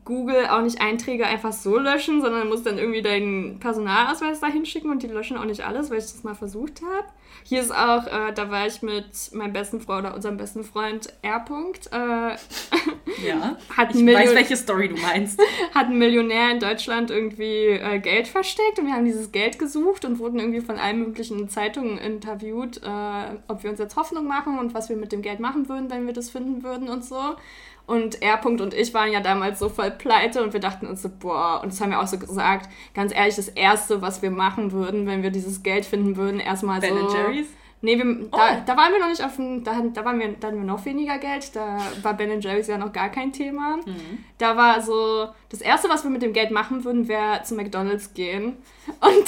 Google 0.06 0.48
auch 0.48 0.62
nicht 0.62 0.82
Einträge 0.82 1.26
einfach 1.26 1.54
so 1.54 1.78
löschen, 1.78 2.22
sondern 2.22 2.48
muss 2.48 2.64
dann 2.64 2.78
irgendwie 2.78 3.02
deinen 3.02 3.60
Personalausweis 3.60 4.40
da 4.40 4.48
hinschicken 4.48 4.92
und 4.92 5.02
die 5.02 5.08
löschen 5.08 5.38
auch 5.38 5.46
nicht 5.46 5.66
alles, 5.66 5.90
weil 5.90 5.98
ich 5.98 6.06
das 6.06 6.24
mal 6.24 6.36
versucht 6.36 6.82
habe. 6.82 7.08
Hier 7.44 7.62
ist 7.62 7.72
auch, 7.72 8.06
äh, 8.06 8.34
da 8.34 8.52
war 8.52 8.68
ich 8.68 8.82
mit 8.82 9.32
meinem 9.34 9.54
besten 9.54 9.82
Freund 9.82 10.06
oder 10.06 10.16
unserem 10.16 10.38
besten 10.38 10.64
Freund 10.64 11.14
R. 11.22 11.46
-Punkt, 11.46 11.92
äh, 11.92 12.36
ja, 13.28 13.58
hat 13.78 13.96
ich 13.96 14.06
weiß, 14.06 14.36
welche 14.36 14.58
Story 14.58 14.90
du 14.90 14.96
meinst. 14.98 15.42
Hat 15.74 15.88
ein 15.88 15.98
Millionär 15.98 16.52
in 16.52 16.60
Deutschland 16.60 17.12
irgendwie 17.12 17.68
äh, 17.68 18.00
Geld 18.00 18.28
versteckt 18.28 18.80
und 18.80 18.86
wir 18.86 18.94
haben 18.94 19.06
dieses 19.06 19.32
Geld 19.32 19.60
gesucht 19.60 20.06
und 20.06 20.20
wurden 20.20 20.40
irgendwie 20.40 20.62
von 20.62 20.78
allen 20.78 21.00
möglichen 21.00 21.50
Zeitungen 21.50 21.98
interviewt, 21.98 22.82
äh, 22.84 23.38
ob 23.48 23.64
wir 23.64 23.70
uns 23.70 23.80
jetzt 23.80 23.96
Hoffnung 23.96 24.28
machen 24.28 24.60
und 24.60 24.74
was 24.74 24.90
wir 24.90 24.96
mit 24.96 25.12
dem 25.12 25.22
Geld 25.22 25.40
machen 25.40 25.70
würden, 25.70 25.90
wenn 25.90 26.06
wir 26.06 26.14
das 26.14 26.30
finden 26.30 26.64
würden 26.64 26.90
und 26.90 27.04
so. 27.04 27.36
Und 27.90 28.22
R. 28.22 28.40
und 28.46 28.76
ich 28.76 28.94
waren 28.94 29.12
ja 29.12 29.20
damals 29.20 29.58
so 29.58 29.68
voll 29.68 29.90
pleite 29.90 30.44
und 30.44 30.54
wir 30.54 30.60
dachten 30.60 30.86
uns 30.86 31.02
so, 31.02 31.10
boah, 31.10 31.62
und 31.64 31.74
das 31.74 31.82
haben 31.82 31.90
wir 31.90 32.00
auch 32.00 32.06
so 32.06 32.20
gesagt, 32.20 32.70
ganz 32.94 33.12
ehrlich, 33.12 33.36
das 33.36 33.48
Erste, 33.50 34.00
was 34.04 34.22
wir 34.22 34.30
machen 34.30 34.72
würden, 34.72 35.08
wenn 35.08 35.24
wir 35.24 35.32
dieses 35.32 35.64
Geld 35.64 35.86
finden 35.86 36.16
würden, 36.16 36.40
erstmal 36.40 36.80
so... 36.82 36.88
Ben 36.88 37.08
Jerry's? 37.12 37.48
Nee, 37.82 37.98
wir, 37.98 38.28
oh. 38.30 38.38
da, 38.38 38.60
da 38.60 38.78
waren 38.78 38.92
wir 38.92 39.00
noch 39.00 39.08
nicht 39.08 39.24
auf 39.24 39.38
dem, 39.38 39.64
da, 39.64 39.82
da, 39.82 40.06
waren 40.06 40.20
wir, 40.20 40.34
da 40.34 40.48
hatten 40.48 40.58
wir 40.58 40.66
noch 40.66 40.86
weniger 40.86 41.18
Geld, 41.18 41.56
da 41.56 41.80
war 42.04 42.14
Ben 42.14 42.42
Jerry's 42.42 42.68
ja 42.68 42.78
noch 42.78 42.94
gar 42.94 43.10
kein 43.10 43.34
Thema. 43.34 43.78
Mhm. 43.78 44.24
Da 44.38 44.56
war 44.56 44.82
so, 44.82 45.30
das 45.50 45.62
Erste, 45.62 45.90
was 45.90 46.04
wir 46.04 46.12
mit 46.12 46.22
dem 46.22 46.34
Geld 46.34 46.52
machen 46.52 46.84
würden, 46.84 47.08
wäre 47.08 47.42
zu 47.44 47.56
McDonalds 47.56 48.14
gehen. 48.14 48.58
Und 48.88 49.26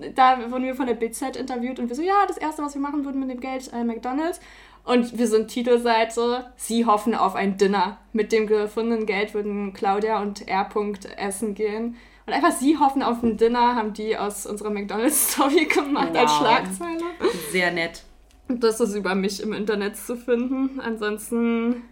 dann, 0.00 0.14
da 0.14 0.50
wurden 0.50 0.64
wir 0.64 0.74
von 0.74 0.86
der 0.86 0.94
BZ 0.94 1.36
interviewt 1.36 1.78
und 1.78 1.88
wir 1.88 1.96
so, 1.96 2.02
ja, 2.02 2.26
das 2.26 2.36
Erste, 2.36 2.62
was 2.62 2.74
wir 2.74 2.82
machen 2.82 3.06
würden 3.06 3.20
mit 3.20 3.30
dem 3.30 3.40
Geld, 3.40 3.72
äh, 3.72 3.84
McDonalds. 3.84 4.40
Und 4.84 5.18
wir 5.18 5.26
sind 5.26 5.48
Titelseite, 5.48 6.46
sie 6.56 6.86
hoffen 6.86 7.14
auf 7.14 7.34
ein 7.34 7.56
Dinner. 7.56 7.98
Mit 8.12 8.32
dem 8.32 8.46
gefundenen 8.46 9.06
Geld 9.06 9.34
würden 9.34 9.72
Claudia 9.72 10.20
und 10.20 10.48
R. 10.48 10.68
essen 11.16 11.54
gehen. 11.54 11.96
Und 12.26 12.32
einfach 12.32 12.52
sie 12.52 12.78
hoffen 12.78 13.02
auf 13.02 13.22
ein 13.22 13.36
Dinner, 13.36 13.74
haben 13.76 13.92
die 13.92 14.16
aus 14.16 14.46
unserer 14.46 14.70
McDonalds-Story 14.70 15.64
gemacht 15.74 16.10
wow. 16.12 16.20
als 16.20 16.32
Schlagzeile. 16.36 17.04
Sehr 17.50 17.72
nett. 17.72 18.04
Und 18.48 18.64
das 18.64 18.80
ist 18.80 18.94
über 18.94 19.14
mich 19.14 19.42
im 19.42 19.52
Internet 19.52 19.96
zu 19.96 20.16
finden. 20.16 20.80
Ansonsten, 20.80 21.82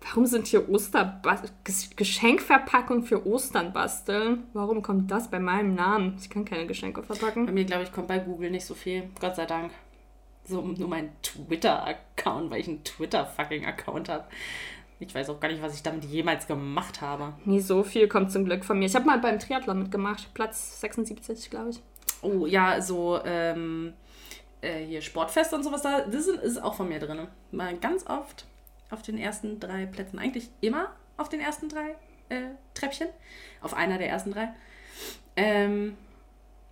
warum 0.00 0.26
sind 0.26 0.46
hier 0.46 0.64
Geschenkverpackungen 1.96 3.04
für 3.04 3.26
Ostern 3.26 3.72
basteln? 3.72 4.44
Warum 4.52 4.82
kommt 4.82 5.10
das 5.10 5.28
bei 5.28 5.40
meinem 5.40 5.74
Namen? 5.74 6.16
Ich 6.20 6.30
kann 6.30 6.44
keine 6.44 6.66
Geschenke 6.66 7.02
verpacken. 7.02 7.46
Bei 7.46 7.52
mir, 7.52 7.64
glaube 7.64 7.82
ich, 7.82 7.92
kommt 7.92 8.08
bei 8.08 8.18
Google 8.18 8.50
nicht 8.50 8.66
so 8.66 8.74
viel. 8.74 9.10
Gott 9.20 9.34
sei 9.36 9.46
Dank 9.46 9.70
so 10.44 10.60
nur 10.62 10.88
mein 10.88 11.10
Twitter-Account, 11.22 12.50
weil 12.50 12.60
ich 12.60 12.68
einen 12.68 12.84
Twitter-Fucking-Account 12.84 14.08
habe. 14.08 14.24
Ich 15.00 15.14
weiß 15.14 15.28
auch 15.30 15.40
gar 15.40 15.48
nicht, 15.48 15.62
was 15.62 15.74
ich 15.74 15.82
damit 15.82 16.04
jemals 16.04 16.46
gemacht 16.46 17.00
habe. 17.00 17.34
Nie 17.44 17.60
so 17.60 17.82
viel 17.82 18.08
kommt 18.08 18.30
zum 18.30 18.44
Glück 18.44 18.64
von 18.64 18.78
mir. 18.78 18.86
Ich 18.86 18.94
habe 18.94 19.06
mal 19.06 19.18
beim 19.18 19.38
Triathlon 19.38 19.78
mitgemacht. 19.78 20.32
Platz 20.34 20.80
76, 20.80 21.50
glaube 21.50 21.70
ich. 21.70 21.80
Oh, 22.22 22.46
ja, 22.46 22.80
so 22.80 23.20
ähm, 23.24 23.92
äh, 24.60 24.84
hier 24.84 25.02
Sportfest 25.02 25.52
und 25.52 25.62
sowas 25.62 25.82
da. 25.82 26.02
Das 26.02 26.26
ist 26.26 26.62
auch 26.62 26.74
von 26.74 26.88
mir 26.88 27.00
drin. 27.00 27.26
Mal 27.50 27.76
ganz 27.78 28.06
oft 28.06 28.46
auf 28.90 29.02
den 29.02 29.18
ersten 29.18 29.60
drei 29.60 29.86
Plätzen. 29.86 30.18
Eigentlich 30.18 30.48
immer 30.60 30.92
auf 31.16 31.28
den 31.28 31.40
ersten 31.40 31.68
drei 31.68 31.96
äh, 32.28 32.50
Treppchen. 32.74 33.08
Auf 33.60 33.74
einer 33.74 33.98
der 33.98 34.08
ersten 34.08 34.32
drei. 34.32 34.54
Ähm, 35.36 35.96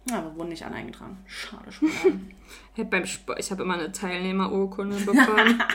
Ja, 0.08 0.18
aber 0.18 0.36
wurden 0.36 0.48
nicht 0.50 0.64
alle 0.64 0.76
eingetragen. 0.76 1.18
Schade 1.26 1.70
schon. 1.70 1.90
Hey, 2.74 2.84
beim 2.84 3.04
Sport, 3.04 3.38
ich 3.38 3.50
habe 3.50 3.64
immer 3.64 3.74
eine 3.74 3.92
Teilnehmerurkunde 3.92 4.96
bekommen. 4.96 5.62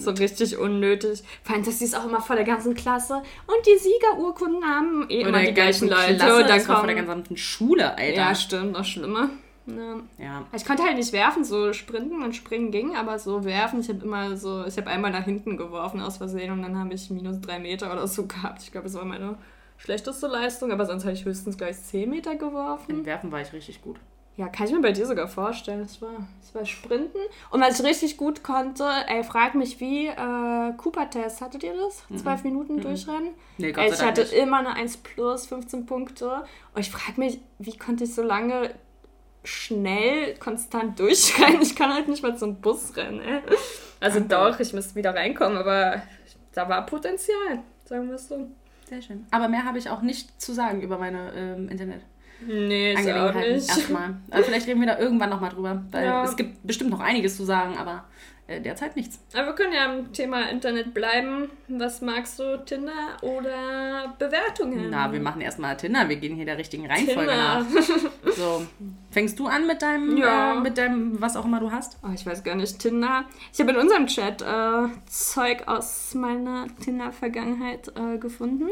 So 0.00 0.10
richtig 0.10 0.58
unnötig. 0.58 1.22
Vor 1.44 1.54
allem, 1.54 1.64
dass 1.64 1.78
die 1.78 1.84
es 1.84 1.94
auch 1.94 2.04
immer 2.04 2.20
vor 2.20 2.34
der 2.34 2.44
ganzen 2.44 2.74
Klasse 2.74 3.22
und 3.46 3.64
die 3.64 3.78
Siegerurkunden 3.78 4.64
haben 4.64 5.06
eh 5.08 5.20
immer 5.20 5.38
die 5.40 5.54
gleichen 5.54 5.88
Leute. 5.88 6.16
Klasse, 6.16 6.34
und 6.34 6.48
dann 6.48 6.58
das 6.58 6.68
war 6.68 6.78
vor 6.78 6.86
der 6.88 6.96
kommen, 6.96 7.06
gesamten 7.06 7.36
Schule, 7.36 7.96
Alter. 7.96 8.12
ja, 8.12 8.34
stimmt, 8.34 8.72
noch 8.72 8.84
schlimmer. 8.84 9.30
Ja. 9.66 10.00
ja. 10.18 10.46
Ich 10.52 10.64
konnte 10.64 10.82
halt 10.82 10.96
nicht 10.96 11.12
werfen, 11.12 11.44
so 11.44 11.72
sprinten 11.72 12.22
und 12.22 12.34
springen 12.34 12.72
ging, 12.72 12.96
aber 12.96 13.20
so 13.20 13.44
werfen, 13.44 13.80
ich 13.80 13.88
habe 13.88 14.04
immer 14.04 14.36
so, 14.36 14.64
ich 14.66 14.76
habe 14.76 14.88
einmal 14.88 15.12
nach 15.12 15.24
hinten 15.24 15.56
geworfen 15.56 16.00
aus 16.00 16.16
Versehen 16.16 16.50
und 16.52 16.62
dann 16.62 16.76
habe 16.76 16.92
ich 16.92 17.08
minus 17.10 17.40
drei 17.40 17.60
Meter 17.60 17.92
oder 17.92 18.08
so 18.08 18.26
gehabt. 18.26 18.62
Ich 18.62 18.72
glaube, 18.72 18.88
das 18.88 18.94
war 18.94 19.04
meine 19.04 19.38
schlechteste 19.76 20.26
Leistung, 20.26 20.72
aber 20.72 20.86
sonst 20.86 21.04
habe 21.04 21.14
ich 21.14 21.24
höchstens 21.24 21.56
gleich 21.56 21.80
10 21.80 22.10
Meter 22.10 22.34
geworfen. 22.34 22.90
Im 22.90 23.06
Werfen 23.06 23.30
war 23.30 23.40
ich 23.40 23.52
richtig 23.52 23.80
gut. 23.80 23.98
Ja, 24.38 24.46
kann 24.46 24.68
ich 24.68 24.72
mir 24.72 24.80
bei 24.80 24.92
dir 24.92 25.04
sogar 25.04 25.26
vorstellen. 25.26 25.82
Das 25.82 26.00
war, 26.00 26.12
das 26.40 26.54
war 26.54 26.64
Sprinten. 26.64 27.18
Und 27.50 27.60
was 27.60 27.80
ich 27.80 27.84
richtig 27.84 28.16
gut 28.16 28.44
konnte, 28.44 28.88
ey, 29.08 29.24
frag 29.24 29.56
mich 29.56 29.80
wie, 29.80 30.06
äh, 30.06 30.72
Cooper-Test, 30.76 31.40
hattet 31.40 31.64
ihr 31.64 31.74
das? 31.74 32.04
Zwölf 32.20 32.44
Minuten 32.44 32.80
durchrennen? 32.80 33.30
Nee, 33.56 33.72
Gott 33.72 33.82
Ey, 33.82 33.92
ich 33.92 34.00
hatte 34.00 34.20
nicht. 34.20 34.34
immer 34.34 34.60
eine 34.60 34.74
1 34.74 34.98
plus, 34.98 35.46
15 35.46 35.86
Punkte. 35.86 36.44
Und 36.72 36.80
ich 36.80 36.88
frag 36.92 37.18
mich, 37.18 37.40
wie 37.58 37.76
konnte 37.76 38.04
ich 38.04 38.14
so 38.14 38.22
lange 38.22 38.70
schnell, 39.42 40.36
konstant 40.36 41.00
durchrennen? 41.00 41.60
Ich 41.60 41.74
kann 41.74 41.92
halt 41.92 42.06
nicht 42.06 42.22
mal 42.22 42.38
zum 42.38 42.60
Bus 42.60 42.96
rennen, 42.96 43.18
ey. 43.18 43.40
Also 43.98 44.20
doch, 44.20 44.60
ich 44.60 44.72
müsste 44.72 44.94
wieder 44.94 45.16
reinkommen, 45.16 45.58
aber 45.58 46.00
da 46.52 46.68
war 46.68 46.86
Potenzial, 46.86 47.64
sagen 47.86 48.06
wir 48.06 48.14
es 48.14 48.28
so. 48.28 48.46
Sehr 48.88 49.02
schön. 49.02 49.26
Aber 49.32 49.48
mehr 49.48 49.64
habe 49.64 49.78
ich 49.78 49.90
auch 49.90 50.00
nicht 50.00 50.40
zu 50.40 50.52
sagen 50.52 50.80
über 50.80 50.96
meine 50.96 51.32
ähm, 51.34 51.68
Internet. 51.68 52.02
Nee, 52.46 52.94
ist 52.94 53.10
auch 53.10 53.34
nicht. 53.34 53.68
erstmal. 53.68 54.16
Also 54.30 54.44
vielleicht 54.44 54.66
reden 54.68 54.80
wir 54.80 54.86
da 54.86 54.98
irgendwann 54.98 55.30
nochmal 55.30 55.50
drüber, 55.50 55.82
weil 55.90 56.04
Ja. 56.04 56.24
es 56.24 56.36
gibt 56.36 56.64
bestimmt 56.66 56.90
noch 56.90 57.00
einiges 57.00 57.36
zu 57.36 57.44
sagen, 57.44 57.76
aber 57.76 58.04
äh, 58.46 58.60
derzeit 58.62 58.96
nichts. 58.96 59.20
Aber 59.34 59.48
wir 59.48 59.52
können 59.54 59.72
ja 59.74 59.84
am 59.90 60.12
Thema 60.12 60.48
Internet 60.48 60.94
bleiben. 60.94 61.50
Was 61.68 62.00
magst 62.00 62.38
du, 62.38 62.64
Tinder 62.64 62.92
oder 63.22 64.14
Bewertungen? 64.18 64.88
Na, 64.88 65.12
wir 65.12 65.20
machen 65.20 65.40
erstmal 65.42 65.76
Tinder, 65.76 66.08
wir 66.08 66.16
gehen 66.16 66.34
hier 66.36 66.46
der 66.46 66.56
richtigen 66.58 66.86
Reihenfolge 66.86 67.30
Tinder. 67.30 67.60
nach. 67.60 67.66
So, 68.36 68.64
fängst 69.10 69.36
du 69.40 69.48
an 69.48 69.66
mit 69.66 69.82
deinem, 69.82 70.16
Ja. 70.16 70.54
äh, 70.54 70.60
mit 70.60 70.78
deinem, 70.78 71.20
was 71.20 71.36
auch 71.36 71.44
immer 71.44 71.58
du 71.60 71.72
hast? 71.72 71.98
Oh, 72.04 72.10
ich 72.14 72.24
weiß 72.24 72.44
gar 72.44 72.54
nicht, 72.54 72.78
Tinder. 72.78 73.24
Ich 73.52 73.58
habe 73.58 73.72
in 73.72 73.76
unserem 73.78 74.06
Chat 74.06 74.42
äh, 74.42 74.88
Zeug 75.06 75.64
aus 75.66 76.14
meiner 76.14 76.66
Tinder-Vergangenheit 76.84 77.88
äh, 77.96 78.16
gefunden. 78.18 78.68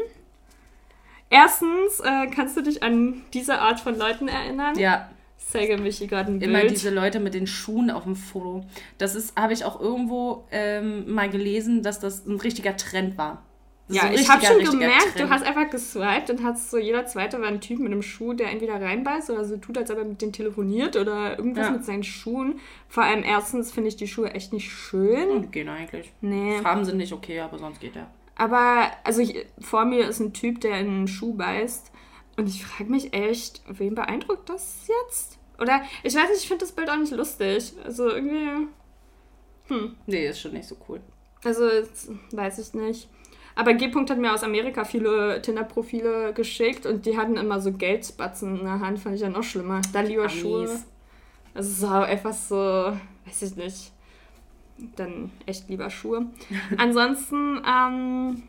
Erstens, 1.29 1.99
äh, 1.99 2.27
kannst 2.27 2.55
du 2.57 2.61
dich 2.61 2.83
an 2.83 3.21
diese 3.33 3.59
Art 3.59 3.79
von 3.79 3.97
Leuten 3.97 4.27
erinnern? 4.27 4.77
Ja, 4.79 5.09
Ich 5.39 5.45
zeige 5.47 5.77
mich 5.77 5.97
hier 5.97 6.07
gerade 6.07 6.31
ein 6.31 6.41
immer 6.41 6.59
Bild. 6.59 6.71
diese 6.71 6.89
Leute 6.89 7.19
mit 7.19 7.33
den 7.33 7.47
Schuhen 7.47 7.89
auf 7.91 8.03
dem 8.03 8.15
Foto. 8.15 8.65
Das 8.97 9.15
ist, 9.15 9.35
habe 9.39 9.53
ich 9.53 9.65
auch 9.65 9.79
irgendwo 9.79 10.45
ähm, 10.51 11.11
mal 11.13 11.29
gelesen, 11.29 11.83
dass 11.83 11.99
das 11.99 12.25
ein 12.25 12.39
richtiger 12.39 12.75
Trend 12.77 13.17
war. 13.17 13.43
Ja, 13.89 14.07
so 14.07 14.13
ich 14.15 14.27
habe 14.29 14.45
schon 14.45 14.61
gemerkt, 14.65 15.13
Trend. 15.13 15.19
du 15.19 15.29
hast 15.29 15.45
einfach 15.45 15.69
geswiped 15.69 16.29
und 16.29 16.43
hast 16.43 16.71
so 16.71 16.77
jeder 16.77 17.05
zweite 17.05 17.39
war 17.39 17.47
ein 17.47 17.61
Typ 17.61 17.79
mit 17.79 17.89
einem 17.93 18.01
Schuh, 18.01 18.33
der 18.33 18.49
entweder 18.51 18.81
reinbeißt 18.81 19.29
oder 19.29 19.45
so 19.45 19.55
tut, 19.55 19.77
als 19.77 19.89
ob 19.89 19.97
er 19.99 20.03
mit 20.03 20.21
denen 20.21 20.33
telefoniert 20.33 20.97
oder 20.97 21.37
irgendwas 21.39 21.67
Ja. 21.67 21.71
mit 21.71 21.85
seinen 21.85 22.03
Schuhen. 22.03 22.59
Vor 22.89 23.03
allem 23.03 23.23
erstens 23.23 23.71
finde 23.71 23.87
ich 23.87 23.95
die 23.95 24.09
Schuhe 24.09 24.31
echt 24.31 24.51
nicht 24.51 24.69
schön. 24.69 25.29
Hm, 25.43 25.51
Gehen 25.51 25.69
eigentlich. 25.69 26.11
Nee. 26.19 26.59
Farben 26.61 26.83
sind 26.83 26.97
nicht 26.97 27.13
okay, 27.13 27.39
aber 27.39 27.59
sonst 27.59 27.79
geht 27.79 27.95
der. 27.95 28.07
Aber, 28.37 28.91
also 29.03 29.21
ich, 29.21 29.45
vor 29.59 29.85
mir 29.85 30.07
ist 30.07 30.19
ein 30.19 30.33
Typ, 30.33 30.61
der 30.61 30.79
in 30.79 30.87
einen 30.87 31.07
Schuh 31.07 31.33
beißt. 31.33 31.91
Und 32.37 32.47
ich 32.47 32.63
frage 32.65 32.89
mich 32.91 33.13
echt, 33.13 33.63
wen 33.67 33.95
beeindruckt 33.95 34.47
das 34.49 34.87
jetzt? 34.87 35.39
Oder, 35.59 35.81
ich 36.03 36.13
weiß 36.13 36.29
nicht, 36.29 36.41
ich 36.41 36.47
finde 36.47 36.65
das 36.65 36.71
Bild 36.71 36.89
auch 36.89 36.97
nicht 36.97 37.11
lustig. 37.13 37.73
Also 37.83 38.09
irgendwie, 38.09 38.67
Nee, 40.05 40.27
ist 40.27 40.39
schon 40.39 40.53
nicht 40.53 40.67
so 40.67 40.77
cool. 40.87 41.01
also 41.43 41.67
weiß 42.31 42.59
ich 42.59 42.73
nicht. 42.73 43.09
Aber 43.55 43.73
G-Punkt 43.73 44.11
hat 44.11 44.19
mir 44.19 44.33
aus 44.33 44.43
Amerika 44.43 44.85
viele 44.85 45.41
Tinder-Profile 45.41 46.31
geschickt 46.33 46.85
und 46.85 47.07
die 47.07 47.17
hatten 47.17 47.37
immer 47.37 47.59
so 47.59 47.71
Geldspatzen 47.73 48.59
in 48.59 48.65
der 48.65 48.79
Hand, 48.79 48.99
fand 48.99 49.15
ich 49.15 49.21
ja 49.21 49.29
noch 49.29 49.43
schlimmer. 49.43 49.81
Da 49.93 50.01
lieber 50.01 50.25
Amis. 50.25 50.39
Schuhe. 50.39 50.79
Also 51.55 51.87
so 51.87 52.01
etwas 52.03 52.49
so, 52.49 52.55
weiß 52.55 53.41
ich 53.41 53.55
nicht. 53.55 53.91
Dann 54.95 55.31
echt 55.45 55.69
lieber 55.69 55.89
Schuhe. 55.89 56.27
Ansonsten, 56.77 57.61
ähm, 57.67 58.43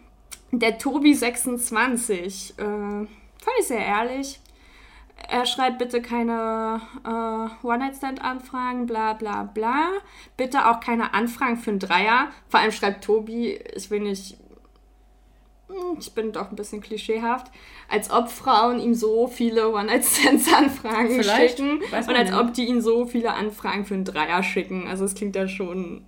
der 0.52 0.78
Tobi26, 0.78 2.58
äh, 2.58 2.64
fand 2.64 3.56
ich 3.60 3.66
sehr 3.66 3.84
ehrlich. 3.84 4.40
Er 5.28 5.46
schreibt 5.46 5.78
bitte 5.78 6.00
keine 6.00 6.80
äh, 7.04 7.66
One-Night-Stand-Anfragen, 7.66 8.86
bla 8.86 9.14
bla 9.14 9.42
bla. 9.42 9.88
Bitte 10.36 10.68
auch 10.68 10.80
keine 10.80 11.12
Anfragen 11.12 11.56
für 11.56 11.70
einen 11.70 11.80
Dreier. 11.80 12.28
Vor 12.48 12.60
allem 12.60 12.72
schreibt 12.72 13.04
Tobi, 13.04 13.58
ich 13.74 13.90
will 13.90 14.00
nicht 14.00 14.38
hm, 15.68 15.98
ich 15.98 16.14
bin 16.14 16.32
doch 16.32 16.50
ein 16.50 16.56
bisschen 16.56 16.80
klischeehaft, 16.80 17.48
als 17.88 18.10
ob 18.10 18.30
Frauen 18.30 18.80
ihm 18.80 18.94
so 18.94 19.26
viele 19.26 19.70
One-Night-Stands-Anfragen 19.72 21.22
schicken 21.22 21.82
und 21.82 21.92
als 21.92 22.06
nicht. 22.30 22.32
ob 22.32 22.54
die 22.54 22.66
ihn 22.66 22.80
so 22.80 23.04
viele 23.04 23.34
Anfragen 23.34 23.84
für 23.84 23.94
einen 23.94 24.04
Dreier 24.04 24.42
schicken. 24.42 24.88
Also 24.88 25.04
es 25.04 25.14
klingt 25.14 25.36
ja 25.36 25.46
schon, 25.46 26.06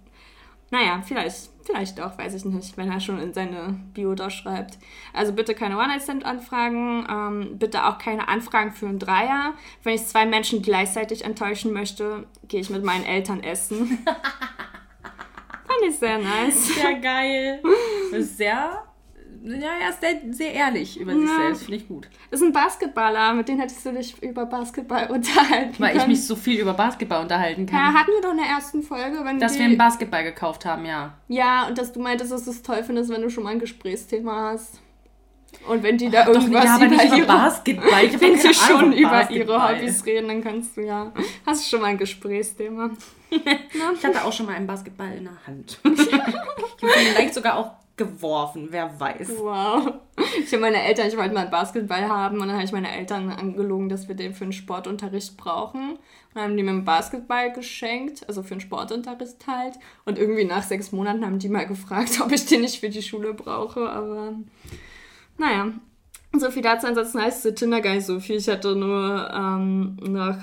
naja, 0.71 1.03
vielleicht, 1.05 1.51
vielleicht 1.65 1.99
doch, 1.99 2.17
weiß 2.17 2.33
ich 2.35 2.45
nicht, 2.45 2.77
wenn 2.77 2.91
er 2.91 3.01
schon 3.01 3.19
in 3.21 3.35
seine 3.35 3.81
Bio 3.93 4.15
da 4.15 4.31
schreibt. 4.31 4.79
Also 5.13 5.33
bitte 5.33 5.55
keine 5.55 5.77
One-Night-Stand-Anfragen, 5.77 7.07
ähm, 7.11 7.59
bitte 7.59 7.87
auch 7.87 7.99
keine 7.99 8.29
Anfragen 8.29 8.71
für 8.71 8.87
einen 8.87 9.01
Dreier. 9.01 9.55
Wenn 9.83 9.95
ich 9.95 10.07
zwei 10.07 10.27
Menschen 10.27 10.63
gleichzeitig 10.63 11.25
enttäuschen 11.25 11.73
möchte, 11.73 12.27
gehe 12.47 12.61
ich 12.61 12.71
mit 12.71 12.85
meinen 12.85 13.05
Eltern 13.05 13.43
essen. 13.43 13.99
Fand 15.71 15.83
ich 15.89 15.99
sehr 15.99 16.19
nice. 16.19 16.75
Sehr 16.75 16.95
geil. 16.95 17.63
Sehr, 18.13 18.85
ja, 19.43 19.71
er 19.83 19.91
ist 19.91 20.01
sehr, 20.01 20.21
sehr 20.31 20.53
ehrlich 20.53 20.99
über 21.01 21.13
sich 21.15 21.29
Ja. 21.29 21.37
selbst. 21.37 21.63
Finde 21.65 21.77
ich 21.77 21.89
gut. 21.89 22.09
Das 22.31 22.41
ist 22.41 22.47
ein 22.47 22.53
Basketballer, 22.53 23.35
mit 23.35 23.49
dem 23.49 23.59
hättest 23.59 23.85
du 23.87 23.93
dich 23.93 24.23
über 24.23 24.47
Basketball 24.47 25.07
unterhalten 25.11 25.75
Weil 25.79 25.93
ich 25.93 25.99
können. 25.99 26.11
mich 26.13 26.27
so 26.27 26.37
viel 26.37 26.61
über 26.61 26.75
Basketball 26.75 27.23
unterhalten 27.23 27.67
ja, 27.67 27.71
kann. 27.71 27.95
hatten 27.95 28.11
wir 28.13 28.21
doch 28.21 28.33
in 28.33 28.37
der 28.39 28.47
ersten 28.47 28.83
Folge, 28.83 29.25
wenn 29.25 29.39
dass 29.39 29.53
die, 29.55 29.59
wir 29.61 29.67
einen 29.67 29.79
Basketball 29.79 30.25
gekauft 30.25 30.65
haben, 30.65 30.85
ja. 30.85 31.15
Ja, 31.29 31.67
und 31.69 31.79
dass 31.79 31.93
du 31.93 32.01
meintest, 32.01 32.33
dass 32.33 32.45
du 32.45 32.51
es 32.51 32.63
toll 32.63 32.83
findest, 32.85 33.11
wenn 33.11 33.23
du 33.23 33.31
schon 33.31 33.45
mal 33.45 33.51
ein 33.51 33.59
Gesprächsthema 33.61 34.53
hast. 34.53 34.81
Und 35.69 35.83
wenn 35.83 35.99
die 35.99 36.09
da 36.11 36.25
Doch, 36.27 36.35
irgendwas 36.35 36.65
ja, 36.65 36.75
aber 36.77 36.87
über 36.87 36.95
nicht 36.97 37.07
über 37.07 37.17
ihre, 37.17 37.27
Basketball. 37.27 38.05
Ich 38.05 38.21
wenn 38.21 38.35
doch 38.35 38.41
sie 38.41 38.55
schon 38.55 38.93
über 38.93 39.31
ihre. 39.31 39.69
Hobbys 39.69 40.07
reden, 40.07 40.29
dann 40.29 40.45
kannst 40.45 40.77
du 40.77 40.83
ja, 40.83 41.13
hast 41.45 41.65
du 41.65 41.69
schon 41.71 41.81
mal 41.81 41.89
ein 41.89 41.99
Gesprächsthema. 41.99 42.91
Ich 43.31 44.05
hatte 44.05 44.25
auch 44.25 44.33
schon 44.33 44.47
mal 44.47 44.57
einen 44.57 44.67
Basketball 44.67 45.13
in 45.17 45.25
der 45.25 45.47
Hand. 45.47 45.79
ich 45.85 46.13
habe 46.13 46.33
ihn 47.01 47.13
vielleicht 47.15 47.35
sogar 47.35 47.57
auch 47.57 47.71
geworfen, 48.01 48.69
wer 48.71 48.99
weiß. 48.99 49.31
Wow. 49.39 49.93
Ich 50.43 50.53
habe 50.53 50.63
meine 50.63 50.83
Eltern, 50.83 51.07
ich 51.07 51.17
wollte 51.19 51.35
mal 51.35 51.43
einen 51.43 51.51
Basketball 51.51 52.09
haben 52.09 52.41
und 52.41 52.49
dann 52.49 52.57
habe 52.57 52.65
ich 52.65 52.73
meine 52.73 52.91
Eltern 52.91 53.29
angelogen, 53.29 53.91
dass 53.91 54.09
wir 54.09 54.15
den 54.15 54.33
für 54.33 54.45
einen 54.45 54.55
Sportunterricht 54.55 55.37
brauchen. 55.37 55.91
Und 55.91 55.99
dann 56.35 56.45
haben 56.45 56.57
die 56.57 56.63
mir 56.63 56.71
einen 56.71 56.87
Basketball 56.87 57.53
geschenkt, 57.53 58.27
also 58.27 58.43
für 58.43 58.53
einen 58.53 58.63
Sportunterricht 58.63 59.47
halt. 59.47 59.75
Und 60.07 60.19
irgendwie 60.19 60.45
nach 60.45 60.63
sechs 60.63 60.93
Monaten 60.93 61.27
haben 61.27 61.39
die 61.39 61.51
mal 61.51 61.67
gefragt, 61.67 62.21
ob 62.25 62.33
ich 62.33 62.47
den 62.47 62.63
nicht 62.63 62.81
für 62.81 62.89
die 62.89 63.03
Schule 63.03 63.35
brauche, 63.35 63.89
aber 63.91 64.35
naja. 65.37 65.73
So 66.33 66.51
viel 66.51 66.63
dazu. 66.63 66.87
Ansonsten 66.87 67.21
heißt 67.21 67.43
zu 67.43 67.55
Tinder 67.55 67.83
gar 67.83 67.95
nicht 67.95 68.07
so 68.07 68.19
viel. 68.19 68.37
Ich 68.37 68.49
hatte 68.49 68.77
nur 68.77 69.31
ähm, 69.35 69.97
noch 70.01 70.39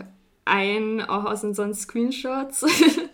ein, 0.46 1.02
auch 1.02 1.26
aus 1.26 1.44
unseren 1.44 1.74
Screenshots. 1.74 2.66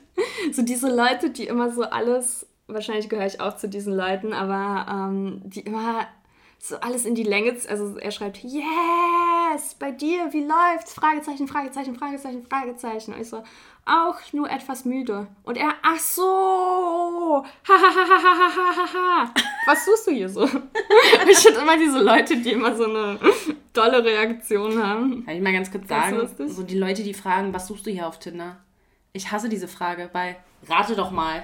so 0.52 0.62
diese 0.64 0.94
Leute, 0.94 1.30
die 1.30 1.48
immer 1.48 1.72
so 1.72 1.84
alles, 1.84 2.48
wahrscheinlich 2.68 3.09
gehöre 3.09 3.26
ich 3.26 3.39
auch 3.39 3.55
zu 3.55 3.68
diesen 3.68 3.93
Leuten, 3.93 4.34
aber 4.34 4.86
ähm, 4.89 5.41
die 5.45 5.61
immer 5.61 6.07
so 6.59 6.78
alles 6.78 7.03
in 7.05 7.14
die 7.14 7.24
Länge, 7.24 7.57
also 7.68 7.97
er 7.97 8.11
schreibt, 8.11 8.38
yes, 8.38 9.76
bei 9.78 9.91
dir, 9.91 10.32
wie 10.32 10.45
läuft's? 10.45 10.93
Fragezeichen, 10.93 11.45
Fragezeichen, 11.45 11.93
Fragezeichen, 11.93 12.45
Fragezeichen. 12.45 13.14
Und 13.14 13.20
ich 13.20 13.28
so, 13.28 13.43
auch 13.86 14.16
nur 14.32 14.49
etwas 14.49 14.86
müde. 14.86 15.28
Und 15.43 15.57
er, 15.57 15.74
ach 15.82 15.99
so, 15.99 17.43
ha, 17.68 19.34
was 19.66 19.86
suchst 19.86 20.07
du 20.07 20.11
hier 20.11 20.30
so? 20.30 20.45
ich 21.30 21.45
hatte 21.45 21.59
immer 21.61 21.78
diese 21.78 22.01
Leute, 22.01 22.38
die 22.38 22.51
immer 22.51 22.74
so 22.78 22.86
eine 22.86 23.20
dolle 23.74 24.01
Reaktion 24.01 24.82
haben. 24.82 25.26
Kann 25.26 25.36
ich 25.36 25.41
mal 25.41 25.51
ganz 25.51 25.70
kurz 25.70 25.89
sagen, 25.89 26.30
so 26.47 26.64
die 26.64 26.78
Leute, 26.78 27.03
die 27.03 27.14
fragen, 27.14 27.53
was 27.53 27.68
suchst 27.68 27.86
du 27.86 27.91
hier 27.91 28.07
auf 28.07 28.20
Tinder? 28.20 28.57
Ich 29.11 29.32
hasse 29.34 29.49
diese 29.49 29.68
Frage, 29.68 30.09
weil, 30.14 30.38
rate 30.70 30.95
doch 30.95 31.11
mal, 31.11 31.43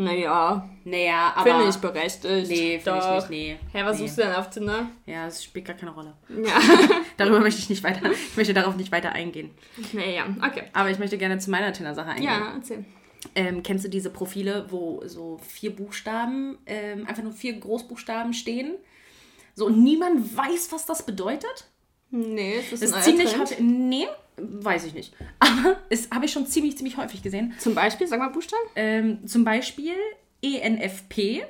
naja, 0.00 0.68
Naja, 0.84 1.32
aber... 1.34 1.50
finde 1.50 1.68
ich 1.70 1.76
berechtigt. 1.76 2.48
Nee, 2.48 2.78
finde 2.78 3.00
ich 3.00 3.14
nicht, 3.16 3.30
nee. 3.30 3.58
Hä, 3.72 3.84
was 3.84 3.98
nee. 3.98 4.06
suchst 4.06 4.18
du 4.18 4.22
denn 4.22 4.32
auf 4.32 4.48
Tinder? 4.48 4.86
Ja, 5.06 5.26
es 5.26 5.42
spielt 5.42 5.66
gar 5.66 5.74
keine 5.74 5.90
Rolle. 5.90 6.14
Ja. 6.28 6.60
Darüber 7.16 7.40
möchte 7.40 7.60
ich 7.60 7.68
nicht 7.68 7.82
weiter, 7.82 8.08
ich 8.12 8.36
möchte 8.36 8.54
darauf 8.54 8.76
nicht 8.76 8.92
weiter 8.92 9.10
eingehen. 9.10 9.50
naja, 9.92 10.26
okay. 10.46 10.62
Aber 10.72 10.88
ich 10.90 11.00
möchte 11.00 11.18
gerne 11.18 11.38
zu 11.38 11.50
meiner 11.50 11.72
Tinder-Sache 11.72 12.10
eingehen. 12.10 12.26
Ja, 12.26 12.52
erzähl. 12.54 12.84
Ähm, 13.34 13.64
kennst 13.64 13.84
du 13.84 13.88
diese 13.88 14.10
Profile, 14.10 14.66
wo 14.68 15.02
so 15.04 15.40
vier 15.44 15.74
Buchstaben, 15.74 16.58
ähm, 16.66 17.04
einfach 17.08 17.24
nur 17.24 17.32
vier 17.32 17.58
Großbuchstaben 17.58 18.34
stehen? 18.34 18.76
So, 19.56 19.66
und 19.66 19.82
niemand 19.82 20.36
weiß, 20.36 20.70
was 20.70 20.86
das 20.86 21.04
bedeutet? 21.04 21.66
Nee, 22.10 22.56
es 22.58 22.72
ist 22.72 22.82
Das 22.82 22.92
ein 22.92 22.98
ist 22.98 23.04
ziemlich 23.04 23.32
Trend. 23.32 23.60
Nee, 23.60 24.06
Weiß 24.40 24.84
ich 24.84 24.94
nicht. 24.94 25.14
Aber 25.40 25.76
es 25.90 26.10
habe 26.10 26.26
ich 26.26 26.32
schon 26.32 26.46
ziemlich, 26.46 26.76
ziemlich 26.76 26.96
häufig 26.96 27.22
gesehen. 27.22 27.54
Zum 27.58 27.74
Beispiel, 27.74 28.06
sag 28.06 28.18
mal 28.20 28.28
Buchstaben. 28.28 28.62
Ähm, 28.76 29.26
zum 29.26 29.44
Beispiel 29.44 29.94
ENFP. 30.42 31.42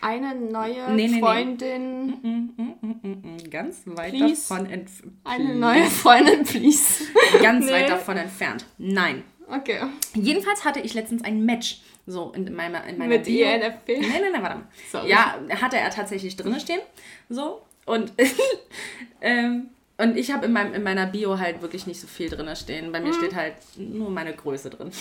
Eine 0.00 0.34
neue 0.36 0.92
Nee, 0.92 1.08
nee, 1.08 1.14
nee. 1.14 1.20
Freundin. 1.20 2.06
Mm, 2.06 2.52
mm, 2.56 2.74
mm, 2.80 2.94
mm, 3.02 3.34
mm, 3.34 3.50
Ganz 3.50 3.82
weit 3.86 4.12
Please. 4.12 4.48
davon 4.48 4.66
entfernt. 4.66 5.12
Eine 5.24 5.54
neue 5.56 5.84
Freundin, 5.84 6.44
please. 6.44 7.04
Ganz 7.42 7.68
weit 7.68 7.90
davon 7.90 8.16
entfernt. 8.16 8.64
Nein. 8.78 9.24
Okay. 9.48 9.80
Jedenfalls 10.14 10.64
hatte 10.64 10.80
ich 10.80 10.94
letztens 10.94 11.24
ein 11.24 11.44
Match. 11.44 11.80
So 12.06 12.32
in 12.32 12.54
meiner, 12.54 12.84
in 12.84 12.96
meiner 12.96 13.16
Mit 13.16 13.24
Bio. 13.24 13.46
INFP. 13.46 13.98
Nein, 14.00 14.10
nein, 14.22 14.32
nein, 14.32 14.42
warte 14.42 14.56
mal. 14.56 14.68
Sorry. 14.90 15.10
Ja, 15.10 15.38
hatte 15.60 15.76
er 15.76 15.90
tatsächlich 15.90 16.36
drinne 16.36 16.60
stehen. 16.60 16.80
So. 17.28 17.62
Und, 17.88 18.12
ähm, 19.20 19.70
und 19.96 20.16
ich 20.16 20.30
habe 20.32 20.46
in, 20.46 20.52
meinem- 20.52 20.74
in 20.74 20.82
meiner 20.82 21.06
Bio 21.06 21.38
halt 21.38 21.60
wirklich 21.62 21.86
nicht 21.86 22.00
so 22.00 22.06
viel 22.06 22.28
drinne 22.30 22.54
stehen. 22.54 22.92
Bei 22.92 23.00
mir 23.00 23.12
steht 23.12 23.34
halt 23.34 23.54
nur 23.76 24.10
meine 24.10 24.32
Größe 24.34 24.70
drin. 24.70 24.90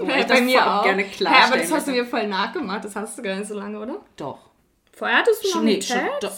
So, 0.00 0.04
Ja, 0.06 0.18
ich 0.18 0.26
bei 0.26 0.40
mir 0.42 0.64
auch. 0.64 0.84
gerne 0.84 1.02
Hä, 1.02 1.08
klarstellen 1.10 1.52
aber 1.52 1.56
das 1.62 1.72
hast 1.72 1.88
du 1.88 1.92
mir 1.92 2.04
voll 2.04 2.26
nachgemacht. 2.28 2.84
Das 2.84 2.94
hast 2.94 3.18
du 3.18 3.22
gar 3.22 3.34
nicht 3.36 3.48
so 3.48 3.54
lange, 3.58 3.80
oder? 3.80 4.00
Doch. 4.16 4.38
Vorher 4.92 5.18
hattest 5.18 5.42
du 5.42 5.46
noch 5.48 5.52
Schon, 5.54 5.60
einen 5.62 5.76
nee, 5.76 5.82
schon, 5.82 5.98
doch. 6.20 6.32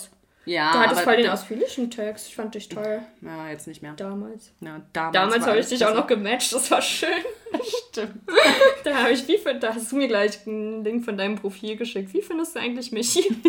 Ja, 0.51 0.73
Du 0.73 0.79
hattest 0.81 1.03
voll 1.03 1.17
den 1.17 1.29
ausführlichen 1.31 1.91
Text. 1.91 2.27
Ich 2.29 2.35
fand 2.35 2.55
dich 2.57 2.69
toll. 2.69 3.03
Ja, 3.21 3.49
jetzt 3.51 3.69
nicht 3.69 3.83
mehr. 3.83 3.93
Damals. 3.93 4.51
Ja, 4.61 4.81
damals 4.93 5.13
Damals 5.15 5.47
habe 5.47 5.59
ich 5.61 5.67
dich 5.69 5.85
auch 5.87 5.95
noch 5.95 6.09
gematcht. 6.09 6.53
Das 6.53 6.69
war 6.73 6.83
schön. 6.83 7.09
Stimmt. 7.91 8.21
Da 8.85 8.95
habe 8.97 9.13
ich, 9.13 9.29
wie 9.29 9.37
find- 9.37 9.63
da 9.63 9.75
hast 9.75 9.93
du 9.93 9.97
mir 9.97 10.09
gleich 10.09 10.47
einen 10.47 10.83
Link 10.83 11.05
von 11.05 11.17
deinem 11.19 11.37
Profil 11.37 11.77
geschickt. 11.77 12.15
Wie 12.15 12.23
findest 12.23 12.57
du 12.57 12.61
eigentlich 12.61 12.91
Michi? 12.93 13.29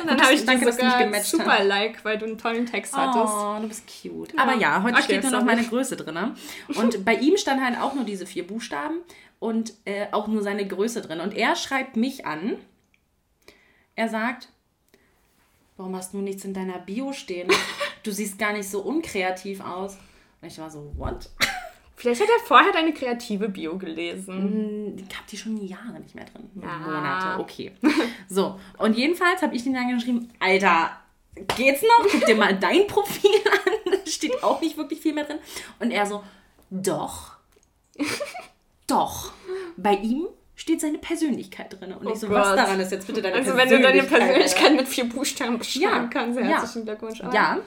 Und 0.00 0.06
dann 0.08 0.22
habe 0.22 0.32
ich 0.34 0.44
danke, 0.46 0.60
dir 0.60 0.66
dass 0.66 0.76
du 0.78 0.84
mich 0.84 0.94
sogar 0.94 1.20
super 1.22 1.64
Like, 1.64 2.04
weil 2.04 2.16
du 2.16 2.26
einen 2.26 2.38
tollen 2.38 2.64
Text 2.66 2.96
hattest. 2.96 3.34
Oh, 3.36 3.56
du 3.60 3.66
bist 3.68 3.84
cute. 3.86 4.38
Aber 4.38 4.54
ja, 4.54 4.82
heute 4.82 4.94
Okay, 4.94 5.04
steht 5.04 5.22
nur 5.24 5.32
noch 5.32 5.42
meine 5.44 5.64
Größe 5.64 5.96
drin. 5.96 6.16
Und 6.76 7.04
bei 7.04 7.14
ihm 7.16 7.36
stand 7.36 7.62
halt 7.62 7.78
auch 7.80 7.94
nur 7.94 8.04
diese 8.04 8.24
vier 8.24 8.46
Buchstaben 8.46 8.98
und 9.40 9.72
äh, 9.84 10.06
auch 10.12 10.28
nur 10.28 10.42
seine 10.42 10.66
Größe 10.66 11.02
drin. 11.02 11.20
Und 11.20 11.34
er 11.34 11.56
schreibt 11.56 11.96
mich 11.96 12.24
an. 12.24 12.56
Er 13.96 14.08
sagt, 14.08 14.48
warum 15.82 15.96
hast 15.96 16.14
du 16.14 16.18
nichts 16.18 16.44
in 16.44 16.54
deiner 16.54 16.78
Bio 16.78 17.12
stehen? 17.12 17.48
Du 18.04 18.12
siehst 18.12 18.38
gar 18.38 18.52
nicht 18.52 18.68
so 18.68 18.82
unkreativ 18.82 19.60
aus. 19.60 19.98
Und 20.40 20.48
ich 20.48 20.56
war 20.58 20.70
so, 20.70 20.92
what? 20.96 21.28
Vielleicht 21.96 22.20
hat 22.20 22.28
er 22.28 22.46
vorher 22.46 22.72
deine 22.72 22.94
kreative 22.94 23.48
Bio 23.48 23.76
gelesen. 23.78 24.96
Ich 24.96 25.16
habe 25.16 25.26
die 25.30 25.36
schon 25.36 25.66
Jahre 25.66 25.98
nicht 26.00 26.14
mehr 26.14 26.24
drin. 26.24 26.48
Ah. 26.62 26.78
Monate, 26.78 27.40
okay. 27.40 27.72
So, 28.28 28.60
und 28.78 28.96
jedenfalls 28.96 29.42
habe 29.42 29.56
ich 29.56 29.64
den 29.64 29.74
dann 29.74 29.92
geschrieben, 29.92 30.28
Alter, 30.38 30.92
geht's 31.56 31.82
noch? 31.82 32.08
Guck 32.10 32.26
dir 32.26 32.36
mal 32.36 32.56
dein 32.56 32.86
Profil 32.86 33.30
an. 33.44 33.92
Da 33.92 34.10
steht 34.10 34.42
auch 34.42 34.60
nicht 34.60 34.76
wirklich 34.76 35.00
viel 35.00 35.14
mehr 35.14 35.24
drin. 35.24 35.38
Und 35.80 35.90
er 35.90 36.06
so, 36.06 36.22
doch. 36.70 37.32
Doch. 38.86 39.32
Bei 39.76 39.94
ihm 39.94 40.28
steht 40.62 40.80
seine 40.80 40.98
Persönlichkeit 40.98 41.72
drin. 41.78 41.92
Und 41.92 42.06
Oh 42.06 42.12
ich 42.12 42.20
so, 42.20 42.28
Gott. 42.28 42.36
was 42.38 42.54
daran 42.56 42.78
ist 42.78 42.92
jetzt 42.92 43.06
bitte 43.06 43.20
deine 43.20 43.34
Also 43.34 43.50
wenn 43.56 43.68
Persönlichkeit? 43.68 44.10
du 44.10 44.14
deine 44.16 44.26
Persönlichkeit 44.32 44.76
mit 44.76 44.88
vier 44.88 45.04
Buchstaben 45.08 45.58
beschreiben 45.58 45.82
Ja, 45.84 46.04
kannst, 46.08 46.38
ja. 46.38 46.44
herzlichen 46.46 46.84
Glückwunsch. 46.86 47.20
Aber- 47.20 47.34
Ja, 47.34 47.58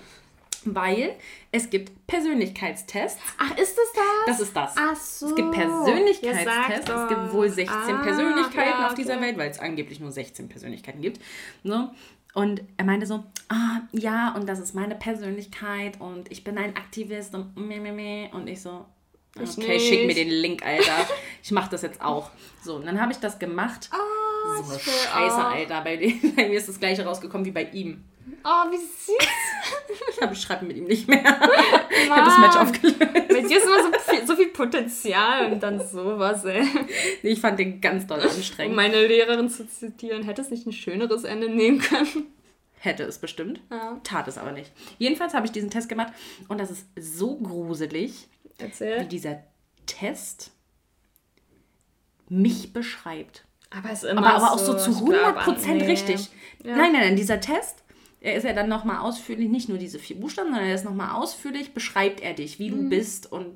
weil 0.64 1.16
es 1.52 1.70
gibt 1.70 2.08
Persönlichkeitstests. 2.08 3.20
Ach, 3.38 3.52
ist 3.58 3.78
das 3.78 3.94
das? 3.94 4.26
Das 4.28 4.40
ist 4.40 4.56
das. 4.56 4.76
Ach 4.78 4.96
so. 4.96 5.28
Es 5.28 5.36
gibt 5.36 5.52
Persönlichkeitstests. 5.52 6.90
es 6.90 7.08
gibt 7.10 7.34
wohl 7.34 7.50
16 7.50 7.96
Ah, 7.96 8.02
Persönlichkeiten 8.02 8.70
ja, 8.80 8.88
auf 8.88 8.94
dieser 8.96 9.16
okay. 9.18 9.24
Welt, 9.26 9.38
weil 9.38 9.52
es 9.52 9.60
angeblich 9.60 10.00
nur 10.00 10.12
16 10.12 10.48
Persönlichkeiten 10.50 11.02
gibt. 11.02 11.20
So. 11.64 11.90
Und 12.34 12.64
er 12.78 12.86
meinte 12.86 13.06
so, 13.06 13.24
ah, 13.50 13.82
ja, 13.92 14.34
und 14.36 14.48
das 14.50 14.60
ist 14.60 14.74
meine 14.74 14.96
Persönlichkeit 14.96 16.00
und 16.02 16.32
ich 16.32 16.44
bin 16.44 16.58
ein 16.58 16.76
Aktivist 16.76 17.34
und 17.36 17.56
meh, 17.58 17.80
meh, 17.80 17.92
meh. 17.92 18.30
Und 18.34 18.48
ich 18.48 18.62
so, 18.62 18.86
Ich 19.42 19.58
okay, 19.58 19.80
schick 19.80 20.08
mir 20.08 20.16
den 20.16 20.30
Link, 20.30 20.66
Alter. 20.66 21.08
Ich 21.44 21.52
mach 21.52 21.68
das 21.68 21.82
jetzt 21.82 22.02
auch. 22.02 22.30
So, 22.64 22.76
und 22.76 22.86
dann 22.86 23.02
habe 23.02 23.12
ich 23.12 23.18
das 23.20 23.38
gemacht. 23.38 23.90
Ah, 23.92 24.64
so 24.64 24.80
Scheiße, 24.80 25.36
auch. 25.36 25.52
Alter. 25.52 25.82
Bei, 25.82 25.98
dem, 25.98 26.36
bei 26.36 26.48
mir 26.48 26.58
ist 26.58 26.70
das 26.70 26.80
gleiche 26.80 27.04
rausgekommen 27.04 27.46
wie 27.46 27.52
bei 27.52 27.64
ihm. 27.66 28.04
Oh, 28.44 28.72
wie 28.72 28.78
süß. 28.78 29.18
Ich 30.10 30.22
habe 30.22 30.36
schreibe 30.36 30.66
mit 30.66 30.78
ihm 30.78 30.86
nicht 30.86 31.08
mehr. 31.08 31.22
Ich 31.22 32.10
habe 32.10 32.22
das 32.26 32.38
Match 32.38 32.56
aufgelöst. 32.56 33.00
Bei 33.00 33.42
dir 33.42 33.58
ist 33.58 33.66
immer 33.66 33.84
so 33.84 34.12
viel, 34.12 34.28
so 34.28 34.36
viel 34.36 34.48
Potenzial 34.48 35.52
und 35.52 35.62
dann 35.62 35.86
sowas, 35.86 36.46
ey. 36.46 36.66
Ich 37.22 37.42
fand 37.42 37.60
den 37.60 37.82
ganz 37.82 38.08
doll 38.08 38.20
Um 38.20 38.30
anstrengend. 38.30 38.76
meine 38.76 39.06
Lehrerin 39.06 39.50
zu 39.50 39.68
zitieren, 39.68 40.24
hätte 40.24 40.42
es 40.42 40.50
nicht 40.52 40.66
ein 40.66 40.72
schöneres 40.72 41.24
Ende 41.26 41.50
nehmen 41.50 41.80
können. 41.80 42.28
Hätte 42.80 43.04
es 43.04 43.18
bestimmt. 43.20 43.62
Ja. 43.72 44.00
Tat 44.04 44.28
es 44.28 44.38
aber 44.38 44.52
nicht. 44.52 44.72
Jedenfalls 45.00 45.34
habe 45.34 45.46
ich 45.46 45.52
diesen 45.52 45.70
Test 45.72 45.90
gemacht 45.90 46.14
und 46.48 46.60
das 46.60 46.70
ist 46.72 46.86
so 46.96 47.38
gruselig, 47.38 48.28
wie 48.58 48.64
Erzähl. 48.64 49.06
dieser 49.06 49.44
Test 49.86 50.52
mich 52.30 52.74
beschreibt. 52.74 53.46
Aber 53.70 53.90
es 53.92 54.04
ist 54.04 54.10
immer 54.10 54.26
Aber, 54.26 54.36
aber 54.44 54.52
auch 54.54 54.60
so 54.60 54.78
zu 54.78 54.92
ich 54.92 54.98
glaub, 55.06 55.38
100% 55.38 55.74
nee. 55.74 55.86
richtig. 55.86 56.30
Ja. 56.64 56.76
Nein, 56.76 56.92
nein, 56.94 57.02
nein, 57.02 57.16
dieser 57.16 57.40
Test, 57.40 57.84
er 58.22 58.36
ist 58.36 58.44
ja 58.44 58.54
dann 58.54 58.70
nochmal 58.70 59.00
ausführlich, 59.00 59.50
nicht 59.50 59.70
nur 59.70 59.78
diese 59.78 60.00
vier 60.00 60.20
Buchstaben, 60.20 60.50
sondern 60.50 60.66
er 60.68 60.76
ist 60.76 60.86
nochmal 60.86 61.12
ausführlich, 61.16 61.74
beschreibt 61.74 62.22
er 62.22 62.34
dich, 62.34 62.58
wie 62.60 62.72
Mhm. 62.72 62.76
du 62.84 62.90
bist 62.90 63.32
und 63.32 63.56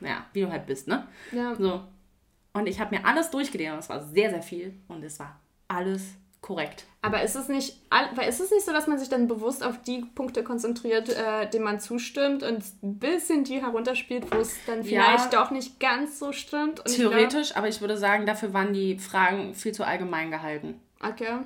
ja, 0.00 0.26
wie 0.32 0.42
du 0.42 0.50
halt 0.50 0.66
bist, 0.66 0.88
ne? 0.88 1.06
Ja. 1.32 1.54
So. 1.54 1.82
Und 2.52 2.66
ich 2.68 2.78
habe 2.80 2.94
mir 2.96 3.04
alles 3.06 3.30
durchgelesen 3.30 3.72
und 3.74 3.78
es 3.80 3.88
war 3.88 4.04
sehr, 4.04 4.30
sehr 4.30 4.42
viel 4.42 4.74
und 4.88 5.02
es 5.04 5.18
war 5.18 5.40
alles 5.68 6.02
korrekt. 6.44 6.84
Aber 7.00 7.22
ist 7.22 7.36
es 7.36 7.48
nicht, 7.48 7.78
weil 8.14 8.28
ist 8.28 8.38
es 8.38 8.50
nicht 8.50 8.66
so, 8.66 8.72
dass 8.72 8.86
man 8.86 8.98
sich 8.98 9.08
dann 9.08 9.28
bewusst 9.28 9.64
auf 9.64 9.82
die 9.82 10.04
Punkte 10.14 10.44
konzentriert, 10.44 11.08
äh, 11.08 11.48
denen 11.48 11.64
man 11.64 11.80
zustimmt 11.80 12.42
und 12.42 12.62
ein 12.82 12.98
bisschen 12.98 13.44
die 13.44 13.62
herunterspielt, 13.62 14.30
wo 14.30 14.36
es 14.40 14.54
dann 14.66 14.82
Ja. 14.82 14.84
vielleicht 14.84 15.32
doch 15.32 15.50
nicht 15.50 15.80
ganz 15.80 16.18
so 16.18 16.32
stimmt? 16.32 16.84
Theoretisch, 16.84 17.56
aber 17.56 17.68
ich 17.68 17.80
würde 17.80 17.96
sagen, 17.96 18.26
dafür 18.26 18.52
waren 18.52 18.74
die 18.74 18.98
Fragen 18.98 19.54
viel 19.54 19.72
zu 19.72 19.84
allgemein 19.86 20.30
gehalten. 20.30 20.78
Glaub, 21.00 21.12
okay. 21.12 21.38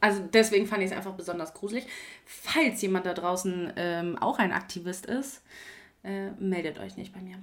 Also 0.00 0.20
deswegen 0.32 0.66
fand 0.66 0.82
ich 0.84 0.90
es 0.90 0.96
einfach 0.96 1.14
besonders 1.14 1.52
gruselig. 1.52 1.86
Falls 2.24 2.80
jemand 2.82 3.06
da 3.06 3.14
draußen 3.14 3.72
ähm, 3.76 4.18
auch 4.20 4.38
ein 4.38 4.52
Aktivist 4.52 5.06
ist, 5.06 5.42
äh, 6.04 6.30
meldet 6.38 6.78
euch 6.78 6.96
nicht 6.96 7.12
bei 7.12 7.20
mir. 7.20 7.38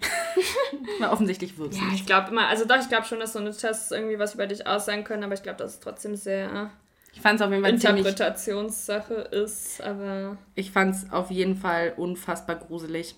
Weil 1.00 1.10
offensichtlich 1.10 1.58
wird 1.58 1.74
es 1.74 1.80
Ja, 1.80 1.86
nicht. 1.86 1.96
ich 2.02 2.06
glaube 2.06 2.30
immer, 2.32 2.48
also 2.48 2.64
doch, 2.66 2.78
ich 2.80 2.88
glaube 2.88 3.06
schon, 3.06 3.20
dass 3.20 3.34
so 3.34 3.40
eine 3.40 3.52
Tests 3.52 3.92
irgendwie 3.92 4.20
was 4.20 4.36
über 4.36 4.46
dich 4.48 4.66
aussagen 4.68 5.04
können, 5.04 5.24
aber 5.24 5.34
ich 5.34 5.44
glaube, 5.44 5.58
dass 5.58 5.74
es 5.74 5.80
trotzdem 5.80 6.16
sehr 6.16 6.70
Ich 7.14 7.22
fand 7.22 7.40
es 7.40 7.46
auf 7.46 7.52
jeden 7.52 7.64
Fall 7.64 7.72
Interpretationssache 7.74 9.14
ist, 9.14 9.82
aber 9.82 10.38
ich 10.56 10.72
fand's 10.72 11.12
auf 11.12 11.30
jeden 11.30 11.56
Fall 11.56 11.94
unfassbar 11.98 12.56
gruselig. 12.56 13.16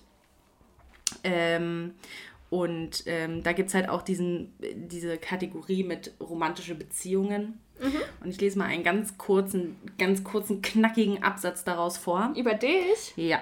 Ähm, 1.22 1.94
und 2.50 3.04
ähm, 3.06 3.42
da 3.42 3.52
gibt 3.52 3.68
es 3.68 3.74
halt 3.74 3.88
auch 3.88 4.02
diesen, 4.02 4.52
diese 4.60 5.16
Kategorie 5.18 5.84
mit 5.84 6.12
romantische 6.20 6.74
Beziehungen. 6.74 7.60
Und 8.22 8.30
ich 8.30 8.40
lese 8.40 8.58
mal 8.58 8.66
einen 8.66 8.84
ganz 8.84 9.18
kurzen, 9.18 9.76
ganz 9.98 10.24
kurzen, 10.24 10.62
knackigen 10.62 11.22
Absatz 11.22 11.64
daraus 11.64 11.98
vor. 11.98 12.32
über 12.36 12.54
dich? 12.54 13.12
Ja. 13.16 13.40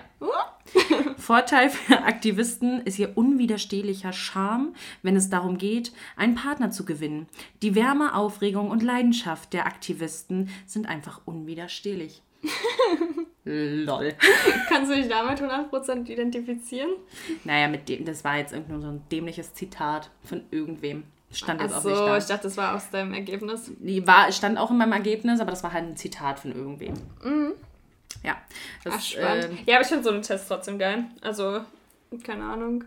Vorteil 1.17 1.71
für 1.71 2.03
Aktivisten 2.03 2.81
ist 2.83 2.99
ihr 2.99 3.17
unwiderstehlicher 3.17 4.13
Charme, 4.13 4.75
wenn 5.03 5.17
es 5.17 5.31
darum 5.31 5.59
geht, 5.59 5.93
einen 6.17 6.35
Partner 6.35 6.71
zu 6.71 6.85
gewinnen. 6.85 7.27
Die 7.63 7.75
Wärme, 7.75 8.15
Aufregung 8.15 8.71
und 8.71 8.83
Leidenschaft 8.83 9.53
der 9.53 9.67
Aktivisten 9.67 10.49
sind 10.67 10.89
einfach 10.89 11.21
unwiderstehlich. 11.25 12.23
Lol. 13.45 14.15
Kannst 14.69 14.91
du 14.91 14.97
dich 14.97 15.09
damit 15.09 15.41
100% 15.41 16.09
identifizieren? 16.09 16.91
Naja, 17.45 17.69
mit 17.69 17.89
dem, 17.89 18.05
das 18.05 18.25
war 18.25 18.39
jetzt 18.39 18.53
irgendwie 18.53 18.73
nur 18.73 18.83
so 18.83 18.89
ein 18.89 19.03
dämliches 19.11 19.53
Zitat 19.55 20.11
von 20.23 20.45
irgendwem. 20.51 21.05
Stand 21.33 21.61
jetzt 21.63 21.73
auch 21.73 21.77
Achso, 21.79 21.89
nicht 21.91 22.01
da. 22.01 22.17
ich 22.19 22.25
dachte, 22.27 22.43
das 22.45 22.57
war 22.57 22.75
aus 22.77 22.91
deinem 22.91 23.15
Ergebnis. 23.15 23.71
Die 23.79 24.07
war, 24.07 24.31
stand 24.33 24.59
auch 24.59 24.71
in 24.71 24.77
meinem 24.79 24.93
Ergebnis, 24.93 25.41
aber 25.41 25.51
das 25.51 25.63
war 25.63 25.73
halt 25.73 25.85
ein 25.87 25.97
Zitat 25.97 26.39
von 26.41 26.53
irgendwem. 26.53 26.95
Ja. 28.23 28.37
Das, 28.85 28.93
Mhm. 28.95 28.99
Ach, 28.99 29.01
spannend. 29.01 29.45
ähm, 29.45 29.59
ja, 29.67 29.75
aber 29.77 29.83
ich 29.83 29.89
finde 29.89 30.05
so 30.05 30.11
einen 30.11 30.23
Test 30.23 30.47
trotzdem 30.49 30.79
geil. 30.79 31.05
Also, 31.23 31.61
keine 32.25 32.45
Ahnung. 32.45 32.85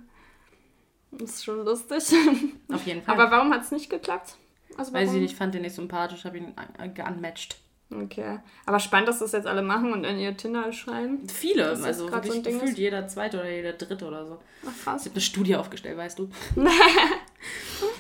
Das 1.12 1.32
ist 1.32 1.46
schon 1.46 1.64
lustig. 1.66 2.04
auf 2.74 2.86
jeden 2.86 3.02
Fall. 3.02 3.16
aber 3.16 3.32
warum 3.32 3.52
hat 3.54 3.64
es 3.64 3.72
nicht 3.72 3.90
geklappt? 3.90 4.36
Also 4.78 4.92
Weiß 4.94 5.14
ich 5.14 5.22
nicht, 5.22 5.36
fand 5.38 5.54
den 5.54 5.62
nicht 5.62 5.76
sympathisch, 5.76 6.26
habe 6.26 6.38
ihn 6.38 6.54
äh, 6.78 6.90
geunmatcht. 6.90 7.58
Okay. 7.94 8.40
Aber 8.66 8.80
spannend, 8.80 9.08
dass 9.08 9.20
das 9.20 9.32
jetzt 9.32 9.46
alle 9.48 9.62
machen 9.62 9.94
und 9.94 10.04
in 10.04 10.18
ihr 10.20 10.36
Tinder 10.36 10.74
schreiben. 10.74 11.28
Viele, 11.30 11.70
also 11.70 12.08
so 12.08 12.12
wirklich 12.12 12.34
Ding 12.42 12.54
gefühlt 12.56 12.72
ist? 12.72 12.78
jeder 12.78 13.08
zweite 13.08 13.38
oder 13.40 13.50
jeder 13.50 13.74
dritte 13.74 14.06
oder 14.06 14.26
so. 14.26 14.40
Ach, 14.66 14.72
Ich 14.76 14.84
krass. 14.84 15.02
habe 15.06 15.12
eine 15.12 15.22
Studie 15.22 15.56
aufgestellt, 15.56 15.96
weißt 15.98 16.20
du. 16.20 16.30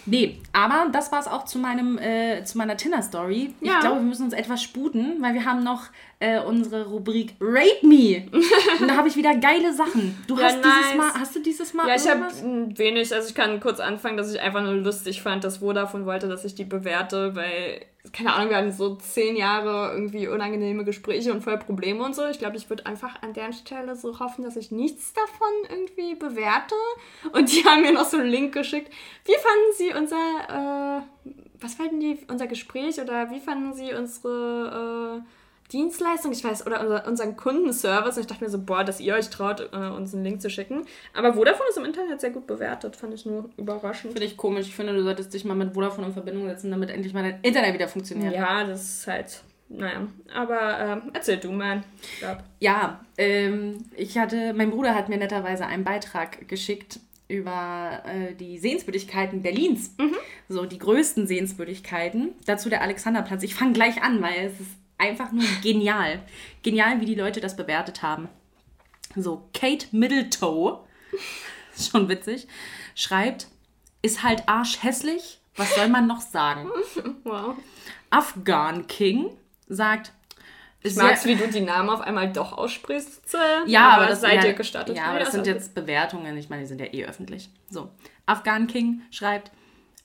nee, 0.06 0.38
aber 0.54 0.88
das 0.91 1.12
war 1.12 1.20
es 1.20 1.28
auch 1.28 1.46
zu, 1.46 1.58
meinem, 1.60 1.98
äh, 1.98 2.43
zu 2.43 2.58
meiner 2.58 2.78
Tinder-Story. 2.78 3.54
Ich 3.62 3.68
Ja. 3.68 3.80
glaube, 3.80 3.98
wir 3.98 4.06
müssen 4.06 4.24
uns 4.26 4.34
etwas 4.34 4.62
sputen, 4.62 5.18
weil 5.22 5.34
wir 5.34 5.46
haben 5.46 5.64
noch 5.64 5.84
äh, 6.20 6.39
unsere 6.39 6.86
Rubrik 6.88 7.36
Rate 7.41 7.86
Me. 7.86 8.26
Und 8.80 8.88
da 8.88 8.96
habe 8.96 9.08
ich 9.08 9.16
wieder 9.16 9.36
geile 9.36 9.74
Sachen. 9.74 10.18
Du 10.28 10.38
Ja, 10.38 10.43
hast 10.46 10.58
dieses 10.58 10.66
nice. 10.91 10.98
Mal, 10.98 11.14
hast 11.20 11.36
du 11.36 11.39
dieses 11.41 11.74
Mal 11.74 11.88
Ja, 11.88 11.96
ich 11.96 12.08
habe 12.08 12.26
wenig, 12.78 13.14
also 13.14 13.28
ich 13.28 13.36
kann 13.36 13.60
kurz 13.60 13.80
anfangen, 13.80 14.16
dass 14.18 14.34
ich 14.34 14.39
einfach 14.39 14.62
nur 14.62 14.74
lustig 14.76 15.22
fand, 15.22 15.43
dass 15.43 15.58
Vodafone 15.58 16.06
wollte, 16.06 16.28
dass 16.28 16.46
ich 16.46 16.56
die 16.56 16.64
bewerte, 16.66 17.36
weil 17.36 17.82
keine 18.12 18.34
Ahnung, 18.34 18.49
wir 18.49 18.58
hatten 18.58 18.72
so 18.72 18.95
zehn 18.95 19.36
Jahre 19.36 19.93
irgendwie 19.93 20.28
unangenehme 20.28 20.84
Gespräche 20.84 21.34
und 21.34 21.43
voll 21.43 21.58
Probleme 21.58 22.03
und 22.03 22.16
so. 22.16 22.26
Ich 22.28 22.39
glaube, 22.39 22.58
ich 22.58 22.70
würde 22.70 22.86
einfach 22.86 23.22
an 23.22 23.34
der 23.34 23.51
Stelle 23.53 23.95
so 23.95 24.20
hoffen, 24.20 24.43
dass 24.43 24.56
ich 24.56 24.72
nichts 24.72 25.14
davon 25.14 25.47
irgendwie 25.70 26.16
bewerte. 26.16 26.76
Und 27.34 27.51
die 27.51 27.64
haben 27.66 27.82
mir 27.82 27.93
noch 27.93 28.06
so 28.06 28.18
einen 28.18 28.30
Link 28.30 28.53
geschickt. 28.53 28.91
Wie 29.26 29.34
fanden 29.34 29.74
Sie 29.76 29.93
unser, 29.93 31.01
äh, 31.03 31.32
was 31.60 31.76
fanden 31.76 31.99
die, 31.99 32.20
unser 32.28 32.47
Gespräch 32.47 32.99
oder 32.99 33.30
wie 33.32 33.39
fanden 33.39 33.74
Sie 33.74 33.93
unsere, 33.93 35.24
äh, 35.24 35.30
Dienstleistung, 35.72 36.32
ich 36.32 36.43
weiß, 36.43 36.68
oder 36.68 36.82
unser, 36.82 37.07
unseren 37.07 37.38
Kundenservice. 37.38 38.18
Und 38.18 38.22
ich 38.22 38.28
dachte 38.28 38.43
mir 38.43 38.49
so, 38.49 38.59
boah, 38.59 38.84
dass 38.84 38.99
ihr 38.99 39.16
euch 39.16 39.30
traut, 39.30 39.70
äh, 39.74 39.78
uns 39.78 40.13
einen 40.13 40.24
Link 40.24 40.41
zu 40.41 40.49
schicken. 40.49 40.86
Aber 41.13 41.34
Vodafone 41.34 41.70
ist 41.70 41.78
im 41.78 41.86
Internet 41.86 42.22
sehr 42.22 42.30
gut 42.30 42.45
bewertet, 42.45 42.95
fand 42.95 43.13
ich 43.13 43.26
nur 43.26 43.49
überraschend. 43.57 44.13
Finde 44.13 44.28
ich 44.28 44.38
komisch. 44.38 44.68
Ich 44.68 44.76
finde, 44.76 44.93
du 44.93 45.03
solltest 45.03 45.34
dich 45.34 45.43
mal 45.43 45.55
mit 45.55 45.74
Vodafone 45.74 46.07
in 46.07 46.13
Verbindung 46.13 46.45
setzen, 46.47 46.70
damit 46.70 46.89
endlich 46.91 47.13
mal 47.13 47.24
dein 47.24 47.41
Internet 47.41 47.74
wieder 47.74 47.88
funktioniert. 47.88 48.34
Ja, 48.34 48.63
das 48.63 48.99
ist 48.99 49.07
halt, 49.07 49.41
naja. 49.70 50.07
Aber 50.34 50.80
ähm, 50.80 51.11
erzähl 51.13 51.38
du 51.38 51.51
mal. 51.51 51.84
Ja, 52.59 53.03
ähm, 53.18 53.86
ich 53.95 54.18
hatte, 54.18 54.53
mein 54.53 54.70
Bruder 54.70 54.93
hat 54.93 55.09
mir 55.09 55.18
netterweise 55.18 55.66
einen 55.66 55.84
Beitrag 55.84 56.47
geschickt 56.47 56.99
über 57.28 58.03
äh, 58.05 58.36
die 58.36 58.59
Sehenswürdigkeiten 58.59 59.41
Berlins. 59.41 59.95
So, 60.47 60.66
die 60.66 60.78
größten 60.78 61.26
Sehenswürdigkeiten. 61.26 62.36
Dazu 62.45 62.70
der 62.70 62.84
Alexanderplatz. 62.84 63.41
Ich 63.41 63.55
fange 63.55 63.74
gleich 63.74 64.03
an, 64.03 64.22
weil 64.22 64.45
es 64.45 64.59
ist 64.59 64.72
einfach 64.98 65.32
nur 65.32 65.46
genial. 65.62 66.22
Genial, 66.64 67.00
wie 67.02 67.06
die 67.06 67.16
Leute 67.16 67.41
das 67.41 67.56
bewertet 67.56 68.02
haben. 68.02 68.30
So, 69.16 69.48
Kate 69.54 69.88
Middletoe, 69.91 70.80
schon 71.78 72.10
witzig, 72.10 72.48
schreibt, 72.96 73.48
ist 74.02 74.24
halt 74.24 74.48
arschhässlich. 74.48 75.39
Was 75.56 75.74
soll 75.76 75.88
man 75.88 76.08
noch 76.08 76.22
sagen? 76.22 76.70
Wow. 77.24 77.56
Afghan 78.12 78.86
King 78.88 79.36
sagt, 79.68 80.12
Ich 80.84 80.93
sehr- 80.96 81.04
mag's, 81.06 81.26
wie 81.26 81.36
du 81.36 81.48
die 81.48 81.62
Namen 81.62 81.89
auf 81.89 82.02
einmal 82.02 82.32
doch 82.32 82.54
aussprichst. 82.58 83.22
Ja, 83.66 83.89
aber, 83.89 84.08
das 84.08 84.22
seid 84.22 84.43
ja, 84.43 84.50
ihr 84.50 84.54
gestattet. 84.54 84.96
Ja, 84.96 85.06
aber 85.06 85.20
das 85.20 85.32
sind 85.32 85.48
jetzt 85.48 85.74
Bewertungen. 85.74 86.38
Ich 86.38 86.50
meine, 86.50 86.62
die 86.62 86.68
sind 86.68 86.80
ja 86.80 86.88
eh 86.93 87.06
öffentlich. 87.06 87.50
So. 87.70 87.89
Afghan 88.28 88.68
King 88.68 89.02
schreibt, 89.12 89.52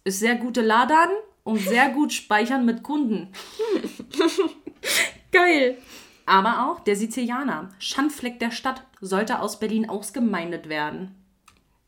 ist 0.04 0.18
sehr 0.20 0.36
gute 0.36 0.62
Ladern 0.62 1.10
und 1.44 1.58
sehr 1.58 1.90
gut 1.90 2.12
speichern 2.12 2.64
mit 2.64 2.82
Kunden. 2.82 3.28
Geil. 5.32 5.78
Aber 6.26 6.68
auch 6.70 6.80
der 6.80 6.96
Sizilianer, 6.96 7.70
Schandfleck 7.78 8.38
der 8.38 8.50
Stadt, 8.50 8.84
sollte 9.00 9.40
aus 9.40 9.58
Berlin 9.58 9.88
ausgemeindet 9.88 10.68
werden. 10.68 11.14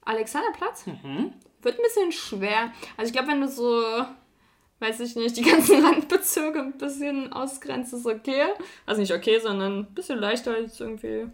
Alexanderplatz? 0.04 0.86
Mhm. 0.86 1.32
Wird 1.62 1.78
ein 1.78 1.82
bisschen 1.82 2.12
schwer. 2.12 2.72
Also 2.96 3.08
ich 3.08 3.12
glaube, 3.12 3.28
wenn 3.28 3.40
du 3.40 3.48
so, 3.48 3.82
weiß 4.80 5.00
ich 5.00 5.14
nicht, 5.14 5.36
die 5.36 5.42
ganzen 5.42 5.84
Randbezirke 5.84 6.58
ein 6.60 6.78
bisschen 6.78 7.32
ausgrenzt, 7.32 7.92
ist 7.92 8.06
okay. 8.06 8.46
Also 8.84 9.00
nicht 9.00 9.12
okay, 9.14 9.38
sondern 9.38 9.80
ein 9.80 9.94
bisschen 9.94 10.18
leichter 10.18 10.54
als 10.54 10.80
irgendwie 10.80 11.26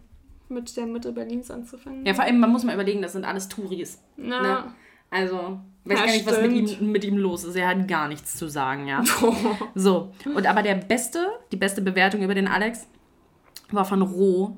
mit 0.51 0.77
der 0.77 0.87
Mitte 0.87 1.13
Berlins 1.13 1.51
anzufangen. 1.51 2.05
Ja, 2.05 2.15
vor 2.15 2.25
allem, 2.25 2.41
man 2.41 2.51
muss 2.51 2.65
mal 2.65 2.75
überlegen, 2.75 3.03
das 3.03 3.13
sind 3.13 3.25
alles 3.25 3.49
Touris. 3.49 4.03
Na, 4.17 4.43
Ne? 4.43 4.75
Also, 5.11 5.61
weiß 5.85 5.99
Ja, 5.99 6.05
gar 6.07 6.13
nicht, 6.13 6.27
was 6.27 6.41
mit 6.41 6.53
ihm, 6.53 6.93
mit 6.93 7.05
ihm 7.05 7.17
los 7.17 7.45
ist. 7.45 7.57
Er 7.57 7.69
hat 7.69 7.89
gar 7.89 8.09
nichts 8.09 8.37
zu 8.37 8.49
sagen, 8.49 8.87
ja. 8.87 9.03
So, 9.75 10.13
und 10.35 10.47
aber 10.47 10.63
der 10.63 10.75
beste, 10.75 11.27
die 11.53 11.57
beste 11.57 11.81
Bewertung 11.81 12.23
über 12.23 12.35
den 12.35 12.49
Alex 12.49 12.87
war 13.71 13.85
von 13.85 14.03
Ro 14.03 14.57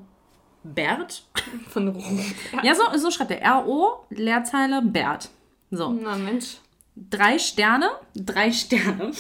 Bert. 0.63 1.25
von 1.69 1.89
Rom. 1.89 2.21
Ja, 2.63 2.75
so, 2.75 2.83
so 2.99 3.11
schreibt 3.11 3.31
er. 3.31 3.41
R-O, 3.43 4.05
Leerzeile 4.11 4.83
Bert. 4.83 5.31
So, 5.71 5.91
Na 5.93 6.17
Mensch. 6.17 6.59
Drei 7.09 7.39
Sterne, 7.39 7.91
drei 8.15 8.53
Sterne 8.53 9.13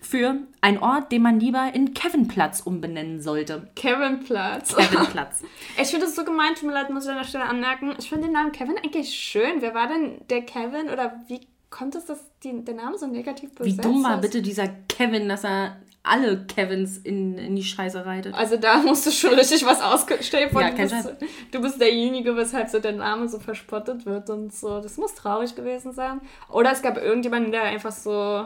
für 0.00 0.36
ein 0.60 0.78
Ort, 0.78 1.10
den 1.12 1.22
man 1.22 1.40
lieber 1.40 1.74
in 1.74 1.94
Kevinplatz 1.94 2.60
umbenennen 2.60 3.20
sollte. 3.20 3.70
Kevin 3.76 4.20
Platz. 4.20 4.74
Kevinplatz. 4.74 5.42
Ich 5.80 5.88
finde 5.88 6.06
das 6.06 6.14
so 6.14 6.24
gemeint, 6.24 6.58
tut 6.58 6.68
mir 6.68 6.74
leid, 6.74 6.90
muss 6.90 7.04
ich 7.04 7.10
an 7.10 7.16
der 7.16 7.24
Stelle 7.24 7.44
anmerken. 7.44 7.94
Ich 7.98 8.08
finde 8.08 8.26
den 8.26 8.32
Namen 8.32 8.52
Kevin 8.52 8.76
eigentlich 8.76 9.14
schön. 9.14 9.60
Wer 9.60 9.74
war 9.74 9.88
denn 9.88 10.20
der 10.28 10.42
Kevin 10.42 10.90
oder 10.90 11.22
wie 11.28 11.40
kommt 11.70 11.94
es, 11.94 12.04
dass 12.04 12.18
die, 12.44 12.64
der 12.64 12.74
Name 12.74 12.98
so 12.98 13.06
negativ 13.06 13.50
Wie 13.58 13.70
besetzt 13.70 13.84
dumm 13.84 14.04
war 14.04 14.20
bitte 14.20 14.42
dieser 14.42 14.68
Kevin, 14.88 15.28
dass 15.28 15.44
er 15.44 15.76
alle 16.04 16.44
Kevins 16.46 16.98
in, 16.98 17.38
in 17.38 17.54
die 17.54 17.62
Scheiße 17.62 18.04
reitet. 18.04 18.34
Also 18.34 18.56
da 18.56 18.78
musst 18.78 19.06
du 19.06 19.10
schon 19.12 19.34
richtig 19.38 19.64
was 19.64 19.80
ausstellen. 19.80 20.50
Ja, 20.52 20.70
du, 20.70 20.76
bist, 20.76 21.08
du 21.52 21.60
bist 21.62 21.80
derjenige, 21.80 22.36
weshalb 22.36 22.68
so 22.68 22.80
der 22.80 22.92
Name 22.92 23.28
so 23.28 23.38
verspottet 23.38 24.04
wird 24.04 24.28
und 24.30 24.52
so. 24.52 24.80
Das 24.80 24.96
muss 24.96 25.14
traurig 25.14 25.54
gewesen 25.54 25.92
sein. 25.92 26.20
Oder 26.50 26.72
es 26.72 26.82
gab 26.82 26.96
irgendjemanden, 26.96 27.52
der 27.52 27.62
einfach 27.64 27.92
so, 27.92 28.44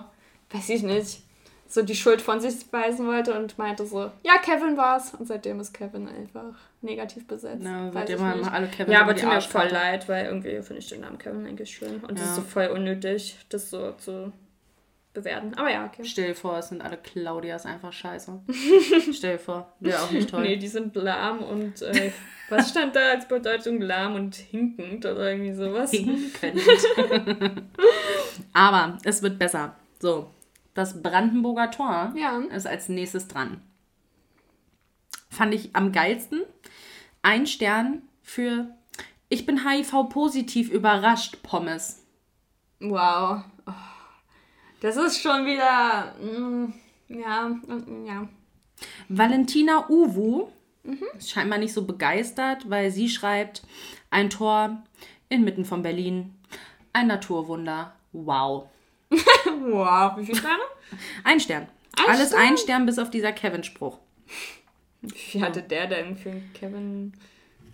weiß 0.51 0.69
ich 0.69 0.83
nicht, 0.83 1.23
so 1.69 1.83
die 1.83 1.97
Schuld 1.97 2.23
von 2.23 2.41
sich 2.41 2.55
weisen 2.73 3.07
wollte 3.07 3.37
und 3.37 3.57
meinte 3.59 3.87
so, 3.87 4.11
ja, 4.23 4.37
Kevin 4.41 4.77
war's. 4.77 5.15
Und 5.15 5.27
seitdem 5.27 5.59
ist 5.59 5.73
Kevin 5.73 6.09
einfach 6.09 6.55
negativ 6.83 7.27
besetzt. 7.27 7.63
Na, 7.63 7.87
Weiß 7.87 7.95
seitdem 8.07 8.29
ich 8.31 8.37
nicht. 8.37 8.53
alle 8.53 8.67
Kevins 8.69 8.93
Ja, 8.93 9.01
aber 9.01 9.17
tut 9.17 9.29
mir 9.31 9.41
voll 9.41 9.69
leid, 9.69 10.09
weil 10.09 10.27
irgendwie 10.27 10.63
finde 10.63 10.79
ich 10.79 10.89
den 10.91 11.01
Namen 11.01 11.19
Kevin 11.19 11.47
eigentlich 11.47 11.71
schön. 11.75 12.01
Und 12.05 12.13
es 12.13 12.21
Ja. 12.21 12.27
ist 12.27 12.35
so 12.37 12.43
voll 12.43 12.67
unnötig, 12.67 13.37
das 13.49 13.71
so 13.71 13.93
zu 13.93 14.31
bewerten. 15.17 15.55
Aber 15.55 15.71
ja, 15.73 15.85
okay. 15.87 16.05
Stell 16.05 16.29
dir 16.29 16.35
vor, 16.37 16.57
es 16.59 16.69
sind 16.69 16.81
alle 16.83 16.97
Claudias 16.97 17.67
einfach 17.67 17.93
scheiße. 17.93 18.41
Stell 19.13 19.33
dir 19.33 19.39
vor, 19.39 19.73
wäre 19.81 20.01
auch 20.03 20.11
nicht 20.13 20.31
toll. 20.31 20.43
Nee, 20.43 20.57
die 20.57 20.69
sind 20.69 20.95
lahm 20.95 21.41
und 21.43 21.83
äh, 21.83 22.13
was 22.49 22.71
stand 22.71 22.95
da 22.95 23.11
als 23.11 23.27
Bedeutung 23.27 23.81
lahm 23.81 24.15
und 24.15 24.37
hinkend 24.37 25.05
oder 25.05 25.31
irgendwie 25.33 25.53
sowas? 25.55 25.91
Hinkend. 25.91 26.61
Aber 28.53 28.99
es 29.05 29.23
wird 29.23 29.39
besser. 29.39 29.75
So, 30.01 30.31
das 30.75 31.03
Brandenburger 31.03 31.71
Tor 31.71 32.13
Ja. 32.17 32.39
ist 32.55 32.67
als 32.67 32.89
nächstes 32.89 33.29
dran. 33.29 33.61
Fand 35.31 35.55
ich 35.55 35.75
am 35.75 35.93
geilsten. 35.93 36.43
Ein 37.23 37.47
Stern 37.47 38.03
für 38.23 38.67
Ich 39.29 39.45
bin 39.47 39.69
HIV-positiv 39.69 40.71
überrascht, 40.71 41.43
Pommes. 41.43 42.05
Wow. 42.81 43.43
Das 44.81 44.97
ist 44.97 45.21
schon 45.23 45.47
wieder. 45.47 46.15
mm, 46.21 46.73
ja, 47.09 47.49
mm, 47.49 48.07
ja. 48.07 48.29
Valentina 49.09 49.89
Uwu 49.89 50.49
ist 51.19 51.31
scheinbar 51.31 51.59
nicht 51.59 51.73
so 51.73 51.85
begeistert, 51.85 52.69
weil 52.71 52.91
sie 52.91 53.09
schreibt, 53.09 53.63
ein 54.11 54.31
Tor 54.31 54.83
inmitten 55.29 55.65
von 55.65 55.83
Berlin, 55.83 56.35
ein 56.93 57.07
Naturwunder. 57.09 57.95
Wow. 58.13 58.69
Wow. 59.69 60.17
Wie 60.17 60.27
viele 60.27 60.39
Sterne? 60.39 60.63
Ein 61.25 61.41
Stern. 61.41 61.67
Ein 61.99 62.15
Alles 62.15 62.29
Stern? 62.29 62.41
ein 62.41 62.57
Stern 62.59 62.87
bis 62.87 62.99
auf 62.99 63.11
dieser 63.11 63.33
Kevin-Spruch. 63.33 63.99
Wie 65.01 65.43
hatte 65.43 65.63
der 65.63 65.87
denn 65.87 66.17
für 66.17 66.41
Kevin? 66.55 67.13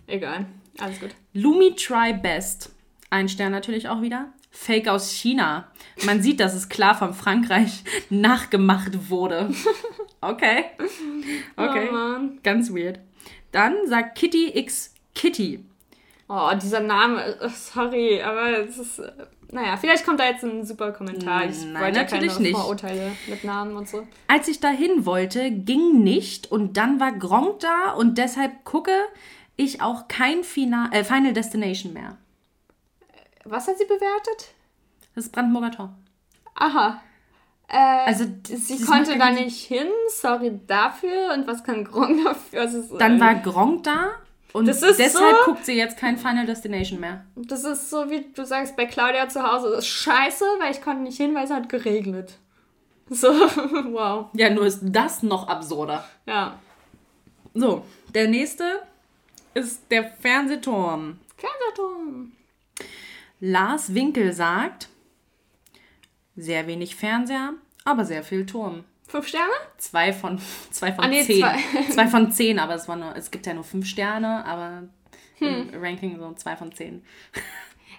Egal. 0.07 0.45
Alles 0.79 0.99
gut. 0.99 1.11
Lumi 1.33 1.75
Try 1.75 2.13
Best. 2.13 2.71
Ein 3.09 3.27
Stern 3.29 3.51
natürlich 3.51 3.89
auch 3.89 4.01
wieder. 4.01 4.31
Fake 4.55 4.87
aus 4.87 5.09
China. 5.11 5.67
Man 6.05 6.21
sieht, 6.21 6.39
dass 6.39 6.53
es 6.53 6.69
klar 6.69 6.95
von 6.95 7.13
Frankreich 7.13 7.83
nachgemacht 8.09 9.09
wurde. 9.09 9.49
Okay. 10.25 10.63
Okay. 11.57 11.89
Oh. 11.91 12.29
Ganz 12.43 12.73
weird. 12.73 12.97
Dann 13.51 13.75
sagt 13.87 14.17
Kitty 14.17 14.57
X 14.57 14.93
Kitty. 15.13 15.65
Oh, 16.29 16.49
dieser 16.61 16.79
Name. 16.79 17.21
äh, 17.41 17.49
Sorry, 17.49 18.21
aber 18.21 18.57
es 18.59 18.77
ist. 18.77 18.99
äh, 18.99 19.11
Naja, 19.51 19.75
vielleicht 19.75 20.05
kommt 20.05 20.21
da 20.21 20.25
jetzt 20.29 20.45
ein 20.45 20.65
super 20.65 20.93
Kommentar. 20.93 21.43
Ich 21.49 21.65
Nein, 21.65 21.83
wollte 21.83 21.97
ja 21.97 22.03
natürlich 22.03 22.31
keine 22.35 22.43
nicht. 22.47 22.55
Vorurteile 22.57 23.11
mit 23.27 23.43
Namen 23.43 23.75
und 23.75 23.89
so. 23.89 24.07
Als 24.29 24.47
ich 24.47 24.61
dahin 24.61 25.05
wollte, 25.05 25.51
ging 25.51 26.03
nicht 26.03 26.49
und 26.49 26.77
dann 26.77 27.01
war 27.01 27.11
Gronk 27.11 27.59
da 27.59 27.91
und 27.91 28.17
deshalb 28.17 28.63
gucke 28.63 28.93
ich 29.57 29.81
auch 29.81 30.07
kein 30.07 30.45
Final, 30.45 30.87
äh, 30.93 31.03
Final 31.03 31.33
Destination 31.33 31.91
mehr. 31.91 32.17
Was 33.45 33.67
hat 33.67 33.77
sie 33.77 33.85
bewertet? 33.85 34.53
Das 35.15 35.29
Brandenburger 35.29 35.71
Tor. 35.71 35.93
Aha. 36.55 37.01
Äh, 37.67 37.77
Also 38.07 38.25
sie 38.43 38.81
konnte 38.83 39.17
da 39.17 39.31
nicht 39.31 39.65
hin, 39.65 39.87
sorry 40.09 40.59
dafür. 40.67 41.33
Und 41.33 41.47
was 41.47 41.63
kann 41.63 41.83
Gronk 41.83 42.23
dafür? 42.23 42.61
Also, 42.61 42.97
Dann 42.97 43.17
äh, 43.17 43.21
war 43.21 43.35
Gronk 43.35 43.83
da 43.83 44.11
und 44.53 44.67
deshalb 44.67 44.95
so- 44.95 45.19
guckt 45.45 45.65
sie 45.65 45.73
jetzt 45.73 45.97
kein 45.97 46.17
Final 46.17 46.45
Destination 46.45 46.99
mehr. 46.99 47.25
Das 47.35 47.63
ist 47.63 47.89
so, 47.89 48.09
wie 48.09 48.25
du 48.35 48.45
sagst, 48.45 48.75
bei 48.75 48.85
Claudia 48.85 49.27
zu 49.27 49.41
Hause 49.43 49.69
das 49.71 49.79
ist 49.79 49.87
scheiße, 49.87 50.45
weil 50.59 50.71
ich 50.71 50.81
konnte 50.81 51.01
nicht 51.03 51.17
hin, 51.17 51.33
weil 51.33 51.45
es 51.45 51.51
hat 51.51 51.69
geregnet. 51.69 52.37
So, 53.09 53.27
wow. 53.91 54.27
Ja, 54.33 54.49
nur 54.49 54.65
ist 54.65 54.79
das 54.83 55.23
noch 55.23 55.47
absurder. 55.47 56.03
Ja. 56.25 56.59
So, 57.55 57.83
der 58.13 58.27
nächste 58.27 58.63
ist 59.53 59.83
der 59.91 60.05
Fernsehturm. 60.05 61.19
Fernsehturm. 61.37 62.31
Lars 63.45 63.93
Winkel 63.93 64.31
sagt, 64.31 64.87
sehr 66.37 66.65
wenig 66.65 66.95
Fernseher, 66.95 67.53
aber 67.83 68.05
sehr 68.05 68.23
viel 68.23 68.45
Turm. 68.45 68.85
Fünf 69.05 69.27
Sterne? 69.27 69.51
Zwei 69.77 70.13
von, 70.13 70.39
zwei 70.71 70.93
von 70.93 71.03
Ah, 71.03 71.07
nee, 71.09 71.23
zehn. 71.23 71.39
zwei. 71.41 71.57
Zwei. 71.91 72.07
von 72.07 72.31
zehn, 72.31 72.57
aber 72.57 72.75
es, 72.75 72.87
war 72.87 72.95
nur, 72.95 73.13
es 73.17 73.31
gibt 73.31 73.45
ja 73.45 73.53
nur 73.53 73.65
fünf 73.65 73.85
Sterne, 73.85 74.45
aber 74.45 74.83
Hm. 75.39 75.69
im 75.73 75.83
Ranking 75.83 76.17
so 76.19 76.31
zwei 76.33 76.55
von 76.55 76.71
zehn. 76.71 77.03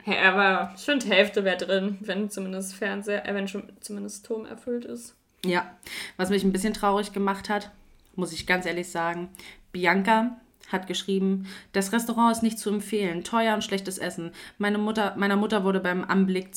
Ja, 0.06 0.32
aber 0.34 0.74
ich 0.76 0.82
finde, 0.82 1.06
Hälfte 1.06 1.44
wäre 1.44 1.56
drin, 1.56 1.96
wenn 2.02 2.28
zumindest 2.28 2.74
Fernseher, 2.74 3.26
äh, 3.26 3.34
wenn 3.34 3.48
schon 3.48 3.72
zumindest 3.80 4.26
Turm 4.26 4.44
erfüllt 4.44 4.84
ist. 4.84 5.14
Ja, 5.46 5.74
was 6.18 6.28
mich 6.28 6.44
ein 6.44 6.52
bisschen 6.52 6.74
traurig 6.74 7.12
gemacht 7.14 7.48
hat, 7.48 7.70
muss 8.14 8.32
ich 8.34 8.46
ganz 8.46 8.66
ehrlich 8.66 8.88
sagen. 8.90 9.30
Bianca 9.72 10.38
hat 10.68 10.86
geschrieben, 10.86 11.46
das 11.72 11.92
Restaurant 11.92 12.36
ist 12.36 12.42
nicht 12.42 12.58
zu 12.58 12.70
empfehlen, 12.70 13.24
teuer 13.24 13.54
und 13.54 13.62
schlechtes 13.62 13.98
Essen. 13.98 14.32
Meine 14.58 14.78
Mutter, 14.78 15.14
meiner 15.16 15.36
Mutter 15.36 15.64
wurde 15.64 15.80
beim 15.80 16.04
Anblick 16.04 16.50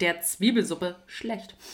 der 0.00 0.20
Zwiebelsuppe 0.20 0.96
schlecht. 1.06 1.54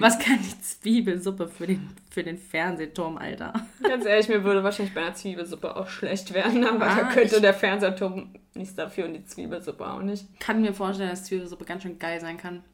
Was 0.00 0.18
kann 0.18 0.38
die 0.40 0.60
Zwiebelsuppe 0.60 1.46
für 1.48 1.66
den, 1.66 1.88
für 2.10 2.22
den 2.22 2.38
Fernsehturm, 2.38 3.18
Alter? 3.18 3.52
Ganz 3.82 4.04
ehrlich, 4.06 4.28
mir 4.28 4.44
würde 4.44 4.64
wahrscheinlich 4.64 4.94
bei 4.94 5.02
einer 5.02 5.14
Zwiebelsuppe 5.14 5.76
auch 5.76 5.88
schlecht 5.88 6.32
werden, 6.32 6.64
aber 6.64 6.86
Ah, 6.86 6.96
da 6.96 7.04
könnte 7.04 7.40
der 7.40 7.54
Fernsehturm 7.54 8.34
nichts 8.54 8.74
dafür 8.74 9.04
und 9.04 9.14
die 9.14 9.24
Zwiebelsuppe 9.24 9.86
auch 9.86 10.00
nicht. 10.02 10.26
Kann 10.40 10.62
mir 10.62 10.72
vorstellen, 10.74 11.10
dass 11.10 11.24
Zwiebelsuppe 11.24 11.64
ganz 11.64 11.82
schön 11.82 11.98
geil 11.98 12.20
sein 12.20 12.38
kann. 12.38 12.64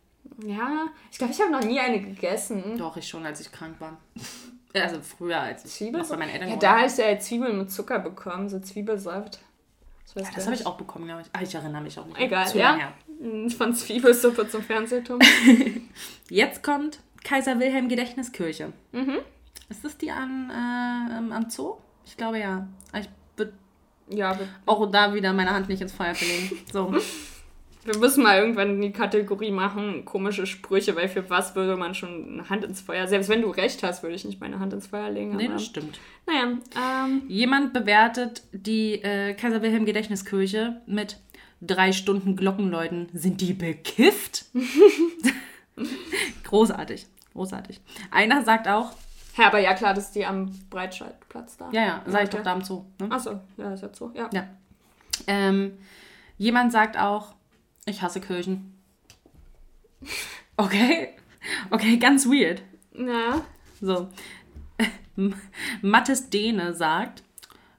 Ja, 0.44 0.86
ich 1.10 1.18
glaube, 1.18 1.32
ich 1.32 1.40
habe 1.40 1.50
noch 1.50 1.64
nie 1.64 1.80
eine 1.80 2.00
gegessen. 2.00 2.76
Doch, 2.78 2.96
ich 2.96 3.08
schon, 3.08 3.26
als 3.26 3.40
ich 3.40 3.50
krank 3.50 3.76
war. 3.80 3.98
Also 4.74 5.00
früher, 5.00 5.40
als 5.40 5.64
noch 5.80 6.08
bei 6.08 6.16
meinen 6.16 6.30
Eltern 6.30 6.48
Ja, 6.50 6.56
da 6.56 6.76
habe 6.78 6.86
ich 6.86 6.96
ja 6.96 7.18
Zwiebeln 7.18 7.58
mit 7.58 7.70
Zucker 7.72 7.98
bekommen, 7.98 8.48
so 8.48 8.60
Zwiebelsaft. 8.60 9.38
So 10.04 10.20
Ja, 10.20 10.26
das 10.34 10.44
habe 10.46 10.54
ich 10.54 10.66
auch 10.66 10.76
bekommen, 10.76 11.06
glaube 11.06 11.22
ich. 11.22 11.28
Ah, 11.32 11.42
ich 11.42 11.54
erinnere 11.54 11.82
mich 11.82 11.98
auch 11.98 12.06
nicht. 12.06 12.18
Egal, 12.18 12.46
Zu 12.48 12.58
ja. 12.58 12.76
her. 12.76 12.92
Von 13.56 13.74
Zwiebelsuppe 13.74 14.48
zum 14.48 14.62
Fernsehturm. 14.62 15.18
Jetzt 16.30 16.62
kommt 16.62 17.00
Kaiser 17.24 17.58
Wilhelm 17.58 17.88
Gedächtniskirche. 17.88 18.72
Mhm. 18.92 19.18
Ist 19.68 19.84
das 19.84 19.96
die 19.98 20.10
an, 20.10 20.50
äh, 20.50 21.34
am- 21.34 21.50
Zoo? 21.50 21.76
Ich 22.04 22.16
glaube 22.16 22.38
ja. 22.38 22.66
Ah, 22.92 22.98
Ich 23.00 23.08
würde 23.36 23.52
ja, 24.08 24.38
auch 24.66 24.90
da 24.90 25.12
wieder 25.14 25.32
meine 25.32 25.50
Hand 25.50 25.68
nicht 25.68 25.82
ins 25.82 25.92
Feuer 25.92 26.14
verlegen. 26.14 26.58
So. 26.72 26.94
wir 27.88 27.98
müssen 27.98 28.22
mal 28.22 28.38
irgendwann 28.38 28.80
die 28.80 28.92
Kategorie 28.92 29.50
machen, 29.50 30.04
komische 30.04 30.46
Sprüche, 30.46 30.94
weil 30.94 31.08
für 31.08 31.28
was 31.30 31.54
würde 31.56 31.76
man 31.76 31.94
schon 31.94 32.32
eine 32.34 32.48
Hand 32.50 32.64
ins 32.64 32.80
Feuer... 32.80 33.08
Selbst 33.08 33.28
wenn 33.28 33.42
du 33.42 33.50
recht 33.50 33.82
hast, 33.82 34.02
würde 34.02 34.14
ich 34.14 34.24
nicht 34.24 34.40
meine 34.40 34.60
Hand 34.60 34.72
ins 34.72 34.86
Feuer 34.86 35.10
legen. 35.10 35.34
Nee, 35.36 35.48
das 35.48 35.64
stimmt. 35.64 35.98
Naja, 36.26 36.58
ähm, 37.04 37.22
Jemand 37.28 37.72
bewertet 37.72 38.42
die 38.52 39.02
äh, 39.02 39.34
Kaiser 39.34 39.62
Wilhelm 39.62 39.84
Gedächtniskirche 39.86 40.80
mit 40.86 41.18
drei 41.60 41.92
Stunden 41.92 42.36
Glockenläuten. 42.36 43.08
Sind 43.14 43.40
die 43.40 43.54
bekifft? 43.54 44.44
großartig. 46.44 47.06
Großartig. 47.32 47.80
Einer 48.10 48.42
sagt 48.44 48.68
auch, 48.68 48.92
ja, 49.36 49.46
aber 49.46 49.60
ja 49.60 49.74
klar, 49.74 49.94
das 49.94 50.06
ist 50.06 50.14
die 50.16 50.26
am 50.26 50.50
Breitscheidplatz 50.68 51.56
da. 51.56 51.68
ja, 51.70 51.82
ja, 51.82 52.02
sag 52.06 52.22
ich 52.24 52.28
Okay. 52.28 52.36
doch 52.38 52.44
da 52.44 52.52
am 52.52 52.62
Zoo. 52.64 52.84
Ne? 53.00 53.06
Achso, 53.10 53.38
ja, 53.56 53.72
ist 53.72 53.82
jetzt 53.82 53.98
so. 53.98 54.10
Ja. 54.14 54.28
Ja. 54.32 54.48
Ähm, 55.28 55.78
jemand 56.38 56.72
sagt 56.72 56.98
auch, 56.98 57.34
ich 57.88 58.02
hasse 58.02 58.20
Kirchen. 58.20 58.74
Okay. 60.56 61.10
Okay, 61.70 61.96
ganz 61.96 62.26
weird. 62.26 62.62
ja. 62.92 63.44
So. 63.80 64.08
Mattes 65.82 66.30
Dehne 66.30 66.74
sagt, 66.74 67.22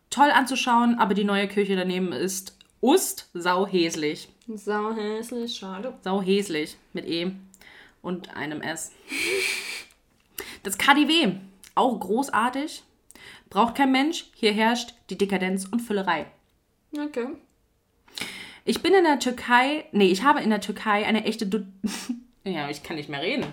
toll 0.09 0.29
anzuschauen, 0.31 0.95
aber 0.99 1.13
die 1.13 1.23
neue 1.23 1.47
Kirche 1.47 1.75
daneben 1.75 2.11
ist 2.11 2.57
Ust 2.81 3.29
sau 3.33 3.67
häslich. 3.67 4.29
Sau 4.47 4.93
hässlich, 4.93 5.55
schade. 5.55 5.97
Sau 6.01 6.21
häslich 6.21 6.77
mit 6.93 7.05
E 7.05 7.31
und 8.01 8.35
einem 8.35 8.61
S. 8.61 8.91
Das 10.63 10.77
KDW, 10.77 11.35
auch 11.75 11.99
großartig. 11.99 12.83
Braucht 13.49 13.75
kein 13.75 13.91
Mensch, 13.91 14.25
hier 14.35 14.53
herrscht 14.53 14.93
die 15.09 15.17
Dekadenz 15.17 15.65
und 15.65 15.81
Füllerei. 15.81 16.27
Okay. 16.97 17.27
Ich 18.69 18.83
bin 18.83 18.93
in 18.93 19.03
der 19.03 19.17
Türkei, 19.17 19.85
nee, 19.93 20.11
ich 20.11 20.21
habe 20.21 20.41
in 20.41 20.51
der 20.51 20.61
Türkei 20.61 21.03
eine 21.03 21.25
echte 21.25 21.47
du 21.47 21.65
Ja, 22.43 22.69
ich 22.69 22.83
kann 22.83 22.97
nicht 22.97 23.09
mehr 23.09 23.23
reden. 23.23 23.43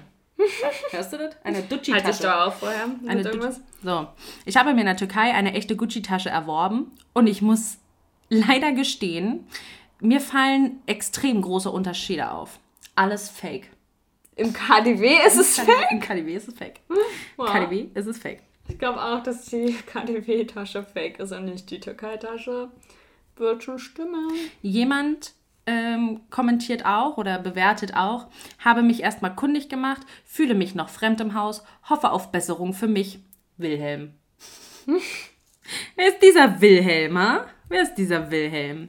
Hörst 0.90 1.10
du 1.10 1.16
das? 1.16 1.34
Eine 1.42 1.56
Halt 1.56 1.70
dich 1.70 1.78
Gucci-Tasche. 1.78 2.22
da 2.22 2.44
auf 2.44 2.58
vorher 2.58 2.86
mit 2.86 3.08
Eine 3.08 3.22
irgendwas. 3.22 3.62
So, 3.82 4.08
ich 4.44 4.58
habe 4.58 4.74
mir 4.74 4.80
in 4.80 4.86
der 4.86 4.98
Türkei 4.98 5.32
eine 5.32 5.54
echte 5.54 5.74
Gucci-Tasche 5.74 6.28
erworben 6.28 6.92
und 7.14 7.28
ich 7.28 7.40
muss 7.40 7.78
leider 8.28 8.72
gestehen, 8.72 9.46
mir 10.00 10.20
fallen 10.20 10.82
extrem 10.84 11.40
große 11.40 11.70
Unterschiede 11.70 12.30
auf. 12.30 12.58
Alles 12.94 13.30
fake. 13.30 13.70
Im 14.34 14.52
KDW 14.52 15.16
ist 15.26 15.38
es 15.38 15.58
fake. 15.58 15.92
Im 15.92 16.00
KDW 16.00 16.34
ist 16.34 16.48
es 16.48 16.54
fake. 16.58 16.80
Wow. 17.38 17.50
KDW 17.50 17.86
ist 17.94 18.06
es 18.06 18.18
fake. 18.18 18.42
Ich 18.68 18.78
glaube 18.78 19.02
auch, 19.02 19.22
dass 19.22 19.46
die 19.46 19.74
KDW-Tasche 19.86 20.82
fake 20.82 21.20
ist 21.20 21.32
und 21.32 21.46
nicht 21.46 21.70
die 21.70 21.80
Türkei-Tasche. 21.80 22.68
Wird 23.36 23.64
schon 23.64 23.78
stimmen. 23.78 24.30
Jemand 24.62 25.32
ähm, 25.66 26.20
kommentiert 26.30 26.86
auch 26.86 27.18
oder 27.18 27.38
bewertet 27.38 27.94
auch, 27.94 28.28
habe 28.58 28.82
mich 28.82 29.02
erstmal 29.02 29.34
kundig 29.34 29.68
gemacht, 29.68 30.02
fühle 30.24 30.54
mich 30.54 30.74
noch 30.74 30.88
fremd 30.88 31.20
im 31.20 31.34
Haus, 31.34 31.62
hoffe 31.88 32.10
auf 32.10 32.32
Besserung 32.32 32.72
für 32.72 32.88
mich, 32.88 33.20
Wilhelm. 33.56 34.14
Wer 34.86 36.08
ist 36.08 36.22
dieser 36.22 36.60
Wilhelm? 36.60 37.18
Wer 37.68 37.82
ist 37.82 37.94
dieser 37.96 38.30
Wilhelm? 38.30 38.88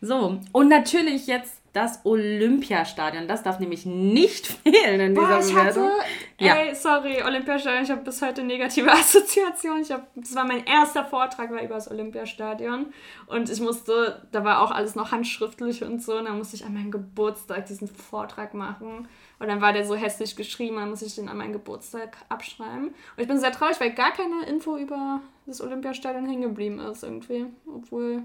So, 0.00 0.40
und 0.52 0.68
natürlich 0.68 1.26
jetzt 1.26 1.63
das 1.74 2.00
Olympiastadion. 2.04 3.26
Das 3.26 3.42
darf 3.42 3.58
nämlich 3.58 3.84
nicht 3.84 4.46
fehlen 4.64 5.00
in 5.00 5.14
dieser 5.14 5.26
Boah, 5.26 5.40
ich 5.40 5.54
hatte, 5.54 5.80
Bewertung. 5.80 5.90
Ja. 6.38 6.54
ey, 6.54 6.74
sorry, 6.74 7.20
Olympiastadion, 7.22 7.82
ich 7.82 7.90
habe 7.90 8.02
bis 8.02 8.22
heute 8.22 8.44
negative 8.44 8.90
Assoziationen. 8.92 9.82
Ich 9.82 9.90
hab, 9.90 10.06
das 10.14 10.34
war 10.36 10.44
mein 10.44 10.64
erster 10.64 11.04
Vortrag, 11.04 11.50
war 11.50 11.60
über 11.62 11.74
das 11.74 11.90
Olympiastadion. 11.90 12.86
Und 13.26 13.50
ich 13.50 13.60
musste, 13.60 14.26
da 14.30 14.44
war 14.44 14.62
auch 14.62 14.70
alles 14.70 14.94
noch 14.94 15.10
handschriftlich 15.10 15.82
und 15.82 16.00
so, 16.00 16.16
und 16.16 16.26
dann 16.26 16.38
musste 16.38 16.54
ich 16.54 16.64
an 16.64 16.74
meinem 16.74 16.92
Geburtstag 16.92 17.66
diesen 17.66 17.88
Vortrag 17.88 18.54
machen. 18.54 19.08
Und 19.40 19.48
dann 19.48 19.60
war 19.60 19.72
der 19.72 19.84
so 19.84 19.96
hässlich 19.96 20.36
geschrieben, 20.36 20.76
dann 20.76 20.90
musste 20.90 21.06
ich 21.06 21.16
den 21.16 21.28
an 21.28 21.36
meinen 21.36 21.52
Geburtstag 21.52 22.16
abschreiben. 22.28 22.86
Und 22.86 23.18
ich 23.18 23.26
bin 23.26 23.40
sehr 23.40 23.50
traurig, 23.50 23.80
weil 23.80 23.92
gar 23.92 24.12
keine 24.12 24.46
Info 24.46 24.76
über 24.76 25.20
das 25.46 25.60
Olympiastadion 25.60 26.26
hängen 26.26 26.42
geblieben 26.42 26.78
ist 26.78 27.02
irgendwie. 27.02 27.46
Obwohl 27.66 28.22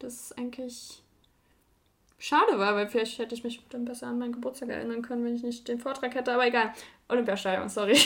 das 0.00 0.32
eigentlich 0.36 1.03
schade 2.18 2.58
war, 2.58 2.74
weil 2.74 2.88
vielleicht 2.88 3.18
hätte 3.18 3.34
ich 3.34 3.44
mich 3.44 3.60
dann 3.70 3.84
besser 3.84 4.06
an 4.08 4.18
meinen 4.18 4.32
Geburtstag 4.32 4.68
erinnern 4.68 5.02
können, 5.02 5.24
wenn 5.24 5.34
ich 5.34 5.42
nicht 5.42 5.68
den 5.68 5.80
Vortrag 5.80 6.14
hätte. 6.14 6.32
Aber 6.32 6.46
egal. 6.46 6.72
Olympiastadion, 7.08 7.68
sorry. 7.68 7.96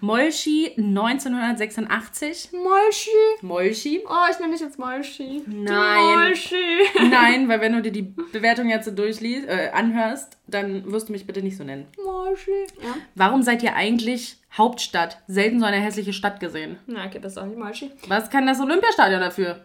Molschi 0.00 0.72
1986. 0.76 2.50
Molschi. 2.52 3.10
Molschi? 3.40 4.02
Oh, 4.06 4.30
ich 4.30 4.38
nenne 4.38 4.52
dich 4.52 4.60
jetzt 4.60 4.78
Molschi. 4.78 5.42
Nein. 5.46 6.18
Molschi. 6.18 6.54
Nein, 7.10 7.48
weil 7.48 7.60
wenn 7.60 7.72
du 7.72 7.82
dir 7.82 7.92
die 7.92 8.02
Bewertung 8.32 8.68
jetzt 8.68 8.84
so 8.84 8.90
durchliest, 8.90 9.48
äh, 9.48 9.70
anhörst, 9.72 10.38
dann 10.46 10.90
wirst 10.90 11.08
du 11.08 11.12
mich 11.12 11.26
bitte 11.26 11.42
nicht 11.42 11.56
so 11.56 11.64
nennen. 11.64 11.86
Molschi. 12.04 12.66
Ja. 12.82 12.94
Warum 13.14 13.42
seid 13.42 13.62
ihr 13.62 13.74
eigentlich 13.74 14.36
Hauptstadt? 14.52 15.22
Selten 15.26 15.60
so 15.60 15.66
eine 15.66 15.78
hässliche 15.78 16.12
Stadt 16.12 16.40
gesehen. 16.40 16.78
Na, 16.86 17.06
okay, 17.06 17.18
das 17.20 17.32
ist 17.32 17.38
auch 17.38 17.46
nicht 17.46 17.58
Molschi. 17.58 17.90
Was 18.08 18.30
kann 18.30 18.46
das 18.46 18.60
Olympiastadion 18.60 19.20
dafür? 19.20 19.64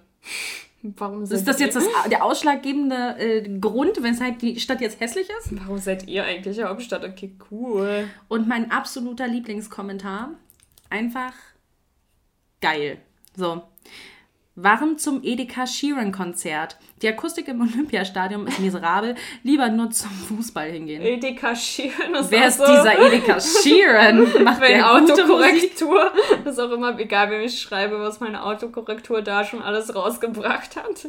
Warum 0.84 1.24
Ist 1.24 1.30
seid 1.30 1.48
das 1.48 1.60
jetzt 1.60 1.76
das, 1.76 1.86
der 2.10 2.24
ausschlaggebende 2.24 3.16
äh, 3.20 3.60
Grund, 3.60 4.02
weshalb 4.02 4.40
die 4.40 4.60
Stadt 4.60 4.82
jetzt 4.82 5.00
hässlich 5.00 5.30
ist? 5.40 5.50
Warum 5.60 5.78
seid 5.78 6.08
ihr 6.08 6.24
eigentlich 6.24 6.64
Hauptstadt? 6.64 7.06
Okay, 7.06 7.36
cool. 7.52 8.10
Und 8.28 8.48
mein 8.48 8.72
absoluter 8.72 9.28
Lieblingskommentar, 9.28 10.32
einfach 10.90 11.34
geil. 12.62 12.98
So. 13.36 13.64
Waren 14.56 14.98
zum 14.98 15.24
Edeka 15.24 15.66
Sheeran 15.66 16.12
Konzert. 16.12 16.76
Die 17.02 17.08
Akustik 17.08 17.48
im 17.48 17.62
Olympiastadion 17.62 18.46
ist 18.48 18.60
miserabel. 18.60 19.16
Lieber 19.44 19.70
nur 19.70 19.92
zum 19.92 20.10
Fußball 20.12 20.70
hingehen. 20.70 21.02
Edeka 21.02 21.56
Schieren 21.56 22.14
ist 22.16 22.32
Wer 22.32 22.42
auch 22.42 22.48
ist 22.48 22.58
so, 22.58 22.66
dieser 22.66 23.00
Edeka 23.00 23.40
Sheeran? 23.40 24.24
Macht 24.44 24.60
Wenn? 24.60 24.82
Autokorrektur, 24.84 26.12
das 26.44 26.56
ist 26.56 26.60
auch 26.60 26.72
immer 26.72 27.00
egal, 27.00 27.32
wem 27.32 27.42
ich 27.42 27.62
schreibe, 27.62 27.98
was 28.02 28.20
meine 28.20 28.44
Autokorrektur 28.44 29.22
da 29.22 29.46
schon 29.46 29.62
alles 29.62 29.96
rausgebracht 29.96 30.76
hat. 30.76 31.08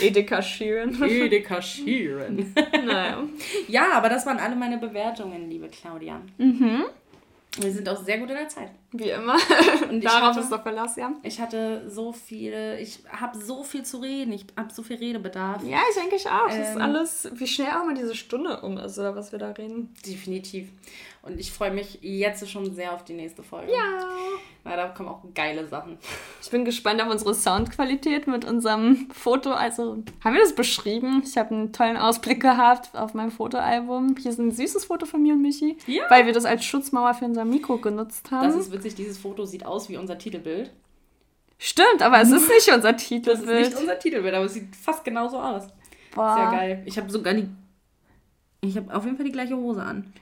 Edeka 0.00 0.40
Schieren. 0.40 1.02
Edeka 1.02 1.60
Sheeran. 1.60 2.54
naja. 2.86 3.24
Ja, 3.66 3.90
aber 3.94 4.08
das 4.08 4.24
waren 4.24 4.38
alle 4.38 4.54
meine 4.54 4.78
Bewertungen, 4.78 5.50
liebe 5.50 5.66
Claudia. 5.66 6.20
Mhm. 6.38 6.84
Wir 7.58 7.72
sind 7.72 7.88
auch 7.88 8.00
sehr 8.02 8.18
gut 8.18 8.30
in 8.30 8.36
der 8.36 8.48
Zeit. 8.48 8.70
Wie 8.92 9.10
immer. 9.10 9.36
Und 9.90 10.04
Darauf 10.04 10.36
ist 10.36 10.50
doch 10.52 10.62
Verlass, 10.62 10.96
ja. 10.96 11.12
Ich 11.22 11.40
hatte 11.40 11.88
so 11.88 12.12
viele, 12.12 12.78
ich 12.80 13.00
habe 13.10 13.38
so 13.38 13.64
viel 13.64 13.84
zu 13.84 13.98
reden, 13.98 14.32
ich 14.32 14.44
habe 14.56 14.72
so 14.72 14.82
viel 14.82 14.96
Redebedarf. 14.96 15.62
Ja, 15.64 15.78
ich 15.90 15.96
denke 16.00 16.16
ich 16.16 16.28
auch. 16.28 16.46
Das 16.48 16.56
ist 16.70 16.76
Ähm. 16.76 16.82
alles, 16.82 17.28
wie 17.32 17.46
schnell 17.46 17.68
auch 17.70 17.84
mal 17.86 17.94
diese 17.94 18.14
Stunde 18.14 18.60
um 18.60 18.76
ist, 18.78 18.98
oder 18.98 19.16
was 19.16 19.32
wir 19.32 19.38
da 19.38 19.50
reden. 19.52 19.94
Definitiv. 20.06 20.68
Und 21.22 21.38
ich 21.38 21.52
freue 21.52 21.70
mich 21.70 22.00
jetzt 22.02 22.48
schon 22.50 22.74
sehr 22.74 22.92
auf 22.92 23.04
die 23.04 23.12
nächste 23.12 23.44
Folge. 23.44 23.70
Ja. 23.72 23.78
Weil 24.64 24.76
da 24.76 24.88
kommen 24.88 25.08
auch 25.08 25.22
geile 25.34 25.66
Sachen. 25.68 25.96
Ich 26.42 26.50
bin 26.50 26.64
gespannt 26.64 27.00
auf 27.00 27.08
unsere 27.08 27.32
Soundqualität 27.34 28.26
mit 28.26 28.44
unserem 28.44 29.08
Foto. 29.12 29.52
Also, 29.52 30.02
haben 30.22 30.34
wir 30.34 30.40
das 30.40 30.54
beschrieben? 30.54 31.22
Ich 31.24 31.36
habe 31.38 31.54
einen 31.54 31.72
tollen 31.72 31.96
Ausblick 31.96 32.40
gehabt 32.40 32.90
auf 32.96 33.14
meinem 33.14 33.30
Fotoalbum. 33.30 34.16
Hier 34.20 34.32
ist 34.32 34.38
ein 34.40 34.50
süßes 34.50 34.86
Foto 34.86 35.06
von 35.06 35.22
mir 35.22 35.34
und 35.34 35.42
Michi, 35.42 35.76
Ja. 35.86 36.04
weil 36.08 36.26
wir 36.26 36.32
das 36.32 36.44
als 36.44 36.64
Schutzmauer 36.64 37.14
für 37.14 37.24
unser 37.24 37.44
Mikro 37.44 37.78
genutzt 37.78 38.32
haben. 38.32 38.44
Das 38.48 38.56
ist 38.56 38.72
witzig, 38.72 38.81
dieses 38.82 39.18
Foto 39.18 39.44
sieht 39.44 39.64
aus 39.66 39.88
wie 39.88 39.96
unser 39.96 40.18
Titelbild. 40.18 40.72
Stimmt, 41.58 42.02
aber 42.02 42.20
es 42.20 42.30
ist 42.30 42.48
nicht 42.48 42.68
unser 42.74 42.92
Das 42.92 43.02
ist 43.02 43.08
Titelbild. 43.08 43.68
nicht 43.68 43.78
unser 43.78 43.98
Titelbild, 43.98 44.34
aber 44.34 44.46
es 44.46 44.54
sieht 44.54 44.74
fast 44.74 45.04
genauso 45.04 45.38
aus. 45.38 45.68
Boah. 46.14 46.34
Sehr 46.34 46.58
geil. 46.58 46.82
Ich 46.86 46.98
habe 46.98 47.10
sogar 47.10 47.34
die. 47.34 47.48
Ich 48.60 48.76
habe 48.76 48.94
auf 48.94 49.04
jeden 49.04 49.16
Fall 49.16 49.26
die 49.26 49.32
gleiche 49.32 49.56
Hose 49.56 49.82
an. 49.82 50.12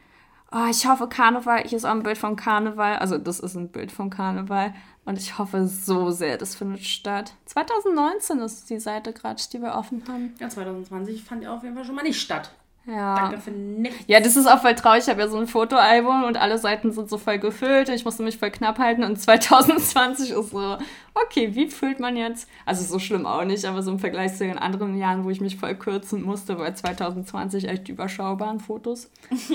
Oh, 0.52 0.66
ich 0.68 0.86
hoffe, 0.86 1.08
Karneval, 1.08 1.62
hier 1.62 1.76
ist 1.76 1.84
auch 1.84 1.90
ein 1.92 2.02
Bild 2.02 2.18
vom 2.18 2.34
Karneval. 2.34 2.96
Also, 2.96 3.18
das 3.18 3.38
ist 3.38 3.54
ein 3.54 3.68
Bild 3.68 3.92
vom 3.92 4.10
Karneval. 4.10 4.74
Und 5.04 5.16
ich 5.16 5.38
hoffe 5.38 5.66
so 5.68 6.10
sehr, 6.10 6.36
das 6.38 6.56
findet 6.56 6.84
statt. 6.84 7.34
2019 7.46 8.38
ist 8.40 8.68
die 8.68 8.80
Seite 8.80 9.12
gerade, 9.12 9.40
die 9.52 9.62
wir 9.62 9.74
offen 9.74 10.02
haben. 10.08 10.34
Ja, 10.40 10.48
2020 10.48 11.22
fand 11.22 11.46
auf 11.46 11.62
jeden 11.62 11.74
Fall 11.76 11.84
schon 11.84 11.94
mal 11.94 12.02
nicht 12.02 12.20
statt. 12.20 12.50
Ja. 12.86 13.14
Danke 13.14 13.38
für 13.40 13.50
nichts. 13.50 13.98
Ja, 14.06 14.20
das 14.20 14.36
ist 14.36 14.46
auch 14.46 14.60
voll 14.62 14.74
traurig. 14.74 15.02
Ich 15.04 15.08
habe 15.08 15.20
ja 15.20 15.28
so 15.28 15.36
ein 15.38 15.46
Fotoalbum 15.46 16.24
und 16.24 16.36
alle 16.38 16.58
Seiten 16.58 16.90
sind 16.92 17.08
so 17.08 17.18
voll 17.18 17.38
gefüllt. 17.38 17.88
Ich 17.90 18.04
musste 18.04 18.22
mich 18.22 18.38
voll 18.38 18.50
knapp 18.50 18.78
halten. 18.78 19.04
Und 19.04 19.16
2020 19.20 20.30
ist 20.30 20.50
so, 20.50 20.78
okay, 21.14 21.54
wie 21.54 21.68
fühlt 21.68 22.00
man 22.00 22.16
jetzt? 22.16 22.48
Also 22.66 22.82
so 22.82 22.98
schlimm 22.98 23.26
auch 23.26 23.44
nicht, 23.44 23.64
aber 23.66 23.82
so 23.82 23.90
im 23.92 23.98
Vergleich 23.98 24.34
zu 24.36 24.44
den 24.44 24.58
anderen 24.58 24.96
Jahren, 24.98 25.24
wo 25.24 25.30
ich 25.30 25.40
mich 25.40 25.56
voll 25.56 25.74
kürzen 25.74 26.22
musste, 26.22 26.58
war 26.58 26.74
2020 26.74 27.68
echt 27.68 27.88
überschaubaren 27.88 28.60
Fotos. 28.60 29.10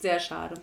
Sehr 0.00 0.20
schade. 0.20 0.54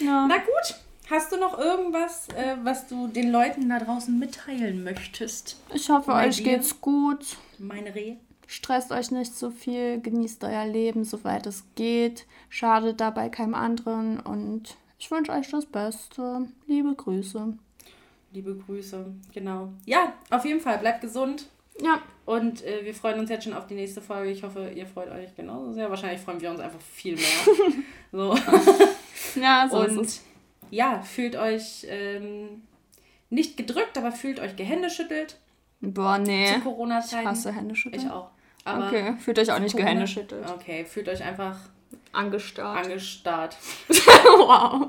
Ja. 0.00 0.26
Na 0.28 0.36
gut, 0.36 0.74
hast 1.10 1.32
du 1.32 1.36
noch 1.38 1.58
irgendwas, 1.58 2.28
äh, 2.30 2.56
was 2.62 2.88
du 2.88 3.08
den 3.08 3.30
Leuten 3.30 3.68
da 3.68 3.78
draußen 3.78 4.18
mitteilen 4.18 4.84
möchtest? 4.84 5.60
Ich 5.74 5.88
hoffe, 5.90 6.10
Bei 6.12 6.26
euch 6.28 6.36
dir? 6.38 6.44
geht's 6.44 6.80
gut. 6.80 7.36
Meine 7.58 7.94
Reh? 7.94 8.16
Stresst 8.46 8.92
euch 8.92 9.10
nicht 9.10 9.34
so 9.34 9.50
viel, 9.50 10.00
genießt 10.00 10.44
euer 10.44 10.66
Leben, 10.66 11.04
soweit 11.04 11.46
es 11.46 11.64
geht. 11.74 12.26
Schadet 12.48 13.00
dabei 13.00 13.28
keinem 13.28 13.54
anderen 13.54 14.20
und 14.20 14.76
ich 14.98 15.10
wünsche 15.10 15.32
euch 15.32 15.50
das 15.50 15.66
Beste. 15.66 16.46
Liebe 16.66 16.94
Grüße. 16.94 17.54
Liebe 18.32 18.54
Grüße, 18.54 19.06
genau. 19.32 19.70
Ja, 19.84 20.12
auf 20.30 20.44
jeden 20.44 20.60
Fall, 20.60 20.78
bleibt 20.78 21.00
gesund. 21.00 21.46
Ja, 21.80 22.00
Und 22.24 22.64
äh, 22.64 22.84
wir 22.84 22.94
freuen 22.94 23.18
uns 23.20 23.28
jetzt 23.30 23.44
schon 23.44 23.52
auf 23.52 23.66
die 23.66 23.74
nächste 23.74 24.00
Folge. 24.00 24.30
Ich 24.30 24.42
hoffe, 24.42 24.70
ihr 24.74 24.86
freut 24.86 25.10
euch 25.10 25.34
genauso 25.34 25.72
sehr. 25.74 25.90
Wahrscheinlich 25.90 26.20
freuen 26.22 26.40
wir 26.40 26.50
uns 26.50 26.60
einfach 26.60 26.80
viel 26.80 27.16
mehr. 27.16 27.24
so. 28.12 28.34
ja 29.40 29.68
so 29.70 29.82
ist 29.82 29.96
Und 29.98 30.06
es. 30.06 30.24
ja, 30.70 31.02
fühlt 31.02 31.36
euch 31.36 31.86
ähm, 31.88 32.62
nicht 33.28 33.56
gedrückt, 33.56 33.98
aber 33.98 34.12
fühlt 34.12 34.40
euch 34.40 34.56
gehändeschüttelt 34.56 35.38
Boah, 35.82 36.16
nee. 36.18 36.46
zu 36.48 36.56
Ich 36.58 36.64
Corona-Zeiten. 36.64 37.28
hasse 37.28 37.52
Händeschütteln. 37.52 38.06
Ich 38.06 38.10
auch. 38.10 38.30
Aber 38.66 38.86
Okay, 38.88 39.14
fühlt 39.18 39.38
euch 39.38 39.52
auch 39.52 39.58
nicht 39.58 39.76
gehändeschüttelt. 39.76 40.44
Okay, 40.50 40.84
fühlt 40.84 41.08
euch 41.08 41.22
einfach 41.22 41.56
Angestarrt. 42.12 42.84
angestarrt. 42.84 43.56
wow. 43.88 44.88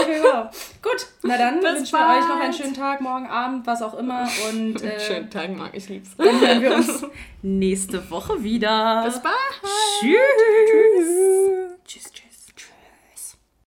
Okay, 0.00 0.20
wow. 0.22 0.46
Gut, 0.80 1.06
na 1.22 1.36
dann 1.36 1.60
Bis 1.60 1.74
wünschen 1.74 1.92
wir 1.98 2.18
euch 2.18 2.28
noch 2.28 2.40
einen 2.40 2.52
schönen 2.52 2.74
Tag, 2.74 3.00
morgen 3.00 3.26
Abend, 3.26 3.66
was 3.66 3.82
auch 3.82 3.94
immer. 3.94 4.26
Und 4.50 4.82
äh, 4.82 4.98
Schönen 5.00 5.28
Tag, 5.30 5.50
Marc, 5.56 5.74
ich 5.74 5.88
lieb's. 5.88 6.16
dann 6.16 6.40
hören 6.40 6.62
wir 6.62 6.74
uns 6.74 7.04
nächste 7.42 8.10
Woche 8.10 8.42
wieder. 8.42 9.02
Bis 9.04 9.20
bald. 9.20 9.34
Tschüss. 10.00 10.22